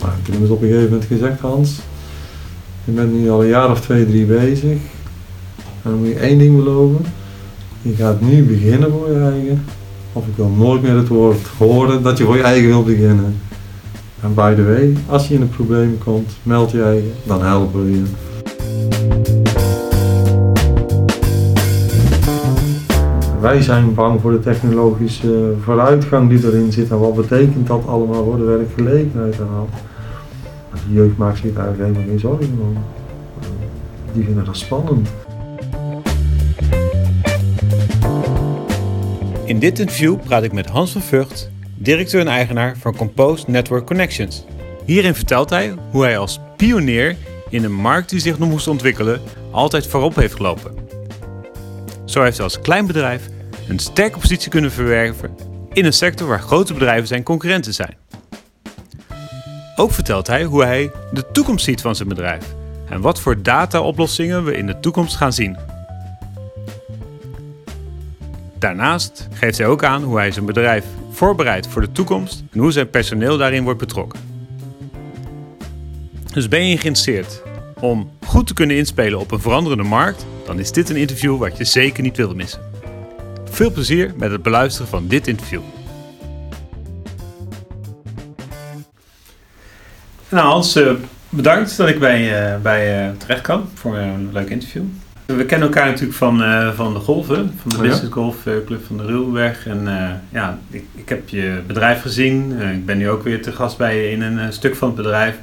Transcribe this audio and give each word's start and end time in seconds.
Nou, 0.00 0.12
toen 0.22 0.30
hebben 0.30 0.50
op 0.50 0.62
een 0.62 0.68
gegeven 0.68 0.90
moment 0.90 1.04
gezegd, 1.04 1.40
Hans, 1.40 1.78
je 2.84 2.92
bent 2.92 3.12
nu 3.12 3.30
al 3.30 3.42
een 3.42 3.48
jaar 3.48 3.70
of 3.70 3.80
twee, 3.80 4.06
drie 4.06 4.24
bezig. 4.24 4.78
En 5.82 5.90
dan 5.90 5.98
moet 5.98 6.08
je 6.08 6.14
één 6.14 6.38
ding 6.38 6.56
beloven. 6.56 7.04
Je 7.82 7.94
gaat 7.94 8.20
nu 8.20 8.44
beginnen 8.44 8.90
voor 8.90 9.10
je 9.10 9.18
eigen. 9.18 9.64
Of 10.12 10.26
ik 10.26 10.36
wil 10.36 10.48
nooit 10.48 10.82
meer 10.82 10.96
het 10.96 11.08
woord 11.08 11.46
horen 11.58 12.02
dat 12.02 12.18
je 12.18 12.24
voor 12.24 12.36
je 12.36 12.42
eigen 12.42 12.68
wil 12.68 12.82
beginnen. 12.82 13.40
En 14.22 14.34
by 14.34 14.54
the 14.54 14.64
way, 14.64 14.96
als 15.06 15.28
je 15.28 15.34
in 15.34 15.40
een 15.40 15.48
probleem 15.48 15.98
komt, 15.98 16.32
meld 16.42 16.70
je 16.70 16.82
eigen, 16.82 17.12
dan 17.26 17.44
helpen 17.44 17.84
we 17.84 17.90
je. 17.90 18.02
Wij 23.40 23.62
zijn 23.62 23.94
bang 23.94 24.20
voor 24.20 24.30
de 24.30 24.40
technologische 24.40 25.54
vooruitgang 25.62 26.28
die 26.28 26.46
erin 26.46 26.72
zit 26.72 26.90
en 26.90 26.98
wat 26.98 27.14
betekent 27.14 27.66
dat 27.66 27.86
allemaal 27.86 28.24
voor 28.24 28.36
de 28.36 28.44
werkgelegenheid 28.44 29.38
en 29.38 29.48
al. 29.56 29.68
De 30.72 30.92
jeugd 30.92 31.16
maakt 31.16 31.38
zich 31.38 31.52
daar 31.54 31.64
eigenlijk 31.64 31.96
helemaal 31.96 32.08
geen 32.08 32.18
zorgen 32.18 32.58
om. 32.60 32.76
Die 34.12 34.24
vinden 34.24 34.44
dat 34.44 34.56
spannend. 34.56 35.08
In 39.44 39.58
dit 39.58 39.78
interview 39.78 40.16
praat 40.24 40.42
ik 40.42 40.52
met 40.52 40.66
Hans 40.66 40.92
van 40.92 41.00
Vught, 41.00 41.50
directeur 41.74 42.20
en 42.20 42.28
eigenaar 42.28 42.76
van 42.76 42.96
Compose 42.96 43.44
Network 43.46 43.86
Connections. 43.86 44.44
Hierin 44.84 45.14
vertelt 45.14 45.50
hij 45.50 45.74
hoe 45.90 46.02
hij 46.02 46.18
als 46.18 46.40
pionier 46.56 47.16
in 47.50 47.64
een 47.64 47.74
markt 47.74 48.10
die 48.10 48.20
zich 48.20 48.38
nog 48.38 48.48
moest 48.48 48.68
ontwikkelen, 48.68 49.20
altijd 49.50 49.86
voorop 49.86 50.14
heeft 50.14 50.34
gelopen. 50.34 50.87
Zo 52.08 52.22
heeft 52.22 52.36
hij 52.36 52.44
als 52.44 52.60
klein 52.60 52.86
bedrijf 52.86 53.28
een 53.68 53.78
sterke 53.78 54.18
positie 54.18 54.50
kunnen 54.50 54.72
verwerven 54.72 55.36
in 55.72 55.84
een 55.84 55.92
sector 55.92 56.28
waar 56.28 56.40
grote 56.40 56.72
bedrijven 56.72 57.06
zijn 57.06 57.22
concurrenten 57.22 57.74
zijn. 57.74 57.96
Ook 59.76 59.92
vertelt 59.92 60.26
hij 60.26 60.44
hoe 60.44 60.64
hij 60.64 60.90
de 61.12 61.30
toekomst 61.32 61.64
ziet 61.64 61.80
van 61.80 61.96
zijn 61.96 62.08
bedrijf 62.08 62.54
en 62.88 63.00
wat 63.00 63.20
voor 63.20 63.42
data-oplossingen 63.42 64.44
we 64.44 64.56
in 64.56 64.66
de 64.66 64.80
toekomst 64.80 65.16
gaan 65.16 65.32
zien. 65.32 65.56
Daarnaast 68.58 69.28
geeft 69.32 69.58
hij 69.58 69.66
ook 69.66 69.84
aan 69.84 70.02
hoe 70.02 70.16
hij 70.16 70.30
zijn 70.30 70.46
bedrijf 70.46 70.84
voorbereidt 71.10 71.66
voor 71.66 71.80
de 71.80 71.92
toekomst 71.92 72.42
en 72.50 72.60
hoe 72.60 72.72
zijn 72.72 72.90
personeel 72.90 73.36
daarin 73.36 73.64
wordt 73.64 73.78
betrokken. 73.78 74.20
Dus 76.32 76.48
ben 76.48 76.68
je 76.68 76.78
geïnteresseerd 76.78 77.42
om 77.80 78.10
goed 78.26 78.46
te 78.46 78.54
kunnen 78.54 78.76
inspelen 78.76 79.18
op 79.18 79.30
een 79.30 79.40
veranderende 79.40 79.84
markt, 79.84 80.26
dan 80.46 80.58
is 80.58 80.72
dit 80.72 80.88
een 80.88 80.96
interview 80.96 81.38
wat 81.38 81.56
je 81.56 81.64
zeker 81.64 82.02
niet 82.02 82.16
wilt 82.16 82.36
missen. 82.36 82.60
Veel 83.50 83.70
plezier 83.70 84.12
met 84.16 84.30
het 84.30 84.42
beluisteren 84.42 84.88
van 84.88 85.08
dit 85.08 85.26
interview. 85.26 85.60
Nou 90.28 90.46
Hans, 90.46 90.76
eh, 90.76 90.90
bedankt 91.28 91.76
dat 91.76 91.88
ik 91.88 91.98
bij, 91.98 92.52
uh, 92.52 92.60
bij 92.62 93.08
uh, 93.08 93.16
terecht 93.16 93.40
kan 93.40 93.68
voor 93.74 93.96
een 93.96 94.28
leuk 94.32 94.48
interview. 94.48 94.82
We 95.26 95.44
kennen 95.44 95.68
elkaar 95.68 95.86
natuurlijk 95.86 96.18
van, 96.18 96.42
uh, 96.42 96.72
van 96.72 96.92
de 96.92 96.98
golven, 96.98 97.54
van 97.60 97.70
de 97.70 97.76
Oh, 97.76 97.82
Business 97.82 98.12
Golf 98.12 98.36
Club 98.42 98.84
van 98.86 98.96
de 98.96 99.04
Ruwweg. 99.04 99.66
En 99.66 99.82
uh, 99.86 100.10
ja, 100.32 100.58
ik, 100.70 100.84
ik, 100.94 101.08
heb 101.08 101.28
je 101.28 101.62
bedrijf 101.66 102.00
gezien. 102.00 102.60
Ik 102.60 102.86
ben 102.86 102.98
nu 102.98 103.08
ook 103.08 103.22
weer 103.22 103.42
te 103.42 103.52
gast 103.52 103.76
bij 103.76 103.96
je 103.96 104.10
in 104.10 104.22
een 104.22 104.52
stuk 104.52 104.76
van 104.76 104.88
het 104.88 104.96
bedrijf. 104.96 105.34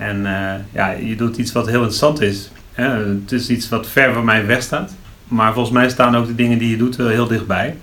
En 0.00 0.26
ja, 0.72 0.90
je 0.90 1.16
doet 1.16 1.36
iets 1.36 1.52
wat 1.52 1.66
heel 1.66 1.74
interessant 1.74 2.20
is. 2.20 2.50
Hè? 2.72 2.88
Het 2.88 3.32
is 3.32 3.48
iets 3.48 3.68
wat 3.68 3.86
ver 3.86 4.12
van 4.12 4.24
mij 4.24 4.46
weg 4.46 4.62
staat. 4.62 4.94
Maar 5.28 5.52
volgens 5.52 5.74
mij 5.74 5.88
staan 5.88 6.16
ook 6.16 6.26
de 6.26 6.34
dingen 6.34 6.58
die 6.58 6.70
je 6.70 6.76
doet 6.76 6.96
heel 6.96 7.26
dichtbij. 7.26 7.76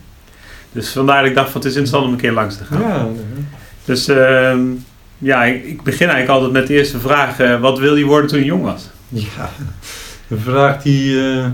Dus 0.72 0.90
vandaar 0.90 1.22
dat 1.22 1.30
ik 1.30 1.36
dacht 1.36 1.50
van 1.50 1.62
het 1.62 1.70
is 1.70 1.76
interessant 1.76 2.06
om 2.06 2.12
een 2.12 2.20
keer 2.20 2.32
langs 2.32 2.58
te 2.58 2.64
gaan. 2.64 2.82
Ja. 2.82 3.08
Dus 3.86 4.08
ehm, 4.08 4.62
ja, 5.18 5.44
ik, 5.44 5.64
ik, 5.66 5.84
begin 5.84 6.10
eigenlijk 6.10 6.30
altijd 6.30 6.52
met 6.52 6.68
de 6.68 6.74
eerste 6.74 7.00
vraag. 7.00 7.60
wat 7.60 7.80
wil 7.80 7.96
je 7.96 8.06
worden 8.06 8.30
toen 8.30 8.40
je 8.40 8.46
jong 8.46 8.64
was? 8.64 8.90
Ja, 9.10 9.50
een 10.30 10.40
vraag 10.40 10.82
die, 10.82 11.12
uh, 11.12 11.46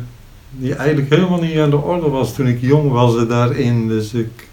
die 0.52 0.76
eigenlijk 0.76 1.10
helemaal 1.10 1.42
niet 1.42 1.58
aan 1.58 1.70
de 1.70 1.78
orde 1.78 2.10
was 2.10 2.36
toen 2.36 2.48
ik 2.48 2.62
jong 2.62 2.92
was 2.92 3.28
daarin. 3.28 3.88
Dus 3.88 4.14
ik 4.14 4.48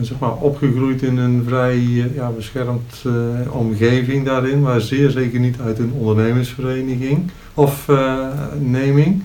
zeg 0.00 0.18
maar 0.18 0.34
opgegroeid 0.34 1.02
in 1.02 1.16
een 1.16 1.44
vrij 1.46 1.76
uh, 1.76 2.14
ja, 2.14 2.28
beschermd 2.30 3.04
omgeving 3.50 4.24
daarin, 4.24 4.60
maar 4.60 4.80
zeer 4.80 5.10
zeker 5.10 5.40
niet 5.40 5.60
uit 5.60 5.78
een 5.78 5.92
ondernemersvereniging 5.92 7.30
of 7.54 7.88
neming. 8.58 9.22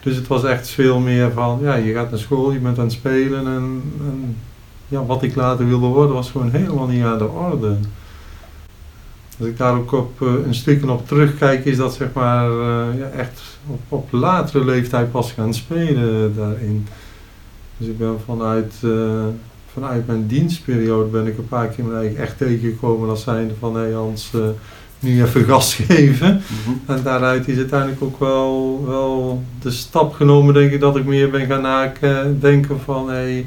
Dus 0.00 0.16
het 0.16 0.26
was 0.26 0.44
echt 0.44 0.68
veel 0.68 0.98
meer 0.98 1.32
van, 1.32 1.58
ja, 1.62 1.74
je 1.74 1.92
gaat 1.92 2.10
naar 2.10 2.18
school, 2.18 2.52
je 2.52 2.58
bent 2.58 2.78
aan 2.78 2.84
het 2.84 2.92
spelen 2.92 3.46
en, 3.46 3.82
en 4.00 4.36
ja, 4.88 5.04
wat 5.04 5.22
ik 5.22 5.34
later 5.34 5.66
wilde 5.66 5.86
worden 5.86 6.14
was 6.14 6.30
gewoon 6.30 6.50
helemaal 6.50 6.86
niet 6.86 7.04
aan 7.04 7.18
de 7.18 7.28
orde. 7.28 7.76
Als 9.38 9.48
ik 9.48 9.56
daar 9.56 9.74
ook 9.74 9.92
op 9.92 10.20
een 10.20 10.54
stukje 10.54 10.90
op 10.90 11.06
terugkijk, 11.06 11.64
is 11.64 11.76
dat 11.76 11.94
zeg 11.94 12.08
maar 12.12 12.50
ja, 12.96 13.08
echt 13.16 13.40
op, 13.66 13.80
op 13.88 14.12
latere 14.12 14.64
leeftijd 14.64 15.10
pas 15.10 15.32
gaan 15.32 15.54
spelen 15.54 16.34
daarin. 16.36 16.86
Dus 17.76 17.88
ik 17.88 17.98
ben 17.98 18.16
vanuit, 18.24 18.74
vanuit 19.74 20.06
mijn 20.06 20.26
dienstperiode 20.26 21.10
ben 21.10 21.26
ik 21.26 21.38
een 21.38 21.48
paar 21.48 21.68
keer 21.68 21.84
mijn 21.84 22.16
echt 22.16 22.38
tegengekomen 22.38 23.08
als 23.08 23.22
zijnde 23.22 23.54
van 23.58 23.76
hé 23.76 23.82
hey 23.82 23.92
Hans, 23.92 24.30
nu 24.98 25.22
even 25.22 25.44
gas 25.50 25.74
geven. 25.74 26.32
Mm 26.32 26.40
-hmm. 26.64 26.96
En 26.96 27.02
daaruit 27.02 27.48
is 27.48 27.56
uiteindelijk 27.56 28.02
ook 28.02 28.18
wel, 28.18 28.82
wel 28.86 29.42
de 29.60 29.70
stap 29.70 30.12
genomen 30.12 30.54
denk 30.54 30.72
ik 30.72 30.80
dat 30.80 30.96
ik 30.96 31.04
meer 31.04 31.30
ben 31.30 31.46
gaan 31.46 31.62
nadenken 31.62 32.80
van 32.80 33.08
hé, 33.08 33.14
hey, 33.14 33.46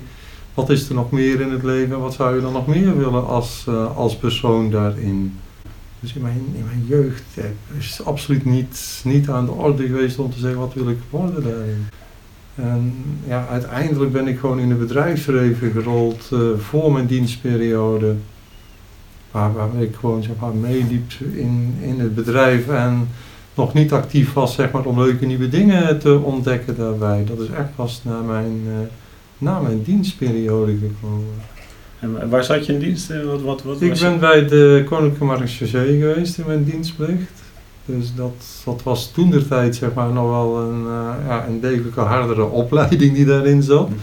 wat 0.54 0.70
is 0.70 0.90
er 0.90 0.96
nog 0.96 1.12
meer 1.12 1.42
in 1.42 1.52
het 1.52 1.64
leven 1.64 1.96
en 1.96 2.02
wat 2.02 2.14
zou 2.14 2.36
je 2.36 2.42
dan 2.42 2.54
nog 2.54 2.68
meer 2.68 2.98
willen 2.98 3.28
als, 3.28 3.66
als 3.96 4.16
persoon 4.16 4.72
daarin. 4.72 5.40
Dus 6.00 6.14
in 6.14 6.22
mijn, 6.22 6.46
in 6.54 6.66
mijn 6.66 6.86
jeugd 6.88 7.24
ja, 7.34 7.44
is 7.78 7.98
het 7.98 8.06
absoluut 8.06 8.46
niet, 8.46 9.02
niet 9.04 9.30
aan 9.30 9.46
de 9.46 9.52
orde 9.52 9.86
geweest 9.86 10.20
om 10.20 10.32
te 10.32 10.40
zeggen 10.40 10.59
wat 10.59 10.74
wil 10.74 10.90
ik 10.90 10.98
worden 11.09 11.44
daarin. 11.44 11.88
En 12.57 12.94
ja, 13.28 13.47
uiteindelijk 13.47 14.12
ben 14.12 14.28
ik 14.28 14.40
gewoon 14.40 14.59
in 14.59 14.69
de 14.69 14.75
bedrijfsleven 14.75 15.72
gerold 15.72 16.29
uh, 16.34 16.40
voor 16.57 16.91
mijn 16.91 17.06
dienstperiode. 17.06 18.16
Waar, 19.31 19.53
waar 19.53 19.69
ik 19.79 19.95
gewoon 19.95 20.23
zeg 20.23 20.35
maar, 20.40 20.53
meeliep 20.53 21.12
in, 21.19 21.75
in 21.81 22.00
het 22.00 22.16
bedrijf 22.16 22.67
en 22.67 23.07
nog 23.56 23.73
niet 23.73 23.91
actief 23.91 24.34
was 24.34 24.56
zeg 24.56 24.72
maar, 24.72 24.85
om 24.85 25.00
leuke 25.00 25.25
nieuwe 25.25 25.50
dingen 25.50 26.00
te 26.00 26.19
ontdekken 26.19 26.75
daarbij. 26.78 27.23
Dat 27.25 27.40
is 27.40 27.50
echt 27.50 27.75
pas 27.75 28.01
na 28.03 28.22
mijn, 28.22 28.62
uh, 28.67 28.73
na 29.38 29.59
mijn 29.59 29.84
dienstperiode 29.84 30.72
gekomen. 30.72 31.34
En 32.00 32.29
waar 32.29 32.44
zat 32.44 32.66
je 32.66 32.73
in 32.73 32.79
dienst? 32.79 33.23
Wat, 33.25 33.41
wat, 33.41 33.63
wat 33.63 33.81
ik 33.81 34.00
ben 34.00 34.19
bij 34.19 34.47
de 34.47 34.84
Koninklijke 34.85 35.25
Marechaussee 35.25 36.00
geweest 36.00 36.38
in 36.38 36.44
mijn 36.47 36.63
dienstplicht. 36.63 37.41
Dus 37.88 38.16
dat, 38.16 38.46
dat 38.66 38.84
was 38.84 39.12
toen 39.12 39.30
de 39.30 39.48
tijd 39.48 39.75
zeg 39.75 39.94
maar 39.94 40.12
nog 40.12 40.30
wel 40.30 40.58
een, 40.58 40.81
uh, 40.81 41.28
ja, 41.28 41.48
een 41.48 41.59
degelijke 41.59 42.00
hardere 42.00 42.46
opleiding 42.46 43.14
die 43.14 43.25
daarin 43.25 43.64
zat. 43.64 43.90
Mm. 43.90 43.96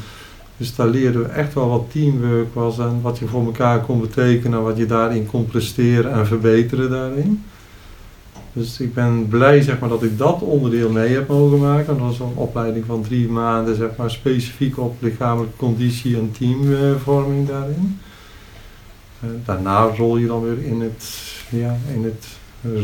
Dus 0.57 0.75
daar 0.75 0.87
leerden 0.87 1.23
we 1.23 1.29
echt 1.29 1.55
wel 1.55 1.69
wat 1.69 1.91
teamwork 1.93 2.55
was 2.55 2.79
en 2.79 3.01
wat 3.03 3.19
je 3.19 3.27
voor 3.27 3.45
elkaar 3.45 3.81
kon 3.81 4.01
betekenen, 4.01 4.63
wat 4.63 4.77
je 4.77 4.87
daarin 4.87 5.27
kon 5.27 5.47
presteren 5.47 6.13
en 6.13 6.27
verbeteren 6.27 6.91
daarin. 6.91 7.43
Dus 8.53 8.81
ik 8.81 8.95
ben 8.95 9.29
blij 9.29 9.63
zeg 9.63 9.79
maar, 9.79 9.89
dat 9.89 10.03
ik 10.03 10.19
dat 10.19 10.41
onderdeel 10.41 10.91
mee 10.91 11.15
heb 11.15 11.29
mogen 11.29 11.59
maken. 11.59 11.87
Dat 11.87 12.07
was 12.07 12.19
een 12.19 12.33
opleiding 12.35 12.85
van 12.85 13.03
drie 13.03 13.29
maanden, 13.29 13.77
zeg 13.77 13.97
maar, 13.97 14.11
specifiek 14.11 14.79
op 14.79 14.97
lichamelijke 14.99 15.57
conditie 15.57 16.17
en 16.17 16.33
teamvorming 16.39 17.49
daarin. 17.49 18.01
Uh, 19.25 19.31
daarna 19.45 19.83
rol 19.83 20.17
je 20.17 20.27
dan 20.27 20.43
weer 20.43 20.65
in 20.65 20.81
het, 20.81 21.33
ja, 21.51 21.77
in 21.95 22.05
het 22.05 22.27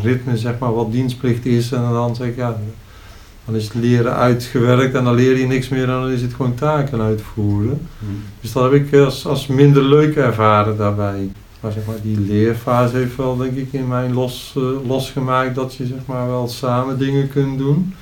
ritme, 0.02 0.36
zeg 0.36 0.58
maar, 0.58 0.74
wat 0.74 0.92
dienstplicht 0.92 1.46
is. 1.46 1.72
En 1.72 1.82
dan 1.82 2.16
zeg 2.16 2.26
ik, 2.26 2.36
ja, 2.36 2.58
dan 3.44 3.54
is 3.54 3.64
het 3.64 3.74
leren 3.74 4.14
uitgewerkt 4.14 4.94
en 4.94 5.04
dan 5.04 5.14
leer 5.14 5.38
je 5.38 5.46
niks 5.46 5.68
meer 5.68 5.82
en 5.82 6.00
dan 6.00 6.10
is 6.10 6.22
het 6.22 6.34
gewoon 6.34 6.54
taken 6.54 7.00
uitvoeren. 7.00 7.88
Hmm. 7.98 8.22
Dus 8.41 8.52
dat 8.52 8.62
heb 8.62 8.72
ik 8.72 8.94
als, 8.94 9.27
als 9.27 9.47
minder 9.47 9.82
leuk 9.82 10.16
ervaren 10.16 10.77
daarbij. 10.77 11.30
Maar 11.60 11.72
zeg 11.72 11.86
maar, 11.86 12.00
die 12.03 12.21
leerfase 12.21 12.97
heeft 12.97 13.16
wel 13.16 13.36
denk 13.36 13.56
ik 13.56 13.72
in 13.72 13.88
mij 13.88 14.10
los, 14.10 14.54
uh, 14.59 14.65
losgemaakt 14.86 15.54
dat 15.54 15.74
je 15.74 15.86
zeg 15.86 16.06
maar, 16.06 16.26
wel 16.26 16.48
samen 16.48 16.98
dingen 16.98 17.28
kunt 17.28 17.59
doen. 17.59 17.94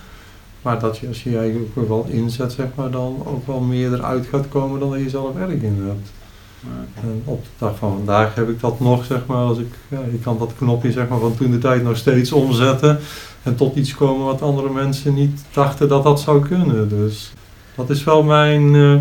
Maar 0.63 0.81
dat 0.81 0.99
je 0.99 1.09
als 1.09 1.23
je 1.23 1.31
je 1.31 1.39
eigenlijk 1.39 1.71
ook 1.75 1.89
wel 1.89 2.07
inzet, 2.09 2.53
zeg 2.53 2.67
maar, 2.75 2.91
dan 2.91 3.23
ook 3.25 3.47
wel 3.47 3.61
meer 3.61 3.93
eruit 3.93 4.27
gaat 4.27 4.49
komen 4.49 4.81
dan 4.81 4.91
dat 4.91 5.01
je 5.01 5.09
zelf 5.09 5.37
erg 5.37 5.63
in 5.63 5.83
hebt. 5.87 6.11
En 7.03 7.23
op 7.25 7.45
de 7.45 7.51
dag 7.59 7.77
van 7.77 7.97
vandaag 7.97 8.35
heb 8.35 8.49
ik 8.49 8.61
dat 8.61 8.81
nog, 8.81 9.05
zeg 9.05 9.27
maar, 9.27 9.37
als 9.37 9.59
ik, 9.59 9.75
ja, 9.89 9.99
ik 10.13 10.23
kan 10.23 10.39
dat 10.39 10.53
knopje 10.57 10.93
zeg 10.93 11.09
maar, 11.09 11.19
van 11.19 11.37
toen 11.37 11.51
de 11.51 11.59
tijd 11.59 11.83
nog 11.83 11.97
steeds 11.97 12.33
omzetten 12.33 12.99
en 13.43 13.57
tot 13.57 13.77
iets 13.77 13.95
komen 13.95 14.27
wat 14.27 14.43
andere 14.43 14.71
mensen 14.71 15.15
niet 15.15 15.41
dachten 15.53 15.89
dat 15.89 16.03
dat 16.03 16.21
zou 16.21 16.47
kunnen. 16.49 16.89
Dus 16.89 17.33
dat 17.75 17.91
is 17.91 18.05
wel 18.05 18.23
mijn, 18.23 18.75
uh, 18.75 19.01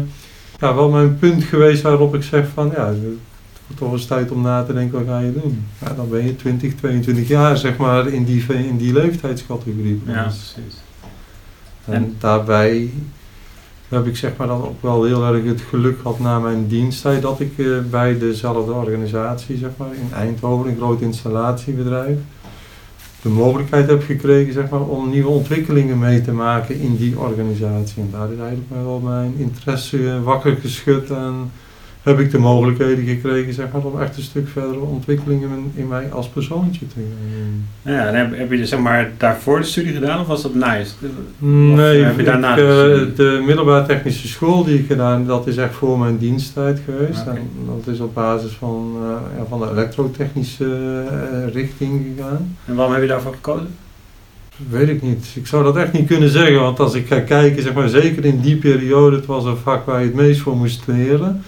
ja, 0.60 0.76
wel 0.76 0.90
mijn 0.90 1.20
punt 1.20 1.44
geweest 1.44 1.82
waarop 1.82 2.16
ik 2.16 2.24
zeg 2.24 2.48
van 2.54 2.72
ja, 2.76 2.94
toch 3.76 3.92
eens 3.92 4.06
tijd 4.06 4.32
om 4.32 4.42
na 4.42 4.64
te 4.64 4.74
denken, 4.74 4.98
wat 4.98 5.08
ga 5.08 5.20
je 5.20 5.34
doen? 5.42 5.66
Ja, 5.80 5.94
dan 5.94 6.10
ben 6.10 6.26
je 6.26 6.36
20, 6.36 6.76
22 6.76 7.28
jaar 7.28 7.58
zeg 7.58 7.78
maar 7.78 8.08
in 8.08 8.24
die, 8.24 8.46
in 8.48 8.78
die 8.78 8.94
leeftijdscategorie. 8.94 10.02
Ja, 10.06 10.22
precies. 10.22 10.82
En, 11.86 11.94
en, 11.94 12.16
daarbij 12.20 12.90
heb 13.90 14.08
ik 14.08 14.18
zeg 14.18 14.38
maar 14.38 14.48
dan 14.48 14.64
ook 14.64 14.82
wel 14.82 15.04
heel 15.04 15.34
erg 15.34 15.44
het 15.44 15.62
geluk 15.62 15.98
gehad 16.02 16.20
na 16.20 16.40
mijn 16.40 16.68
diensttijd 16.68 17.22
dat 17.22 17.40
ik 17.40 17.58
uh, 17.58 17.78
bij 17.90 18.18
dezelfde 18.18 18.72
organisatie, 18.72 19.58
zeg 19.58 19.70
maar, 19.78 19.94
in 19.94 20.14
Eindhoven, 20.14 20.70
een 20.70 20.78
groot 20.78 21.02
installatiebedrijf, 21.02 22.18
de 23.22 23.30
mogelijkheid 23.30 23.88
heb 23.90 24.04
gekregen 24.04 24.54
zeg 24.54 24.70
maar, 24.70 24.82
om 24.82 25.10
nieuwe 25.10 25.30
ontwikkelingen 25.30 26.00
mee 26.00 26.22
te 26.22 26.32
maken 26.32 26.80
in 26.80 26.96
die 26.96 27.20
organisatie. 27.20 28.02
En 28.02 28.10
daar 28.12 28.32
is 28.32 28.40
eigenlijk 28.40 28.70
wel 28.84 29.00
mijn 29.00 29.34
interesse 29.38 30.22
wakker 30.24 30.56
geschud 30.56 31.10
en 31.10 31.52
heb 32.08 32.20
ik 32.20 32.32
de 32.32 32.38
mogelijkheden 32.38 33.06
gekregen 33.06 33.54
zeg 33.54 33.66
maar, 33.72 33.86
om 33.86 34.02
echt 34.02 34.18
een 34.18 34.24
stuk 34.24 34.48
verdere 34.48 34.80
ontwikkelingen 34.80 35.50
in, 35.50 35.72
in 35.76 35.88
mij 35.88 36.12
als 36.12 36.28
persoontje 36.28 36.88
te 36.88 36.94
doen. 36.96 37.66
Ja, 37.82 38.08
en 38.08 38.16
heb, 38.16 38.38
heb 38.38 38.52
je 38.52 38.66
zeg 38.66 38.80
maar 38.80 39.12
daarvoor 39.18 39.60
de 39.60 39.66
studie 39.66 39.94
gedaan 39.94 40.20
of 40.20 40.28
was 40.28 40.42
dat 40.42 40.54
nice? 40.54 40.92
Nee, 41.38 42.04
heb 42.04 42.18
je 42.18 42.24
daarna 42.24 42.52
ik, 42.52 42.58
de, 42.58 43.12
de 43.16 43.44
middelbare 43.46 43.86
technische 43.86 44.28
school 44.28 44.64
die 44.64 44.80
ik 44.80 44.88
gedaan 44.88 45.26
dat 45.26 45.48
is 45.48 45.58
echt 45.58 45.74
voor 45.74 46.00
mijn 46.00 46.18
diensttijd 46.18 46.82
geweest. 46.86 47.26
En 47.26 47.50
dat 47.66 47.94
is 47.94 48.00
op 48.00 48.14
basis 48.14 48.52
van, 48.52 48.98
uh, 49.02 49.38
ja, 49.38 49.46
van 49.50 49.60
de 49.60 49.70
elektrotechnische 49.70 50.66
uh, 50.66 51.54
richting 51.54 52.06
gegaan. 52.16 52.58
En 52.66 52.76
waarom 52.76 52.94
heb 52.94 53.02
je 53.02 53.08
daarvoor 53.08 53.34
gekozen? 53.34 53.76
Weet 54.70 54.90
ik 54.90 55.02
niet. 55.02 55.28
Ik 55.36 55.48
zou 55.48 55.64
dat 55.64 55.78
echt 55.78 55.94
niet 55.94 56.08
kunnen 56.08 56.30
zeggen, 56.30 56.62
want 56.62 56.80
als 56.80 56.94
ik 56.94 57.08
ga 57.08 57.20
kijken, 57.20 57.64
zeg 57.64 57.74
maar, 57.74 57.90
zeker 57.90 58.26
in 58.26 58.40
die 58.40 58.56
periode, 58.56 59.16
het 59.16 59.26
was 59.26 59.46
een 59.46 59.58
vak 59.58 59.86
waar 59.86 60.00
je 60.00 60.06
het 60.06 60.16
meest 60.16 60.40
voor 60.40 60.58
moest 60.58 60.84
leren. 60.86 61.44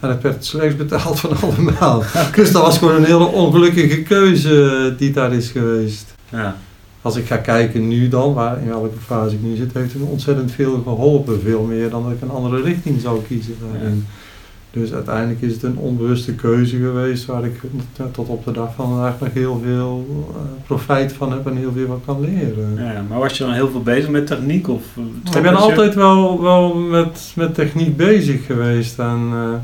En 0.00 0.08
het 0.08 0.22
werd 0.22 0.44
slechts 0.44 0.76
betaald 0.76 1.20
van 1.20 1.36
allemaal. 1.40 2.02
dus 2.34 2.52
dat 2.52 2.62
was 2.62 2.78
gewoon 2.78 2.94
een 2.94 3.04
hele 3.04 3.26
ongelukkige 3.26 4.02
keuze 4.02 4.94
die 4.98 5.10
daar 5.10 5.32
is 5.32 5.50
geweest. 5.50 6.14
Ja. 6.28 6.56
Als 7.02 7.16
ik 7.16 7.26
ga 7.26 7.36
kijken 7.36 7.88
nu 7.88 8.08
dan, 8.08 8.34
waar, 8.34 8.62
in 8.62 8.68
welke 8.68 8.98
fase 9.06 9.34
ik 9.34 9.42
nu 9.42 9.56
zit, 9.56 9.72
heeft 9.72 9.92
het 9.92 10.02
me 10.02 10.08
ontzettend 10.08 10.52
veel 10.52 10.82
geholpen. 10.82 11.40
Veel 11.42 11.62
meer 11.62 11.90
dan 11.90 12.02
dat 12.02 12.12
ik 12.12 12.20
een 12.20 12.30
andere 12.30 12.62
richting 12.62 13.00
zou 13.00 13.22
kiezen 13.28 13.56
daarin. 13.72 14.06
Dus 14.72 14.92
uiteindelijk 14.92 15.40
is 15.42 15.52
het 15.52 15.62
een 15.62 15.76
onbewuste 15.76 16.34
keuze 16.34 16.76
geweest 16.76 17.26
waar 17.26 17.44
ik 17.44 17.60
tot 18.12 18.28
op 18.28 18.44
de 18.44 18.52
dag 18.52 18.74
van 18.74 18.88
vandaag 18.88 19.20
nog 19.20 19.32
heel 19.32 19.60
veel 19.64 20.06
uh, 20.08 20.36
profijt 20.66 21.12
van 21.12 21.32
heb 21.32 21.46
en 21.46 21.56
heel 21.56 21.72
veel 21.72 21.86
van 21.86 22.02
kan 22.04 22.20
leren. 22.20 22.74
Ja, 22.76 23.04
maar 23.08 23.18
was 23.18 23.38
je 23.38 23.44
dan 23.44 23.52
heel 23.52 23.70
veel 23.70 23.82
bezig 23.82 24.10
met 24.10 24.26
techniek? 24.26 24.68
Of, 24.68 24.82
ik 25.36 25.42
ben 25.42 25.56
altijd 25.56 25.94
wel, 25.94 26.42
wel 26.42 26.74
met, 26.74 27.32
met 27.36 27.54
techniek 27.54 27.96
bezig 27.96 28.46
geweest. 28.46 28.98
En 28.98 29.30
uh, 29.32 29.54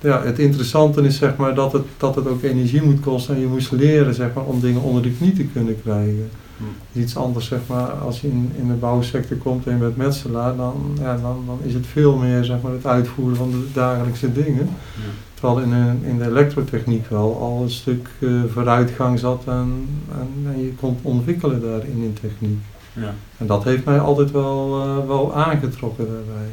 ja, 0.00 0.22
het 0.22 0.38
interessante 0.38 1.02
is 1.02 1.16
zeg 1.16 1.36
maar, 1.36 1.54
dat, 1.54 1.72
het, 1.72 1.84
dat 1.96 2.14
het 2.14 2.28
ook 2.28 2.42
energie 2.42 2.82
moet 2.82 3.00
kosten 3.00 3.34
en 3.34 3.40
je 3.40 3.46
moest 3.46 3.72
leren 3.72 4.14
zeg 4.14 4.34
maar, 4.34 4.44
om 4.44 4.60
dingen 4.60 4.82
onder 4.82 5.02
de 5.02 5.12
knie 5.12 5.32
te 5.32 5.44
kunnen 5.44 5.82
krijgen. 5.82 6.30
Hm. 6.56 6.98
Iets 6.98 7.16
anders 7.16 7.46
zeg 7.46 7.60
maar, 7.66 7.88
als 7.90 8.20
je 8.20 8.28
in, 8.28 8.52
in 8.56 8.68
de 8.68 8.74
bouwsector 8.74 9.36
komt 9.36 9.66
en 9.66 9.72
je 9.72 9.78
bent 9.78 9.96
metselaar, 9.96 10.56
dan, 10.56 10.96
ja, 11.00 11.16
dan, 11.16 11.44
dan 11.46 11.58
is 11.62 11.74
het 11.74 11.86
veel 11.86 12.16
meer 12.16 12.44
zeg 12.44 12.60
maar, 12.60 12.72
het 12.72 12.86
uitvoeren 12.86 13.36
van 13.36 13.50
de 13.50 13.66
dagelijkse 13.72 14.32
dingen. 14.32 14.68
Ja. 14.94 15.10
Terwijl 15.34 15.60
in, 15.60 15.70
de, 15.70 16.08
in 16.08 16.18
de 16.18 16.24
elektrotechniek 16.24 17.08
wel 17.08 17.38
al 17.40 17.62
een 17.62 17.70
stuk 17.70 18.08
uh, 18.18 18.42
vooruitgang 18.52 19.18
zat 19.18 19.42
en, 19.46 19.88
en, 20.12 20.52
en, 20.54 20.62
je 20.62 20.72
kon 20.74 20.98
ontwikkelen 21.02 21.60
daarin 21.60 22.02
in 22.02 22.16
techniek. 22.20 22.58
Ja. 22.92 23.14
En 23.38 23.46
dat 23.46 23.64
heeft 23.64 23.84
mij 23.84 23.98
altijd 23.98 24.30
wel, 24.30 24.84
uh, 24.86 25.06
wel 25.06 25.34
aangetrokken 25.34 26.06
daarbij. 26.06 26.50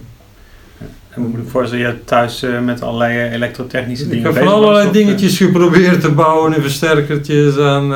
En 1.09 1.21
moet 1.21 1.39
ik 1.39 1.49
voorstellen, 1.49 1.87
je 1.87 2.03
thuis 2.03 2.43
uh, 2.43 2.59
met 2.59 2.81
allerlei 2.81 3.29
elektrotechnische 3.29 4.07
dingen 4.07 4.29
Ik 4.29 4.35
heb 4.35 4.43
van 4.43 4.53
allerlei 4.53 4.91
dingetjes 4.91 5.37
geprobeerd 5.37 6.01
te 6.01 6.11
bouwen 6.11 6.53
en 6.53 6.61
versterkertjes 6.61 7.57
en, 7.57 7.91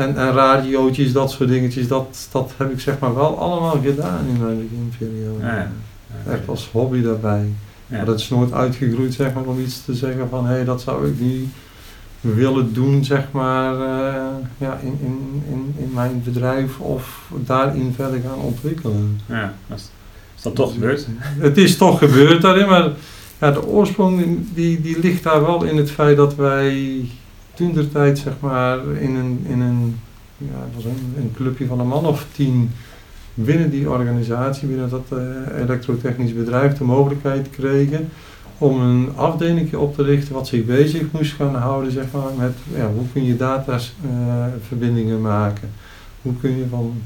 en, 0.00 0.16
en 0.16 0.32
radiootjes, 0.32 1.12
dat 1.12 1.30
soort 1.30 1.48
dingetjes. 1.48 1.88
Dat, 1.88 2.28
dat 2.32 2.52
heb 2.56 2.70
ik 2.70 2.80
zeg 2.80 2.98
maar 2.98 3.14
wel 3.14 3.38
allemaal 3.38 3.80
gedaan 3.82 4.26
in 4.26 4.40
mijn 4.44 4.68
beginperiode. 4.68 5.44
Ja, 5.44 5.54
ja. 5.54 5.70
Ja, 6.24 6.32
Echt 6.32 6.48
als 6.48 6.68
hobby 6.72 7.02
daarbij. 7.02 7.48
Maar 7.86 8.04
dat 8.04 8.20
is 8.20 8.28
nooit 8.28 8.52
uitgegroeid 8.52 9.14
zeg 9.14 9.34
maar, 9.34 9.44
om 9.44 9.60
iets 9.60 9.84
te 9.84 9.94
zeggen 9.94 10.28
van 10.28 10.46
hé, 10.46 10.54
hey, 10.54 10.64
dat 10.64 10.80
zou 10.80 11.08
ik 11.08 11.20
niet 11.20 11.48
willen 12.20 12.72
doen 12.72 13.04
zeg 13.04 13.24
maar 13.30 13.74
uh, 13.74 14.24
ja, 14.58 14.78
in, 14.82 14.98
in, 15.02 15.42
in, 15.48 15.74
in 15.76 15.90
mijn 15.94 16.22
bedrijf 16.24 16.78
of 16.78 17.30
daarin 17.30 17.92
verder 17.96 18.20
gaan 18.20 18.38
ontwikkelen. 18.38 19.20
Ja, 19.26 19.54
dat 19.66 19.78
is 19.78 19.90
is 20.40 20.46
dat 20.46 20.54
toch 20.54 20.72
gebeurd? 20.72 21.06
Het 21.38 21.58
is 21.58 21.76
toch 21.76 21.98
gebeurd 21.98 22.42
daarin, 22.42 22.68
maar 22.68 22.90
ja, 23.40 23.50
de 23.50 23.66
oorsprong 23.66 24.38
die, 24.54 24.80
die 24.80 24.98
ligt 24.98 25.22
daar 25.22 25.40
wel 25.40 25.64
in 25.64 25.76
het 25.76 25.90
feit 25.90 26.16
dat 26.16 26.34
wij 26.34 27.00
toen 27.60 27.72
de 27.72 27.88
tijd 27.88 28.18
zeg 28.18 28.32
maar 28.40 28.78
in 29.00 29.14
een, 29.14 29.44
in 29.46 29.60
een, 29.60 29.96
ja, 30.38 30.68
was 30.74 30.84
een, 30.84 31.14
een 31.16 31.32
clubje 31.36 31.66
van 31.66 31.80
een 31.80 31.88
man 31.88 32.06
of 32.06 32.26
tien 32.32 32.70
binnen 33.34 33.70
die 33.70 33.90
organisatie, 33.90 34.68
binnen 34.68 34.90
dat 34.90 35.06
uh, 35.12 35.18
elektrotechnisch 35.62 36.34
bedrijf, 36.34 36.72
de 36.72 36.84
mogelijkheid 36.84 37.50
kregen 37.50 38.08
om 38.58 38.80
een 38.80 39.08
afdeling 39.16 39.74
op 39.74 39.94
te 39.94 40.02
richten 40.02 40.34
wat 40.34 40.46
zich 40.46 40.64
bezig 40.64 41.02
moest 41.10 41.32
gaan 41.32 41.54
houden 41.54 41.92
zeg 41.92 42.04
maar, 42.12 42.32
met 42.38 42.54
ja, 42.74 42.90
hoe 42.94 43.06
kun 43.12 43.24
je 43.24 43.36
dataverbindingen 43.36 45.16
uh, 45.16 45.22
maken. 45.22 45.70
Hoe 46.22 46.32
kun 46.40 46.56
je 46.56 46.64
van 46.70 47.02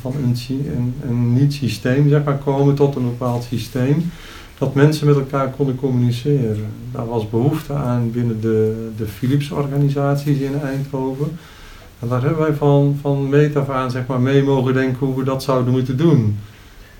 van 0.00 0.14
een, 0.24 0.36
een, 0.48 0.94
een 1.08 1.32
niet-systeem 1.32 2.08
zeg 2.08 2.24
maar, 2.24 2.38
komen 2.38 2.74
tot 2.74 2.96
een 2.96 3.04
bepaald 3.04 3.42
systeem, 3.42 4.10
dat 4.58 4.74
mensen 4.74 5.06
met 5.06 5.16
elkaar 5.16 5.50
konden 5.50 5.74
communiceren. 5.74 6.66
Daar 6.92 7.06
was 7.06 7.30
behoefte 7.30 7.72
aan 7.72 8.10
binnen 8.10 8.40
de, 8.40 8.88
de 8.96 9.06
Philips-organisaties 9.06 10.38
in 10.38 10.60
Eindhoven. 10.60 11.38
En 12.00 12.08
daar 12.08 12.22
hebben 12.22 12.40
wij 12.40 12.54
van, 12.54 12.98
van 13.00 13.28
meet 13.28 13.56
af 13.56 13.68
aan 13.68 13.90
zeg 13.90 14.06
maar, 14.06 14.20
mee 14.20 14.42
mogen 14.42 14.74
denken 14.74 15.06
hoe 15.06 15.16
we 15.16 15.24
dat 15.24 15.42
zouden 15.42 15.72
moeten 15.72 15.96
doen. 15.96 16.38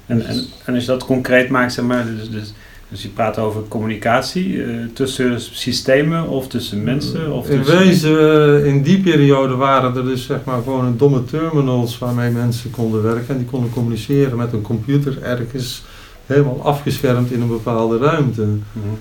En, 0.06 0.26
en, 0.26 0.44
en 0.64 0.74
als 0.74 0.84
je 0.84 0.90
dat 0.90 1.04
concreet 1.04 1.48
maakt, 1.48 1.72
zeg 1.72 1.84
maar, 1.84 2.06
dus, 2.06 2.30
dus 2.30 2.54
dus 2.90 3.02
je 3.02 3.08
praat 3.08 3.38
over 3.38 3.62
communicatie 3.68 4.48
uh, 4.48 4.84
tussen 4.92 5.40
systemen 5.40 6.28
of 6.28 6.48
tussen 6.48 6.84
mensen? 6.84 7.32
Of 7.32 7.48
in 7.48 7.64
wezen, 7.64 8.12
uh, 8.12 8.66
in 8.66 8.82
die 8.82 9.00
periode 9.00 9.54
waren 9.54 9.96
er 9.96 10.04
dus 10.04 10.26
zeg 10.26 10.44
maar 10.44 10.62
gewoon 10.62 10.96
domme 10.96 11.24
terminals 11.24 11.98
waarmee 11.98 12.30
mensen 12.30 12.70
konden 12.70 13.02
werken 13.02 13.28
en 13.28 13.36
die 13.36 13.46
konden 13.46 13.70
communiceren 13.70 14.36
met 14.36 14.52
een 14.52 14.62
computer 14.62 15.22
ergens 15.22 15.82
helemaal 16.28 16.62
afgeschermd 16.62 17.30
in 17.30 17.40
een 17.40 17.48
bepaalde 17.48 17.98
ruimte. 17.98 18.42
-hmm. 18.42 18.98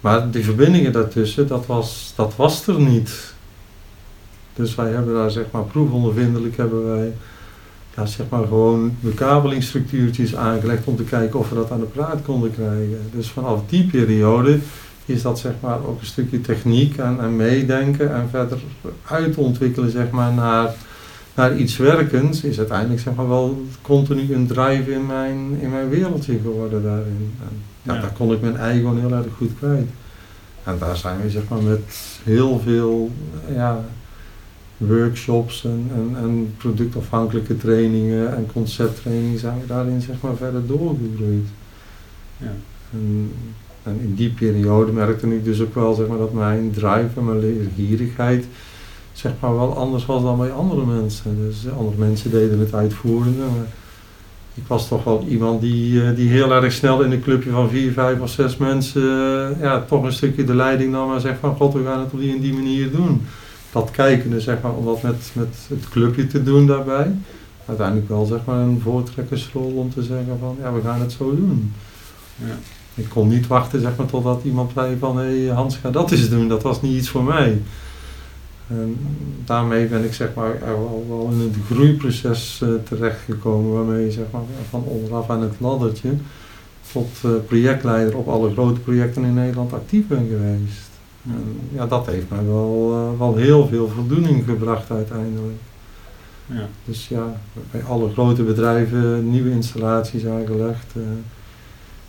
Maar 0.00 0.30
die 0.30 0.44
verbindingen 0.44 0.92
daartussen, 0.92 1.46
dat 1.46 1.66
was, 1.66 2.12
dat 2.16 2.36
was 2.36 2.66
er 2.66 2.80
niet. 2.80 3.34
Dus 4.54 4.74
wij 4.74 4.90
hebben 4.90 5.14
daar 5.14 5.30
zeg 5.30 5.44
maar 5.50 5.62
proefondervindelijk 5.62 6.56
hebben 6.56 6.86
wij 6.96 7.12
ja, 7.96 8.06
zeg 8.06 8.26
maar 8.28 8.46
gewoon 8.46 8.96
bekabelingsstructuurtjes 9.00 10.36
aangelegd 10.36 10.84
om 10.84 10.96
te 10.96 11.02
kijken 11.02 11.38
of 11.38 11.48
we 11.48 11.54
dat 11.54 11.70
aan 11.70 11.80
de 11.80 11.86
praat 11.86 12.22
konden 12.22 12.54
krijgen. 12.54 13.00
Dus 13.12 13.28
vanaf 13.28 13.60
die 13.68 13.86
periode 13.86 14.58
is 15.04 15.22
dat 15.22 15.38
zeg 15.38 15.52
maar 15.60 15.78
ook 15.86 16.00
een 16.00 16.06
stukje 16.06 16.40
techniek 16.40 16.96
en, 16.96 17.20
en 17.20 17.36
meedenken 17.36 18.14
en 18.14 18.28
verder 18.30 18.58
uitontwikkelen 19.04 19.90
zeg 19.90 20.10
maar 20.10 20.32
naar, 20.32 20.74
naar 21.38 21.56
iets 21.56 21.76
werkends 21.76 22.42
is 22.42 22.58
uiteindelijk 22.58 23.00
zeg 23.00 23.14
maar 23.14 23.28
wel 23.28 23.66
continu 23.82 24.34
een 24.34 24.46
drive 24.46 24.92
in 24.92 25.06
mijn, 25.06 25.60
in 25.60 25.70
mijn 25.70 25.88
wereldje 25.88 26.38
geworden 26.42 26.82
daarin. 26.82 27.32
En, 27.40 27.62
ja, 27.82 27.94
ja. 27.94 28.00
daar 28.00 28.12
kon 28.12 28.32
ik 28.32 28.40
mijn 28.40 28.56
eigen 28.56 29.00
heel 29.00 29.12
erg 29.12 29.26
goed 29.36 29.50
kwijt. 29.58 29.88
En 30.64 30.78
daar 30.78 30.96
zijn 30.96 31.20
we 31.20 31.30
zeg 31.30 31.48
maar 31.48 31.62
met 31.62 32.18
heel 32.24 32.60
veel 32.60 33.10
ja, 33.54 33.84
workshops 34.76 35.64
en, 35.64 35.90
en, 35.94 36.16
en, 36.16 36.54
productafhankelijke 36.56 37.56
trainingen 37.56 38.36
en 38.36 38.46
concepttrainingen 38.52 39.38
zijn 39.38 39.60
we 39.60 39.66
daarin 39.66 40.00
zeg 40.00 40.16
maar 40.20 40.36
verder 40.36 40.66
doorgegroeid. 40.66 41.48
Ja. 42.36 42.52
En, 42.92 43.32
en, 43.82 44.00
in 44.00 44.14
die 44.14 44.30
periode 44.30 44.92
merkte 44.92 45.34
ik 45.34 45.44
dus 45.44 45.60
ook 45.60 45.74
wel 45.74 45.94
zeg 45.94 46.06
maar, 46.06 46.18
dat 46.18 46.32
mijn 46.32 46.70
drive 46.70 47.10
en 47.16 47.24
mijn 47.24 47.38
leergierigheid 47.38 48.44
zeg 49.18 49.32
maar 49.40 49.54
wel 49.54 49.76
anders 49.76 50.06
was 50.06 50.22
dan 50.22 50.38
bij 50.38 50.52
andere 50.52 50.84
mensen. 50.86 51.36
Dus 51.46 51.72
andere 51.78 51.96
mensen 51.96 52.30
deden 52.30 52.58
het 52.58 52.74
uitvoerende, 52.74 53.42
maar 53.42 53.66
ik 54.54 54.66
was 54.66 54.88
toch 54.88 55.04
wel 55.04 55.24
iemand 55.28 55.60
die, 55.60 55.92
uh, 55.92 56.16
die 56.16 56.28
heel 56.28 56.52
erg 56.52 56.72
snel 56.72 57.02
in 57.02 57.12
een 57.12 57.22
clubje 57.22 57.50
van 57.50 57.68
vier, 57.68 57.92
vijf 57.92 58.20
of 58.20 58.30
zes 58.30 58.56
mensen 58.56 59.02
uh, 59.02 59.60
ja, 59.60 59.80
toch 59.80 60.02
een 60.04 60.12
stukje 60.12 60.44
de 60.44 60.54
leiding 60.54 60.92
nam 60.92 61.14
en 61.14 61.20
zegt 61.20 61.38
van 61.40 61.56
god 61.56 61.72
we 61.72 61.84
gaan 61.84 62.00
het 62.00 62.12
op 62.12 62.18
die 62.18 62.34
en 62.34 62.40
die 62.40 62.52
manier 62.52 62.90
doen 62.90 63.26
dat 63.72 63.90
kijken, 63.90 64.40
zeg 64.40 64.60
maar, 64.62 64.72
om 64.72 64.84
dat 64.84 65.02
met, 65.02 65.30
met 65.32 65.56
het 65.68 65.88
clubje 65.88 66.26
te 66.26 66.42
doen 66.42 66.66
daarbij. 66.66 67.14
Uiteindelijk 67.66 68.08
wel 68.08 68.24
zeg 68.24 68.38
maar 68.44 68.60
een 68.60 68.80
voortrekkersrol 68.82 69.72
om 69.76 69.92
te 69.92 70.02
zeggen 70.02 70.36
van 70.40 70.56
ja, 70.60 70.72
we 70.72 70.80
gaan 70.80 71.00
het 71.00 71.12
zo 71.12 71.36
doen. 71.36 71.72
Ja. 72.34 72.58
Ik 72.94 73.08
kon 73.08 73.28
niet 73.28 73.46
wachten 73.46 73.80
zeg 73.80 73.96
maar, 73.96 74.06
totdat 74.06 74.40
iemand 74.44 74.70
zei 74.74 74.96
van 74.98 75.18
hé 75.18 75.44
hey, 75.44 75.54
Hans 75.54 75.76
ga 75.76 75.90
dat 75.90 76.10
eens 76.10 76.28
doen, 76.28 76.48
dat 76.48 76.62
was 76.62 76.82
niet 76.82 76.96
iets 76.96 77.08
voor 77.08 77.24
mij. 77.24 77.62
En 78.68 78.98
daarmee 79.44 79.86
ben 79.86 80.04
ik 80.04 80.14
zeg 80.14 80.34
maar 80.34 80.58
wel, 80.60 81.06
wel 81.08 81.28
in 81.32 81.40
het 81.40 81.56
groeiproces 81.70 82.60
uh, 82.62 82.68
terechtgekomen 82.88 83.72
waarmee 83.72 84.04
je 84.04 84.10
zeg 84.10 84.24
maar, 84.30 84.42
van 84.68 84.82
onderaf 84.82 85.30
aan 85.30 85.42
het 85.42 85.54
laddertje 85.58 86.10
tot 86.92 87.08
uh, 87.24 87.30
projectleider 87.46 88.16
op 88.16 88.28
alle 88.28 88.52
grote 88.52 88.80
projecten 88.80 89.24
in 89.24 89.34
Nederland 89.34 89.72
actief 89.72 90.06
ben 90.06 90.28
geweest. 90.28 90.88
En 91.24 91.60
ja, 91.72 91.86
dat 91.86 92.06
heeft 92.06 92.30
mij 92.30 92.44
wel, 92.44 92.90
uh, 92.92 93.18
wel 93.18 93.36
heel 93.36 93.68
veel 93.68 93.88
voldoening 93.88 94.44
gebracht 94.44 94.90
uiteindelijk. 94.90 95.56
Ja. 96.46 96.68
Dus 96.84 97.08
ja, 97.08 97.40
bij 97.70 97.82
alle 97.82 98.12
grote 98.12 98.42
bedrijven 98.42 99.30
nieuwe 99.30 99.50
installaties 99.50 100.26
aangelegd. 100.26 100.92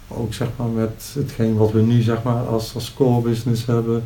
Ook 0.08 0.34
zeg 0.34 0.48
maar 0.56 0.68
met 0.68 1.12
hetgeen 1.14 1.56
wat 1.56 1.72
we 1.72 1.82
nu 1.82 2.02
zeg 2.02 2.24
maar 2.24 2.44
als, 2.44 2.76
als 2.76 2.94
core 2.94 3.22
business 3.22 3.66
hebben. 3.66 4.04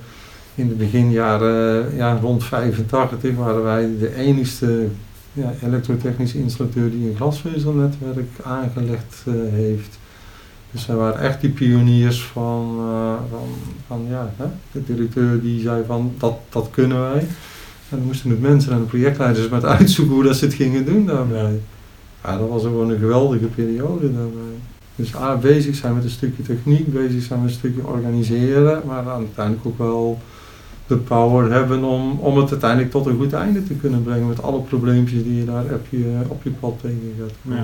In 0.56 0.68
de 0.68 0.76
beginjaren, 0.76 1.96
ja, 1.96 2.18
rond 2.22 2.44
85 2.44 3.36
waren 3.36 3.64
wij 3.64 3.90
de 4.00 4.16
enigste 4.16 4.88
ja, 5.34 5.54
elektrotechnische 5.64 6.38
installateur 6.38 6.92
die 6.92 7.10
een 7.10 7.16
glasvezelnetwerk 7.16 8.30
aangelegd 8.44 9.24
uh, 9.26 9.34
heeft. 9.52 10.00
Dus 10.72 10.86
wij 10.86 10.96
waren 10.96 11.20
echt 11.20 11.42
die 11.42 11.50
pioniers 11.50 12.24
van, 12.24 12.76
uh, 12.80 13.14
van, 13.30 13.48
van 13.88 14.06
ja, 14.10 14.34
hè, 14.38 14.46
de 14.72 14.84
directeur 14.84 15.42
die 15.42 15.62
zei 15.62 15.84
van 15.88 16.14
dat, 16.18 16.38
dat 16.50 16.70
kunnen 16.72 17.02
wij. 17.02 17.20
En 17.90 17.98
dan 17.98 18.06
moesten 18.06 18.30
het 18.30 18.42
mensen 18.42 18.72
en 18.72 18.80
de 18.80 18.86
projectleiders 18.86 19.50
met 19.50 19.66
uitzoeken 19.66 20.14
hoe 20.14 20.24
dat 20.24 20.36
ze 20.36 20.46
het 20.46 20.54
gingen 20.54 20.86
doen 20.86 21.06
daarbij. 21.06 21.60
Ja, 22.24 22.38
dat 22.38 22.50
was 22.50 22.62
gewoon 22.62 22.90
een 22.90 23.00
geweldige 23.00 23.46
periode 23.46 24.14
daarbij. 24.14 24.58
Dus 24.96 25.16
A, 25.16 25.36
bezig 25.36 25.76
zijn 25.76 25.96
met 25.96 26.04
een 26.04 26.10
stukje 26.10 26.44
techniek, 26.44 26.94
bezig 26.94 27.24
zijn 27.24 27.42
met 27.42 27.50
een 27.50 27.56
stukje 27.56 27.88
organiseren, 27.88 28.82
maar 28.86 29.08
uiteindelijk 29.08 29.66
ook 29.66 29.78
wel 29.78 30.22
de 30.88 30.96
power 30.96 31.52
hebben 31.52 31.84
om, 31.84 32.20
om 32.20 32.38
het 32.38 32.52
uiteindelijk 32.52 32.92
tot 32.92 33.06
een 33.06 33.18
goed 33.18 33.34
einde 33.34 33.64
te 33.64 33.74
kunnen 33.74 34.04
brengen 34.04 34.28
met 34.28 34.44
alle 34.44 34.60
probleempjes 34.60 35.24
die 35.24 35.38
je 35.38 35.46
daar 35.46 35.64
op 35.64 35.86
je, 35.90 36.18
op 36.28 36.44
je 36.44 36.50
pad 36.50 36.80
tegen 36.82 37.16
gaat 37.20 37.32
Ja. 37.42 37.64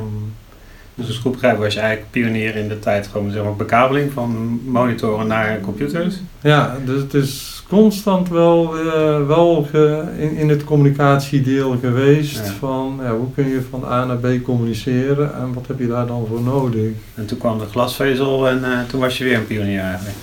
Dus 0.99 1.07
als 1.07 1.17
goed 1.17 1.41
was 1.41 1.73
je 1.73 1.79
eigenlijk 1.79 2.11
pionier 2.11 2.55
in 2.55 2.67
de 2.67 2.79
tijd 2.79 3.07
gewoon 3.07 3.31
zeg 3.31 3.43
maar, 3.43 3.55
bekabeling 3.55 4.11
van 4.11 4.59
monitoren 4.65 5.27
naar 5.27 5.59
computers? 5.59 6.15
Ja, 6.41 6.77
dus 6.85 7.01
het 7.01 7.13
is 7.13 7.63
constant 7.67 8.29
wel, 8.29 8.85
uh, 8.85 9.27
wel 9.27 9.67
ge, 9.69 10.03
in, 10.17 10.35
in 10.35 10.49
het 10.49 10.63
communicatiedeel 10.63 11.77
geweest 11.81 12.45
ja. 12.45 12.51
van 12.51 12.99
ja, 13.01 13.15
hoe 13.15 13.31
kun 13.35 13.47
je 13.47 13.61
van 13.69 13.83
A 13.85 14.05
naar 14.05 14.17
B 14.17 14.43
communiceren 14.43 15.35
en 15.35 15.53
wat 15.53 15.67
heb 15.67 15.79
je 15.79 15.87
daar 15.87 16.07
dan 16.07 16.25
voor 16.29 16.41
nodig. 16.41 16.91
En 17.15 17.25
toen 17.25 17.37
kwam 17.37 17.59
de 17.59 17.65
glasvezel 17.65 18.47
en 18.47 18.59
uh, 18.59 18.79
toen 18.87 18.99
was 18.99 19.17
je 19.17 19.23
weer 19.23 19.37
een 19.37 19.47
pionier 19.47 19.81
eigenlijk. 19.81 20.15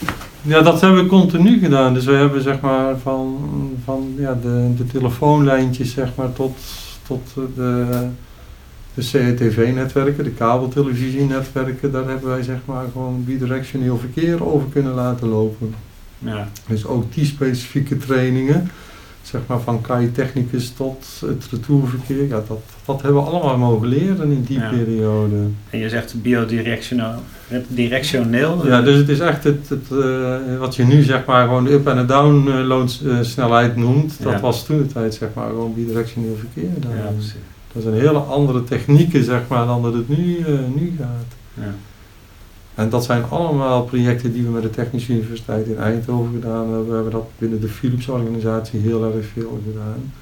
Ja, 0.46 0.62
dat 0.62 0.80
hebben 0.80 1.02
we 1.02 1.08
continu 1.08 1.58
gedaan. 1.58 1.94
Dus 1.94 2.04
we 2.04 2.12
hebben 2.12 2.42
zeg 2.42 2.60
maar 2.60 2.98
van, 2.98 3.38
van 3.84 4.14
ja, 4.18 4.38
de, 4.42 4.70
de 4.76 4.86
telefoonlijntjes 4.86 5.92
zeg 5.92 6.08
maar 6.14 6.32
tot, 6.32 6.58
tot 7.06 7.34
de, 7.54 7.86
de 8.94 9.02
CETV-netwerken, 9.02 10.24
de 10.24 10.30
kabeltelevisienetwerken, 10.30 11.92
daar 11.92 12.08
hebben 12.08 12.28
wij 12.28 12.42
zeg 12.42 12.58
maar 12.64 12.84
gewoon 12.92 13.24
bidirectioneel 13.24 13.98
verkeer 13.98 14.46
over 14.46 14.68
kunnen 14.68 14.94
laten 14.94 15.28
lopen. 15.28 15.74
Ja. 16.18 16.48
Dus 16.66 16.86
ook 16.86 17.14
die 17.14 17.24
specifieke 17.24 17.96
trainingen, 17.96 18.70
zeg 19.26 19.40
maar 19.47 19.61
van 19.61 19.80
KI-technicus 19.80 20.71
tot 20.71 21.06
het 21.26 21.47
retourverkeer, 21.50 22.26
ja, 22.28 22.42
dat, 22.49 22.61
dat 22.85 23.02
hebben 23.02 23.23
we 23.23 23.28
allemaal 23.28 23.59
mogen 23.59 23.88
leren 23.88 24.30
in 24.30 24.42
die 24.42 24.59
ja. 24.59 24.68
periode. 24.68 25.37
En 25.71 25.78
je 25.78 25.88
zegt 25.88 26.23
biodirectioneel, 26.23 27.14
directioneel? 27.68 28.66
Ja, 28.66 28.83
dus 28.83 28.97
het 28.97 29.09
is 29.09 29.18
echt 29.18 29.45
het, 29.45 29.68
het 29.68 29.87
uh, 29.92 30.59
wat 30.59 30.76
je 30.76 30.85
nu 30.85 31.02
zeg 31.02 31.25
maar 31.25 31.47
gewoon 31.47 31.64
de 31.64 31.73
up- 31.73 31.87
en 31.87 31.97
de 31.97 32.06
down-snelheid 32.06 33.76
noemt, 33.76 34.23
dat 34.23 34.33
ja. 34.33 34.40
was 34.40 34.64
toen 34.64 34.78
de 34.78 34.87
tijd 34.87 35.14
zeg 35.14 35.28
maar 35.35 35.49
gewoon 35.49 35.75
bidirectioneel 35.75 36.37
verkeer. 36.37 36.71
Dan, 36.80 36.90
ja, 36.97 37.11
precies. 37.14 37.35
Dat 37.73 37.83
zijn 37.83 37.95
hele 37.95 38.18
andere 38.18 38.64
technieken 38.64 39.25
zeg 39.25 39.40
maar 39.49 39.66
dan 39.66 39.83
dat 39.83 39.95
het 39.95 40.09
nu, 40.09 40.37
uh, 40.37 40.47
nu 40.75 40.95
gaat. 40.99 41.35
Ja. 41.54 41.75
En 42.76 42.88
dat 42.88 43.04
zijn 43.04 43.25
allemaal 43.25 43.85
projecten 43.85 44.33
die 44.33 44.42
we 44.42 44.50
met 44.50 44.62
de 44.62 44.71
Technische 44.71 45.12
Universiteit 45.12 45.66
in 45.66 45.78
Eindhoven 45.78 46.33
gedaan 46.33 46.68
hebben. 46.68 46.88
We 46.88 46.95
hebben 46.95 47.12
dat 47.12 47.28
binnen 47.38 47.61
de 47.61 47.68
Philips 47.68 48.09
organisatie 48.09 48.80
heel 48.80 49.14
erg 49.14 49.26
veel 49.26 49.61
gedaan. 49.66 50.12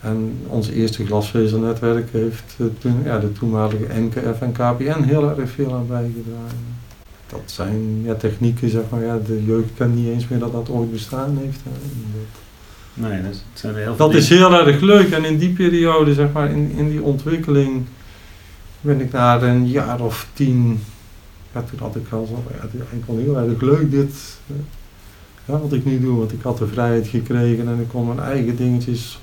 En 0.00 0.38
ons 0.46 0.68
eerste 0.68 1.06
glasvezelnetwerk 1.06 2.08
heeft 2.12 2.56
toen, 2.78 3.02
ja, 3.04 3.18
de 3.18 3.32
toenmalige 3.32 3.86
NKF 4.00 4.40
en 4.40 4.52
KPN 4.52 5.02
heel 5.02 5.38
erg 5.38 5.50
veel 5.50 5.74
aan 5.74 5.86
bijgedragen. 5.86 6.74
Dat 7.26 7.42
zijn 7.44 8.02
ja, 8.04 8.14
technieken, 8.14 8.70
zeg 8.70 8.82
maar, 8.90 9.04
ja, 9.04 9.18
de 9.26 9.44
jeugd 9.44 9.74
kent 9.76 9.94
niet 9.94 10.08
eens 10.08 10.28
meer 10.28 10.38
dat 10.38 10.52
dat 10.52 10.70
ooit 10.70 10.92
bestaan 10.92 11.38
heeft. 11.42 11.60
Hè. 11.62 11.70
Nee, 12.94 13.22
dat, 13.22 13.42
zijn 13.54 13.74
heel 13.76 13.96
dat 13.96 14.14
is 14.14 14.28
heel 14.28 14.66
erg 14.66 14.80
leuk. 14.80 15.10
En 15.10 15.24
in 15.24 15.38
die 15.38 15.52
periode, 15.52 16.14
zeg 16.14 16.32
maar, 16.32 16.50
in, 16.50 16.72
in 16.76 16.90
die 16.90 17.02
ontwikkeling, 17.02 17.84
ben 18.80 19.00
ik 19.00 19.12
na 19.12 19.42
een 19.42 19.68
jaar 19.68 20.00
of 20.00 20.26
tien 20.32 20.80
ja, 21.54 21.62
toen 21.62 21.78
had 21.78 21.96
ik 21.96 22.10
al 22.10 22.26
zo, 22.26 22.42
ja, 22.50 22.60
eigenlijk 22.60 23.06
wel 23.06 23.16
heel 23.16 23.38
erg 23.38 23.60
leuk 23.60 23.90
dit, 23.90 24.38
ja, 25.44 25.58
wat 25.58 25.72
ik 25.72 25.84
nu 25.84 26.00
doe, 26.00 26.18
want 26.18 26.32
ik 26.32 26.42
had 26.42 26.58
de 26.58 26.66
vrijheid 26.66 27.06
gekregen 27.06 27.68
en 27.68 27.80
ik 27.80 27.88
kon 27.88 28.06
mijn 28.06 28.20
eigen 28.20 28.56
dingetjes 28.56 29.18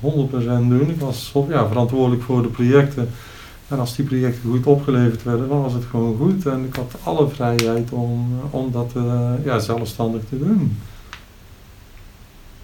doen. 0.68 0.90
Ik 0.90 1.00
was 1.00 1.32
ja, 1.48 1.68
verantwoordelijk 1.68 2.22
voor 2.22 2.42
de 2.42 2.48
projecten 2.48 3.08
en 3.68 3.78
als 3.78 3.96
die 3.96 4.04
projecten 4.04 4.50
goed 4.50 4.66
opgeleverd 4.66 5.22
werden, 5.22 5.48
dan 5.48 5.62
was 5.62 5.72
het 5.72 5.84
gewoon 5.84 6.16
goed 6.16 6.46
en 6.46 6.64
ik 6.64 6.76
had 6.76 6.94
alle 7.02 7.28
vrijheid 7.28 7.90
om, 7.90 8.28
om 8.50 8.70
dat 8.72 8.92
uh, 8.96 9.30
ja, 9.44 9.58
zelfstandig 9.58 10.22
te 10.28 10.38
doen. 10.38 10.76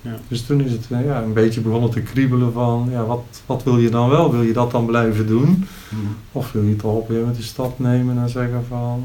Ja. 0.00 0.16
Dus 0.28 0.46
toen 0.46 0.60
is 0.60 0.72
het 0.72 0.86
ja, 0.88 1.22
een 1.22 1.32
beetje 1.32 1.60
begonnen 1.60 1.90
te 1.90 2.00
kriebelen 2.00 2.52
van, 2.52 2.88
ja, 2.90 3.04
wat, 3.04 3.42
wat 3.46 3.62
wil 3.62 3.78
je 3.78 3.90
dan 3.90 4.08
wel? 4.08 4.30
Wil 4.30 4.42
je 4.42 4.52
dat 4.52 4.70
dan 4.70 4.86
blijven 4.86 5.26
doen? 5.26 5.48
Mm. 5.48 6.16
Of 6.32 6.52
wil 6.52 6.62
je 6.62 6.76
toch 6.76 6.92
op 6.92 7.00
gegeven 7.00 7.20
moment 7.20 7.36
die 7.36 7.44
stap 7.44 7.78
nemen 7.78 8.18
en 8.18 8.28
zeggen 8.28 8.64
van, 8.68 9.04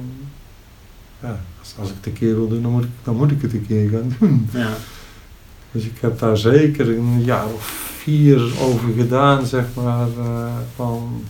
ja, 1.24 1.40
als, 1.60 1.76
als 1.80 1.90
ik 1.90 1.96
het 1.96 2.06
een 2.06 2.14
keer 2.14 2.36
wil 2.36 2.48
doen, 2.48 2.62
dan 2.62 2.72
moet 2.72 2.84
ik, 2.84 2.90
dan 3.04 3.16
moet 3.16 3.32
ik 3.32 3.42
het 3.42 3.54
een 3.54 3.68
keer 3.68 3.90
gaan 3.90 4.16
doen. 4.20 4.50
Ja. 4.54 4.70
Dus 5.72 5.86
ik 5.86 5.98
heb 6.00 6.20
daar 6.20 6.38
zeker 6.38 6.90
een 6.90 7.24
jaar 7.24 7.46
of 7.46 7.92
vier 7.98 8.42
over 8.62 8.90
gedaan, 8.98 9.46
zeg 9.46 9.66
maar, 9.74 10.08
uh, 10.18 10.46
van 10.76 11.24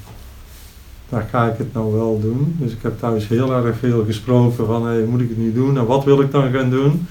daar 1.09 1.27
ga 1.29 1.51
ik 1.51 1.57
het 1.57 1.73
nou 1.73 1.93
wel 1.93 2.19
doen. 2.21 2.55
Dus 2.59 2.71
ik 2.71 2.81
heb 2.81 2.99
thuis 2.99 3.27
heel 3.27 3.53
erg 3.53 3.77
veel 3.77 4.05
gesproken 4.05 4.65
van, 4.65 4.85
hey, 4.85 5.03
moet 5.03 5.21
ik 5.21 5.29
het 5.29 5.37
nu 5.37 5.53
doen 5.53 5.77
en 5.77 5.85
wat 5.85 6.03
wil 6.03 6.21
ik 6.21 6.31
dan 6.31 6.51
gaan 6.51 6.69
doen? 6.69 7.07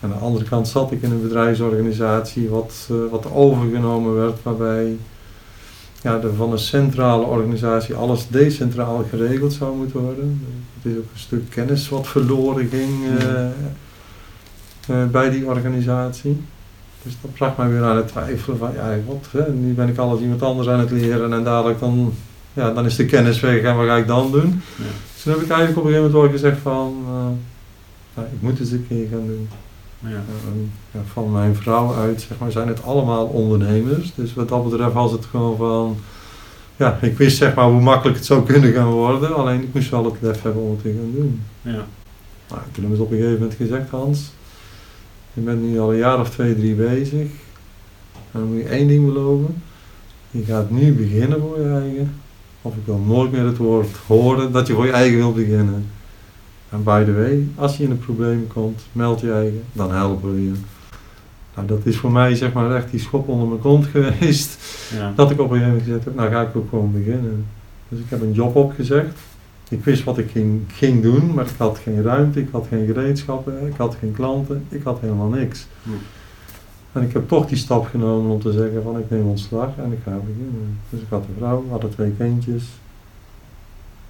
En 0.00 0.10
aan 0.10 0.18
de 0.18 0.24
andere 0.24 0.44
kant 0.44 0.68
zat 0.68 0.92
ik 0.92 1.02
in 1.02 1.10
een 1.10 1.22
bedrijfsorganisatie 1.22 2.48
wat, 2.48 2.88
uh, 2.90 2.96
wat 3.10 3.32
overgenomen 3.32 4.14
werd, 4.14 4.42
waarbij 4.42 4.96
ja, 6.02 6.20
er 6.20 6.34
van 6.34 6.52
een 6.52 6.58
centrale 6.58 7.24
organisatie 7.24 7.94
alles 7.94 8.28
decentraal 8.28 9.04
geregeld 9.10 9.52
zou 9.52 9.76
moeten 9.76 10.00
worden. 10.00 10.46
Is 10.84 10.90
ook 10.90 10.96
een 10.96 11.18
stuk 11.18 11.50
kennis 11.50 11.88
wat 11.88 12.06
verloren 12.06 12.68
ging 12.68 13.04
uh, 13.04 13.44
uh, 14.90 15.06
bij 15.10 15.30
die 15.30 15.44
organisatie. 15.44 16.42
Dus 17.02 17.16
dat 17.22 17.32
bracht 17.34 17.56
mij 17.56 17.68
weer 17.68 17.82
aan 17.82 17.96
het 17.96 18.08
twijfelen 18.08 18.58
van, 18.58 18.72
ja, 18.74 18.96
wat, 19.06 19.28
hè, 19.30 19.52
nu 19.52 19.72
ben 19.72 19.88
ik 19.88 19.98
alles 19.98 20.20
iemand 20.20 20.42
anders 20.42 20.68
aan 20.68 20.80
het 20.80 20.90
leren 20.90 21.32
en 21.32 21.44
dadelijk 21.44 21.80
dan, 21.80 22.12
ja, 22.52 22.72
dan 22.72 22.84
is 22.84 22.96
de 22.96 23.06
kennis 23.06 23.40
weg 23.40 23.62
en 23.62 23.76
wat 23.76 23.86
ga 23.86 23.96
ik 23.96 24.06
dan 24.06 24.30
doen? 24.30 24.62
Ja. 24.76 24.84
Dus 25.12 25.22
toen 25.22 25.32
heb 25.32 25.42
ik 25.42 25.50
eigenlijk 25.50 25.78
op 25.78 25.84
een 25.84 25.90
gegeven 25.90 26.12
moment 26.12 26.12
wel 26.12 26.30
gezegd 26.30 26.60
van, 26.60 27.04
nou, 28.14 28.26
ik 28.32 28.40
moet 28.40 28.50
het 28.50 28.60
eens 28.60 28.70
een 28.70 28.86
keer 28.88 29.08
gaan 29.10 29.26
doen. 29.26 29.48
Ja. 30.00 30.22
Ja, 30.90 31.00
van 31.12 31.32
mijn 31.32 31.56
vrouw 31.56 31.94
uit 31.94 32.20
zeg 32.28 32.38
maar, 32.38 32.52
zijn 32.52 32.68
het 32.68 32.82
allemaal 32.82 33.26
ondernemers. 33.26 34.12
Dus 34.14 34.34
wat 34.34 34.48
dat 34.48 34.70
betreft 34.70 34.92
was 34.92 35.12
het 35.12 35.24
gewoon 35.24 35.56
van... 35.56 35.96
Ja, 36.76 36.98
ik 37.00 37.18
wist 37.18 37.36
zeg 37.36 37.54
maar 37.54 37.68
hoe 37.68 37.80
makkelijk 37.80 38.16
het 38.16 38.26
zou 38.26 38.46
kunnen 38.46 38.72
gaan 38.72 38.90
worden. 38.90 39.34
Alleen 39.34 39.62
ik 39.62 39.74
moest 39.74 39.90
wel 39.90 40.04
het 40.04 40.14
lef 40.20 40.42
hebben 40.42 40.62
om 40.62 40.70
het 40.70 40.82
te 40.82 40.94
gaan 40.98 41.12
doen. 41.14 41.42
Ja. 41.62 41.86
Nou, 42.48 42.60
toen 42.72 42.82
hebben 42.82 42.96
ze 42.96 43.02
op 43.02 43.10
een 43.10 43.16
gegeven 43.16 43.38
moment 43.38 43.54
gezegd, 43.54 43.90
Hans... 43.90 44.32
Je 45.34 45.40
bent 45.40 45.62
nu 45.62 45.78
al 45.78 45.92
een 45.92 45.98
jaar 45.98 46.20
of 46.20 46.30
twee, 46.30 46.56
drie 46.56 46.74
bezig. 46.74 47.28
En 48.32 48.40
dan 48.40 48.52
moet 48.52 48.62
je 48.62 48.68
één 48.68 48.88
ding 48.88 49.04
beloven. 49.06 49.62
Je 50.30 50.44
gaat 50.44 50.70
nu 50.70 50.92
beginnen 50.92 51.40
voor 51.40 51.60
je 51.60 51.68
eigen. 51.68 52.14
Of 52.62 52.74
ik 52.74 52.82
wil 52.84 52.98
nooit 52.98 53.32
meer 53.32 53.44
het 53.44 53.56
woord 53.56 53.96
horen 54.06 54.52
dat 54.52 54.66
je 54.66 54.72
voor 54.72 54.86
je 54.86 54.92
eigen 54.92 55.16
wil 55.16 55.32
beginnen. 55.32 55.86
En 56.70 56.82
by 56.82 57.04
the 57.04 57.12
way, 57.12 57.46
als 57.54 57.76
je 57.76 57.82
in 57.82 57.90
een 57.90 57.98
probleem 57.98 58.46
komt, 58.46 58.82
meld 58.92 59.20
je 59.20 59.32
eigen, 59.32 59.62
dan 59.72 59.92
helpen 59.92 60.34
we 60.34 60.42
je. 60.42 60.52
Nou, 61.54 61.66
dat 61.66 61.86
is 61.86 61.96
voor 61.96 62.12
mij 62.12 62.34
zeg 62.34 62.52
maar 62.52 62.76
echt 62.76 62.90
die 62.90 63.00
schop 63.00 63.28
onder 63.28 63.48
mijn 63.48 63.60
kont 63.60 63.86
geweest. 63.86 64.58
Ja. 64.98 65.12
Dat 65.16 65.30
ik 65.30 65.40
op 65.40 65.50
een 65.50 65.58
gegeven 65.58 65.68
moment 65.68 65.84
gezegd 65.84 66.04
heb, 66.04 66.14
nou 66.14 66.30
ga 66.30 66.42
ik 66.42 66.56
ook 66.56 66.68
gewoon 66.68 66.92
beginnen. 66.92 67.44
Dus 67.88 67.98
ik 67.98 68.06
heb 68.08 68.20
een 68.20 68.32
job 68.32 68.56
opgezegd. 68.56 69.18
Ik 69.68 69.84
wist 69.84 70.04
wat 70.04 70.18
ik 70.18 70.30
ging, 70.30 70.60
ging 70.72 71.02
doen, 71.02 71.34
maar 71.34 71.44
ik 71.44 71.56
had 71.56 71.78
geen 71.78 72.02
ruimte, 72.02 72.40
ik 72.40 72.48
had 72.50 72.66
geen 72.68 72.86
gereedschappen, 72.86 73.66
ik 73.66 73.76
had 73.76 73.96
geen 74.00 74.12
klanten, 74.12 74.64
ik 74.68 74.82
had 74.82 75.00
helemaal 75.00 75.28
niks. 75.28 75.66
Hm. 75.82 75.90
En 76.92 77.02
ik 77.02 77.12
heb 77.12 77.28
toch 77.28 77.46
die 77.46 77.56
stap 77.56 77.86
genomen 77.86 78.30
om 78.30 78.40
te 78.40 78.52
zeggen 78.52 78.82
van 78.82 78.98
ik 78.98 79.10
neem 79.10 79.26
ontslag 79.26 79.68
en 79.76 79.92
ik 79.92 79.98
ga 80.04 80.10
beginnen. 80.10 80.78
Dus 80.90 81.00
ik 81.00 81.06
had 81.08 81.24
een 81.28 81.34
vrouw, 81.36 81.62
we 81.64 81.70
hadden 81.70 81.90
twee 81.90 82.10
kindjes. 82.18 82.64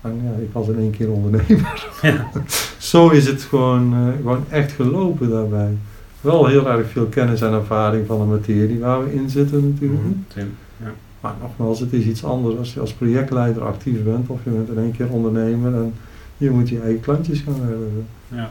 En 0.00 0.20
ja, 0.24 0.42
ik 0.42 0.52
was 0.52 0.68
in 0.68 0.78
één 0.78 0.90
keer 0.90 1.10
ondernemer. 1.10 1.88
Ja. 2.02 2.30
Zo 2.78 3.08
is 3.08 3.26
het 3.26 3.42
gewoon, 3.42 3.94
uh, 3.94 4.16
gewoon 4.16 4.44
echt 4.48 4.72
gelopen 4.72 5.30
daarbij. 5.30 5.76
Wel 6.25 6.47
heel 6.47 6.69
erg 6.69 6.90
veel 6.90 7.07
kennis 7.07 7.40
en 7.40 7.52
ervaring 7.52 8.07
van 8.07 8.19
de 8.19 8.25
materie 8.25 8.78
waar 8.78 9.04
we 9.04 9.14
in 9.14 9.31
zitten 9.31 9.69
natuurlijk. 9.69 10.02
Mm, 10.02 10.25
ja. 10.37 10.93
Maar 11.21 11.35
nogmaals, 11.40 11.81
het 11.81 11.93
is 11.93 12.04
iets 12.04 12.25
anders 12.25 12.57
als 12.57 12.75
je 12.75 12.81
als 12.81 12.93
projectleider 12.93 13.62
actief 13.62 14.02
bent 14.02 14.28
of 14.28 14.45
je 14.45 14.50
bent 14.50 14.69
in 14.69 14.78
één 14.78 14.93
keer 14.93 15.09
ondernemer 15.09 15.75
en 15.75 15.95
je 16.37 16.50
moet 16.50 16.69
je 16.69 16.81
eigen 16.81 17.00
klantjes 17.00 17.40
gaan 17.40 17.61
hebben. 17.61 18.07
Ja. 18.28 18.50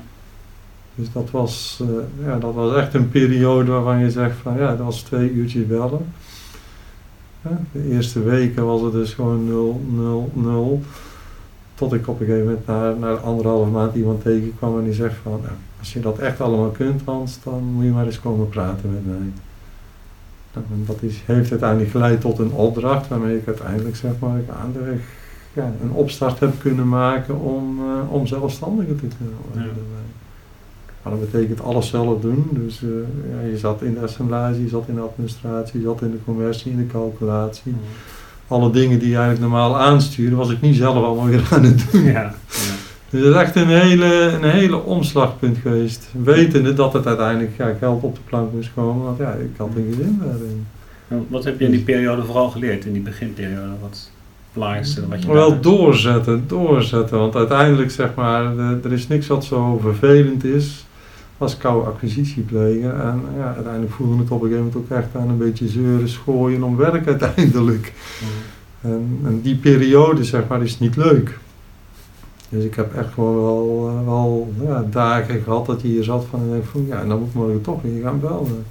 Dus 0.95 1.11
dat 1.11 1.31
was, 1.31 1.79
uh, 1.81 2.25
ja, 2.25 2.37
dat 2.37 2.53
was 2.53 2.75
echt 2.75 2.93
een 2.93 3.09
periode 3.09 3.71
waarvan 3.71 3.99
je 3.99 4.11
zegt 4.11 4.35
van 4.37 4.57
ja, 4.57 4.75
dat 4.75 4.85
was 4.85 5.01
twee 5.01 5.31
uurtjes 5.31 5.67
bellen. 5.67 6.05
Ja, 7.41 7.61
de 7.71 7.89
eerste 7.89 8.23
weken 8.23 8.65
was 8.65 8.81
het 8.81 8.91
dus 8.91 9.13
gewoon 9.13 9.47
0, 9.47 9.81
0, 9.89 10.31
0. 10.33 10.81
Tot 11.75 11.93
ik 11.93 12.07
op 12.07 12.19
een 12.19 12.25
gegeven 12.25 12.47
moment 12.47 12.65
na, 12.65 12.93
na 12.93 13.13
anderhalve 13.13 13.69
maand 13.69 13.95
iemand 13.95 14.21
tegenkwam 14.21 14.77
en 14.77 14.83
die 14.83 14.93
zegt 14.93 15.15
van, 15.23 15.31
nou, 15.31 15.53
als 15.83 15.93
je 15.93 15.99
dat 15.99 16.17
echt 16.17 16.41
allemaal 16.41 16.69
kunt 16.69 17.01
Hans, 17.05 17.39
dan 17.43 17.63
moet 17.63 17.83
je 17.83 17.89
maar 17.89 18.05
eens 18.05 18.19
komen 18.19 18.49
praten 18.49 18.91
met 18.93 19.05
mij. 19.05 19.31
Nou, 20.53 20.65
en 20.71 20.83
dat 20.85 21.01
is, 21.01 21.21
heeft 21.25 21.51
uiteindelijk 21.51 21.91
geleid 21.91 22.21
tot 22.21 22.39
een 22.39 22.51
opdracht 22.51 23.07
waarmee 23.07 23.37
ik 23.37 23.47
uiteindelijk 23.47 23.95
zeg 23.95 24.11
maar 24.19 24.41
aan 24.61 24.71
de 24.73 24.79
weg 24.79 24.99
ja, 25.53 25.71
een 25.81 25.91
opstart 25.91 26.39
heb 26.39 26.59
kunnen 26.59 26.87
maken 26.87 27.39
om, 27.39 27.79
uh, 27.79 28.13
om 28.13 28.27
zelfstandiger 28.27 28.95
te 28.95 29.07
kunnen 29.17 29.35
worden. 29.45 29.63
Ja. 29.63 29.81
Maar 31.01 31.13
dat 31.13 31.31
betekent 31.31 31.61
alles 31.61 31.87
zelf 31.87 32.21
doen. 32.21 32.47
Dus 32.51 32.81
uh, 32.81 32.89
ja, 33.33 33.47
je 33.49 33.57
zat 33.57 33.81
in 33.81 33.93
de 33.93 33.99
assemblage, 33.99 34.61
je 34.61 34.69
zat 34.69 34.87
in 34.87 34.95
de 34.95 35.01
administratie, 35.01 35.79
je 35.79 35.85
zat 35.85 36.01
in 36.01 36.11
de 36.11 36.23
conversie, 36.25 36.71
in 36.71 36.77
de 36.77 36.87
calculatie. 36.87 37.75
Alle 38.47 38.71
dingen 38.71 38.99
die 38.99 39.09
je 39.09 39.17
eigenlijk 39.17 39.49
normaal 39.49 39.79
aansturen, 39.79 40.37
was 40.37 40.49
ik 40.49 40.61
niet 40.61 40.75
zelf 40.75 40.95
allemaal 40.95 41.25
weer 41.25 41.47
aan 41.51 41.63
het 41.63 41.91
doen. 41.91 42.03
Ja. 42.03 42.33
Dus 43.13 43.21
het 43.21 43.35
is 43.35 43.41
echt 43.41 43.55
een 43.55 43.67
hele, 43.67 44.31
een 44.41 44.49
hele 44.49 44.83
omslagpunt 44.83 45.57
geweest. 45.57 46.09
Wetende 46.23 46.73
dat 46.73 46.93
het 46.93 47.07
uiteindelijk 47.07 47.51
ja, 47.57 47.73
geld 47.79 48.03
op 48.03 48.15
de 48.15 48.21
plank 48.25 48.53
moest 48.53 48.71
komen, 48.75 49.03
want 49.03 49.17
ja, 49.17 49.31
ik 49.31 49.49
had 49.57 49.69
een 49.75 49.87
gezin 49.89 50.21
daarin. 50.23 50.65
Wat 51.27 51.43
heb 51.43 51.59
je 51.59 51.65
in 51.65 51.71
die 51.71 51.81
periode 51.81 52.23
vooral 52.23 52.49
geleerd, 52.49 52.85
in 52.85 52.93
die 52.93 53.01
beginperiode? 53.01 53.71
Wat 53.81 54.11
belangrijkste 54.53 55.07
wat 55.07 55.23
je 55.23 55.33
Wel 55.33 55.61
doorzetten, 55.61 56.43
doorzetten. 56.47 57.17
Want 57.17 57.35
uiteindelijk 57.35 57.91
zeg 57.91 58.15
maar, 58.15 58.57
er 58.57 58.91
is 58.91 59.07
niks 59.07 59.27
wat 59.27 59.45
zo 59.45 59.77
vervelend 59.81 60.43
is 60.43 60.85
als 61.37 61.57
koude 61.57 61.89
acquisitie 61.89 62.43
plegen. 62.43 63.01
En 63.01 63.21
ja, 63.37 63.53
uiteindelijk 63.53 63.93
voelde 63.93 64.17
het 64.17 64.31
op 64.31 64.41
een 64.41 64.47
gegeven 64.47 64.65
moment 64.65 64.91
ook 64.91 64.97
echt 64.97 65.15
aan 65.15 65.29
een 65.29 65.37
beetje 65.37 65.67
zeuren, 65.67 66.09
schooien 66.09 66.63
om 66.63 66.75
werk 66.75 67.07
uiteindelijk. 67.07 67.93
Mm. 68.21 68.91
En, 68.91 69.19
en, 69.25 69.41
die 69.41 69.55
periode 69.55 70.23
zeg 70.23 70.47
maar 70.47 70.63
is 70.63 70.79
niet 70.79 70.95
leuk. 70.95 71.39
Dus 72.53 72.63
ik 72.63 72.75
heb 72.75 72.95
echt 72.95 73.13
gewoon 73.13 73.35
wel, 73.35 73.89
eh, 73.89 74.05
wel 74.05 74.53
ja, 74.65 74.85
dagen 74.89 75.41
gehad 75.41 75.65
dat 75.65 75.81
je 75.81 75.87
hier 75.87 76.03
zat 76.03 76.25
van 76.29 76.39
en 76.39 76.49
denk 76.49 76.65
van 76.65 76.85
ja, 76.87 77.05
dan 77.05 77.19
moet 77.19 77.27
ik 77.27 77.33
morgen 77.33 77.61
toch 77.61 77.81
weer 77.81 78.01
gaan 78.01 78.19
bellen. 78.19 78.65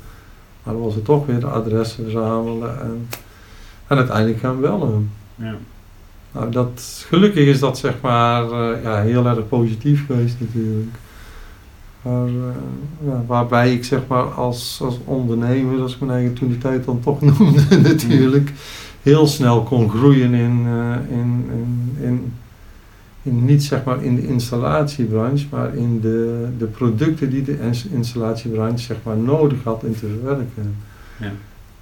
Maar 0.62 0.75
dan 0.75 0.83
was 0.83 0.95
het 0.95 1.05
toch 1.05 1.27
weer 1.27 1.41
de 1.41 1.47
adressen 1.47 2.03
verzamelen 2.03 2.81
en, 2.81 3.09
en 3.87 3.97
uiteindelijk 3.97 4.39
gaan 4.39 4.61
bellen. 4.61 5.11
Ja. 5.35 5.55
Nou, 6.33 6.51
dat, 6.51 7.05
gelukkig 7.09 7.47
is 7.47 7.59
dat 7.59 7.79
zeg 7.79 7.95
maar 8.01 8.45
uh, 8.45 8.83
ja, 8.83 9.01
heel 9.01 9.27
erg 9.27 9.49
positief 9.49 10.07
geweest 10.07 10.37
natuurlijk. 10.39 10.97
Maar, 12.03 12.29
uh, 12.29 12.45
ja, 13.05 13.25
waarbij 13.27 13.73
ik 13.73 13.85
zeg 13.85 14.01
maar 14.09 14.23
als, 14.25 14.81
als 14.85 14.99
ondernemer, 15.05 15.81
als 15.81 15.95
ik 15.95 16.01
mijn 16.01 16.12
eigen 16.12 16.33
toen 16.33 16.49
die 16.49 16.59
tijd 16.59 16.85
dan 16.85 17.01
toch 17.01 17.21
noemde 17.39 17.79
natuurlijk, 17.81 18.53
heel 19.03 19.27
snel 19.27 19.62
kon 19.62 19.91
groeien 19.91 20.35
in, 20.35 20.67
uh, 20.67 21.19
in, 21.19 21.51
in, 21.51 21.97
in, 22.01 22.33
in, 23.23 23.45
niet 23.45 23.64
zeg 23.64 23.85
maar 23.85 24.02
in 24.02 24.14
de 24.14 24.26
installatiebranche, 24.26 25.47
maar 25.50 25.75
in 25.75 26.00
de, 26.00 26.49
de 26.59 26.67
producten 26.67 27.31
die 27.31 27.43
de 27.43 27.71
installatiebranche 27.91 28.85
zeg 28.85 28.97
maar 29.02 29.17
nodig 29.17 29.62
had 29.62 29.85
in 29.85 29.93
te 29.93 29.99
verwerken. 29.99 30.76
Ja. 31.21 31.33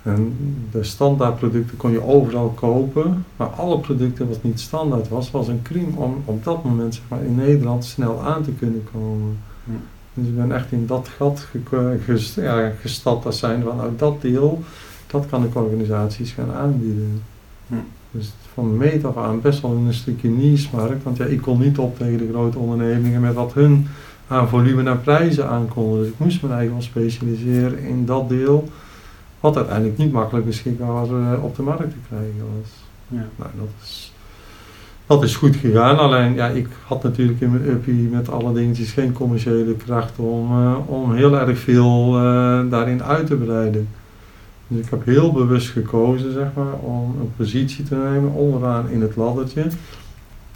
En 0.03 0.37
de 0.71 0.83
standaardproducten 0.83 1.77
kon 1.77 1.91
je 1.91 2.03
overal 2.03 2.49
kopen, 2.49 3.25
maar 3.37 3.47
alle 3.47 3.79
producten 3.79 4.29
wat 4.29 4.43
niet 4.43 4.61
standaard 4.61 5.09
was, 5.09 5.31
was 5.31 5.49
een 5.49 5.63
crime 5.63 5.97
om 5.97 6.23
op 6.25 6.45
dat 6.45 6.65
moment 6.65 6.95
zeg 6.95 7.05
maar, 7.09 7.23
in 7.23 7.35
Nederland 7.35 7.85
snel 7.85 8.21
aan 8.21 8.43
te 8.43 8.51
kunnen 8.51 8.85
komen. 8.93 9.39
Dus 10.15 10.27
ik 10.27 10.37
ben 10.37 10.53
echt 10.53 10.73
in 10.73 10.87
dat 10.87 11.09
gat 11.09 11.47
gest 12.05 12.35
ja, 12.35 12.73
gestapt 12.81 13.27
als 13.27 13.39
zijn 13.39 13.63
van 13.63 13.77
nou 13.77 13.91
dat 13.97 14.23
deel, 14.23 14.63
dat 15.07 15.27
kan 15.27 15.45
ik 15.45 15.57
organisaties 15.57 16.33
gaan 16.33 16.53
aanbieden. 16.53 17.23
Dus 18.11 18.33
van 18.61 18.77
meet 18.77 19.05
af 19.05 19.17
aan 19.17 19.41
best 19.41 19.61
wel 19.61 19.71
een 19.71 19.95
stukje 19.95 20.29
niche-markt, 20.29 21.03
want 21.03 21.17
ja, 21.17 21.25
ik 21.25 21.41
kon 21.41 21.61
niet 21.61 21.79
op 21.79 21.99
tegen 21.99 22.19
de 22.19 22.29
grote 22.33 22.59
ondernemingen 22.59 23.21
met 23.21 23.35
wat 23.35 23.55
hun 23.55 23.87
aan 24.29 24.49
volume 24.49 24.91
en 24.91 25.01
prijzen 25.01 25.49
aankonden. 25.49 26.01
Dus 26.01 26.09
ik 26.09 26.19
moest 26.19 26.43
me 26.43 26.49
eigen 26.49 26.73
wel 26.73 26.83
specialiseren 26.83 27.79
in 27.79 28.05
dat 28.07 28.29
deel 28.29 28.69
wat 29.41 29.57
uiteindelijk 29.57 29.99
niet 29.99 30.13
makkelijk 30.13 30.47
beschikbaar 30.47 31.07
uh, 31.07 31.45
op 31.45 31.57
de 31.57 31.63
markt 31.63 31.91
te 31.91 31.97
krijgen 32.09 32.45
was. 32.57 32.71
Ja. 33.09 33.29
Nou, 33.37 33.51
dat 33.59 33.69
is, 33.83 34.13
dat 35.07 35.23
is 35.23 35.37
goed 35.37 35.57
gegaan, 35.57 35.99
alleen 35.99 36.35
ja, 36.35 36.49
ik 36.49 36.69
had 36.87 37.03
natuurlijk 37.03 37.41
in 37.41 37.51
mijn 37.51 37.69
uppie 37.69 38.09
met 38.09 38.31
alle 38.31 38.53
dingetjes 38.53 38.93
geen 38.93 39.13
commerciële 39.13 39.75
kracht 39.75 40.19
om, 40.19 40.53
uh, 40.53 40.75
om 40.87 41.15
heel 41.15 41.39
erg 41.39 41.59
veel 41.59 42.17
uh, 42.17 42.71
daarin 42.71 43.03
uit 43.03 43.27
te 43.27 43.35
breiden. 43.35 43.89
Dus 44.71 44.85
ik 44.85 44.91
heb 44.91 45.05
heel 45.05 45.33
bewust 45.33 45.69
gekozen 45.69 46.33
zeg 46.33 46.49
maar, 46.55 46.73
om 46.73 47.17
een 47.21 47.33
positie 47.37 47.85
te 47.85 47.95
nemen 47.95 48.33
onderaan 48.33 48.89
in 48.89 49.01
het 49.01 49.17
laddertje. 49.17 49.63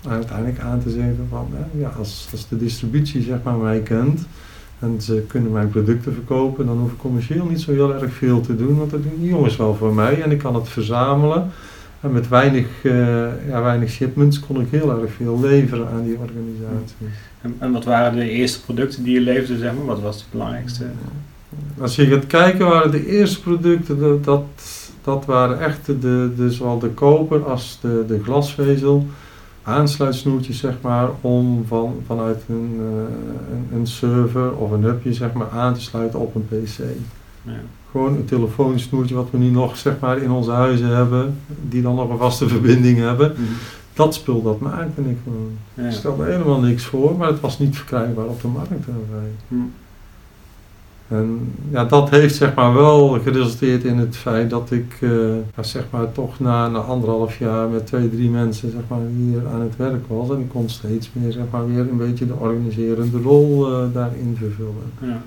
En 0.04 0.10
uiteindelijk 0.10 0.60
aan 0.60 0.82
te 0.82 0.90
zeggen 0.90 1.26
van 1.28 1.48
ja, 1.78 1.88
als, 1.98 2.28
als 2.32 2.48
de 2.48 2.56
distributie 2.56 3.22
zeg 3.22 3.42
maar, 3.42 3.56
mij 3.56 3.80
kent, 3.80 4.26
en 4.78 5.00
ze 5.00 5.24
kunnen 5.26 5.52
mijn 5.52 5.68
producten 5.68 6.12
verkopen, 6.12 6.66
dan 6.66 6.78
hoef 6.78 6.92
ik 6.92 6.98
commercieel 6.98 7.46
niet 7.46 7.60
zo 7.60 7.72
heel 7.72 7.94
erg 7.94 8.12
veel 8.12 8.40
te 8.40 8.56
doen, 8.56 8.78
want 8.78 8.90
dat 8.90 9.02
doen 9.02 9.20
die 9.20 9.28
jongens 9.28 9.56
wel 9.56 9.74
voor 9.74 9.94
mij 9.94 10.22
en 10.22 10.30
ik 10.30 10.38
kan 10.38 10.54
het 10.54 10.68
verzamelen. 10.68 11.50
En 12.00 12.12
met 12.12 12.28
weinig, 12.28 12.66
uh, 12.82 12.92
ja, 13.48 13.62
weinig 13.62 13.90
shipments 13.90 14.40
kon 14.40 14.60
ik 14.60 14.66
heel 14.70 15.00
erg 15.00 15.12
veel 15.12 15.40
leveren 15.40 15.88
aan 15.88 16.04
die 16.04 16.18
organisaties. 16.18 16.94
En, 17.40 17.54
en, 17.58 17.72
wat 17.72 17.84
waren 17.84 18.18
de 18.18 18.30
eerste 18.30 18.60
producten 18.60 19.02
die 19.02 19.14
je 19.14 19.20
leverde, 19.20 19.58
zeg 19.58 19.74
maar? 19.74 19.84
Wat 19.84 20.00
was 20.00 20.16
het 20.16 20.30
belangrijkste? 20.30 20.84
Als 21.80 21.96
je 21.96 22.06
gaat 22.06 22.26
kijken, 22.26 22.66
waren 22.66 22.90
de 22.90 23.06
eerste 23.06 23.40
producten, 23.40 24.22
dat, 24.22 24.44
dat 25.04 25.24
waren 25.24 25.60
echt 25.60 25.86
de, 25.86 26.32
de, 26.36 26.50
zowel 26.50 26.78
de 26.78 26.88
koper 26.88 27.44
als 27.44 27.78
de, 27.80 28.04
de 28.06 28.20
glasvezel 28.22 29.06
aansluitsnoertjes 29.64 30.58
zeg 30.58 30.74
maar, 30.80 31.08
om 31.20 31.64
van, 31.66 32.02
vanuit 32.06 32.42
een, 32.48 32.76
uh, 32.78 32.84
een, 33.52 33.78
een, 33.78 33.86
server 33.86 34.52
of 34.52 34.70
een 34.70 34.82
hubje 34.82 35.12
zeg 35.12 35.32
maar, 35.32 35.50
aan 35.50 35.74
te 35.74 35.80
sluiten 35.80 36.20
op 36.20 36.34
een 36.34 36.48
PC. 36.48 36.78
Ja. 37.42 37.52
Gewoon 37.90 38.14
een 38.14 38.24
telefoonsnoertje 38.24 39.14
wat 39.14 39.28
we 39.30 39.38
nu 39.38 39.50
nog 39.50 39.76
zeg 39.76 39.98
maar, 40.00 40.18
in 40.18 40.30
onze 40.30 40.50
huizen 40.50 40.88
hebben, 40.96 41.36
die 41.68 41.82
dan 41.82 41.94
nog 41.94 42.10
een 42.10 42.18
vaste 42.18 42.48
verbinding 42.54 42.98
hebben. 42.98 43.32
Mhm. 43.32 43.42
Dat 43.94 44.14
spul 44.14 44.42
dat 44.42 44.60
maakte 44.60 45.00
ik 45.00 45.18
gewoon. 45.24 45.50
Ja. 45.74 45.84
Ik 45.84 45.92
stelde 45.92 46.24
helemaal 46.24 46.60
niks 46.60 46.84
voor, 46.84 47.16
maar 47.16 47.28
het 47.28 47.40
was 47.40 47.58
niet 47.58 47.76
verkrijgbaar 47.76 48.26
op 48.26 48.40
de 48.40 48.48
markt. 48.48 48.86
Mm. 49.48 49.72
En 51.08 51.52
ja, 51.70 51.84
dat 51.84 52.10
heeft 52.10 52.34
zeg 52.34 52.54
maar 52.54 52.74
wel 52.74 53.08
geresulteerd 53.08 53.84
in 53.84 53.98
het 53.98 54.16
feit 54.16 54.50
dat 54.50 54.70
ik 54.70 54.98
uh, 55.00 55.34
zeg 55.60 55.84
maar 55.90 56.12
toch 56.12 56.40
na, 56.40 56.68
na 56.68 56.78
anderhalf 56.78 57.38
jaar 57.38 57.68
met 57.68 57.86
twee, 57.86 58.10
drie 58.10 58.30
mensen 58.30 58.70
zeg 58.70 58.80
maar 58.88 59.00
hier 59.16 59.46
aan 59.52 59.60
het 59.60 59.76
werk 59.76 60.04
was. 60.06 60.30
En 60.30 60.40
ik 60.40 60.48
kon 60.48 60.68
steeds 60.68 61.10
meer 61.12 61.32
zeg 61.32 61.44
maar 61.50 61.66
weer 61.66 61.78
een 61.78 61.96
beetje 61.96 62.26
de 62.26 62.34
organiserende 62.34 63.18
rol 63.22 63.70
uh, 63.70 63.84
daarin 63.92 64.36
vervullen. 64.38 64.92
Ja. 65.00 65.22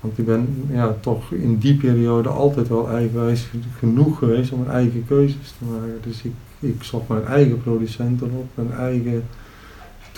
Want 0.00 0.18
ik 0.18 0.26
ben 0.26 0.66
ja, 0.72 0.94
toch 1.00 1.32
in 1.32 1.58
die 1.58 1.74
periode 1.74 2.28
altijd 2.28 2.68
wel 2.68 2.90
eigenwijs 2.90 3.48
genoeg 3.78 4.18
geweest 4.18 4.52
om 4.52 4.58
mijn 4.58 4.70
eigen 4.70 5.04
keuzes 5.06 5.54
te 5.58 5.64
maken. 5.70 5.98
Dus 6.02 6.22
ik, 6.22 6.32
ik 6.58 6.82
zocht 6.82 7.08
mijn 7.08 7.26
eigen 7.26 7.62
producenten 7.62 8.30
op, 8.36 8.46
mijn 8.54 8.72
eigen 8.72 9.22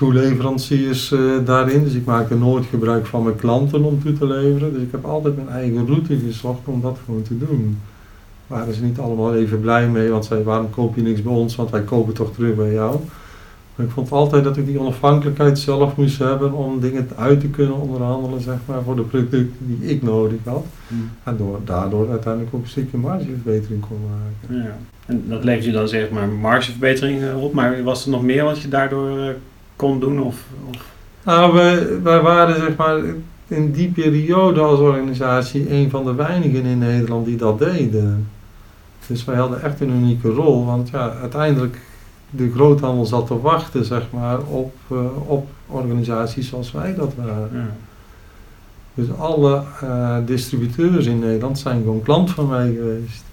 toeleveranciers 0.01 1.13
uh, 1.13 1.21
daarin. 1.45 1.85
Dus 1.85 1.95
ik 1.95 2.05
maakte 2.05 2.35
nooit 2.35 2.67
gebruik 2.67 3.07
van 3.07 3.23
mijn 3.23 3.37
klanten 3.37 3.85
om 3.85 4.03
toe 4.03 4.13
te 4.13 4.27
leveren. 4.27 4.73
Dus 4.73 4.83
ik 4.83 4.91
heb 4.91 5.05
altijd 5.05 5.37
mijn 5.37 5.49
eigen 5.49 5.87
route 5.87 6.19
gezocht 6.19 6.61
om 6.65 6.81
dat 6.81 6.99
gewoon 7.05 7.23
te 7.23 7.39
doen. 7.39 7.79
Waren 8.47 8.75
ze 8.75 8.83
niet 8.83 8.99
allemaal 8.99 9.35
even 9.35 9.61
blij 9.61 9.89
mee, 9.89 10.09
want 10.09 10.25
zij 10.25 10.43
waarom 10.43 10.71
koop 10.71 10.97
je 10.97 11.03
niks 11.03 11.23
bij 11.23 11.33
ons, 11.33 11.57
want 11.57 11.71
wij 11.71 11.83
kopen 11.83 12.15
toch 12.15 12.33
terug 12.35 12.55
bij 12.55 12.73
jou. 12.73 12.97
Maar 13.75 13.87
ik 13.87 13.93
vond 13.93 14.13
altijd 14.13 14.45
dat 14.45 14.57
ik 14.57 14.67
die 14.67 14.81
onafhankelijkheid 14.81 15.59
zelf 15.59 15.97
moest 15.97 16.19
hebben 16.19 16.53
om 16.53 16.81
dingen 16.81 17.09
uit 17.17 17.41
te 17.41 17.49
kunnen 17.49 17.81
onderhandelen, 17.81 18.41
zeg 18.41 18.59
maar, 18.67 18.83
voor 18.83 18.97
de 18.97 19.03
producten 19.03 19.53
die 19.59 19.91
ik 19.91 20.03
nodig 20.03 20.39
had. 20.45 20.65
Hmm. 20.89 21.11
En 21.25 21.37
door, 21.37 21.61
daardoor 21.65 22.11
uiteindelijk 22.11 22.55
ook 22.55 22.63
een 22.63 22.69
stukje 22.69 22.99
margeverbetering 22.99 23.81
kon 23.89 23.99
maken. 24.11 24.63
Ja. 24.63 24.77
En 25.07 25.25
dat 25.29 25.45
levert 25.45 25.65
je 25.65 25.73
dan 25.73 25.89
zeg 25.89 26.11
maar 26.11 26.29
margeverbetering 26.29 27.23
eh, 27.23 27.43
op, 27.43 27.53
maar 27.53 27.83
was 27.83 28.05
er 28.05 28.11
nog 28.11 28.23
meer 28.23 28.45
wat 28.45 28.61
je 28.61 28.69
daardoor 28.69 29.19
uh, 29.19 29.29
kon 29.81 30.01
doen? 30.01 30.21
Of, 30.21 30.45
of? 30.69 30.77
Nou, 31.25 31.53
wij, 31.53 32.03
wij 32.03 32.21
waren 32.21 32.57
zeg 32.57 32.77
maar 32.77 32.99
in 33.49 33.73
die 33.73 33.89
periode 33.89 34.61
als 34.61 34.81
organisatie 34.81 35.73
een 35.73 35.91
van 35.91 36.05
de 36.05 36.15
weinigen 36.15 36.65
in 36.65 36.79
Nederland 36.79 37.27
die 37.27 37.37
dat 37.37 37.59
deden. 37.59 38.29
Dus 39.07 39.25
wij 39.25 39.37
hadden 39.37 39.63
echt 39.63 39.81
een 39.81 39.91
unieke 39.91 40.29
rol, 40.29 40.65
want 40.65 40.89
ja, 40.89 41.11
uiteindelijk 41.21 41.81
de 42.31 42.51
groothandel 42.51 43.07
zat 43.07 43.27
te 43.27 43.41
wachten 43.41 43.85
zeg 43.85 44.03
maar, 44.11 44.39
op, 44.41 44.75
uh, 44.93 44.99
op 45.27 45.49
organisaties 45.67 46.49
zoals 46.49 46.73
wij 46.73 46.95
dat 46.95 47.15
waren. 47.15 47.51
Ja. 47.53 47.75
Dus 48.95 49.07
alle 49.19 49.63
uh, 49.85 50.17
distributeurs 50.25 51.07
in 51.07 51.19
Nederland 51.19 51.59
zijn 51.59 51.83
gewoon 51.83 52.03
klant 52.03 52.31
van 52.31 52.49
mij 52.49 52.73
geweest. 52.73 53.25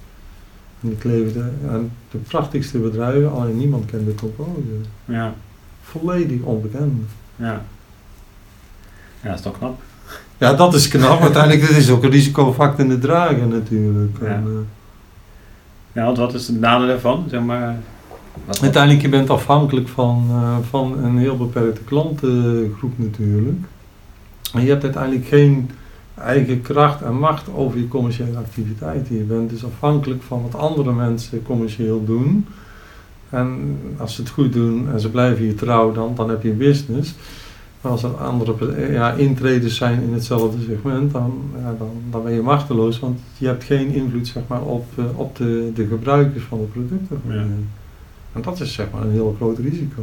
En 0.82 0.92
ik 0.92 1.04
leefde 1.04 1.44
aan 1.72 1.92
de 2.12 2.18
prachtigste 2.18 2.78
bedrijven, 2.78 3.32
alleen 3.32 3.58
niemand 3.58 3.86
kende 3.86 4.16
Compose. 4.16 4.62
Ja 5.06 5.34
volledig 6.00 6.42
onbekend. 6.42 6.94
Ja. 7.36 7.62
Ja, 9.22 9.30
dat 9.30 9.36
is 9.36 9.42
toch 9.42 9.58
knap. 9.58 9.80
Ja, 10.38 10.54
dat 10.54 10.74
is 10.74 10.88
knap. 10.88 11.22
Uiteindelijk 11.22 11.70
is 11.70 11.90
ook 11.90 12.04
een 12.04 12.10
risicofactor 12.10 12.80
in 12.80 12.90
de 12.90 13.00
dragen 13.00 13.48
natuurlijk. 13.48 14.18
Ja. 14.22 14.26
En, 14.28 14.44
uh, 14.48 14.54
ja, 15.92 16.06
want 16.06 16.18
wat 16.18 16.34
is 16.34 16.48
het 16.48 16.60
nadeel 16.60 16.88
daarvan? 16.88 17.26
Zeg 17.30 17.42
maar, 17.42 17.76
Wat- 18.46 18.62
Uiteindelijk, 18.62 19.02
je 19.04 19.10
bent 19.10 19.30
afhankelijk 19.30 19.88
van, 19.88 20.26
eh, 20.30 20.58
van 20.70 20.98
een 21.04 21.18
heel 21.18 21.38
beperkte 21.38 21.82
klantengroep 21.82 22.92
natuurlijk. 22.96 23.58
En 24.54 24.62
je 24.62 24.70
hebt 24.70 24.84
uiteindelijk 24.84 25.26
geen 25.28 25.70
eigen 26.22 26.62
kracht 26.62 27.02
en 27.02 27.18
macht 27.20 27.54
over 27.56 27.78
je 27.80 27.88
commerciële 27.88 28.38
activiteiten. 28.38 29.16
Je 29.16 29.24
bent 29.24 29.50
dus 29.50 29.66
afhankelijk 29.66 30.24
van 30.24 30.42
wat 30.42 30.56
andere 30.62 30.92
mensen 30.94 31.44
commerciëel 31.44 32.06
doen. 32.06 32.46
En 33.30 33.78
als 33.98 34.16
ze 34.16 34.22
het 34.22 34.30
goed 34.30 34.54
doen 34.54 34.88
en 34.92 35.00
ze 35.00 35.10
blijven 35.10 35.46
je 35.46 35.54
trouw, 35.54 35.92
dan, 35.92 36.16
dan 36.16 36.30
heb 36.30 36.44
je 36.44 36.50
een 36.50 36.58
business. 36.58 37.16
Maar 37.82 37.92
als 37.92 38.04
er 38.04 38.16
andere 38.16 38.92
ja, 38.92 39.12
intreders 39.12 39.76
zijn 39.76 40.02
in 40.02 40.14
hetzelfde 40.14 40.58
segment, 40.68 41.12
dan, 41.12 41.42
ja, 41.62 41.76
dan, 41.78 41.92
dan 42.10 42.24
ben 42.24 42.34
je 42.34 42.42
machteloos. 42.42 43.00
Want 43.00 43.20
je 43.38 43.46
hebt 43.46 43.64
geen 43.64 43.88
invloed 43.94 44.28
zeg 44.28 44.44
maar, 44.48 44.62
op, 44.62 44.86
eh, 44.96 45.06
op 45.16 45.36
de, 45.36 45.72
de 45.76 45.88
gebruikers 45.88 46.44
van 46.44 46.58
de 46.58 46.66
producten. 46.66 47.22
Ja. 47.28 47.46
En 48.34 48.42
dat 48.42 48.60
is 48.60 48.74
zeg 48.74 48.88
maar 48.92 49.02
een 49.02 49.12
heel 49.12 49.36
groot 49.38 49.58
risico. 49.58 50.02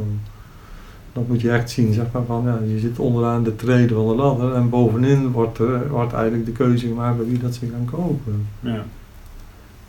Dat 1.13 1.27
moet 1.27 1.41
je 1.41 1.51
echt 1.51 1.69
zien, 1.69 1.93
zeg 1.93 2.05
maar, 2.11 2.23
van 2.25 2.43
ja, 2.45 2.59
je 2.73 2.79
zit 2.79 2.99
onderaan 2.99 3.43
de 3.43 3.55
trede 3.55 3.93
van 3.93 4.07
de 4.07 4.15
ladder 4.15 4.53
en 4.53 4.69
bovenin 4.69 5.31
wordt, 5.31 5.57
er, 5.57 5.89
wordt 5.89 6.13
eigenlijk 6.13 6.45
de 6.45 6.51
keuze 6.51 6.87
gemaakt 6.87 7.17
bij 7.17 7.25
wie 7.25 7.39
dat 7.39 7.55
ze 7.55 7.67
gaan 7.71 7.85
kopen. 7.85 8.47
Ja. 8.59 8.85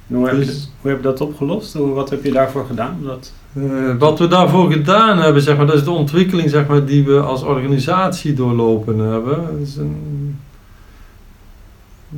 En 0.08 0.14
hoe, 0.16 0.26
heb 0.28 0.38
je, 0.38 0.44
Dus- 0.44 0.70
hoe 0.80 0.90
heb 0.90 0.98
je 1.00 1.06
dat 1.06 1.20
opgelost? 1.20 1.72
Hoe, 1.74 1.88
wat 1.92 2.10
heb 2.10 2.24
je 2.24 2.32
daarvoor 2.32 2.66
gedaan? 2.66 2.98
Dat, 3.02 3.32
Eh, 3.54 3.96
wat 3.98 4.18
we 4.18 4.26
daarvoor 4.28 4.72
gedaan 4.72 5.18
hebben, 5.18 5.42
zeg 5.42 5.56
maar, 5.56 5.66
dat 5.66 5.74
is 5.74 5.84
de 5.84 5.90
ontwikkeling 5.90 6.50
zeg 6.50 6.66
maar, 6.66 6.84
die 6.84 7.04
we 7.04 7.20
als 7.20 7.42
organisatie 7.42 8.34
doorlopen 8.34 8.98
hebben. 8.98 9.66
Een, 9.78 10.38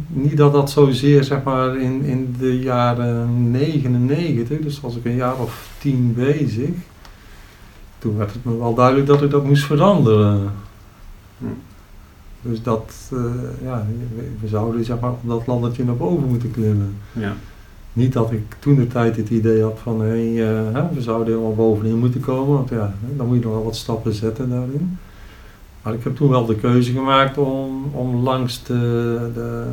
niet 0.09 0.37
dat 0.37 0.53
dat 0.53 0.71
zozeer 0.71 1.25
zeg 1.25 1.43
maar, 1.43 1.77
in, 1.77 2.03
in 2.03 2.35
de 2.39 2.59
jaren 2.59 3.51
99, 3.51 4.59
dus 4.61 4.81
was 4.81 4.97
ik 4.97 5.05
een 5.05 5.15
jaar 5.15 5.37
of 5.37 5.69
tien 5.79 6.15
bezig. 6.15 6.69
Toen 7.99 8.17
werd 8.17 8.33
het 8.33 8.45
me 8.45 8.59
wel 8.59 8.75
duidelijk 8.75 9.07
dat 9.07 9.23
ik 9.23 9.31
dat 9.31 9.45
moest 9.45 9.65
veranderen. 9.65 10.53
Hm. 11.39 11.45
Dus 12.43 12.63
dat, 12.63 13.11
eh, 13.13 13.19
ja, 13.63 13.87
we, 14.17 14.31
we 14.41 14.49
zouden 14.49 14.85
zeg 14.85 15.01
maar, 15.01 15.11
op 15.11 15.21
dat 15.23 15.47
laddertje 15.47 15.85
naar 15.85 15.97
boven 15.97 16.29
moeten 16.29 16.51
klimmen. 16.51 16.97
ja. 17.13 17.37
Niet 17.93 18.13
dat 18.13 18.33
ik 18.33 18.43
toen 18.59 18.75
de 18.75 18.87
tijd 18.87 19.17
het 19.17 19.29
idee 19.29 19.63
had 19.63 19.79
van 19.83 20.01
hé, 20.01 20.15
eh, 20.15 20.75
hè, 20.75 20.95
we 20.95 21.03
zouden 21.03 21.27
helemaal 21.27 21.55
bovenin 21.55 21.99
moeten 21.99 22.21
komen, 22.21 22.55
want 22.55 22.69
ja, 22.69 22.95
dan 23.17 23.27
moet 23.27 23.37
je 23.37 23.45
nog 23.45 23.53
wel 23.53 23.65
wat 23.65 23.77
stappen 23.77 24.15
zetten 24.15 24.51
daarin. 24.51 24.99
Maar 25.83 25.95
ik 25.95 26.05
heb 26.05 26.17
toen 26.17 26.29
wel 26.29 26.47
de 26.47 26.57
keuze 26.57 26.93
gemaakt 26.93 27.39
om, 27.39 27.85
om 27.93 28.17
langs 28.17 28.63
de, 28.63 29.31
de, 29.35 29.65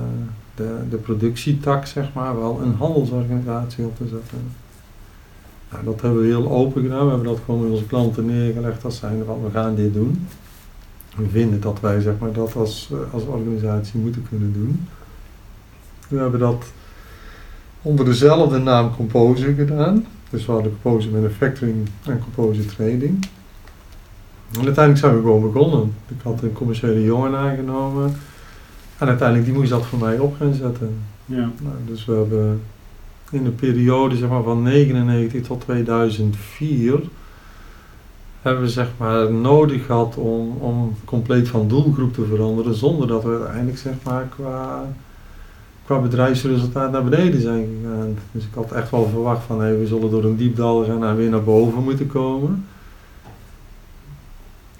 de, 0.55 0.77
de 0.89 0.97
productietak, 0.97 1.85
zeg 1.85 2.13
maar, 2.13 2.39
wel 2.39 2.61
een 2.61 2.75
handelsorganisatie 2.75 3.85
op 3.85 3.97
te 3.97 4.07
zetten. 4.07 4.39
Nou, 5.71 5.85
dat 5.85 6.01
hebben 6.01 6.21
we 6.21 6.27
heel 6.27 6.51
open 6.51 6.81
gedaan. 6.81 7.03
We 7.03 7.09
hebben 7.09 7.27
dat 7.27 7.39
gewoon 7.45 7.61
met 7.61 7.71
onze 7.71 7.85
klanten 7.85 8.25
neergelegd 8.25 8.85
als 8.85 8.97
zijnde 8.97 9.25
van 9.25 9.43
we 9.43 9.49
gaan 9.51 9.75
dit 9.75 9.93
doen. 9.93 10.27
We 11.15 11.29
vinden 11.29 11.61
dat 11.61 11.79
wij 11.79 12.01
zeg 12.01 12.13
maar, 12.19 12.31
dat 12.31 12.55
als, 12.55 12.89
eh, 12.91 13.13
als 13.13 13.23
organisatie 13.23 13.99
moeten 13.99 14.25
kunnen 14.29 14.53
doen. 14.53 14.87
We 16.07 16.17
hebben 16.17 16.39
dat 16.39 16.65
onder 17.85 18.05
dezelfde 18.05 18.57
naam 18.57 18.95
Composer 18.95 19.53
gedaan. 19.53 20.05
Dus 20.29 20.45
we 20.45 20.51
hadden 20.51 20.77
Composer 20.81 21.11
Manufacturing 21.11 21.87
en 22.05 22.19
Composer 22.19 22.65
Trading. 22.75 23.27
En 24.51 24.65
uiteindelijk 24.65 24.97
zijn 24.97 25.15
we 25.15 25.21
gewoon 25.21 25.51
begonnen. 25.51 25.93
Ik 26.07 26.21
had 26.23 26.41
een 26.41 26.53
commerciële 26.53 27.03
jongen 27.03 27.35
aangenomen. 27.35 28.15
En 28.97 29.07
uiteindelijk 29.07 29.47
die 29.47 29.57
moest 29.57 29.69
dat 29.69 29.85
voor 29.85 29.99
mij 29.99 30.19
op 30.19 30.35
gaan 30.39 30.53
zetten. 30.53 30.97
Ja. 31.25 31.49
Nou, 31.61 31.75
dus 31.85 32.05
we 32.05 32.13
hebben 32.13 32.61
in 33.31 33.43
de 33.43 33.49
periode 33.49 34.15
zeg 34.15 34.29
maar, 34.29 34.43
van 34.43 34.63
99 34.63 35.41
tot 35.41 35.61
2004 35.61 36.99
hebben 38.41 38.63
we 38.63 38.69
zeg 38.69 38.87
maar, 38.97 39.31
nodig 39.31 39.85
gehad 39.85 40.17
om, 40.17 40.57
om 40.59 40.95
compleet 41.05 41.47
van 41.47 41.67
doelgroep 41.67 42.13
te 42.13 42.25
veranderen 42.25 42.75
zonder 42.75 43.07
dat 43.07 43.23
we 43.23 43.29
uiteindelijk 43.29 43.77
zeg 43.77 43.93
maar, 44.03 44.27
qua, 44.35 44.85
qua 45.85 45.99
bedrijfsresultaat 45.99 46.91
naar 46.91 47.03
beneden 47.03 47.41
zijn 47.41 47.67
gegaan. 47.81 48.17
Dus 48.31 48.43
ik 48.43 48.53
had 48.53 48.71
echt 48.71 48.91
wel 48.91 49.09
verwacht 49.09 49.43
van 49.43 49.61
hey, 49.61 49.79
we 49.79 49.87
zullen 49.87 50.11
door 50.11 50.23
een 50.23 50.35
diep 50.35 50.55
dal 50.55 50.85
gaan 50.85 51.05
en 51.05 51.15
weer 51.15 51.29
naar 51.29 51.43
boven 51.43 51.83
moeten 51.83 52.07
komen. 52.07 52.65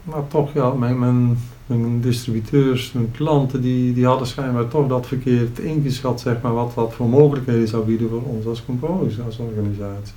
Maar 0.04 0.28
toch, 0.28 0.54
ja, 0.54 0.70
mijn, 0.70 1.00
mijn, 1.00 1.38
mijn 1.66 2.02
distributeurs, 2.02 2.92
mijn 2.92 3.12
klanten, 3.12 3.62
die, 3.62 3.94
die 3.94 4.06
hadden 4.06 4.28
schijnbaar 4.28 4.68
toch 4.68 4.88
dat 4.88 5.08
verkeerd 5.08 5.60
ingeschat, 5.60 6.22
zeg 6.22 6.42
maar, 6.42 6.54
wat 6.54 6.72
dat 6.76 6.94
voor 6.94 7.10
mogelijkheden 7.10 7.68
zou 7.68 7.86
bieden 7.86 8.10
voor 8.10 8.24
ons 8.24 8.46
als 8.46 8.66
Compose, 8.66 9.22
als 9.22 9.38
organisatie. 9.38 10.16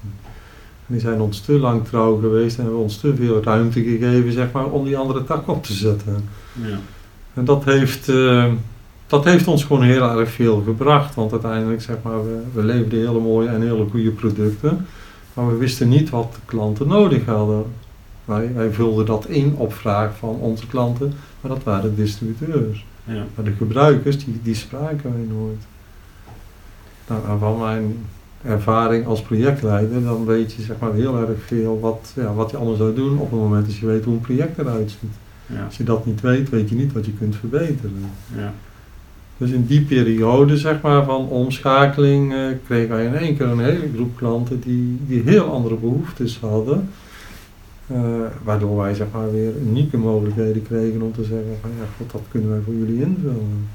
En 0.87 0.95
die 0.95 1.01
zijn 1.01 1.21
ons 1.21 1.41
te 1.41 1.53
lang 1.53 1.85
trouw 1.85 2.21
geweest 2.21 2.57
en 2.57 2.63
hebben 2.63 2.81
ons 2.81 2.97
te 2.97 3.17
veel 3.17 3.43
ruimte 3.43 3.83
gegeven, 3.83 4.33
zeg 4.33 4.53
maar, 4.53 4.67
om 4.67 4.85
die 4.85 4.97
andere 4.97 5.25
tak 5.25 5.49
op 5.49 5.65
te 5.65 5.73
zetten. 5.73 6.29
Ja. 6.53 6.79
En 7.35 7.45
dat 7.45 7.65
heeft, 7.65 8.09
eh, 8.09 8.53
dat 9.09 9.25
heeft 9.25 9.47
ons 9.47 9.65
gewoon 9.65 9.83
heel 9.83 10.19
erg 10.19 10.31
veel 10.31 10.63
gebracht, 10.65 11.15
want 11.15 11.33
uiteindelijk, 11.33 11.83
zeg 11.83 11.97
maar, 12.03 12.25
we, 12.25 12.41
we 12.53 12.63
leverden 12.63 12.99
hele 12.99 13.21
mooie 13.21 13.49
en 13.49 13.63
hele 13.63 13.87
goede 13.91 14.11
producten, 14.11 14.87
maar 15.35 15.49
we 15.49 15.57
wisten 15.57 15.89
niet 15.89 16.11
wat 16.11 16.33
de 16.33 16.41
klanten 16.45 16.89
nodig 16.89 17.25
hadden. 17.25 17.65
Wij, 18.25 18.55
wij 18.55 18.71
vulden 18.71 19.07
dat 19.07 19.27
in 19.27 19.55
op 19.57 19.73
vraag 19.73 20.17
van 20.17 20.35
onze 20.35 20.67
klanten, 20.67 21.13
maar 21.41 21.51
dat 21.51 21.63
waren 21.63 21.97
distributeurs. 21.97 22.87
Ja. 23.05 23.25
Maar 23.35 23.45
de 23.45 23.53
gebruikers, 23.59 24.25
die, 24.25 24.41
die 24.43 24.55
spraken 24.55 25.13
wij 25.13 25.37
nooit. 25.37 25.67
Nou, 27.07 27.39
van 27.39 27.59
mijn 27.59 27.97
ervaring 28.43 29.07
als 29.07 29.23
projectleider, 29.23 30.03
dan 30.03 30.25
weet 30.25 30.53
je 30.53 30.63
zeg 30.63 30.79
maar 30.79 30.93
heel 30.93 31.19
erg 31.19 31.43
veel 31.47 31.81
wat, 31.81 32.13
ja, 32.17 32.35
wat 32.35 32.51
je 32.51 32.57
allemaal 32.57 32.77
zou 32.77 32.95
doen 32.95 33.19
op 33.19 33.31
het 33.31 33.41
moment 33.41 33.67
dat 33.67 33.77
je 33.77 33.87
weet 33.87 34.05
hoe 34.05 34.15
een 34.15 34.21
project 34.21 34.59
eruit 34.59 34.91
ziet. 34.91 35.11
Ja. 35.47 35.65
Als 35.65 35.77
je 35.77 35.85
dat 35.85 36.07
niet 36.07 36.21
weet, 36.21 36.49
weet 36.49 36.69
je 36.69 36.75
niet 36.75 36.93
wat 36.93 37.07
je 37.07 37.13
kunt 37.13 37.37
verbeteren. 37.37 38.11
Ja. 38.37 38.53
Dus 39.39 39.51
in 39.51 39.67
die 39.67 39.81
periode 39.81 40.57
zeg 40.57 40.81
maar, 40.81 41.05
van 41.05 41.29
omschakeling 41.29 42.33
eh, 42.33 42.39
kregen 42.67 42.89
wij 42.95 43.05
in 43.05 43.15
één 43.15 43.37
keer 43.37 43.47
een 43.47 43.61
hele 43.61 43.89
groep 43.95 44.17
klanten 44.17 44.61
die, 44.61 44.99
die 45.07 45.23
heel 45.25 45.45
andere 45.45 45.75
behoeftes 45.75 46.39
hadden. 46.41 46.89
Eh, 47.87 48.01
waardoor 48.43 48.77
wij 48.77 48.95
zeg 48.95 49.07
maar, 49.13 49.33
weer 49.33 49.53
unieke 49.67 49.97
mogelijkheden 49.97 50.63
kregen 50.63 51.03
om 51.03 51.13
te 51.13 51.25
zeggen 51.25 51.57
van 51.61 51.71
ja, 51.79 51.85
god, 51.97 52.13
dat 52.13 52.23
kunnen 52.29 52.51
wij 52.51 52.61
voor 52.65 52.75
jullie 52.75 53.01
invullen. 53.01 53.69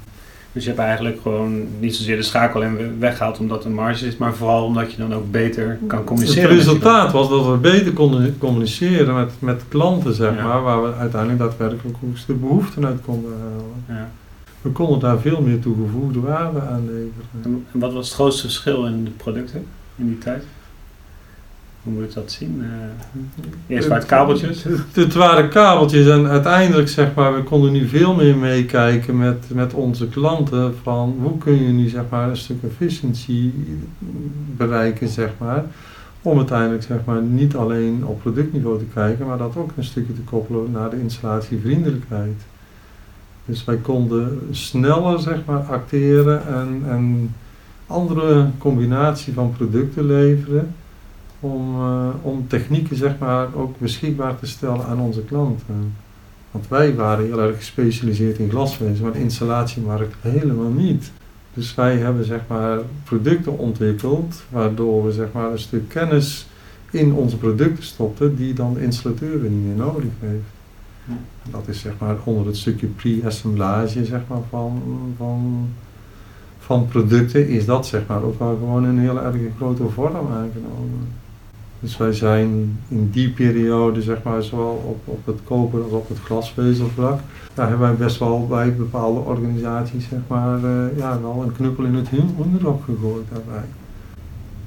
Dus 0.52 0.62
je 0.62 0.68
hebt 0.68 0.82
eigenlijk 0.82 1.20
gewoon 1.22 1.66
niet 1.80 1.94
zozeer 1.96 2.16
de 2.16 2.22
schakel 2.22 2.62
weggehaald 2.98 3.38
omdat 3.38 3.64
er 3.64 3.70
marge 3.70 4.06
is, 4.06 4.16
maar 4.16 4.34
vooral 4.34 4.64
omdat 4.64 4.92
je 4.92 4.96
dan 4.96 5.14
ook 5.14 5.30
beter 5.30 5.78
kan 5.86 6.04
communiceren. 6.04 6.48
Het 6.48 6.58
resultaat 6.58 7.12
was 7.12 7.28
dat 7.28 7.46
we 7.46 7.56
beter 7.56 7.92
konden 7.92 8.38
communiceren 8.38 9.14
met, 9.14 9.32
met 9.38 9.62
klanten, 9.68 10.14
zeg 10.14 10.36
Ja. 10.36 10.44
maar, 10.46 10.62
waar 10.62 10.82
we 10.82 10.92
uiteindelijk 10.94 11.40
daadwerkelijk 11.40 11.96
ook 12.04 12.16
de 12.26 12.32
behoeften 12.32 12.86
uit 12.86 13.00
konden 13.04 13.32
halen. 13.32 14.00
Ja. 14.00 14.10
We 14.64 14.70
konden 14.70 14.98
daar 14.98 15.20
veel 15.20 15.40
meer 15.40 15.60
toegevoegde 15.60 16.20
waarde 16.20 16.60
aan 16.60 16.84
leveren. 16.84 17.42
En 17.42 17.66
en 17.72 17.80
wat 17.80 17.92
was 17.92 18.06
het 18.06 18.14
grootste 18.14 18.42
verschil 18.42 18.86
in 18.86 19.04
de 19.04 19.10
producten 19.10 19.66
in 19.96 20.06
die 20.06 20.18
tijd? 20.18 20.44
Hoe 21.82 21.92
moet 21.92 22.04
ik 22.04 22.14
dat 22.14 22.32
zien? 22.32 22.62
Eh, 22.62 23.74
eerst 23.74 23.88
waren 23.88 24.02
het 24.02 24.12
kabeltjes. 24.12 24.62
Het, 24.62 24.80
het 24.92 25.14
waren 25.14 25.48
kabeltjes 25.48 26.06
en 26.06 26.26
uiteindelijk 26.26 26.88
zeg 26.88 27.14
maar, 27.14 27.34
we 27.34 27.42
konden 27.42 27.72
nu 27.72 27.88
veel 27.88 28.14
meer 28.14 28.36
meekijken 28.36 29.18
met, 29.18 29.44
met 29.52 29.74
onze 29.74 30.08
klanten 30.08 30.74
van 30.82 31.16
hoe 31.22 31.38
kun 31.38 31.62
je 31.62 31.72
nu 31.72 31.88
zeg 31.88 32.02
maar 32.10 32.28
een 32.28 32.36
stuk 32.36 32.62
efficiëntie 32.62 33.52
bereiken 34.56 35.08
zeg 35.08 35.30
maar. 35.38 35.64
Om 36.22 36.36
uiteindelijk 36.36 36.82
zeg 36.82 36.98
maar 37.04 37.22
niet 37.22 37.56
alleen 37.56 38.06
op 38.06 38.20
productniveau 38.20 38.78
te 38.78 38.86
kijken, 38.94 39.26
maar 39.26 39.38
dat 39.38 39.56
ook 39.56 39.70
een 39.76 39.84
stukje 39.84 40.14
te 40.14 40.20
koppelen 40.20 40.70
naar 40.70 40.90
de 40.90 41.00
installatievriendelijkheid. 41.00 42.42
Dus 43.44 43.64
wij 43.64 43.76
konden 43.76 44.40
sneller 44.50 45.20
zeg 45.20 45.44
maar 45.46 45.60
acteren 45.60 46.46
en, 46.46 46.82
en 46.88 47.34
andere 47.86 48.50
combinatie 48.58 49.32
van 49.32 49.52
producten 49.52 50.06
leveren 50.06 50.74
om, 51.40 51.74
eh, 51.74 52.08
om 52.22 52.48
technieken 52.48 52.96
zeg 52.96 53.18
maar, 53.18 53.54
ook 53.54 53.78
beschikbaar 53.78 54.38
te 54.38 54.46
stellen 54.46 54.86
aan 54.86 55.00
onze 55.00 55.22
klanten. 55.24 55.94
Want 56.50 56.68
wij 56.68 56.94
waren 56.94 57.24
heel 57.24 57.40
erg 57.40 57.56
gespecialiseerd 57.56 58.38
in 58.38 58.50
glasvezel, 58.50 59.04
maar 59.04 59.12
de 59.12 59.20
installatiemarkt 59.20 60.14
helemaal 60.20 60.70
niet. 60.70 61.10
Dus 61.54 61.74
wij 61.74 61.96
hebben 61.96 62.24
zeg 62.24 62.40
maar, 62.46 62.78
producten 63.04 63.58
ontwikkeld 63.58 64.42
waardoor 64.48 65.04
we 65.04 65.12
zeg 65.12 65.32
maar, 65.32 65.50
een 65.50 65.58
stuk 65.58 65.88
kennis 65.88 66.46
in 66.90 67.12
onze 67.12 67.36
producten 67.36 67.84
stopten 67.84 68.36
die 68.36 68.54
dan 68.54 68.74
de 68.74 68.82
installateur 68.82 69.38
niet 69.40 69.64
meer 69.66 69.76
nodig 69.76 70.10
heeft. 70.20 70.53
Dat 71.50 71.68
is 71.68 71.80
zeg 71.80 71.92
maar 71.98 72.16
onder 72.24 72.46
het 72.46 72.56
stukje 72.56 72.86
pre-assemblage 72.86 74.04
zeg 74.04 74.20
maar, 74.28 74.38
van, 74.50 74.82
van, 75.16 75.68
van 76.58 76.88
producten 76.88 77.48
is 77.48 77.66
dat 77.66 77.86
zeg 77.86 78.06
maar, 78.06 78.22
ook 78.22 78.38
wel 78.38 78.56
gewoon 78.58 78.84
een 78.84 78.98
heel 78.98 79.22
erg 79.22 79.36
grote 79.56 79.88
vorm 79.88 80.14
aangenomen. 80.16 81.08
Dus 81.80 81.96
wij 81.96 82.12
zijn 82.12 82.78
in 82.88 83.10
die 83.10 83.30
periode, 83.30 84.02
zeg 84.02 84.22
maar, 84.22 84.42
zowel 84.42 84.84
op, 84.86 85.00
op 85.04 85.26
het 85.26 85.38
koper 85.44 85.82
als 85.82 85.92
op 85.92 86.08
het 86.08 86.18
glasvezelvlak, 86.18 87.20
daar 87.54 87.68
hebben 87.68 87.88
wij 87.88 87.96
best 87.96 88.18
wel 88.18 88.46
bij 88.46 88.74
bepaalde 88.74 89.20
organisaties, 89.20 90.08
zeg 90.08 90.18
maar, 90.26 90.64
eh, 90.64 90.98
ja, 90.98 91.20
wel 91.20 91.42
een 91.42 91.52
knuppel 91.52 91.84
in 91.84 91.94
het 91.94 92.08
hondenrok 92.36 92.84
gegooid 92.84 93.24
daarbij. 93.32 93.64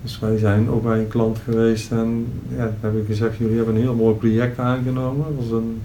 Dus 0.02 0.20
wij 0.20 0.38
zijn 0.38 0.70
ook 0.70 0.84
bij 0.84 1.00
een 1.00 1.08
klant 1.08 1.38
geweest 1.44 1.92
en 1.92 2.28
ja, 2.50 2.64
dan 2.82 2.92
heb 2.92 2.96
ik 3.02 3.06
gezegd, 3.06 3.38
jullie 3.38 3.56
hebben 3.56 3.76
een 3.76 3.82
heel 3.82 3.96
mooi 3.96 4.16
project 4.16 4.60
aangenomen. 4.60 5.36
Was 5.36 5.52
een, 5.52 5.82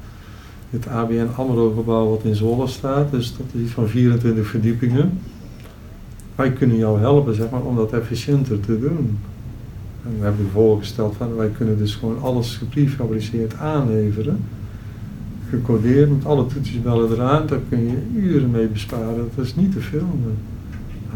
het 0.72 0.88
ABN 0.88 1.28
AMRO 1.36 1.72
gebouw 1.76 2.08
wat 2.08 2.24
in 2.24 2.34
Zwolle 2.34 2.66
staat, 2.66 3.10
dus 3.10 3.36
dat 3.36 3.46
is 3.52 3.60
iets 3.60 3.72
van 3.72 3.88
24 3.88 4.46
verdiepingen. 4.46 5.18
Wij 6.34 6.52
kunnen 6.52 6.76
jou 6.76 7.00
helpen 7.00 7.34
zeg 7.34 7.50
maar, 7.50 7.62
om 7.62 7.76
dat 7.76 7.92
efficiënter 7.92 8.60
te 8.60 8.80
doen. 8.80 9.18
En 10.04 10.18
we 10.18 10.24
hebben 10.24 10.46
voorgesteld 10.52 11.14
van 11.16 11.36
wij 11.36 11.48
kunnen 11.48 11.78
dus 11.78 11.94
gewoon 11.94 12.20
alles 12.20 12.56
geprefabriceerd 12.56 13.54
aanleveren. 13.54 14.44
Gecodeerd 15.48 16.10
met 16.10 16.24
alle 16.24 16.46
toetsenbellen 16.46 17.12
eraan, 17.12 17.46
daar 17.46 17.60
kun 17.68 17.80
je 17.86 18.20
uren 18.20 18.50
mee 18.50 18.66
besparen. 18.66 19.28
Dat 19.36 19.44
is 19.44 19.56
niet 19.56 19.72
te 19.72 19.80
filmen. 19.80 20.36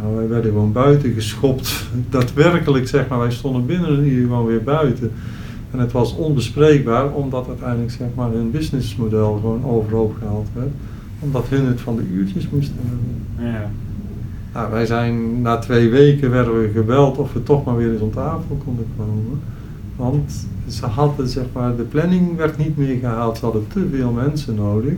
Nou, 0.01 0.16
wij 0.16 0.29
werden 0.29 0.51
gewoon 0.51 0.73
buiten 0.73 1.12
geschopt. 1.12 1.85
Daadwerkelijk 2.11 2.88
zeg 2.88 3.09
maar, 3.09 3.19
wij 3.19 3.31
stonden 3.31 3.66
binnen 3.66 3.90
een 3.90 4.09
uur 4.09 4.23
gewoon 4.23 4.47
weer 4.47 4.62
buiten. 4.62 5.12
En 5.70 5.79
het 5.79 5.92
was 5.92 6.16
onbespreekbaar 6.16 7.12
omdat 7.12 7.48
uiteindelijk 7.48 7.90
zeg 7.90 8.09
maar, 8.14 8.31
hun 8.31 8.50
businessmodel 8.50 9.35
gewoon 9.35 9.64
overhoop 9.64 10.14
gehaald 10.18 10.48
werd. 10.55 10.70
Omdat 11.18 11.48
hun 11.48 11.66
het 11.66 11.81
van 11.81 11.96
de 11.96 12.02
uurtjes 12.12 12.48
moesten 12.48 12.76
hebben. 12.83 13.52
Ja. 13.52 13.70
Nou, 14.52 14.70
wij 14.70 14.87
zijn 14.87 15.42
na 15.42 15.59
twee 15.59 15.90
weken 15.90 16.31
werden 16.31 16.61
we 16.61 16.70
gebeld 16.74 17.18
of 17.18 17.33
we 17.33 17.42
toch 17.42 17.64
maar 17.64 17.76
weer 17.76 17.92
eens 17.92 18.00
om 18.00 18.11
tafel 18.11 18.61
konden 18.64 18.87
komen. 18.96 19.40
Want 19.96 20.46
ze 20.68 20.87
hadden 20.87 21.29
zeg 21.29 21.44
maar, 21.52 21.76
de 21.76 21.83
planning 21.83 22.37
werd 22.37 22.59
niet 22.59 22.76
meer 22.76 22.98
gehaald. 22.98 23.38
Ze 23.38 23.44
hadden 23.44 23.66
te 23.68 23.88
veel 23.92 24.11
mensen 24.11 24.55
nodig. 24.55 24.92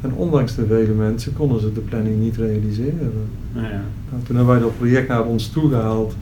En 0.00 0.12
ondanks 0.12 0.54
de 0.54 0.66
vele 0.66 0.92
mensen 0.92 1.32
konden 1.32 1.60
ze 1.60 1.72
de 1.72 1.80
planning 1.80 2.20
niet 2.20 2.36
realiseren. 2.36 3.12
Ja. 3.52 3.60
Nou, 3.60 4.22
toen 4.22 4.36
hebben 4.36 4.54
wij 4.54 4.58
dat 4.58 4.76
project 4.78 5.08
naar 5.08 5.24
ons 5.24 5.48
toe 5.48 5.68
gehaald. 5.68 6.14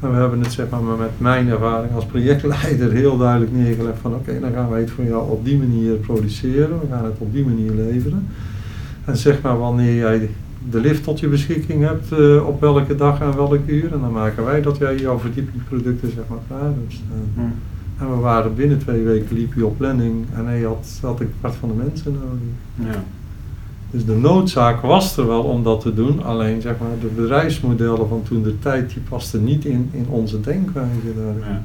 En 0.00 0.10
we 0.10 0.16
hebben 0.16 0.40
het 0.40 0.52
zeg 0.52 0.68
maar, 0.70 0.80
met 0.80 1.10
mijn 1.18 1.48
ervaring 1.48 1.94
als 1.94 2.04
projectleider 2.04 2.92
heel 2.92 3.16
duidelijk 3.16 3.52
neergelegd 3.52 3.98
van 4.00 4.14
oké, 4.14 4.40
dan 4.40 4.52
gaan 4.52 4.70
wij 4.70 4.80
het 4.80 4.90
voor 4.90 5.04
jou 5.04 5.30
op 5.30 5.44
die 5.44 5.58
manier 5.58 5.92
produceren. 5.92 6.80
We 6.80 6.86
gaan 6.90 7.04
het 7.04 7.18
op 7.18 7.32
die 7.32 7.44
manier 7.44 7.70
leveren. 7.72 8.26
En 9.04 9.16
zeg 9.16 9.42
maar 9.42 9.58
wanneer 9.58 9.94
jij 9.94 10.30
de 10.70 10.80
lift 10.80 11.02
tot 11.02 11.20
je 11.20 11.28
beschikking 11.28 11.82
hebt, 11.84 12.12
uh, 12.12 12.46
op 12.46 12.60
welke 12.60 12.94
dag 12.94 13.20
en 13.20 13.36
welk 13.36 13.66
uur. 13.66 13.92
En 13.92 14.00
dan 14.00 14.12
maken 14.12 14.44
wij 14.44 14.62
dat 14.62 14.76
jij 14.76 14.96
jouw 14.96 15.18
verdiepingsproducten 15.18 16.10
zeg 16.10 16.24
maar 16.28 16.38
klaar 16.46 16.60
hebt 16.62 16.92
staan. 16.92 17.52
En 17.98 18.10
we 18.10 18.16
waren 18.16 18.54
binnen 18.54 18.78
twee 18.78 19.02
weken 19.02 19.36
liep 19.36 19.54
je 19.54 19.66
op 19.66 19.76
planning 19.76 20.26
en 20.34 20.46
hij 20.46 20.60
had, 20.60 20.98
had 21.02 21.20
ik 21.20 21.28
kwart 21.38 21.54
van 21.54 21.68
de 21.68 21.74
mensen 21.74 22.12
nodig. 22.12 22.92
Ja. 22.94 23.04
Dus 23.90 24.04
de 24.04 24.14
noodzaak 24.14 24.80
was 24.80 25.16
er 25.16 25.26
wel 25.26 25.42
om 25.42 25.62
dat 25.62 25.80
te 25.80 25.94
doen, 25.94 26.22
alleen 26.24 26.60
zeg 26.60 26.78
maar 26.78 26.98
de 27.00 27.06
bedrijfsmodellen 27.06 28.08
van 28.08 28.22
toen 28.22 28.42
de 28.42 28.58
tijd 28.58 28.88
die 28.92 29.02
pasten 29.08 29.44
niet 29.44 29.64
in, 29.64 29.88
in 29.92 30.06
onze 30.08 30.40
denkwijze 30.40 31.14
daar. 31.16 31.50
Ja. 31.50 31.62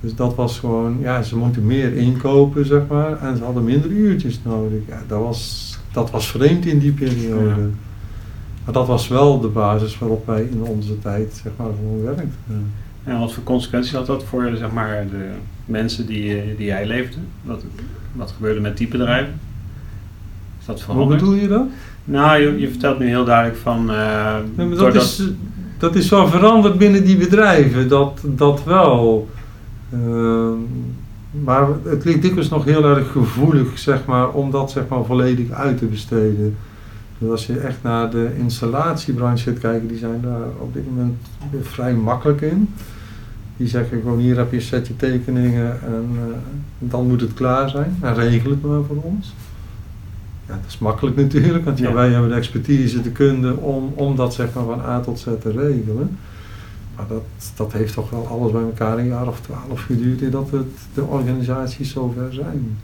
Dus 0.00 0.14
dat 0.14 0.34
was 0.34 0.58
gewoon, 0.58 0.98
ja, 1.00 1.22
ze 1.22 1.36
moeten 1.36 1.66
meer 1.66 1.96
inkopen 1.96 2.66
zeg 2.66 2.82
maar 2.88 3.22
en 3.22 3.36
ze 3.36 3.44
hadden 3.44 3.64
minder 3.64 3.90
uurtjes 3.90 4.40
nodig. 4.44 4.80
Ja, 4.88 5.02
dat 5.06 5.20
was, 5.20 5.78
dat 5.92 6.10
was 6.10 6.30
vreemd 6.30 6.66
in 6.66 6.78
die 6.78 6.92
periode. 6.92 7.48
Ja. 7.48 7.56
Maar 8.64 8.74
dat 8.74 8.86
was 8.86 9.08
wel 9.08 9.40
de 9.40 9.48
basis 9.48 9.98
waarop 9.98 10.26
wij 10.26 10.42
in 10.42 10.62
onze 10.62 10.98
tijd 10.98 11.40
zeg 11.42 11.52
maar 11.56 11.68
gewoon 11.78 12.02
werkten. 12.02 12.34
En 13.04 13.18
wat 13.18 13.32
voor 13.32 13.42
consequenties 13.42 13.92
had 13.92 14.06
dat 14.06 14.24
voor 14.24 14.50
zeg 14.56 14.72
maar, 14.72 15.06
de 15.10 15.30
mensen 15.64 16.06
die, 16.06 16.56
die 16.56 16.66
jij 16.66 16.86
leefde? 16.86 17.18
Wat, 17.42 17.64
wat 18.12 18.30
gebeurde 18.30 18.60
met 18.60 18.76
die 18.76 18.88
bedrijven? 18.88 19.34
Dat 20.70 20.80
Hoe 20.82 20.94
veranderd? 20.94 21.20
bedoel 21.20 21.34
je 21.34 21.48
dat? 21.48 21.66
Nou, 22.04 22.40
je, 22.42 22.58
je 22.60 22.68
vertelt 22.68 22.98
nu 22.98 23.06
heel 23.06 23.24
duidelijk 23.24 23.58
van... 23.58 23.90
eh, 23.90 24.34
dat, 24.56 24.78
doordat- 24.78 25.02
is, 25.02 25.22
dat 25.78 25.94
is 25.94 26.08
wel 26.08 26.28
veranderd 26.28 26.78
binnen 26.78 27.04
die 27.04 27.16
bedrijven, 27.16 27.88
dat, 27.88 28.20
dat 28.24 28.64
wel. 28.64 29.28
Ehm, 29.92 30.52
maar 31.44 31.68
het 31.84 32.04
ligt 32.04 32.22
dikwijls 32.22 32.48
nog 32.48 32.64
heel 32.64 32.84
erg 32.84 33.12
gevoelig, 33.12 33.78
zeg 33.78 34.04
maar, 34.04 34.28
om 34.30 34.50
dat 34.50 34.70
zeg 34.70 34.88
maar, 34.88 35.04
volledig 35.04 35.50
uit 35.50 35.78
te 35.78 35.84
besteden. 35.86 36.56
Dus 37.18 37.30
als 37.30 37.46
je 37.46 37.58
echt 37.58 37.78
naar 37.82 38.10
de 38.10 38.28
installatiebranche 38.38 39.50
gaat 39.50 39.58
kijken, 39.58 39.88
die 39.88 39.98
zijn 39.98 40.20
daar 40.22 40.46
op 40.58 40.74
dit 40.74 40.86
moment 40.88 41.16
vrij 41.62 41.94
makkelijk 41.94 42.40
in. 42.40 42.68
Die 43.56 43.68
zeggen 43.68 44.00
gewoon 44.02 44.18
hier 44.18 44.36
heb 44.36 44.50
je 44.50 44.56
een 44.56 44.62
setje 44.62 44.96
tekeningen 44.96 45.70
en 45.82 46.08
eh, 46.14 46.22
dan 46.78 47.06
moet 47.06 47.20
het 47.20 47.34
klaar 47.34 47.68
zijn. 47.68 47.96
En 48.00 48.14
regel 48.14 48.50
het 48.50 48.62
maar 48.62 48.82
voor 48.86 48.96
ons. 49.02 49.34
Ja, 50.50 50.56
dat 50.56 50.64
is 50.68 50.78
makkelijk 50.78 51.16
natuurlijk, 51.16 51.64
want 51.64 51.78
ja, 51.78 51.88
Ja. 51.88 51.94
wij 51.94 52.10
hebben 52.10 52.28
de 52.30 52.34
expertise, 52.36 53.02
de 53.02 53.10
kunde 53.10 53.56
om, 53.56 53.92
om 53.94 54.16
dat 54.16 54.34
zeg 54.34 54.54
maar 54.54 54.64
van 54.64 54.80
A 54.80 55.00
tot 55.00 55.18
Z 55.18 55.24
te 55.24 55.50
regelen. 55.50 56.18
Maar 56.96 57.06
dat, 57.08 57.52
dat 57.56 57.72
heeft 57.72 57.94
toch 57.94 58.10
wel 58.10 58.26
alles 58.26 58.52
bij 58.52 58.62
elkaar 58.62 58.98
een 58.98 59.06
jaar 59.06 59.28
of 59.28 59.40
twaalf 59.40 59.80
geduurd 59.82 60.32
dat 60.32 60.50
het, 60.50 60.66
de 60.94 61.02
organisaties 61.02 61.92
zover 61.92 62.32
zijn. 62.32 62.78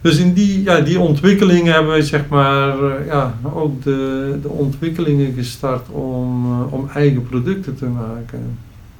Dus 0.00 0.18
in 0.18 0.32
die, 0.32 0.62
ja, 0.62 0.80
die 0.80 1.00
ontwikkelingen 1.00 1.72
hebben 1.72 1.90
wij 1.90 2.02
zeg 2.02 2.28
maar, 2.28 2.82
eh, 2.82 3.06
ja, 3.06 3.34
ook 3.54 3.82
de, 3.82 4.38
de 4.42 4.48
ontwikkelingen 4.48 5.32
gestart 5.32 5.88
om, 5.88 6.44
eh, 6.44 6.72
om 6.72 6.88
eigen 6.94 7.22
producten 7.22 7.76
te 7.76 7.86
maken. 7.86 8.56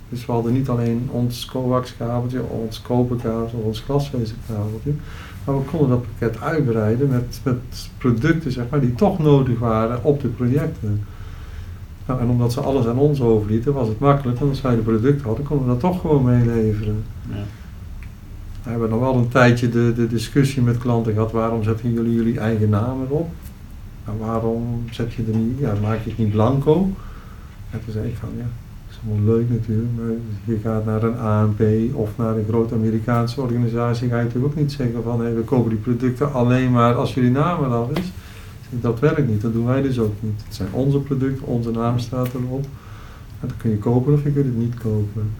Dus 0.08 0.26
we 0.26 0.32
hadden 0.32 0.52
niet 0.52 0.68
alleen 0.68 1.08
ons 1.12 1.46
coaxkabeltje, 1.46 2.42
ons 2.42 2.82
koperkabeltje 2.82 3.56
of 3.56 3.64
ons 3.64 3.80
glasvezelkabeltje. 3.80 4.92
Maar 5.48 5.58
we 5.58 5.64
konden 5.64 5.88
dat 5.88 6.02
pakket 6.02 6.40
uitbreiden 6.40 7.08
met, 7.08 7.40
met 7.42 7.90
producten 7.98 8.52
zeg 8.52 8.64
maar, 8.70 8.80
die 8.80 8.94
toch 8.94 9.18
nodig 9.18 9.58
waren 9.58 10.04
op 10.04 10.20
de 10.20 10.28
projecten. 10.28 11.04
Nou, 12.06 12.20
en 12.20 12.28
omdat 12.28 12.52
ze 12.52 12.60
alles 12.60 12.86
aan 12.86 12.98
ons 12.98 13.20
overlieten, 13.20 13.72
was 13.72 13.88
het 13.88 13.98
makkelijk. 13.98 14.38
Want 14.38 14.50
als 14.50 14.60
wij 14.60 14.74
de 14.74 14.82
producten 14.82 15.26
hadden, 15.26 15.44
konden 15.44 15.66
we 15.66 15.72
dat 15.72 15.80
toch 15.80 16.00
gewoon 16.00 16.24
meeleveren. 16.24 17.04
Ja. 17.28 17.34
We 18.62 18.70
hebben 18.70 18.90
nog 18.90 19.00
wel 19.00 19.14
een 19.14 19.28
tijdje 19.28 19.68
de, 19.68 19.92
de 19.96 20.06
discussie 20.06 20.62
met 20.62 20.78
klanten 20.78 21.12
gehad. 21.12 21.32
Waarom 21.32 21.62
zetten 21.62 21.92
jullie 21.92 22.14
jullie 22.14 22.38
eigen 22.38 22.68
naam 22.68 23.02
erop? 23.02 23.30
Nou, 24.06 24.18
waarom 24.18 24.84
zet 24.90 25.12
je 25.12 25.24
er 25.32 25.38
niet, 25.38 25.58
ja, 25.58 25.74
maak 25.82 25.98
je 26.04 26.10
het 26.10 26.18
niet 26.18 26.30
blanco? 26.30 26.90
En 27.70 27.80
toen 27.84 27.92
zei 27.92 28.06
ik 28.08 28.16
van, 28.16 28.28
ja, 28.36 28.46
is 29.02 29.10
allemaal 29.10 29.34
leuk 29.34 29.50
natuurlijk. 29.50 29.88
Maar 29.96 30.14
je 30.44 30.58
gaat 30.62 30.84
naar 30.84 31.02
een 31.02 31.18
ANP 31.18 31.60
of 31.94 32.10
naar 32.16 32.36
een 32.36 32.44
grote 32.48 32.74
Amerikaanse 32.74 33.40
organisatie. 33.40 34.08
Ga 34.08 34.18
je 34.18 34.24
natuurlijk 34.24 34.52
ook 34.52 34.60
niet 34.60 34.72
zeggen 34.72 35.02
van, 35.02 35.20
hé, 35.20 35.34
we 35.34 35.40
kopen 35.40 35.70
die 35.70 35.78
producten 35.78 36.32
alleen 36.32 36.70
maar 36.70 36.94
als 36.94 37.14
jullie 37.14 37.30
naam 37.30 37.64
eraf 37.64 37.90
is. 37.90 37.98
Ik 37.98 38.04
zeg, 38.70 38.80
Dat 38.80 39.00
werkt 39.00 39.28
niet, 39.28 39.40
dat 39.40 39.52
doen 39.52 39.66
wij 39.66 39.82
dus 39.82 39.98
ook 39.98 40.14
niet. 40.20 40.42
Het 40.44 40.54
zijn 40.54 40.68
onze 40.72 40.98
producten, 40.98 41.46
onze 41.46 41.70
naam 41.70 41.98
staat 41.98 42.34
erop. 42.34 42.64
En 43.40 43.48
dat 43.48 43.56
kun 43.56 43.70
je 43.70 43.78
kopen 43.78 44.12
of 44.12 44.22
je 44.22 44.32
kunt 44.32 44.44
het 44.44 44.56
niet 44.56 44.74
kopen. 44.74 45.30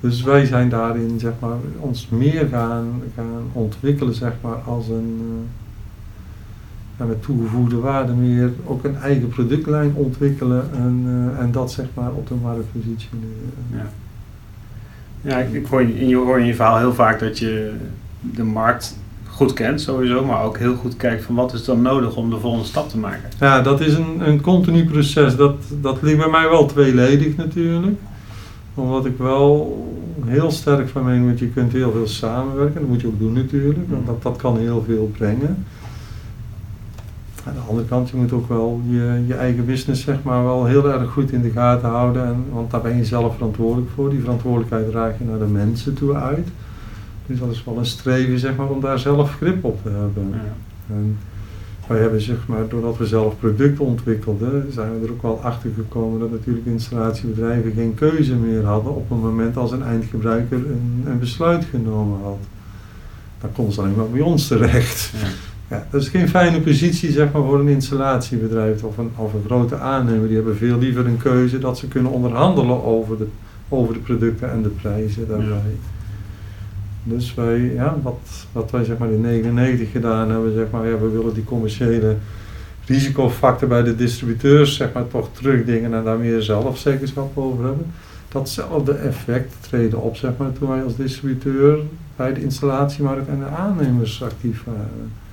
Dus 0.00 0.22
wij 0.22 0.44
zijn 0.44 0.68
daarin 0.68 1.18
zeg 1.18 1.32
maar, 1.38 1.56
ons 1.78 2.08
meer 2.08 2.46
gaan, 2.48 3.02
gaan 3.14 3.42
ontwikkelen 3.52 4.14
zeg 4.14 4.32
maar, 4.40 4.56
als 4.56 4.88
een 4.88 5.18
eh, 5.20 5.63
ja, 6.98 7.04
met 7.04 7.22
toegevoegde 7.22 7.76
waarde 7.76 8.12
meer 8.12 8.52
ook 8.64 8.84
een 8.84 8.96
eigen 8.96 9.28
productlijn 9.28 9.94
ontwikkelen 9.94 10.70
en, 10.72 11.02
eh, 11.06 11.42
en 11.42 11.52
dat 11.52 11.72
zeg 11.72 11.86
maar 11.94 12.12
op 12.12 12.28
de 12.28 12.34
markt 12.34 12.72
positioneren. 12.72 13.52
Ja, 13.70 13.86
ja 15.20 15.38
ik, 15.38 15.52
ik 15.52 15.66
hoor, 15.66 15.80
in 15.80 16.08
je, 16.08 16.16
hoor 16.16 16.40
in 16.40 16.46
je 16.46 16.54
verhaal 16.54 16.78
heel 16.78 16.94
vaak 16.94 17.20
dat 17.20 17.38
je 17.38 17.72
de 18.20 18.44
markt 18.44 18.96
goed 19.34 19.52
kent 19.52 19.80
sowieso, 19.80 20.24
maar 20.24 20.42
ook 20.42 20.58
heel 20.58 20.74
goed 20.74 20.96
kijkt 20.96 21.24
van 21.24 21.34
wat 21.34 21.52
is 21.52 21.64
dan 21.64 21.82
nodig 21.82 22.16
om 22.16 22.30
de 22.30 22.38
volgende 22.38 22.66
stap 22.66 22.88
te 22.88 22.98
maken. 22.98 23.30
Ja, 23.40 23.60
dat 23.60 23.80
is 23.80 23.94
een, 23.94 24.28
een 24.28 24.40
continu 24.40 24.84
proces. 24.84 25.36
Dat, 25.36 25.56
dat 25.80 26.02
ligt 26.02 26.18
bij 26.18 26.30
mij 26.30 26.48
wel 26.48 26.66
tweeledig 26.66 27.36
natuurlijk. 27.36 27.98
Omdat 28.74 29.06
ik 29.06 29.18
wel 29.18 29.78
heel 30.26 30.50
sterk 30.50 30.88
van 30.88 31.04
meen, 31.04 31.26
want 31.26 31.38
je 31.38 31.48
kunt 31.48 31.72
heel 31.72 31.92
veel 31.92 32.06
samenwerken. 32.06 32.80
Dat 32.80 32.88
moet 32.88 33.00
je 33.00 33.06
ook 33.06 33.18
doen 33.18 33.32
natuurlijk, 33.32 33.90
want 33.90 34.06
dat, 34.06 34.22
dat 34.22 34.36
kan 34.36 34.58
heel 34.58 34.84
veel 34.86 35.10
brengen. 35.16 35.64
Aan 37.46 37.54
de 37.54 37.60
andere 37.68 37.86
kant, 37.86 38.10
je 38.10 38.16
moet 38.16 38.32
ook 38.32 38.48
wel 38.48 38.80
je, 38.88 39.24
je 39.26 39.34
eigen 39.34 39.66
business 39.66 40.02
zeg 40.02 40.22
maar 40.22 40.44
wel 40.44 40.64
heel 40.64 40.92
erg 40.92 41.10
goed 41.10 41.32
in 41.32 41.42
de 41.42 41.50
gaten 41.50 41.88
houden. 41.88 42.24
En, 42.24 42.44
want 42.52 42.70
daar 42.70 42.80
ben 42.80 42.96
je 42.96 43.04
zelf 43.04 43.34
verantwoordelijk 43.34 43.90
voor. 43.94 44.10
Die 44.10 44.20
verantwoordelijkheid 44.20 44.90
draag 44.90 45.18
je 45.18 45.24
naar 45.24 45.38
de 45.38 45.44
mensen 45.44 45.94
toe 45.94 46.14
uit. 46.14 46.48
Dus 47.26 47.38
dat 47.38 47.50
is 47.50 47.64
wel 47.64 47.78
een 47.78 47.86
streven 47.86 48.38
zeg 48.38 48.56
maar, 48.56 48.68
om 48.68 48.80
daar 48.80 48.98
zelf 48.98 49.36
grip 49.36 49.64
op 49.64 49.82
te 49.82 49.88
hebben. 49.88 50.28
Ja. 50.32 50.94
En 50.94 51.18
wij 51.86 52.00
hebben 52.00 52.20
zeg 52.20 52.46
maar, 52.46 52.68
doordat 52.68 52.96
we 52.98 53.06
zelf 53.06 53.38
producten 53.38 53.84
ontwikkelden, 53.84 54.72
zijn 54.72 55.00
we 55.00 55.06
er 55.06 55.12
ook 55.12 55.22
wel 55.22 55.40
achter 55.42 55.70
gekomen 55.74 56.20
dat 56.20 56.30
natuurlijk 56.30 56.66
installatiebedrijven 56.66 57.72
geen 57.72 57.94
keuze 57.94 58.34
meer 58.34 58.64
hadden 58.64 58.94
op 58.94 59.08
het 59.10 59.20
moment 59.20 59.56
als 59.56 59.72
een 59.72 59.82
eindgebruiker 59.82 60.56
een, 60.56 61.04
een 61.06 61.18
besluit 61.18 61.64
genomen 61.64 62.18
had. 62.22 62.38
Dan 63.40 63.52
konden 63.52 63.74
ze 63.74 63.80
alleen 63.80 63.96
maar 63.96 64.08
bij 64.08 64.20
ons 64.20 64.46
terecht. 64.46 65.12
Ja. 65.20 65.28
Ja, 65.74 65.86
dat 65.90 66.00
is 66.00 66.08
geen 66.08 66.28
fijne 66.28 66.60
positie 66.60 67.12
zeg 67.12 67.32
maar, 67.32 67.42
voor 67.42 67.60
een 67.60 67.68
installatiebedrijf 67.68 68.82
of 68.82 68.98
een, 68.98 69.10
of 69.16 69.32
een 69.32 69.42
grote 69.46 69.76
aannemer. 69.76 70.26
Die 70.26 70.36
hebben 70.36 70.56
veel 70.56 70.78
liever 70.78 71.06
een 71.06 71.16
keuze 71.16 71.58
dat 71.58 71.78
ze 71.78 71.88
kunnen 71.88 72.12
onderhandelen 72.12 72.84
over 72.84 73.18
de, 73.18 73.26
over 73.68 73.94
de 73.94 74.00
producten 74.00 74.50
en 74.50 74.62
de 74.62 74.68
prijzen 74.68 75.28
daarbij. 75.28 75.76
Dus 77.02 77.34
wij, 77.34 77.58
ja, 77.60 77.96
wat, 78.02 78.46
wat 78.52 78.70
wij 78.70 78.84
zeg 78.84 78.98
maar 78.98 79.10
in 79.10 79.20
99 79.20 79.90
gedaan 79.90 80.30
hebben, 80.30 80.54
zeg 80.54 80.66
maar, 80.70 80.88
ja, 80.88 80.98
we 80.98 81.08
willen 81.08 81.34
die 81.34 81.44
commerciële 81.44 82.16
risicofactor 82.86 83.68
bij 83.68 83.82
de 83.82 83.96
distributeurs 83.96 84.76
zeg 84.76 84.92
maar, 84.92 85.08
toch 85.08 85.28
terugdingen 85.32 85.94
en 85.94 86.04
daar 86.04 86.18
meer 86.18 86.42
zelfzeggenschap 86.42 87.38
over 87.38 87.64
hebben. 87.64 87.86
datzelfde 88.28 88.92
effect 88.92 89.54
treden 89.60 90.02
op, 90.02 90.16
zeg 90.16 90.30
maar, 90.36 90.52
toen 90.52 90.68
wij 90.68 90.82
als 90.82 90.96
distributeur 90.96 91.78
bij 92.16 92.34
de 92.34 92.42
installatiemarkt 92.42 93.28
en 93.28 93.38
de 93.38 93.46
aannemers 93.46 94.22
actief 94.22 94.64
waren. 94.64 95.23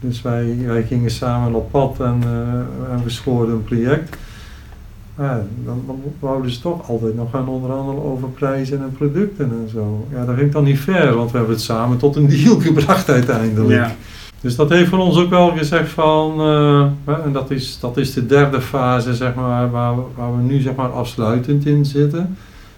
Dus 0.00 0.22
wij, 0.22 0.56
wij 0.66 0.82
gingen 0.82 1.10
samen 1.10 1.54
op 1.54 1.70
pad 1.70 2.00
en, 2.00 2.20
uh, 2.24 2.92
en 2.92 3.02
we 3.04 3.10
schoorden 3.10 3.54
een 3.54 3.64
project. 3.64 4.16
Ja, 5.18 5.42
dan, 5.64 5.82
dan 5.86 6.02
wouden 6.18 6.50
ze 6.50 6.60
toch 6.60 6.88
altijd 6.88 7.16
nog 7.16 7.30
gaan 7.30 7.48
onderhandelen 7.48 8.02
over 8.02 8.28
prijzen 8.28 8.82
en 8.82 8.92
producten 8.92 9.50
en 9.50 9.68
zo. 9.68 10.06
Ja, 10.12 10.24
dat 10.24 10.36
ging 10.36 10.52
dan 10.52 10.64
niet 10.64 10.78
ver, 10.78 11.14
want 11.14 11.30
we 11.30 11.36
hebben 11.36 11.54
het 11.54 11.64
samen 11.64 11.96
tot 11.96 12.16
een 12.16 12.28
deal 12.28 12.60
gebracht 12.68 13.10
uiteindelijk. 13.10 13.70
Ja. 13.70 13.94
Dus 14.40 14.56
dat 14.56 14.70
heeft 14.70 14.88
voor 14.88 14.98
ons 14.98 15.18
ook 15.18 15.30
wel 15.30 15.50
gezegd 15.50 15.90
van, 15.90 16.40
uh, 16.40 17.24
en 17.24 17.32
dat 17.32 17.50
is, 17.50 17.78
dat 17.80 17.96
is 17.96 18.12
de 18.12 18.26
derde 18.26 18.60
fase 18.60 19.14
zeg 19.14 19.34
maar, 19.34 19.70
waar, 19.70 19.96
we, 19.96 20.02
waar 20.14 20.36
we 20.36 20.42
nu 20.42 20.60
zeg 20.60 20.74
maar, 20.74 20.88
afsluitend 20.88 21.66
in 21.66 21.84
zitten. 21.84 22.36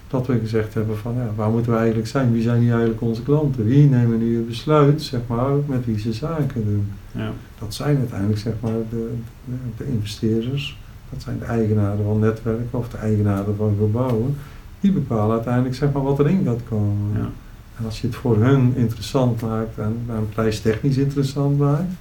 Dat 0.09 0.27
we 0.27 0.39
gezegd 0.39 0.73
hebben 0.73 0.97
van 0.97 1.15
ja, 1.15 1.29
waar 1.35 1.49
moeten 1.49 1.71
we 1.71 1.77
eigenlijk 1.77 2.07
zijn? 2.07 2.31
Wie 2.31 2.41
zijn 2.41 2.61
hier 2.61 2.71
eigenlijk 2.71 3.01
onze 3.01 3.23
klanten? 3.23 3.65
Wie 3.65 3.89
nemen 3.89 4.17
nu 4.17 4.35
het 4.35 4.47
besluit 4.47 5.01
zeg 5.01 5.19
maar, 5.27 5.51
met 5.65 5.85
wie 5.85 5.99
ze 5.99 6.13
zaken 6.13 6.65
doen? 6.65 6.91
Ja. 7.11 7.31
Dat 7.59 7.73
zijn 7.73 7.97
uiteindelijk 7.97 8.39
zeg 8.39 8.53
maar, 8.59 8.71
de, 8.89 9.13
de, 9.45 9.55
de 9.77 9.91
investeerders, 9.91 10.77
dat 11.09 11.21
zijn 11.21 11.39
de 11.39 11.45
eigenaren 11.45 12.03
van 12.03 12.19
netwerken 12.19 12.79
of 12.79 12.89
de 12.89 12.97
eigenaren 12.97 13.55
van 13.55 13.75
gebouwen. 13.79 14.35
Die 14.79 14.91
bepalen 14.91 15.35
uiteindelijk 15.35 15.75
zeg 15.75 15.91
maar, 15.91 16.03
wat 16.03 16.19
erin 16.19 16.43
gaat 16.45 16.61
komen. 16.69 17.11
Ja. 17.13 17.29
En 17.77 17.85
als 17.85 18.01
je 18.01 18.07
het 18.07 18.15
voor 18.15 18.37
hun 18.43 18.73
interessant 18.75 19.41
maakt 19.41 19.77
en, 19.77 20.01
en 20.07 20.29
prijstechnisch 20.29 20.97
interessant 20.97 21.57
maakt, 21.57 21.91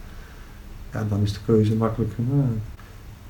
ja, 0.93 1.05
dan 1.09 1.23
is 1.23 1.33
de 1.33 1.39
keuze 1.47 1.75
makkelijk 1.75 2.13
gemaakt. 2.15 2.78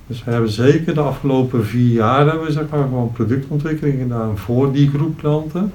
Dus 0.09 0.25
we 0.25 0.31
hebben 0.31 0.51
zeker 0.51 0.95
de 0.95 1.01
afgelopen 1.01 1.67
vier 1.67 1.93
jaar 1.93 2.27
hebben 2.27 2.47
we 2.47 2.53
zeg 2.53 2.69
maar 2.71 2.83
gewoon 2.83 3.13
productontwikkeling 3.13 3.99
gedaan 4.01 4.39
voor 4.39 4.73
die 4.73 4.89
groep 4.89 5.17
klanten. 5.19 5.73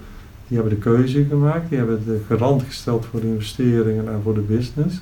Die 0.47 0.57
hebben 0.57 0.75
de 0.75 0.81
keuze 0.83 1.25
gemaakt, 1.29 1.69
die 1.69 1.77
hebben 1.77 2.01
de 2.05 2.21
garant 2.27 2.63
gesteld 2.63 3.05
voor 3.05 3.19
de 3.21 3.27
investeringen 3.27 4.07
en 4.07 4.19
voor 4.23 4.33
de 4.33 4.39
business. 4.41 5.01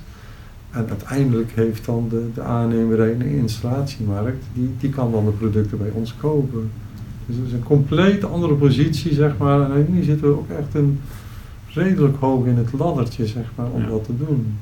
En 0.70 0.86
uiteindelijk 0.88 1.50
heeft 1.54 1.84
dan 1.84 2.06
de, 2.10 2.28
de 2.34 2.40
aannemer 2.42 3.08
in 3.08 3.18
de 3.18 3.36
installatiemarkt, 3.36 4.44
die, 4.54 4.70
die 4.80 4.90
kan 4.90 5.12
dan 5.12 5.24
de 5.24 5.30
producten 5.30 5.78
bij 5.78 5.90
ons 5.92 6.14
kopen. 6.20 6.70
Dus 7.26 7.36
dat 7.36 7.46
is 7.46 7.52
een 7.52 7.62
compleet 7.62 8.24
andere 8.24 8.54
positie, 8.54 9.14
zeg 9.14 9.36
maar. 9.38 9.70
En 9.70 9.86
nu 9.88 10.02
zitten 10.02 10.28
we 10.28 10.34
ook 10.34 10.48
echt 10.50 10.74
een 10.74 11.00
redelijk 11.68 12.16
hoog 12.20 12.46
in 12.46 12.56
het 12.56 12.72
laddertje, 12.72 13.26
zeg 13.26 13.44
maar, 13.54 13.66
om 13.70 13.80
Ja. 13.82 13.88
dat 13.88 14.04
te 14.04 14.16
doen. 14.16 14.56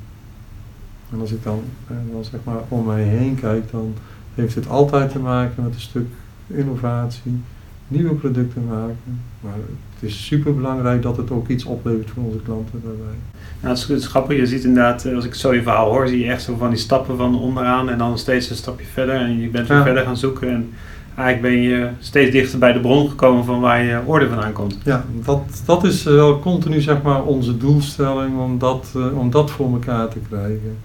En 1.11 1.19
als 1.19 1.31
ik 1.31 1.43
dan, 1.43 1.59
eh, 1.87 1.95
dan 2.11 2.23
zeg 2.23 2.39
maar 2.43 2.61
om 2.67 2.85
mij 2.85 3.03
heen 3.03 3.35
kijk, 3.35 3.71
dan 3.71 3.93
heeft 4.35 4.55
het 4.55 4.69
altijd 4.69 5.11
te 5.11 5.19
maken 5.19 5.63
met 5.63 5.73
een 5.73 5.79
stuk 5.81 6.07
innovatie, 6.47 7.41
nieuwe 7.87 8.13
producten 8.13 8.65
maken. 8.69 9.19
Maar 9.41 9.53
het 9.99 10.09
is 10.09 10.25
super 10.25 10.55
belangrijk 10.55 11.01
dat 11.01 11.17
het 11.17 11.31
ook 11.31 11.47
iets 11.47 11.63
oplevert 11.65 12.09
voor 12.09 12.23
onze 12.23 12.39
klanten 12.43 12.81
daarbij. 12.83 13.15
Nou, 13.61 13.75
het 13.75 13.89
is, 13.89 14.07
grappig, 14.07 14.37
je 14.37 14.45
ziet 14.47 14.63
inderdaad, 14.63 15.05
eh, 15.05 15.15
als 15.15 15.25
ik 15.25 15.33
zo 15.35 15.53
je 15.53 15.61
verhaal 15.61 15.89
hoor, 15.89 16.07
zie 16.07 16.19
je 16.19 16.31
echt 16.31 16.41
zo 16.41 16.55
van 16.57 16.69
die 16.69 16.77
stappen 16.79 17.17
van 17.17 17.39
onderaan 17.39 17.89
en 17.89 17.97
dan 17.97 18.17
steeds 18.17 18.49
een 18.49 18.55
stapje 18.55 18.85
verder 18.85 19.15
en 19.15 19.39
je 19.39 19.47
bent 19.49 19.67
weer 19.67 19.77
Ja. 19.77 19.83
verder 19.83 20.03
gaan 20.03 20.17
zoeken 20.17 20.49
en 20.49 20.69
eigenlijk 21.15 21.53
ben 21.55 21.61
je 21.61 21.89
steeds 21.99 22.31
dichter 22.31 22.59
bij 22.59 22.73
de 22.73 22.79
bron 22.79 23.09
gekomen 23.09 23.45
van 23.45 23.59
waar 23.59 23.83
je 23.83 23.99
orde 24.05 24.27
vandaan 24.29 24.51
komt. 24.53 24.77
Ja, 24.83 25.05
dat, 25.25 25.61
dat 25.65 25.83
is 25.83 26.05
eh, 26.05 26.13
wel 26.13 26.39
continu 26.39 26.81
zeg 26.81 27.01
maar 27.01 27.23
onze 27.23 27.57
doelstelling 27.57 28.39
om 28.39 28.57
dat, 28.59 28.91
eh, 28.95 29.17
om 29.19 29.29
dat 29.31 29.51
voor 29.51 29.71
elkaar 29.73 30.07
te 30.07 30.19
krijgen. 30.29 30.77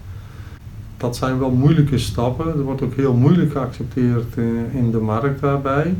Dat 0.97 1.15
zijn 1.15 1.39
wel 1.39 1.51
moeilijke 1.51 1.97
stappen. 1.97 2.47
Er 2.47 2.61
wordt 2.61 2.81
ook 2.81 2.95
heel 2.95 3.13
moeilijk 3.13 3.51
geaccepteerd 3.51 4.37
eh, 4.37 4.75
in 4.75 4.91
de 4.91 4.99
markt 4.99 5.41
daarbij. 5.41 5.95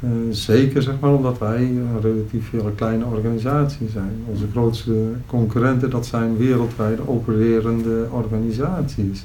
Eh, 0.00 0.08
zeker 0.30 0.82
zeg 0.82 0.94
maar 1.00 1.12
omdat 1.12 1.38
wij 1.38 1.62
een 1.62 2.00
relatief 2.00 2.50
hele 2.50 2.72
kleine 2.74 3.04
organisatie 3.04 3.88
zijn. 3.88 4.24
Onze 4.26 4.46
grootste 4.52 5.12
concurrenten 5.26 5.90
dat 5.90 6.06
zijn 6.06 6.36
wereldwijd 6.36 7.06
opererende 7.06 8.06
organisaties. 8.10 9.24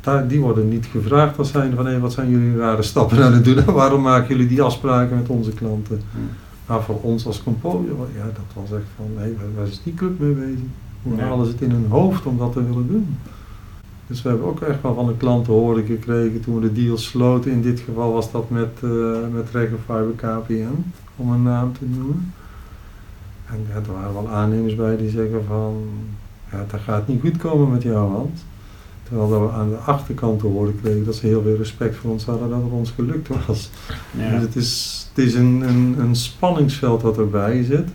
Daar, 0.00 0.28
die 0.28 0.40
worden 0.40 0.68
niet 0.68 0.86
gevraagd 0.86 1.38
als 1.38 1.50
zijn 1.50 1.74
van 1.74 1.86
hé, 1.86 1.98
wat 1.98 2.12
zijn 2.12 2.30
jullie 2.30 2.56
rare 2.56 2.82
stappen 2.82 3.24
aan 3.24 3.32
het 3.32 3.44
doen 3.44 3.58
en 3.58 3.72
waarom 3.72 4.02
maken 4.02 4.28
jullie 4.28 4.48
die 4.48 4.62
afspraken 4.62 5.16
met 5.16 5.28
onze 5.28 5.50
klanten. 5.50 6.00
Maar 6.66 6.82
voor 6.82 7.00
ons 7.00 7.26
als 7.26 7.42
composer, 7.42 7.94
ja, 8.16 8.24
dat 8.24 8.62
was 8.62 8.78
echt 8.78 8.88
van, 8.96 9.06
waar, 9.14 9.28
waar 9.56 9.66
is 9.66 9.80
die 9.82 9.94
club 9.94 10.18
mee 10.18 10.32
bezig? 10.32 10.68
Hoe 11.04 11.20
halen 11.20 11.46
ze 11.46 11.52
het 11.52 11.60
in 11.60 11.70
hun 11.70 11.86
hoofd 11.88 12.26
om 12.26 12.38
dat 12.38 12.52
te 12.52 12.64
willen 12.64 12.86
doen? 12.86 13.16
Dus 14.06 14.22
we 14.22 14.28
hebben 14.28 14.46
ook 14.46 14.60
echt 14.60 14.82
wel 14.82 14.94
van 14.94 15.06
de 15.06 15.16
klanten 15.16 15.52
horen 15.52 15.84
gekregen 15.84 16.40
toen 16.40 16.54
we 16.54 16.60
de 16.60 16.72
deal 16.72 16.98
sloten. 16.98 17.50
In 17.50 17.62
dit 17.62 17.80
geval 17.80 18.12
was 18.12 18.30
dat 18.30 18.50
met, 18.50 18.80
uh, 18.84 19.16
met 19.32 19.50
Regenfiber 19.52 20.12
KPN, 20.16 20.92
om 21.16 21.30
een 21.30 21.42
naam 21.42 21.72
te 21.72 21.84
noemen. 21.84 22.32
En 23.46 23.66
ja, 23.68 23.74
er 23.74 23.92
waren 23.92 24.12
wel 24.12 24.28
aannemers 24.28 24.74
bij 24.74 24.96
die 24.96 25.10
zeggen 25.10 25.44
van, 25.44 25.82
ja, 26.50 26.64
dat 26.70 26.80
gaat 26.80 27.08
niet 27.08 27.20
goed 27.20 27.36
komen 27.36 27.70
met 27.70 27.82
jouw 27.82 28.08
hand. 28.08 28.44
Terwijl 29.02 29.28
dat 29.28 29.40
we 29.40 29.50
aan 29.50 29.68
de 29.68 29.76
achterkant 29.76 30.38
te 30.40 30.46
horen 30.46 30.80
kregen 30.82 31.04
dat 31.04 31.14
ze 31.14 31.26
heel 31.26 31.42
veel 31.42 31.56
respect 31.56 31.96
voor 31.96 32.10
ons 32.10 32.24
hadden 32.24 32.48
dat 32.48 32.62
het 32.62 32.72
ons 32.72 32.90
gelukt 32.90 33.28
was. 33.46 33.70
Ja. 34.10 34.30
Dus 34.30 34.40
het 34.40 34.56
is, 34.56 35.06
het 35.08 35.24
is 35.24 35.34
een, 35.34 35.60
een, 35.68 35.96
een 35.98 36.16
spanningsveld 36.16 37.00
dat 37.00 37.18
erbij 37.18 37.62
zit. 37.62 37.88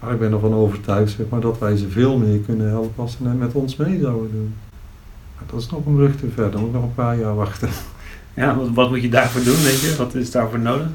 Maar 0.00 0.12
ik 0.12 0.18
ben 0.18 0.32
ervan 0.32 0.54
overtuigd 0.54 1.12
zeg 1.12 1.26
maar, 1.28 1.40
dat 1.40 1.58
wij 1.58 1.76
ze 1.76 1.88
veel 1.88 2.18
meer 2.18 2.38
kunnen 2.38 2.68
helpen 2.68 3.02
als 3.02 3.16
ze 3.16 3.22
met 3.22 3.52
ons 3.52 3.76
mee 3.76 4.00
zouden 4.00 4.30
doen. 4.32 4.54
Maar 5.34 5.44
dat 5.50 5.60
is 5.60 5.70
nog 5.70 5.86
een 5.86 5.96
brug 5.96 6.16
te 6.16 6.28
ver, 6.34 6.50
dan 6.50 6.60
moet 6.60 6.68
ik 6.68 6.74
nog 6.74 6.84
een 6.84 6.94
paar 6.94 7.18
jaar 7.18 7.34
wachten. 7.34 7.68
Ja, 8.34 8.56
wat, 8.56 8.70
wat 8.74 8.90
moet 8.90 9.02
je 9.02 9.08
daarvoor 9.08 9.42
doen, 9.44 9.62
denk 9.62 9.76
je? 9.76 9.94
Wat 9.98 10.14
is 10.14 10.30
daarvoor 10.30 10.58
nodig? 10.58 10.86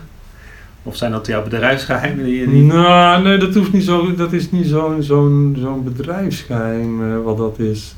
Of 0.83 0.95
zijn 0.95 1.11
dat 1.11 1.27
jouw 1.27 1.43
bedrijfsgeheimen 1.43 2.25
die 2.25 2.39
je 2.39 2.47
niet... 2.47 2.65
Nou, 2.65 3.23
nee, 3.23 3.37
dat 3.37 3.55
hoeft 3.55 3.73
niet 3.73 3.83
zo. 3.83 4.15
Dat 4.15 4.33
is 4.33 4.51
niet 4.51 4.67
zo'n 4.67 5.03
zo'n 5.03 5.55
zo'n 5.59 5.83
bedrijfsgeheim 5.83 7.11
eh, 7.11 7.23
wat 7.23 7.37
dat 7.37 7.59
is. 7.59 7.95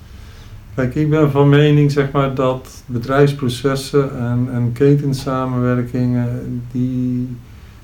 Kijk, 0.76 0.96
ik 0.96 1.10
ben 1.10 1.32
van 1.32 1.50
mening 1.50 1.92
zeg 1.92 2.12
maar, 2.12 2.36
dat 2.36 2.84
bedrijfsprocessen 2.86 4.20
en, 4.20 4.48
en 4.52 4.72
ketensamenwerkingen 4.74 6.62
die, 6.72 7.30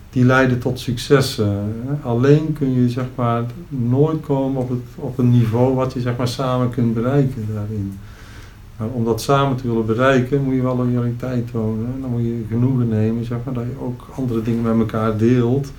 die 0.09 0.25
leiden 0.25 0.59
tot 0.59 0.79
successen. 0.79 1.47
hè. 1.87 2.09
Alleen 2.09 2.53
kun 2.53 2.81
je 2.81 2.89
zeg 2.89 3.05
maar, 3.15 3.43
nooit 3.69 4.21
komen 4.21 4.61
op, 4.61 4.69
het, 4.69 4.79
op 4.95 5.17
een 5.17 5.31
niveau 5.31 5.75
wat 5.75 5.93
je 5.93 6.01
zeg 6.01 6.17
maar, 6.17 6.27
samen 6.27 6.69
kunt 6.69 6.93
bereiken 6.93 7.47
daarin. 7.53 7.99
Maar 8.77 8.87
om 8.87 9.05
dat 9.05 9.21
samen 9.21 9.57
te 9.57 9.67
willen 9.67 9.85
bereiken 9.85 10.43
moet 10.43 10.53
je 10.55 10.61
wel 10.61 10.75
loyaliteit 10.75 11.51
tonen. 11.51 12.01
Dan 12.01 12.09
moet 12.09 12.21
je 12.21 12.45
genoegen 12.49 12.87
nemen 12.87 13.25
zeg 13.25 13.37
maar, 13.45 13.53
dat 13.53 13.63
je 13.63 13.85
ook 13.85 14.07
andere 14.15 14.41
dingen 14.41 14.61
met 14.61 14.79
elkaar 14.79 15.17
deelt. 15.17 15.71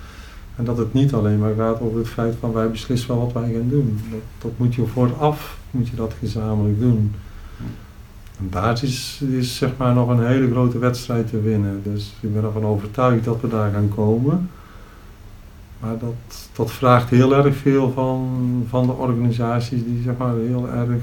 En 0.56 0.64
dat 0.64 0.78
het 0.78 0.92
niet 0.92 1.12
alleen 1.12 1.38
maar 1.38 1.54
gaat 1.56 1.80
over 1.80 1.98
het 1.98 2.08
feit 2.08 2.34
van 2.40 2.52
wij 2.52 2.70
beslissen 2.70 3.08
wel 3.08 3.24
wat 3.24 3.42
wij 3.42 3.52
gaan 3.52 3.68
doen. 3.68 4.00
Dat, 4.10 4.20
dat 4.38 4.52
moet 4.56 4.74
je 4.74 4.86
vooraf 4.86 5.58
moet 5.70 5.88
je 5.88 5.96
dat 5.96 6.14
gezamenlijk 6.18 6.80
doen. 6.80 7.14
En 8.40 8.46
daar 8.50 8.83
is, 8.83 9.22
zeg 9.40 9.70
maar 9.76 9.94
nog 9.94 10.09
een 10.09 10.26
hele 10.26 10.50
grote 10.50 10.79
wedstrijd 10.79 11.31
te 11.31 11.40
winnen. 11.40 11.81
Dus 11.85 12.14
ik 12.20 12.35
ben 12.35 12.44
ervan 12.44 12.64
overtuigd 12.64 13.24
dat 13.24 13.40
we 13.40 13.48
daar 13.48 13.72
gaan 13.72 13.88
komen. 13.94 14.50
Maar 15.81 15.98
dat, 15.98 16.48
dat 16.57 16.70
vraagt 16.70 17.11
heel 17.11 17.35
erg 17.44 17.57
veel 17.57 17.92
van, 17.92 18.29
van 18.68 18.87
de 18.87 18.92
organisaties 18.92 19.85
die 19.85 20.03
zeg 20.05 20.16
maar 20.16 20.35
heel 20.35 20.68
erg 20.68 21.03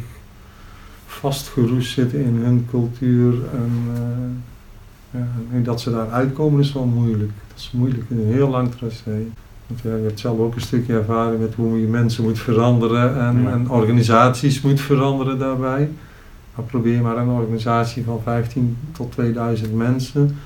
vastgeroest 1.06 1.92
zitten 1.94 2.20
in 2.20 2.36
hun 2.36 2.68
cultuur. 2.70 3.34
En, 3.34 3.72
eh, 3.94 5.20
ja, 5.20 5.28
en 5.52 5.64
dat 5.64 5.82
ze 5.82 5.92
daar 5.92 6.10
uitkomen 6.10 6.60
is 6.60 6.74
wel 6.74 6.86
moeilijk. 6.86 7.32
Dat 7.48 7.58
is 7.58 7.72
moeilijk, 7.74 8.04
een 8.10 8.26
heel 8.26 8.50
lang 8.50 8.72
tracé. 8.72 9.26
Want 9.68 9.80
ja, 9.84 9.96
je 9.96 10.04
hebt 10.04 10.20
zelf 10.20 10.40
ook 10.40 10.56
een 10.56 10.62
stukje 10.62 10.94
ervaring 10.94 11.40
met 11.40 11.54
hoe 11.56 11.82
je 11.82 11.88
mensen 11.88 12.24
moet 12.24 12.40
veranderen 12.40 13.20
en, 13.20 13.42
Ja. 13.42 13.50
en 13.52 13.70
organisaties 13.70 14.62
moet 14.62 14.82
veranderen 14.82 15.40
daarbij. 15.40 15.90
Maar 16.58 16.66
probeer 16.66 17.02
maar 17.02 17.18
een 17.18 17.30
organisatie 17.30 18.04
van 18.04 18.22
15 18.24 18.78
tot 18.92 19.12
2000 19.12 19.76
mensen 19.76 20.38